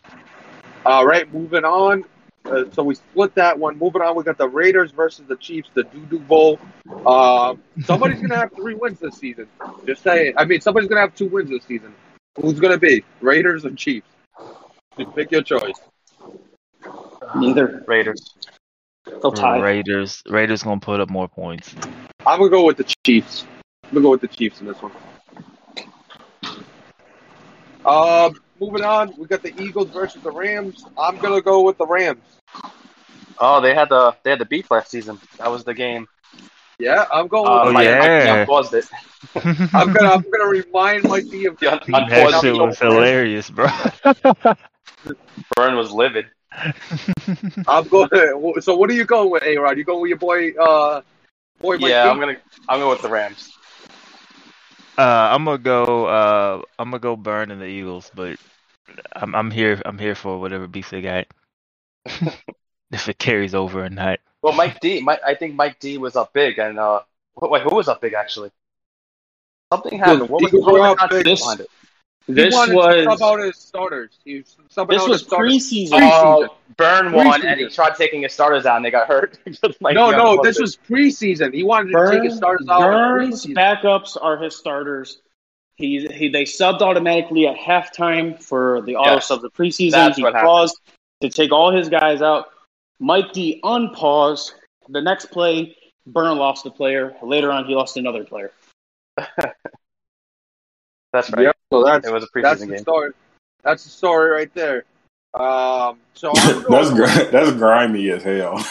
All 0.87 1.05
right, 1.05 1.33
moving 1.35 1.65
on. 1.65 2.05
Uh, 2.45 2.63
so 2.71 2.85
we 2.85 2.95
split 2.95 3.35
that 3.35 3.59
one. 3.59 3.77
Moving 3.77 4.03
on, 4.03 4.15
we 4.15 4.23
got 4.23 4.39
the 4.39 4.49
Raiders 4.49 4.93
versus 4.93 5.27
the 5.27 5.35
Chiefs, 5.35 5.69
the 5.75 5.83
Doo 5.83 6.07
Doo 6.07 6.21
Bowl. 6.21 6.61
Uh, 7.05 7.57
somebody's 7.85 8.21
gonna 8.21 8.37
have 8.37 8.53
three 8.55 8.77
wins 8.77 9.01
this 9.01 9.17
season. 9.17 9.49
Just 9.85 10.05
saying. 10.05 10.35
I 10.37 10.45
mean, 10.45 10.61
somebody's 10.61 10.89
gonna 10.89 11.01
have 11.01 11.13
two 11.17 11.27
wins 11.27 11.51
this 11.51 11.65
season. 11.65 11.93
Who's 12.41 12.61
gonna 12.61 12.79
be 12.79 13.05
Raiders 13.21 13.67
or 13.67 13.73
Chiefs? 13.73 14.07
Just 14.97 15.13
pick 15.17 15.33
your 15.33 15.43
choice. 15.43 15.75
Neither. 17.35 17.83
Raiders. 17.89 18.37
They'll 19.07 19.33
tie. 19.33 19.59
Raiders. 19.59 20.23
Raiders 20.29 20.63
gonna 20.63 20.79
put 20.79 21.01
up 21.01 21.11
more 21.11 21.27
points. 21.27 21.75
I'm 22.25 22.39
gonna 22.39 22.49
go 22.49 22.65
with 22.65 22.77
the 22.77 22.95
Chiefs. 23.05 23.45
I'm 23.83 23.91
gonna 23.91 24.03
go 24.03 24.11
with 24.11 24.21
the 24.21 24.29
Chiefs 24.29 24.61
in 24.61 24.69
this 24.69 24.77
one. 24.81 24.93
Um, 27.85 28.37
moving 28.61 28.83
on, 28.85 29.13
we 29.17 29.27
got 29.27 29.43
the 29.43 29.53
Eagles 29.63 29.91
versus 29.91 30.23
the 30.23 30.31
Rams. 30.31 30.85
I'm 30.99 31.17
gonna 31.19 31.41
go 31.41 31.63
with 31.63 31.79
the 31.79 31.87
Rams. 31.87 32.23
Oh, 33.39 33.61
they 33.61 33.75
had 33.75 33.89
the 33.89 34.15
they 34.23 34.31
had 34.31 34.39
the 34.39 34.45
beef 34.47 34.71
last 34.71 34.91
season. 34.91 35.19
That 35.39 35.51
was 35.51 35.65
the 35.65 35.75
game. 35.75 36.07
Yeah, 36.79 37.07
I'm 37.13 37.27
going. 37.29 37.47
Uh, 37.47 37.51
with 37.53 37.63
Oh, 37.63 37.67
the 37.69 37.73
Mike- 37.73 37.85
yeah. 37.85 38.35
Mike 38.39 38.47
paused 38.47 38.75
it. 38.75 38.85
I'm 39.75 39.93
gonna 39.93 40.11
I'm 40.11 40.25
gonna 40.31 40.47
remind 40.49 41.05
Mike 41.05 41.29
D 41.31 41.47
of 41.47 41.59
The 41.59 41.73
un- 41.73 41.81
that 41.87 42.03
unpaused 42.11 42.41
shit 42.45 42.55
was 42.57 42.79
hilarious, 42.79 43.51
bro. 43.51 43.67
Burn 45.57 45.77
was 45.77 45.91
livid. 45.93 46.27
I'm 47.67 47.87
going. 47.89 48.09
So 48.61 48.77
what 48.77 48.91
are 48.91 48.95
you 48.95 49.05
going 49.05 49.31
with, 49.31 49.43
A 49.43 49.57
Rod? 49.59 49.77
You 49.79 49.85
going 49.85 50.01
with 50.03 50.09
your 50.11 50.19
boy, 50.19 50.53
uh, 50.53 51.03
boy 51.61 51.79
Mike 51.79 51.91
Yeah, 51.91 52.05
D? 52.05 52.11
I'm 52.11 52.19
gonna 52.21 52.37
I'm 52.69 52.79
going 52.81 52.91
with 52.91 53.03
the 53.03 53.09
Rams. 53.11 53.56
Uh, 54.99 55.29
I'm 55.33 55.45
gonna 55.45 55.59
go. 55.59 56.07
Uh, 56.07 56.63
I'm 56.79 56.91
gonna 56.91 57.01
go 57.01 57.17
burn 57.17 57.51
in 57.51 57.59
the 57.59 57.67
Eagles, 57.67 58.11
but 58.15 58.39
I'm 59.13 59.35
I'm 59.35 59.51
here. 59.51 59.81
I'm 59.85 59.99
here 59.99 60.15
for 60.15 60.41
whatever 60.41 60.67
beef 60.67 60.91
they 60.91 61.03
got. 61.03 61.27
if 62.93 63.09
it 63.09 63.19
carries 63.19 63.55
over 63.55 63.85
or 63.85 63.91
not. 63.91 64.21
Well, 64.43 64.55
Mike 64.55 64.81
D. 64.81 65.01
Mike, 65.01 65.21
I 65.27 65.35
think 65.35 65.55
Mike 65.55 65.79
D 65.81 65.99
was 65.99 66.17
up 66.17 66.33
big, 66.33 66.59
and 66.59 66.79
uh, 66.79 67.01
wait, 67.41 67.63
who 67.63 67.75
was 67.75 67.89
up 67.89 68.01
big 68.01 68.15
actually? 68.15 68.51
Something 69.73 69.99
happened. 69.99 70.29
What 70.29 70.43
was, 70.43 70.53
what 70.53 70.75
was 70.75 70.99
up 71.01 71.11
the 71.11 71.25
context 71.25 71.67
big. 72.35 72.51
behind 72.51 72.73
it? 72.73 72.75
He 72.75 72.81
This 72.81 73.07
was 73.07 73.19
sub 73.19 73.23
out 73.23 73.39
his 73.41 73.57
starters. 73.57 74.19
He 74.25 74.37
was 74.39 74.57
subbing 74.75 74.89
this 74.91 75.03
was 75.09 75.21
his 75.21 75.27
starters. 75.29 75.53
preseason. 75.53 75.91
Preseason. 75.91 76.49
Oh, 76.49 76.57
Burn 76.77 77.13
won, 77.13 77.47
and 77.47 77.61
he 77.61 77.69
tried 77.69 77.95
taking 77.95 78.23
his 78.23 78.33
starters 78.33 78.67
out, 78.67 78.77
and 78.77 78.85
they 78.85 78.91
got 78.91 79.07
hurt. 79.09 79.39
Like, 79.81 79.95
no, 79.95 80.11
yeah, 80.11 80.17
no, 80.17 80.43
this 80.43 80.59
it? 80.59 80.63
was 80.63 80.77
preseason. 80.77 81.55
He 81.55 81.63
wanted 81.63 81.93
to 81.93 82.11
take 82.11 82.23
his 82.25 82.37
starters 82.37 82.67
out. 82.69 82.81
Burns' 82.81 83.47
backups 83.47 84.17
are 84.21 84.37
his 84.37 84.57
starters. 84.57 85.21
He, 85.77 86.07
he 86.13 86.29
they 86.31 86.45
subbed 86.45 86.81
automatically 86.81 87.47
at 87.47 87.57
halftime 87.57 88.43
for 88.43 88.81
the 88.83 88.97
auto 88.97 89.15
Yes. 89.15 89.29
subs 89.29 89.45
of 89.45 89.53
preseason. 89.53 89.91
That's 89.93 90.17
he 90.17 90.23
what 90.23 90.33
happened. 90.33 90.49
paused 90.49 90.81
to 91.21 91.29
take 91.29 91.53
all 91.53 91.71
his 91.71 91.89
guys 91.89 92.23
out. 92.23 92.47
Mike 92.99 93.33
D 93.33 93.61
unpaused. 93.63 94.55
The 94.89 95.03
next 95.03 95.27
play, 95.27 95.77
Burn 96.07 96.39
lost 96.39 96.65
the 96.65 96.71
player. 96.71 97.15
Later 97.23 97.53
on, 97.53 97.67
he 97.67 97.75
lost 97.75 97.97
another 97.99 98.25
player. 98.25 98.53
That's 101.17 101.31
right. 101.33 101.43
Yeah, 101.45 101.53
so 101.73 101.83
that's 101.85 102.07
It 102.07 102.13
was 102.13 102.25
a 102.25 102.27
that's 102.35 102.61
preseason 102.61 102.67
the 102.69 102.75
game. 102.75 102.79
story. 102.83 103.11
That's 103.63 103.85
the 103.85 103.91
story 103.91 104.31
right 104.31 104.53
there. 104.55 104.85
Um, 105.35 105.99
so 106.15 106.33
that's 106.69 106.91
gr- 106.91 107.31
that's 107.31 107.53
grimy 107.53 108.11
as 108.11 108.23
hell. 108.23 108.59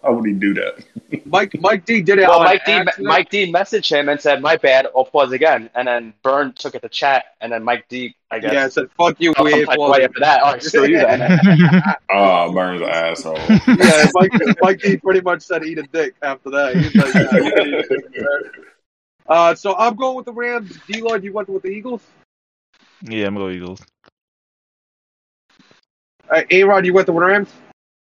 Why 0.00 0.10
would 0.10 0.26
he 0.26 0.32
do 0.34 0.54
that? 0.54 0.84
Mike 1.24 1.58
Mike 1.60 1.84
D 1.84 2.00
did 2.00 2.18
it 2.18 2.28
Well, 2.28 2.40
Mike 2.44 2.64
D. 2.64 2.72
accident. 2.72 3.06
Mike 3.08 3.28
D. 3.30 3.50
messaged 3.52 3.90
him 3.90 4.08
and 4.08 4.20
said, 4.20 4.40
"My 4.40 4.56
bad. 4.56 4.86
I'll 4.94 5.04
pause 5.04 5.32
again." 5.32 5.68
And 5.74 5.88
then 5.88 6.14
Burn 6.22 6.52
took 6.52 6.74
it 6.76 6.82
to 6.82 6.88
chat, 6.88 7.24
and 7.40 7.50
then 7.52 7.64
Mike 7.64 7.86
D. 7.88 8.14
I 8.30 8.38
guess. 8.38 8.52
yeah, 8.52 8.68
said 8.68 8.86
fuck 8.96 9.16
you, 9.20 9.32
felt 9.34 9.48
some 9.48 9.56
weird 9.56 9.66
type 9.68 9.74
of 9.74 9.78
boy. 9.78 9.90
way 9.90 10.04
after 10.04 10.20
that. 10.20 10.40
Oh, 10.44 10.58
screw 10.58 10.86
you 10.86 10.98
then. 10.98 11.38
Oh, 12.10 12.52
Burns 12.52 12.82
an 12.82 12.88
asshole. 12.88 13.36
yeah, 13.66 14.06
Mike, 14.14 14.30
Mike 14.62 14.80
D 14.80 14.96
pretty 14.96 15.20
much 15.22 15.42
said 15.42 15.64
eat 15.64 15.78
a 15.78 15.82
dick 15.82 16.14
after 16.22 16.50
that. 16.50 16.76
He's 16.76 16.94
like, 16.94 17.14
yeah, 18.14 18.62
uh, 19.28 19.54
so 19.54 19.76
I'm 19.76 19.96
going 19.96 20.16
with 20.16 20.26
the 20.26 20.32
Rams. 20.32 20.78
D 20.86 21.00
Lloyd, 21.00 21.24
you 21.24 21.32
went 21.32 21.48
with 21.48 21.62
the 21.62 21.68
Eagles. 21.68 22.02
Yeah, 23.02 23.26
I'm 23.26 23.34
gonna 23.34 23.46
go 23.46 23.50
Eagles. 23.50 23.80
Uh, 26.28 26.42
A 26.50 26.64
Rod, 26.64 26.84
you 26.86 26.92
went 26.92 27.06
with 27.08 27.14
the 27.14 27.20
Rams. 27.20 27.48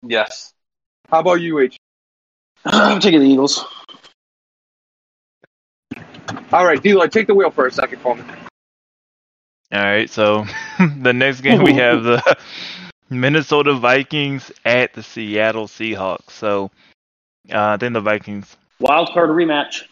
yes. 0.05 0.53
How 1.09 1.19
about 1.21 1.41
you, 1.41 1.57
H? 1.59 1.77
I'm 2.65 2.99
taking 2.99 3.21
the 3.21 3.25
Eagles. 3.25 3.65
All 6.51 6.65
right, 6.65 6.81
D 6.81 6.93
Lloyd, 6.93 7.11
take 7.11 7.27
the 7.27 7.33
wheel 7.35 7.51
for 7.51 7.67
a 7.67 7.71
second 7.71 7.99
for 7.99 8.15
me. 8.15 8.23
All 9.71 9.83
right, 9.83 10.09
so 10.09 10.45
the 11.01 11.13
next 11.13 11.41
game 11.41 11.63
we 11.63 11.73
have 11.73 12.03
the 12.03 12.37
Minnesota 13.09 13.73
Vikings 13.73 14.51
at 14.65 14.93
the 14.93 15.03
Seattle 15.03 15.67
Seahawks. 15.67 16.31
So 16.31 16.71
uh, 17.51 17.73
I 17.73 17.77
think 17.77 17.93
the 17.93 18.01
Vikings. 18.01 18.55
Wild 18.79 19.09
card 19.13 19.29
rematch. 19.29 19.83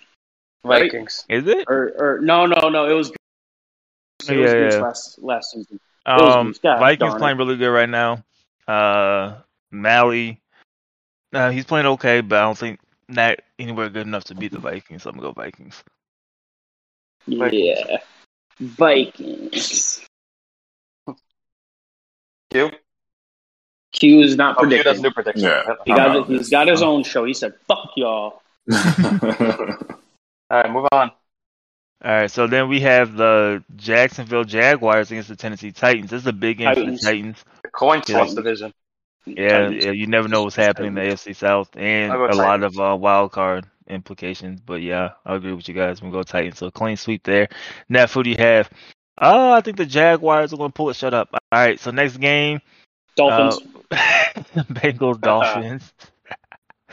Right? 0.63 0.83
Vikings. 0.91 1.25
Is 1.29 1.47
it? 1.47 1.65
Or, 1.67 1.93
or 1.97 2.19
no, 2.21 2.45
no, 2.45 2.69
no. 2.69 2.89
It 2.89 2.93
was. 2.93 3.09
It 3.09 4.37
was 4.37 4.51
Yeah, 4.51 4.69
yeah. 4.71 4.81
last 4.81 5.19
last 5.21 5.51
season. 5.51 5.79
Um, 6.05 6.53
God 6.63 6.79
Vikings 6.79 7.15
playing 7.15 7.37
really 7.37 7.57
good 7.57 7.69
right 7.69 7.89
now. 7.89 8.23
Uh, 8.67 9.35
Mally, 9.71 10.41
uh, 11.33 11.49
he's 11.51 11.65
playing 11.65 11.85
okay, 11.85 12.21
but 12.21 12.37
I 12.37 12.41
don't 12.41 12.57
think 12.57 12.79
not 13.07 13.39
anywhere 13.59 13.89
good 13.89 14.07
enough 14.07 14.23
to 14.25 14.35
beat 14.35 14.51
the 14.51 14.59
Vikings. 14.59 15.03
So 15.03 15.09
I'm 15.09 15.17
gonna 15.17 15.27
go 15.29 15.33
Vikings. 15.33 15.83
Yeah. 17.27 17.97
Vikings. 18.59 20.05
Q. 22.49 22.71
Q 23.91 24.21
is 24.21 24.35
not 24.37 24.55
Oh, 24.57 24.61
Q 24.61 24.69
does 24.69 24.83
predicting. 24.83 25.03
new 25.03 25.11
prediction. 25.11 25.43
Yeah. 25.43 25.75
He 25.85 25.91
got, 25.91 26.27
he's 26.27 26.49
got 26.49 26.67
his 26.67 26.81
own 26.81 27.03
show. 27.03 27.25
He 27.25 27.33
said, 27.33 27.53
"Fuck 27.67 27.91
y'all." 27.95 28.41
All 30.49 30.61
right, 30.61 30.71
move 30.71 30.87
on. 30.91 31.11
All 32.03 32.11
right, 32.11 32.31
so 32.31 32.47
then 32.47 32.69
we 32.69 32.81
have 32.81 33.15
the 33.15 33.63
Jacksonville 33.75 34.43
Jaguars 34.43 35.09
against 35.11 35.29
the 35.29 35.35
Tennessee 35.35 35.71
Titans. 35.71 36.11
This 36.11 36.21
is 36.21 36.27
a 36.27 36.33
big 36.33 36.59
game 36.59 36.67
Titans. 36.67 37.01
for 37.01 37.05
the 37.05 37.11
Titans. 37.11 37.45
The 37.63 37.69
coin 37.69 37.99
toss 38.01 38.07
Titans. 38.07 38.35
division. 38.35 38.73
Yeah, 39.25 39.69
yeah, 39.69 39.91
you 39.91 40.07
never 40.07 40.27
know 40.27 40.43
what's 40.43 40.55
happening 40.55 40.89
in 40.89 40.93
the 40.93 41.01
AFC 41.01 41.35
South 41.35 41.69
and 41.75 42.13
a 42.13 42.15
go 42.15 42.37
lot 42.37 42.63
of 42.63 42.79
uh, 42.79 42.95
wild 42.95 43.33
card 43.33 43.65
implications. 43.87 44.61
But 44.61 44.81
yeah, 44.81 45.13
I 45.25 45.35
agree 45.35 45.53
with 45.53 45.67
you 45.67 45.73
guys. 45.73 46.01
We'll 46.01 46.11
go 46.11 46.23
Titans. 46.23 46.59
So 46.59 46.71
clean 46.71 46.95
sweep 46.95 47.23
there. 47.23 47.49
Nat, 47.89 48.09
who 48.11 48.23
do 48.23 48.29
you 48.29 48.37
have? 48.37 48.69
Oh, 49.17 49.51
I 49.51 49.61
think 49.61 49.77
the 49.77 49.85
Jaguars 49.85 50.53
are 50.53 50.57
going 50.57 50.69
to 50.69 50.73
pull 50.73 50.89
it. 50.91 50.95
Shut 50.95 51.13
up. 51.13 51.29
All 51.33 51.39
right, 51.51 51.79
so 51.79 51.91
next 51.91 52.17
game, 52.17 52.61
Dolphins. 53.15 53.67
uh, 53.91 53.95
Bengals 54.55 55.19
Dolphins. 55.21 55.91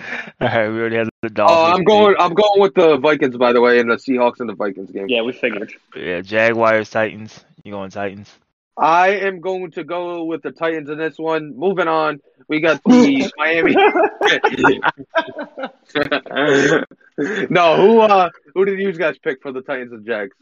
All 0.41 0.49
right, 0.49 0.69
we 0.69 0.79
already 0.81 0.97
have 0.97 1.09
the 1.23 1.27
Uh, 1.29 1.31
Dolphins. 1.31 1.79
I'm 1.79 1.85
going. 1.85 2.17
I'm 2.19 2.35
going 2.35 2.61
with 2.61 2.75
the 2.75 2.97
Vikings, 2.99 3.37
by 3.37 3.53
the 3.53 3.61
way, 3.61 3.79
and 3.81 3.91
the 3.91 3.97
Seahawks 3.97 4.41
and 4.41 4.49
the 4.49 4.55
Vikings 4.55 4.91
game. 4.91 5.07
yeah, 5.09 5.23
we 5.23 5.33
figured. 5.33 5.73
Yeah, 5.97 6.21
Jaguars 6.21 6.91
Titans. 6.91 7.45
You 7.65 7.73
going 7.73 7.91
Titans? 7.91 8.33
I 8.77 9.11
am 9.11 9.41
going 9.41 9.71
to 9.73 9.85
go 9.85 10.25
with 10.25 10.43
the 10.43 10.51
Titans 10.51 10.91
in 10.91 10.99
this 10.99 11.17
one. 11.19 11.57
Moving 11.57 11.89
on, 11.89 12.21
we 12.49 12.61
got 12.61 12.83
the 12.85 13.31
Miami. 13.39 13.75
no, 17.51 17.77
who 17.77 18.01
uh, 18.01 18.31
who 18.55 18.65
did 18.65 18.79
you 18.81 18.93
guys 18.93 19.19
pick 19.19 19.43
for 19.43 19.53
the 19.53 19.63
Titans 19.63 19.93
and 19.93 20.07
Jags? 20.07 20.37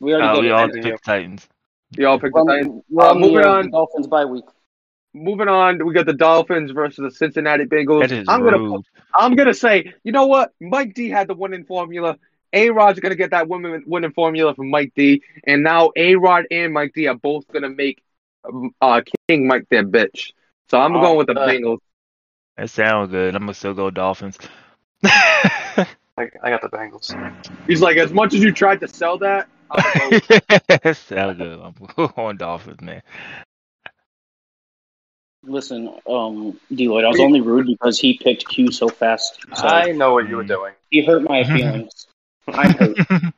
We 0.00 0.14
Uh, 0.14 0.18
already 0.18 0.40
we 0.40 0.46
did 0.48 0.52
all 0.52 0.68
picked 0.68 1.04
Titans. 1.04 1.48
You 1.96 2.08
all 2.08 2.18
picked 2.18 2.34
the 2.34 2.44
We're 2.44 2.56
Titans. 2.56 2.68
on, 2.74 2.82
we're 2.90 3.04
Uh, 3.06 3.14
moving 3.14 3.44
on. 3.44 3.70
Dolphins 3.70 4.06
bye 4.06 4.24
week. 4.24 4.44
Moving 5.14 5.48
on, 5.48 5.84
we 5.84 5.94
got 5.94 6.06
the 6.06 6.12
Dolphins 6.12 6.72
versus 6.72 6.98
the 7.02 7.10
Cincinnati 7.10 7.64
Bengals. 7.64 8.00
That 8.00 8.12
is 8.12 8.28
I'm 8.28 8.42
gonna. 8.44 8.82
I'm 9.14 9.36
gonna 9.36 9.54
say, 9.54 9.94
you 10.02 10.12
know 10.12 10.26
what? 10.26 10.52
Mike 10.60 10.94
D 10.94 11.08
had 11.08 11.28
the 11.28 11.34
winning 11.34 11.64
formula. 11.64 12.18
A 12.52 12.70
Rod's 12.70 13.00
gonna 13.00 13.14
get 13.14 13.30
that 13.30 13.48
winning 13.48 13.82
winning 13.86 14.12
formula 14.12 14.54
from 14.54 14.70
Mike 14.70 14.92
D, 14.96 15.22
and 15.46 15.62
now 15.62 15.90
A 15.96 16.16
Rod 16.16 16.46
and 16.50 16.72
Mike 16.72 16.92
D 16.94 17.06
are 17.06 17.14
both 17.14 17.46
gonna 17.52 17.70
make 17.70 18.02
um, 18.44 18.74
uh, 18.80 19.02
King 19.28 19.46
Mike 19.46 19.66
their 19.70 19.84
bitch. 19.84 20.32
So 20.68 20.78
I'm 20.80 20.96
Oh, 20.96 21.00
going 21.00 21.18
with 21.18 21.28
the 21.28 21.34
uh, 21.34 21.46
Bengals. 21.46 21.78
That 22.56 22.70
sounds 22.70 23.10
good. 23.10 23.34
I'm 23.34 23.42
gonna 23.42 23.54
still 23.54 23.74
go 23.74 23.90
Dolphins. 23.90 24.38
I, 25.04 25.86
I 26.42 26.50
got 26.50 26.62
the 26.62 26.68
Bengals. 26.68 27.14
He's 27.66 27.80
like, 27.80 27.96
as 27.96 28.12
much 28.12 28.34
as 28.34 28.40
you 28.42 28.52
tried 28.52 28.80
to 28.80 28.88
sell 28.88 29.18
that, 29.18 29.48
I'm 29.70 29.82
gonna 29.82 29.94
go 29.94 30.08
with 30.08 30.18
sounds 30.96 31.38
good. 31.38 31.60
I'm 31.60 31.74
going 32.16 32.36
Dolphins, 32.36 32.80
man. 32.80 33.02
Listen, 35.46 35.92
um, 36.08 36.58
D 36.74 36.88
Lloyd, 36.88 37.04
I 37.04 37.08
was 37.08 37.20
only 37.20 37.40
rude 37.40 37.66
because 37.66 37.98
he 37.98 38.18
picked 38.18 38.48
Q 38.48 38.70
so 38.72 38.88
fast. 38.88 39.38
So 39.56 39.66
I 39.66 39.92
know 39.92 40.12
what 40.14 40.28
you 40.28 40.36
were 40.36 40.44
doing. 40.44 40.72
he 40.90 41.04
hurt 41.04 41.22
my 41.22 41.44
feelings. 41.56 42.06
I'm 42.48 42.72
hurt. 42.72 42.96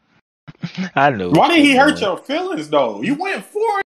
I 0.95 1.11
knew. 1.11 1.31
Why 1.31 1.49
did 1.49 1.65
he 1.65 1.73
it. 1.73 1.79
hurt 1.79 2.01
your 2.01 2.17
feelings 2.19 2.69
though? 2.71 3.03
You 3.03 3.15
went 3.15 3.45
for 3.45 3.61
it. 3.81 3.87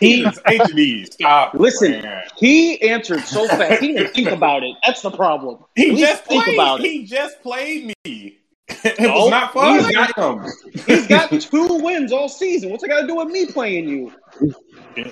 He 0.00 0.24
It's 0.24 0.38
HD. 0.40 1.12
Stop. 1.12 1.54
Listen. 1.54 2.02
man. 2.02 2.22
he 2.38 2.80
answered 2.88 3.20
so 3.20 3.46
fast. 3.48 3.82
He 3.82 3.92
didn't 3.94 4.14
think 4.14 4.30
about 4.30 4.62
it. 4.62 4.74
That's 4.84 5.02
the 5.02 5.10
problem. 5.10 5.58
He 5.76 5.90
At 5.92 5.98
just 6.08 6.24
played. 6.24 6.54
about 6.54 6.80
it. 6.80 6.86
He 6.86 7.04
just 7.04 7.42
played 7.42 7.92
me. 8.04 8.38
It 8.68 8.98
No, 9.00 9.12
was 9.14 9.26
oh, 9.26 9.30
not 9.30 9.52
fun. 9.52 9.78
he's 9.78 9.92
got- 9.94 10.12
Damn. 10.16 10.44
He's 10.86 11.06
got 11.06 11.30
two 11.40 11.78
wins 11.82 12.12
all 12.12 12.28
season. 12.28 12.70
What's 12.70 12.82
it 12.84 12.88
got 12.88 13.02
to 13.02 13.06
do 13.06 13.16
with 13.16 13.28
me 13.28 13.46
playing 13.46 13.88
you? 13.88 14.12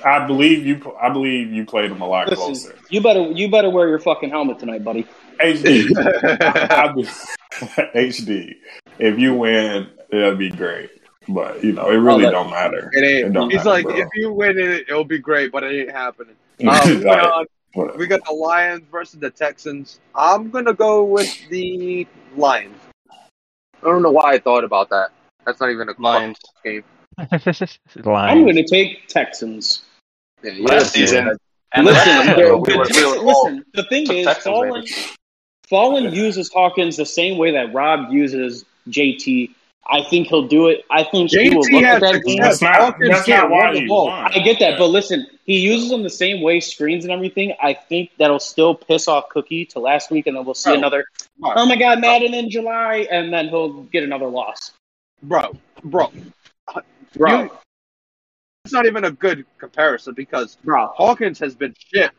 I 0.04 0.26
believe 0.26 0.64
you. 0.66 0.94
I 1.00 1.10
believe 1.10 1.52
you 1.52 1.64
played 1.64 1.90
him 1.90 2.00
a 2.00 2.06
lot 2.06 2.28
Listen, 2.28 2.44
closer. 2.44 2.78
you 2.88 3.00
better 3.00 3.30
you 3.32 3.50
better 3.50 3.68
wear 3.70 3.88
your 3.88 3.98
fucking 3.98 4.30
helmet 4.30 4.58
tonight, 4.58 4.84
buddy. 4.84 5.06
HD. 5.40 5.86
I, 6.40 6.86
I, 6.86 6.92
HD. 7.94 8.54
If 8.98 9.18
you 9.18 9.34
win, 9.34 9.88
that'd 10.10 10.38
be 10.38 10.50
great. 10.50 10.90
But 11.28 11.64
you 11.64 11.72
know, 11.72 11.88
it 11.90 11.96
really 11.96 12.26
Oh, 12.26 12.30
don't 12.30 12.50
matter. 12.50 12.90
It 12.92 13.02
ain't. 13.04 13.26
It 13.28 13.32
don't 13.32 13.48
He's 13.50 13.58
matter, 13.58 13.70
like, 13.70 13.84
bro. 13.84 13.96
if 13.96 14.08
you 14.14 14.32
win 14.32 14.58
it, 14.58 14.84
it'll 14.88 15.04
be 15.04 15.18
great, 15.18 15.50
but 15.50 15.64
it 15.64 15.80
ain't 15.80 15.90
happening. 15.90 16.34
Um, 16.68 16.88
Moving 16.88 17.04
Right. 17.74 17.96
we 17.96 18.06
got 18.06 18.20
the 18.26 18.34
Lions 18.34 18.84
versus 18.92 19.18
the 19.18 19.30
Texans. 19.30 19.98
I'm 20.14 20.50
gonna 20.50 20.74
go 20.74 21.04
with 21.04 21.48
the 21.48 22.06
Lions. 22.36 22.76
I 23.82 23.86
don't 23.86 24.02
know 24.02 24.10
why 24.10 24.32
I 24.34 24.38
thought 24.38 24.64
about 24.64 24.90
that. 24.90 25.08
That's 25.44 25.60
not 25.60 25.70
even 25.70 25.88
a 25.88 25.94
Lions. 25.98 26.38
game. 26.64 26.84
I'm 27.18 28.42
going 28.44 28.56
to 28.56 28.64
take 28.68 29.08
Texans. 29.08 29.82
Yeah, 30.42 30.52
Last 30.60 30.92
season. 30.92 31.36
And 31.74 31.86
listen, 31.86 32.04
then, 32.06 32.36
they're- 32.36 32.56
we 32.56 32.58
were, 32.58 32.66
we 32.66 32.76
were 32.76 32.84
listen, 32.84 33.26
listen, 33.26 33.64
the 33.74 33.84
thing 33.84 34.10
is, 34.10 34.26
Texans, 34.26 34.44
Fallen, 34.44 34.80
baby. 34.82 34.92
Fallen 35.68 36.12
uses 36.14 36.50
Hawkins 36.52 36.96
the 36.96 37.06
same 37.06 37.38
way 37.38 37.52
that 37.52 37.72
Rob 37.72 38.12
uses 38.12 38.64
JT. 38.88 39.50
I 39.86 40.02
think 40.04 40.28
he'll 40.28 40.46
do 40.46 40.68
it. 40.68 40.84
I 40.90 41.02
think 41.04 41.30
he 41.30 41.50
will 41.50 41.64
JT 41.64 41.72
look 41.72 41.84
has 41.84 42.02
at 42.02 42.12
that 42.12 42.24
game. 42.24 42.36
That's 42.38 42.62
not. 42.62 42.96
That's 43.00 43.26
can't 43.26 43.50
why 43.50 43.64
run 43.64 43.74
the 43.74 43.80
you 43.80 43.88
ball. 43.88 44.10
I 44.10 44.38
get 44.38 44.58
that, 44.60 44.78
but 44.78 44.86
listen, 44.86 45.26
he 45.44 45.58
uses 45.58 45.90
them 45.90 46.02
the 46.02 46.10
same 46.10 46.40
way, 46.40 46.60
screens 46.60 47.04
and 47.04 47.12
everything. 47.12 47.52
I 47.60 47.74
think 47.74 48.10
that'll 48.18 48.38
still 48.38 48.74
piss 48.74 49.08
off 49.08 49.28
Cookie 49.30 49.64
to 49.66 49.80
last 49.80 50.10
week, 50.10 50.26
and 50.28 50.36
then 50.36 50.44
we'll 50.44 50.54
see 50.54 50.70
Bro. 50.70 50.78
another. 50.78 51.04
Bro. 51.38 51.52
Oh 51.56 51.66
my 51.66 51.76
God, 51.76 52.00
Madden 52.00 52.32
in 52.32 52.48
July, 52.48 53.08
and 53.10 53.32
then 53.32 53.48
he'll 53.48 53.82
get 53.84 54.04
another 54.04 54.26
loss. 54.26 54.70
bro, 55.22 55.56
bro. 55.84 56.12
Bro, 57.16 57.42
You- 57.42 57.50
it's 58.64 58.72
not 58.72 58.86
even 58.86 59.04
a 59.04 59.10
good 59.10 59.44
comparison 59.58 60.14
because 60.14 60.56
bro, 60.64 60.86
Hawkins 60.88 61.38
has 61.40 61.54
been 61.54 61.74
shit 61.92 62.12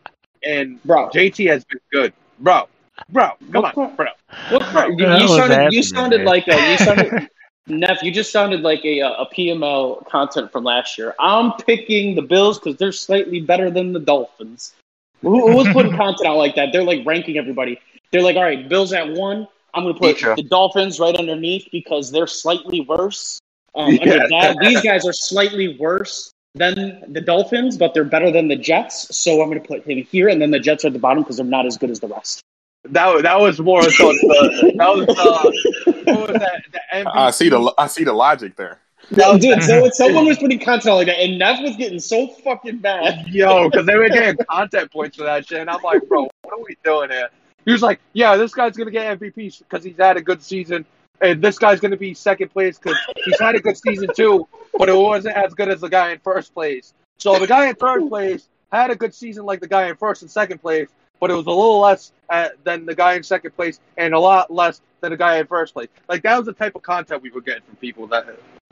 and 0.45 0.84
bro. 0.84 1.09
JT 1.09 1.49
has 1.49 1.64
been 1.66 1.80
good, 1.91 2.14
bro. 2.39 2.68
Bro, 3.09 3.32
come 3.51 3.64
What 3.64 3.78
on, 3.78 3.95
bro. 3.95 4.07
What, 4.51 4.72
bro, 4.72 4.88
you, 4.89 5.07
you 5.22 5.28
sounded, 5.30 5.74
you 5.74 5.82
sounded 5.82 6.22
like 6.26 6.47
a, 6.47 6.55
you 6.70 6.78
sounded, 6.78 7.30
Neff, 7.68 8.03
you 8.03 8.11
just 8.11 8.32
sounded 8.32 8.61
like 8.61 8.84
a, 8.84 9.01
uh, 9.01 9.24
a 9.24 9.26
PML 9.34 10.05
content 10.09 10.51
from 10.51 10.66
last 10.66 10.97
year. 10.97 11.16
I'm 11.18 11.53
picking 11.53 12.16
the 12.16 12.22
Bills 12.22 12.59
because 12.59 12.78
they're 12.78 12.91
slightly 12.91 13.39
better 13.39 13.72
than 13.72 13.93
the 13.93 13.99
Dolphins. 13.99 14.74
Who, 15.22 15.30
who 15.30 15.55
was 15.55 15.70
putting 15.70 15.91
content 15.95 16.28
out 16.28 16.38
like 16.38 16.55
that? 16.55 16.70
They're 16.74 16.84
like 16.84 17.05
ranking 17.05 17.38
everybody. 17.38 17.80
They're 18.11 18.22
like, 18.22 18.36
all 18.36 18.43
right, 18.43 18.68
Bills 18.68 18.91
at 18.91 19.14
one. 19.14 19.47
I'm 19.74 19.84
going 19.84 19.95
to 19.95 19.99
put 19.99 20.16
Petra. 20.18 20.36
the 20.36 20.43
Dolphins 20.43 20.99
right 20.99 21.16
underneath 21.16 21.68
because 21.72 22.11
they're 22.11 22.28
slightly 22.28 22.82
worse. 22.82 23.39
Um, 23.76 23.97
Yeah. 24.03 24.28
that, 24.30 24.57
these 24.61 24.82
guys 24.82 25.05
are 25.07 25.14
slightly 25.14 25.78
worse 25.78 26.32
than 26.53 27.03
the 27.07 27.22
Dolphins, 27.22 27.78
but 27.78 27.93
they're 27.93 28.03
better 28.03 28.30
than 28.30 28.49
the 28.49 28.55
Jets. 28.55 29.18
So 29.18 29.41
I'm 29.41 29.49
going 29.49 29.61
to 29.61 29.68
put 29.68 29.84
him 29.86 30.03
here, 30.03 30.28
and 30.28 30.41
then 30.41 30.51
the 30.51 30.59
Jets 30.59 30.84
are 30.84 30.88
at 30.88 30.93
the 30.93 30.99
bottom 30.99 31.24
because 31.24 31.38
they're 31.38 31.45
not 31.45 31.66
as 31.66 31.78
good 31.78 31.89
as 31.89 31.99
the 31.99 32.07
rest. 32.07 32.41
That 32.86 33.24
that 33.24 33.40
was 33.40 33.60
more 33.60 33.84
so 33.84 34.12
the 34.12 34.74
that 34.78 34.90
was 34.90 35.08
uh 35.08 36.04
what 36.14 36.32
was 36.32 36.40
that 36.40 36.64
the 36.72 37.10
I 37.16 37.32
see 37.32 37.50
the. 37.50 37.74
I 37.78 37.88
see 37.88 38.04
the 38.04 38.14
logic 38.14 38.56
there. 38.56 38.80
No, 39.12 39.38
dude, 39.38 39.62
so 39.64 39.90
someone 39.90 40.26
was 40.26 40.38
putting 40.38 40.60
content 40.60 40.96
like 40.96 41.08
that, 41.08 41.20
and 41.20 41.38
Neff 41.38 41.62
was 41.62 41.76
getting 41.76 42.00
so 42.00 42.28
fucking 42.28 42.78
bad. 42.78 43.28
Yo, 43.28 43.70
because 43.70 43.86
they 43.86 43.96
were 43.96 44.10
getting 44.10 44.38
content 44.50 44.92
points 44.92 45.18
for 45.18 45.24
that 45.24 45.46
shit, 45.48 45.60
and 45.60 45.70
I'm 45.70 45.82
like, 45.84 46.08
bro, 46.08 46.24
what 46.42 46.54
are 46.54 46.60
we 46.60 46.78
doing 46.84 47.10
here? 47.10 47.30
He 47.66 47.72
was 47.72 47.82
like, 47.82 48.00
yeah, 48.14 48.36
this 48.36 48.54
guy's 48.54 48.76
gonna 48.76 48.92
get 48.92 49.20
MVP 49.20 49.60
because 49.60 49.84
he's 49.84 49.98
had 49.98 50.18
a 50.18 50.22
good 50.22 50.42
season, 50.42 50.86
and 51.22 51.42
this 51.42 51.60
guy's 51.60 51.80
gonna 51.80 51.98
be 51.98 52.14
second 52.14 52.50
place 52.50 52.80
because 52.80 52.98
he's 53.24 53.40
had 53.40 53.56
a 53.56 53.60
good 53.60 53.78
season 53.78 54.10
too, 54.16 54.48
but 54.78 54.90
it 54.90 54.96
wasn't 54.96 55.36
as 55.36 55.54
good 55.54 55.70
as 55.70 55.82
the 55.82 55.90
guy 55.90 56.12
in 56.12 56.20
first 56.20 56.54
place. 56.54 56.94
So 57.18 57.38
the 57.40 57.48
guy 57.48 57.70
in 57.70 57.76
third 57.76 58.08
place 58.10 58.48
had 58.72 58.90
a 58.90 58.96
good 58.96 59.14
season 59.14 59.46
like 59.46 59.60
the 59.60 59.68
guy 59.68 59.88
in 59.90 59.96
first 59.96 60.22
and 60.22 60.32
second 60.32 60.60
place, 60.60 60.90
but 61.20 61.32
it 61.32 61.36
was 61.36 61.45
a 61.45 61.49
little 61.49 61.80
less 61.80 62.11
uh, 62.30 62.49
than 62.64 62.86
the 62.86 62.95
guy 62.95 63.14
in 63.14 63.24
second 63.24 63.55
place 63.55 63.80
and 63.97 64.14
a 64.14 64.20
lot 64.20 64.51
less 64.51 64.82
than 65.01 65.11
the 65.11 65.18
guy 65.18 65.38
in 65.38 65.47
first 65.47 65.74
place. 65.74 65.89
Like 66.09 66.24
that 66.24 66.38
was 66.38 66.45
the 66.45 66.53
type 66.53 66.76
of 66.76 66.82
content 66.82 67.22
we 67.22 67.30
were 67.32 67.41
getting 67.41 67.64
from 67.64 67.76
people 67.78 68.07
that 68.07 68.26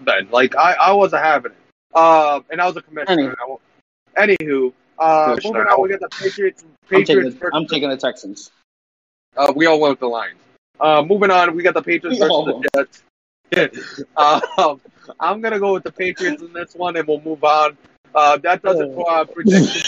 then. 0.04 0.28
Like 0.32 0.56
I, 0.56 0.74
I 0.74 0.92
wasn't 0.94 1.24
having 1.24 1.52
it. 1.52 1.98
Um, 1.98 2.46
and 2.50 2.62
I 2.62 2.68
was 2.68 2.76
a 2.78 2.82
commissioner. 2.82 3.36
I 3.42 3.48
won't- 3.48 3.62
Anywho, 4.18 4.74
uh, 5.00 5.30
Commissioner. 5.30 5.54
moving 5.60 5.72
on, 5.72 5.82
we 5.82 5.90
got 5.90 6.00
the 6.02 6.10
Patriots. 6.10 6.64
I'm 6.64 6.70
taking, 6.90 7.06
Patriots. 7.16 7.40
the, 7.40 7.50
I'm 7.54 7.66
taking 7.66 7.90
the 7.90 7.96
Texans. 7.98 8.52
uh, 9.38 9.54
we 9.56 9.66
all 9.66 9.80
went 9.80 9.92
with 9.94 10.00
the 10.02 10.08
Lions. 10.08 10.38
Uh, 10.82 11.02
moving 11.02 11.32
on, 11.32 11.56
we 11.56 11.64
got 11.64 11.74
the 11.76 11.82
Patriots 11.82 12.20
versus 12.20 12.46
the 12.74 12.88
Jets. 13.54 14.04
um, 14.58 14.82
I'm 15.20 15.40
gonna 15.42 15.60
go 15.60 15.74
with 15.74 15.84
the 15.84 15.92
Patriots 15.94 16.42
in 16.42 16.52
this 16.52 16.74
one, 16.76 16.98
and 16.98 17.08
we'll 17.08 17.22
move 17.22 17.42
on. 17.44 17.78
Uh, 18.14 18.38
that 18.40 18.62
does 18.62 18.80
it 18.82 18.94
for 18.94 19.10
our 19.10 19.26
predictions. 19.34 19.84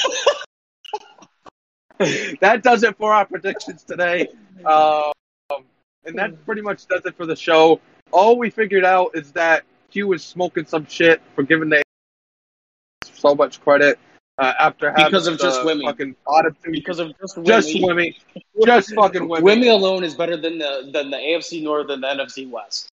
that 2.41 2.63
does 2.63 2.84
it 2.84 2.97
for 2.97 3.13
our 3.13 3.25
predictions 3.25 3.84
today. 3.84 4.27
Um, 4.65 5.11
and 6.05 6.17
that 6.17 6.45
pretty 6.45 6.61
much 6.61 6.85
does 6.88 7.05
it 7.05 7.15
for 7.15 7.25
the 7.25 7.35
show. 7.35 7.80
All 8.11 8.38
we 8.38 8.49
figured 8.49 8.85
out 8.85 9.11
is 9.15 9.31
that 9.31 9.63
Q 9.91 10.07
was 10.07 10.23
smoking 10.23 10.65
some 10.65 10.85
shit 10.88 11.21
for 11.35 11.43
giving 11.43 11.69
the 11.69 11.84
so 13.11 13.35
much 13.35 13.61
credit 13.61 13.99
uh, 14.38 14.53
after 14.59 14.89
having 14.89 15.05
Because 15.05 15.27
of 15.27 15.39
just 15.39 15.61
the 15.61 15.65
women. 15.65 15.85
fucking 15.85 16.15
attitude. 16.38 16.73
Because 16.73 16.99
of 16.99 17.17
just 17.19 17.38
Wimmy. 17.38 17.45
just 17.45 17.81
women, 17.81 18.13
just 18.65 18.93
fucking 18.95 19.27
women. 19.27 19.45
Wimmy 19.45 19.71
alone 19.71 20.03
is 20.03 20.15
better 20.15 20.38
than 20.38 20.57
the 20.57 20.89
than 20.91 21.09
the 21.09 21.17
AFC 21.17 21.63
North 21.63 21.89
and 21.89 22.03
the 22.03 22.07
NFC 22.07 22.49
West. 22.49 22.89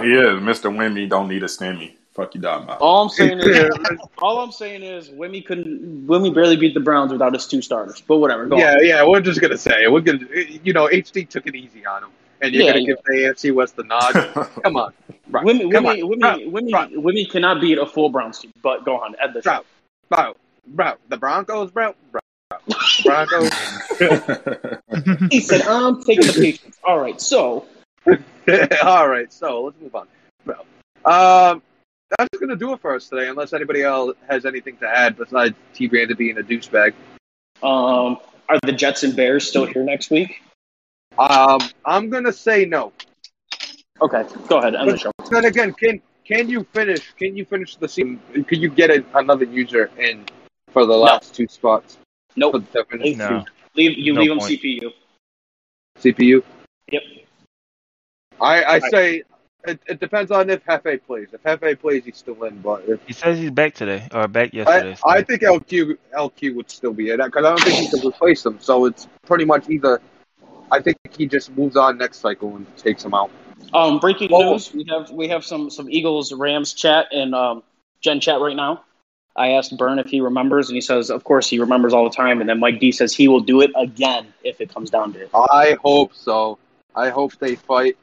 He 0.00 0.12
is 0.12 0.40
Mr. 0.40 0.70
Wimby. 0.70 1.08
Don't 1.08 1.28
need 1.28 1.42
a 1.42 1.46
stimmy. 1.46 1.96
Fuck 2.12 2.34
you, 2.34 2.40
talking 2.40 2.64
about. 2.64 2.80
All 2.80 3.02
I'm 3.02 3.08
saying 3.08 3.38
is, 3.40 3.72
all 4.18 4.40
I'm 4.40 4.50
saying 4.50 4.82
is, 4.82 5.10
Wimmy 5.10 5.44
couldn't. 5.46 6.06
Wimmy 6.08 6.34
barely 6.34 6.56
beat 6.56 6.74
the 6.74 6.80
Browns 6.80 7.12
without 7.12 7.32
his 7.34 7.46
two 7.46 7.62
starters. 7.62 8.00
But 8.00 8.18
whatever. 8.18 8.46
Go 8.46 8.58
yeah, 8.58 8.72
on. 8.72 8.86
yeah, 8.86 9.06
we're 9.06 9.20
just 9.20 9.40
gonna 9.40 9.56
say. 9.56 9.86
We're 9.86 10.00
gonna, 10.00 10.26
you 10.34 10.72
know, 10.72 10.88
HD 10.88 11.28
took 11.28 11.46
it 11.46 11.54
easy 11.54 11.86
on 11.86 12.02
him, 12.04 12.10
and 12.40 12.52
you're 12.52 12.64
Yeah, 12.64 12.70
gonna 12.72 12.80
yeah. 12.80 12.86
give 12.86 12.96
the 13.04 13.12
AFC 13.12 13.54
West 13.54 13.76
the 13.76 13.84
nod. 13.84 14.12
Come 14.64 14.76
on, 14.76 14.92
bro, 15.28 15.42
Wimmy, 15.42 15.72
come 15.72 15.84
Wimmy, 15.84 16.02
on, 16.02 16.10
Wimmy, 16.10 16.70
bro, 16.70 16.88
Wimmy, 16.88 16.94
Wimmy 16.96 17.30
cannot 17.30 17.60
beat 17.60 17.78
a 17.78 17.86
full 17.86 18.08
Browns 18.10 18.40
team. 18.40 18.50
But 18.60 18.84
go 18.84 18.96
on, 18.96 19.14
end 19.22 19.34
the 19.34 19.42
show. 19.42 19.64
bro, 20.08 20.18
bro, 20.18 20.34
bro. 20.66 20.94
The 21.10 21.16
Broncos, 21.16 21.70
bro, 21.70 21.94
bro, 22.10 22.20
Broncos. 23.04 23.50
He 25.30 25.40
said, 25.40 25.62
"I'm 25.62 26.02
taking 26.02 26.26
the 26.26 26.32
Patriots." 26.32 26.78
All 26.82 26.98
right, 26.98 27.20
so 27.20 27.66
All 28.82 29.08
right, 29.08 29.32
so 29.32 29.64
let's 29.64 29.80
move 29.80 29.94
on, 29.94 30.08
bro. 30.44 30.56
Um, 31.04 31.62
that's 32.18 32.38
gonna 32.38 32.56
do 32.56 32.72
it 32.72 32.80
for 32.80 32.94
us 32.94 33.08
today, 33.08 33.28
unless 33.28 33.52
anybody 33.52 33.82
else 33.82 34.16
has 34.28 34.44
anything 34.44 34.76
to 34.78 34.88
add 34.88 35.16
besides 35.16 35.54
T. 35.74 35.86
Brandon 35.88 36.16
being 36.16 36.38
a 36.38 36.42
douchebag. 36.42 36.92
um, 37.62 38.18
are 38.48 38.58
the 38.64 38.72
Jets 38.72 39.04
and 39.04 39.14
Bears 39.14 39.46
still 39.48 39.64
here 39.64 39.84
next 39.84 40.10
week? 40.10 40.42
Um, 41.18 41.60
I'm 41.84 42.10
gonna 42.10 42.32
say 42.32 42.64
no. 42.64 42.92
Okay, 44.02 44.24
go 44.48 44.58
ahead, 44.58 44.74
end 44.74 44.90
the 44.90 44.98
show. 44.98 45.10
Then 45.30 45.44
again, 45.44 45.72
can 45.74 46.00
can 46.24 46.48
you 46.48 46.64
finish? 46.72 47.12
Can 47.18 47.36
you 47.36 47.44
finish 47.44 47.76
the 47.76 47.88
season? 47.88 48.20
Could 48.48 48.58
you 48.60 48.70
get 48.70 48.90
a, 48.90 49.04
another 49.14 49.44
user 49.44 49.90
in 49.98 50.24
for 50.72 50.86
the 50.86 50.94
last 50.96 51.34
two 51.34 51.46
spots? 51.48 51.98
Nope. 52.36 52.52
For 52.52 52.58
the 52.60 52.66
definition? 52.84 53.18
No. 53.18 53.44
Leave 53.76 53.98
you 53.98 54.14
No 54.14 54.20
leave 54.22 54.30
him 54.32 54.38
point. 54.38 54.52
CPU. 54.60 54.92
CPU. 56.00 56.42
Yep. 56.90 57.02
I 58.40 58.62
I 58.62 58.78
Right. 58.78 58.82
say 58.90 59.22
it, 59.66 59.80
it 59.86 60.00
depends 60.00 60.30
on 60.30 60.50
if 60.50 60.64
Hefe 60.64 61.02
plays. 61.06 61.28
If 61.32 61.42
Hefe 61.42 61.78
plays, 61.80 62.04
he's 62.04 62.16
still 62.16 62.42
in. 62.44 62.58
But 62.60 62.84
if, 62.86 63.00
He 63.06 63.12
says 63.12 63.38
he's 63.38 63.50
back 63.50 63.74
today 63.74 64.08
or 64.12 64.26
back 64.28 64.52
yesterday. 64.54 64.92
I 64.92 64.94
so- 64.94 65.08
I 65.08 65.22
think 65.22 65.42
LQ 65.42 65.96
LQ 66.16 66.54
would 66.56 66.70
still 66.70 66.92
be 66.92 67.10
in 67.10 67.18
because 67.18 67.44
I 67.44 67.50
don't 67.50 67.62
think 67.62 67.76
he 67.76 67.88
can 67.88 68.06
replace 68.06 68.44
him. 68.44 68.58
So 68.60 68.86
it's 68.86 69.08
pretty 69.26 69.44
much 69.44 69.68
either. 69.68 70.00
I 70.72 70.80
think 70.80 70.98
he 71.16 71.26
just 71.26 71.50
moves 71.56 71.76
on 71.76 71.98
next 71.98 72.18
cycle 72.18 72.54
and 72.56 72.76
takes 72.76 73.04
him 73.04 73.12
out. 73.14 73.30
Um, 73.74 73.98
breaking 73.98 74.30
Oh. 74.32 74.52
news: 74.52 74.72
we 74.72 74.84
have 74.88 75.10
we 75.10 75.28
have 75.28 75.44
some 75.44 75.70
some 75.70 75.90
Eagles 75.90 76.32
Rams 76.32 76.72
chat 76.74 77.08
and 77.12 77.34
um, 77.34 77.62
Gen 78.00 78.20
chat 78.20 78.40
right 78.40 78.56
now. 78.56 78.84
I 79.36 79.52
asked 79.52 79.76
Burn 79.76 79.98
if 79.98 80.06
he 80.06 80.20
remembers, 80.20 80.68
and 80.68 80.74
he 80.76 80.80
says, 80.80 81.10
"Of 81.10 81.24
course 81.24 81.48
he 81.48 81.60
remembers 81.60 81.92
all 81.92 82.04
the 82.04 82.14
time." 82.14 82.40
And 82.40 82.48
then 82.48 82.58
Mike 82.58 82.80
D 82.80 82.92
says 82.92 83.14
he 83.14 83.28
will 83.28 83.40
do 83.40 83.60
it 83.60 83.70
again 83.76 84.26
if 84.42 84.60
it 84.60 84.72
comes 84.74 84.90
down 84.90 85.12
to 85.14 85.20
it. 85.22 85.30
I 85.34 85.76
hope 85.82 86.14
so. 86.14 86.58
I 86.94 87.10
hope 87.10 87.36
they 87.38 87.54
fight. 87.54 87.96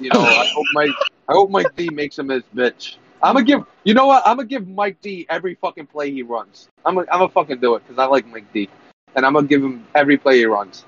You 0.00 0.10
know, 0.10 0.20
I 0.20 0.46
hope 0.54 0.66
Mike. 0.72 0.90
I 1.28 1.32
hope 1.32 1.50
Mike 1.50 1.74
D 1.76 1.90
makes 1.90 2.18
him 2.18 2.28
his 2.28 2.42
bitch. 2.54 2.96
I'm 3.22 3.34
gonna 3.34 3.44
give. 3.44 3.64
You 3.84 3.94
know 3.94 4.06
what? 4.06 4.22
I'm 4.26 4.36
gonna 4.36 4.48
give 4.48 4.68
Mike 4.68 5.00
D 5.00 5.26
every 5.28 5.54
fucking 5.56 5.86
play 5.86 6.10
he 6.10 6.22
runs. 6.22 6.68
I'm 6.84 6.94
gonna. 6.94 7.06
I'm 7.10 7.18
gonna 7.18 7.30
fucking 7.30 7.60
do 7.60 7.74
it 7.74 7.82
because 7.86 7.98
I 7.98 8.06
like 8.06 8.26
Mike 8.26 8.52
D, 8.52 8.68
and 9.16 9.26
I'm 9.26 9.32
gonna 9.34 9.46
give 9.48 9.62
him 9.62 9.86
every 9.94 10.16
play 10.16 10.38
he 10.38 10.44
runs. 10.44 10.84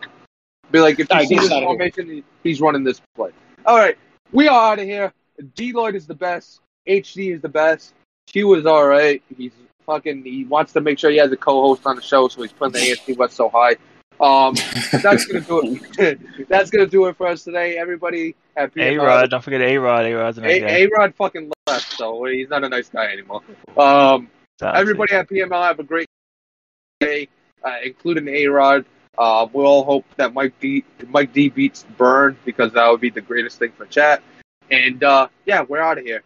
Be 0.71 0.79
like, 0.81 1.01
if 1.01 1.09
you 1.09 1.15
Alright, 1.15 1.29
see 1.29 1.35
this 1.35 1.47
us 1.47 1.51
outta 1.51 1.61
here. 1.61 1.69
formation, 1.69 2.07
he- 2.07 2.25
he's 2.45 2.61
running 2.61 2.85
this 2.85 3.01
play. 3.17 3.31
All 3.67 3.77
right, 3.77 3.99
we 4.33 4.47
are 4.47 4.73
out 4.73 4.79
of 4.79 4.85
here. 4.85 5.13
D 5.57 5.73
Lloyd 5.73 5.97
is 5.97 6.07
the 6.07 6.15
best. 6.15 6.61
HD 6.87 7.35
is 7.35 7.41
the 7.41 7.49
best. 7.49 7.95
Q 8.29 8.55
is 8.55 8.65
all 8.67 8.87
right. 8.87 9.21
He's 9.37 9.51
fucking. 9.85 10.23
He 10.25 10.45
wants 10.45 10.73
to 10.75 10.81
make 10.81 10.99
sure 11.01 11.11
he 11.11 11.17
has 11.17 11.33
a 11.33 11.37
co-host 11.37 11.85
on 11.87 11.97
the 11.97 12.03
show, 12.03 12.29
so 12.29 12.43
he's 12.43 12.53
putting 12.53 12.75
the 12.75 12.79
AFC 12.79 13.17
West 13.17 13.35
so 13.35 13.49
high. 13.49 13.77
Um, 14.21 14.55
that's 15.03 15.25
gonna 15.25 15.41
do 15.41 15.81
it. 15.99 16.21
that's 16.49 16.71
gonna 16.71 16.87
do 16.87 17.07
it 17.07 17.17
for 17.17 17.27
us 17.27 17.45
today. 17.45 17.79
Everybody 17.79 18.37
have 18.57 18.77
A 18.77 18.97
Rod, 18.99 19.31
don't 19.31 19.43
forget 19.43 19.63
A 19.63 19.79
Rod. 19.79 20.05
A 20.05 20.15
Rod's 20.15 20.39
a 20.39 20.43
nice. 20.43 20.63
A 20.63 20.87
Rod 20.89 21.15
fucking 21.15 21.51
left, 21.67 21.93
so 21.97 22.25
he's 22.25 22.49
not 22.49 22.63
a 22.63 22.69
nice 22.69 22.89
guy 22.89 23.07
anymore. 23.07 23.43
Um, 23.77 24.29
everybody 24.63 25.15
at 25.15 25.29
PML 25.29 25.63
have 25.63 25.79
a 25.79 25.85
great 25.85 26.07
day, 27.01 27.29
uh, 27.65 27.77
including 27.83 28.29
A 28.29 28.47
Rod. 28.49 28.85
Uh, 29.17 29.47
we 29.53 29.63
all 29.65 29.85
hope 29.85 30.05
that 30.17 30.35
Mike 30.35 30.55
D 30.61 30.85
Mike 31.09 31.33
D 31.33 31.49
beats 31.49 31.85
Burn 31.97 32.37
because 32.45 32.73
that 32.73 32.89
would 32.91 33.01
be 33.01 33.11
the 33.11 33.21
greatest 33.21 33.59
thing 33.59 33.73
for 33.73 33.87
chat. 33.87 34.23
And 34.71 35.03
uh, 35.03 35.29
yeah, 35.47 35.63
we're 35.63 35.81
out 35.81 35.99
of 35.99 36.05
here. 36.05 36.23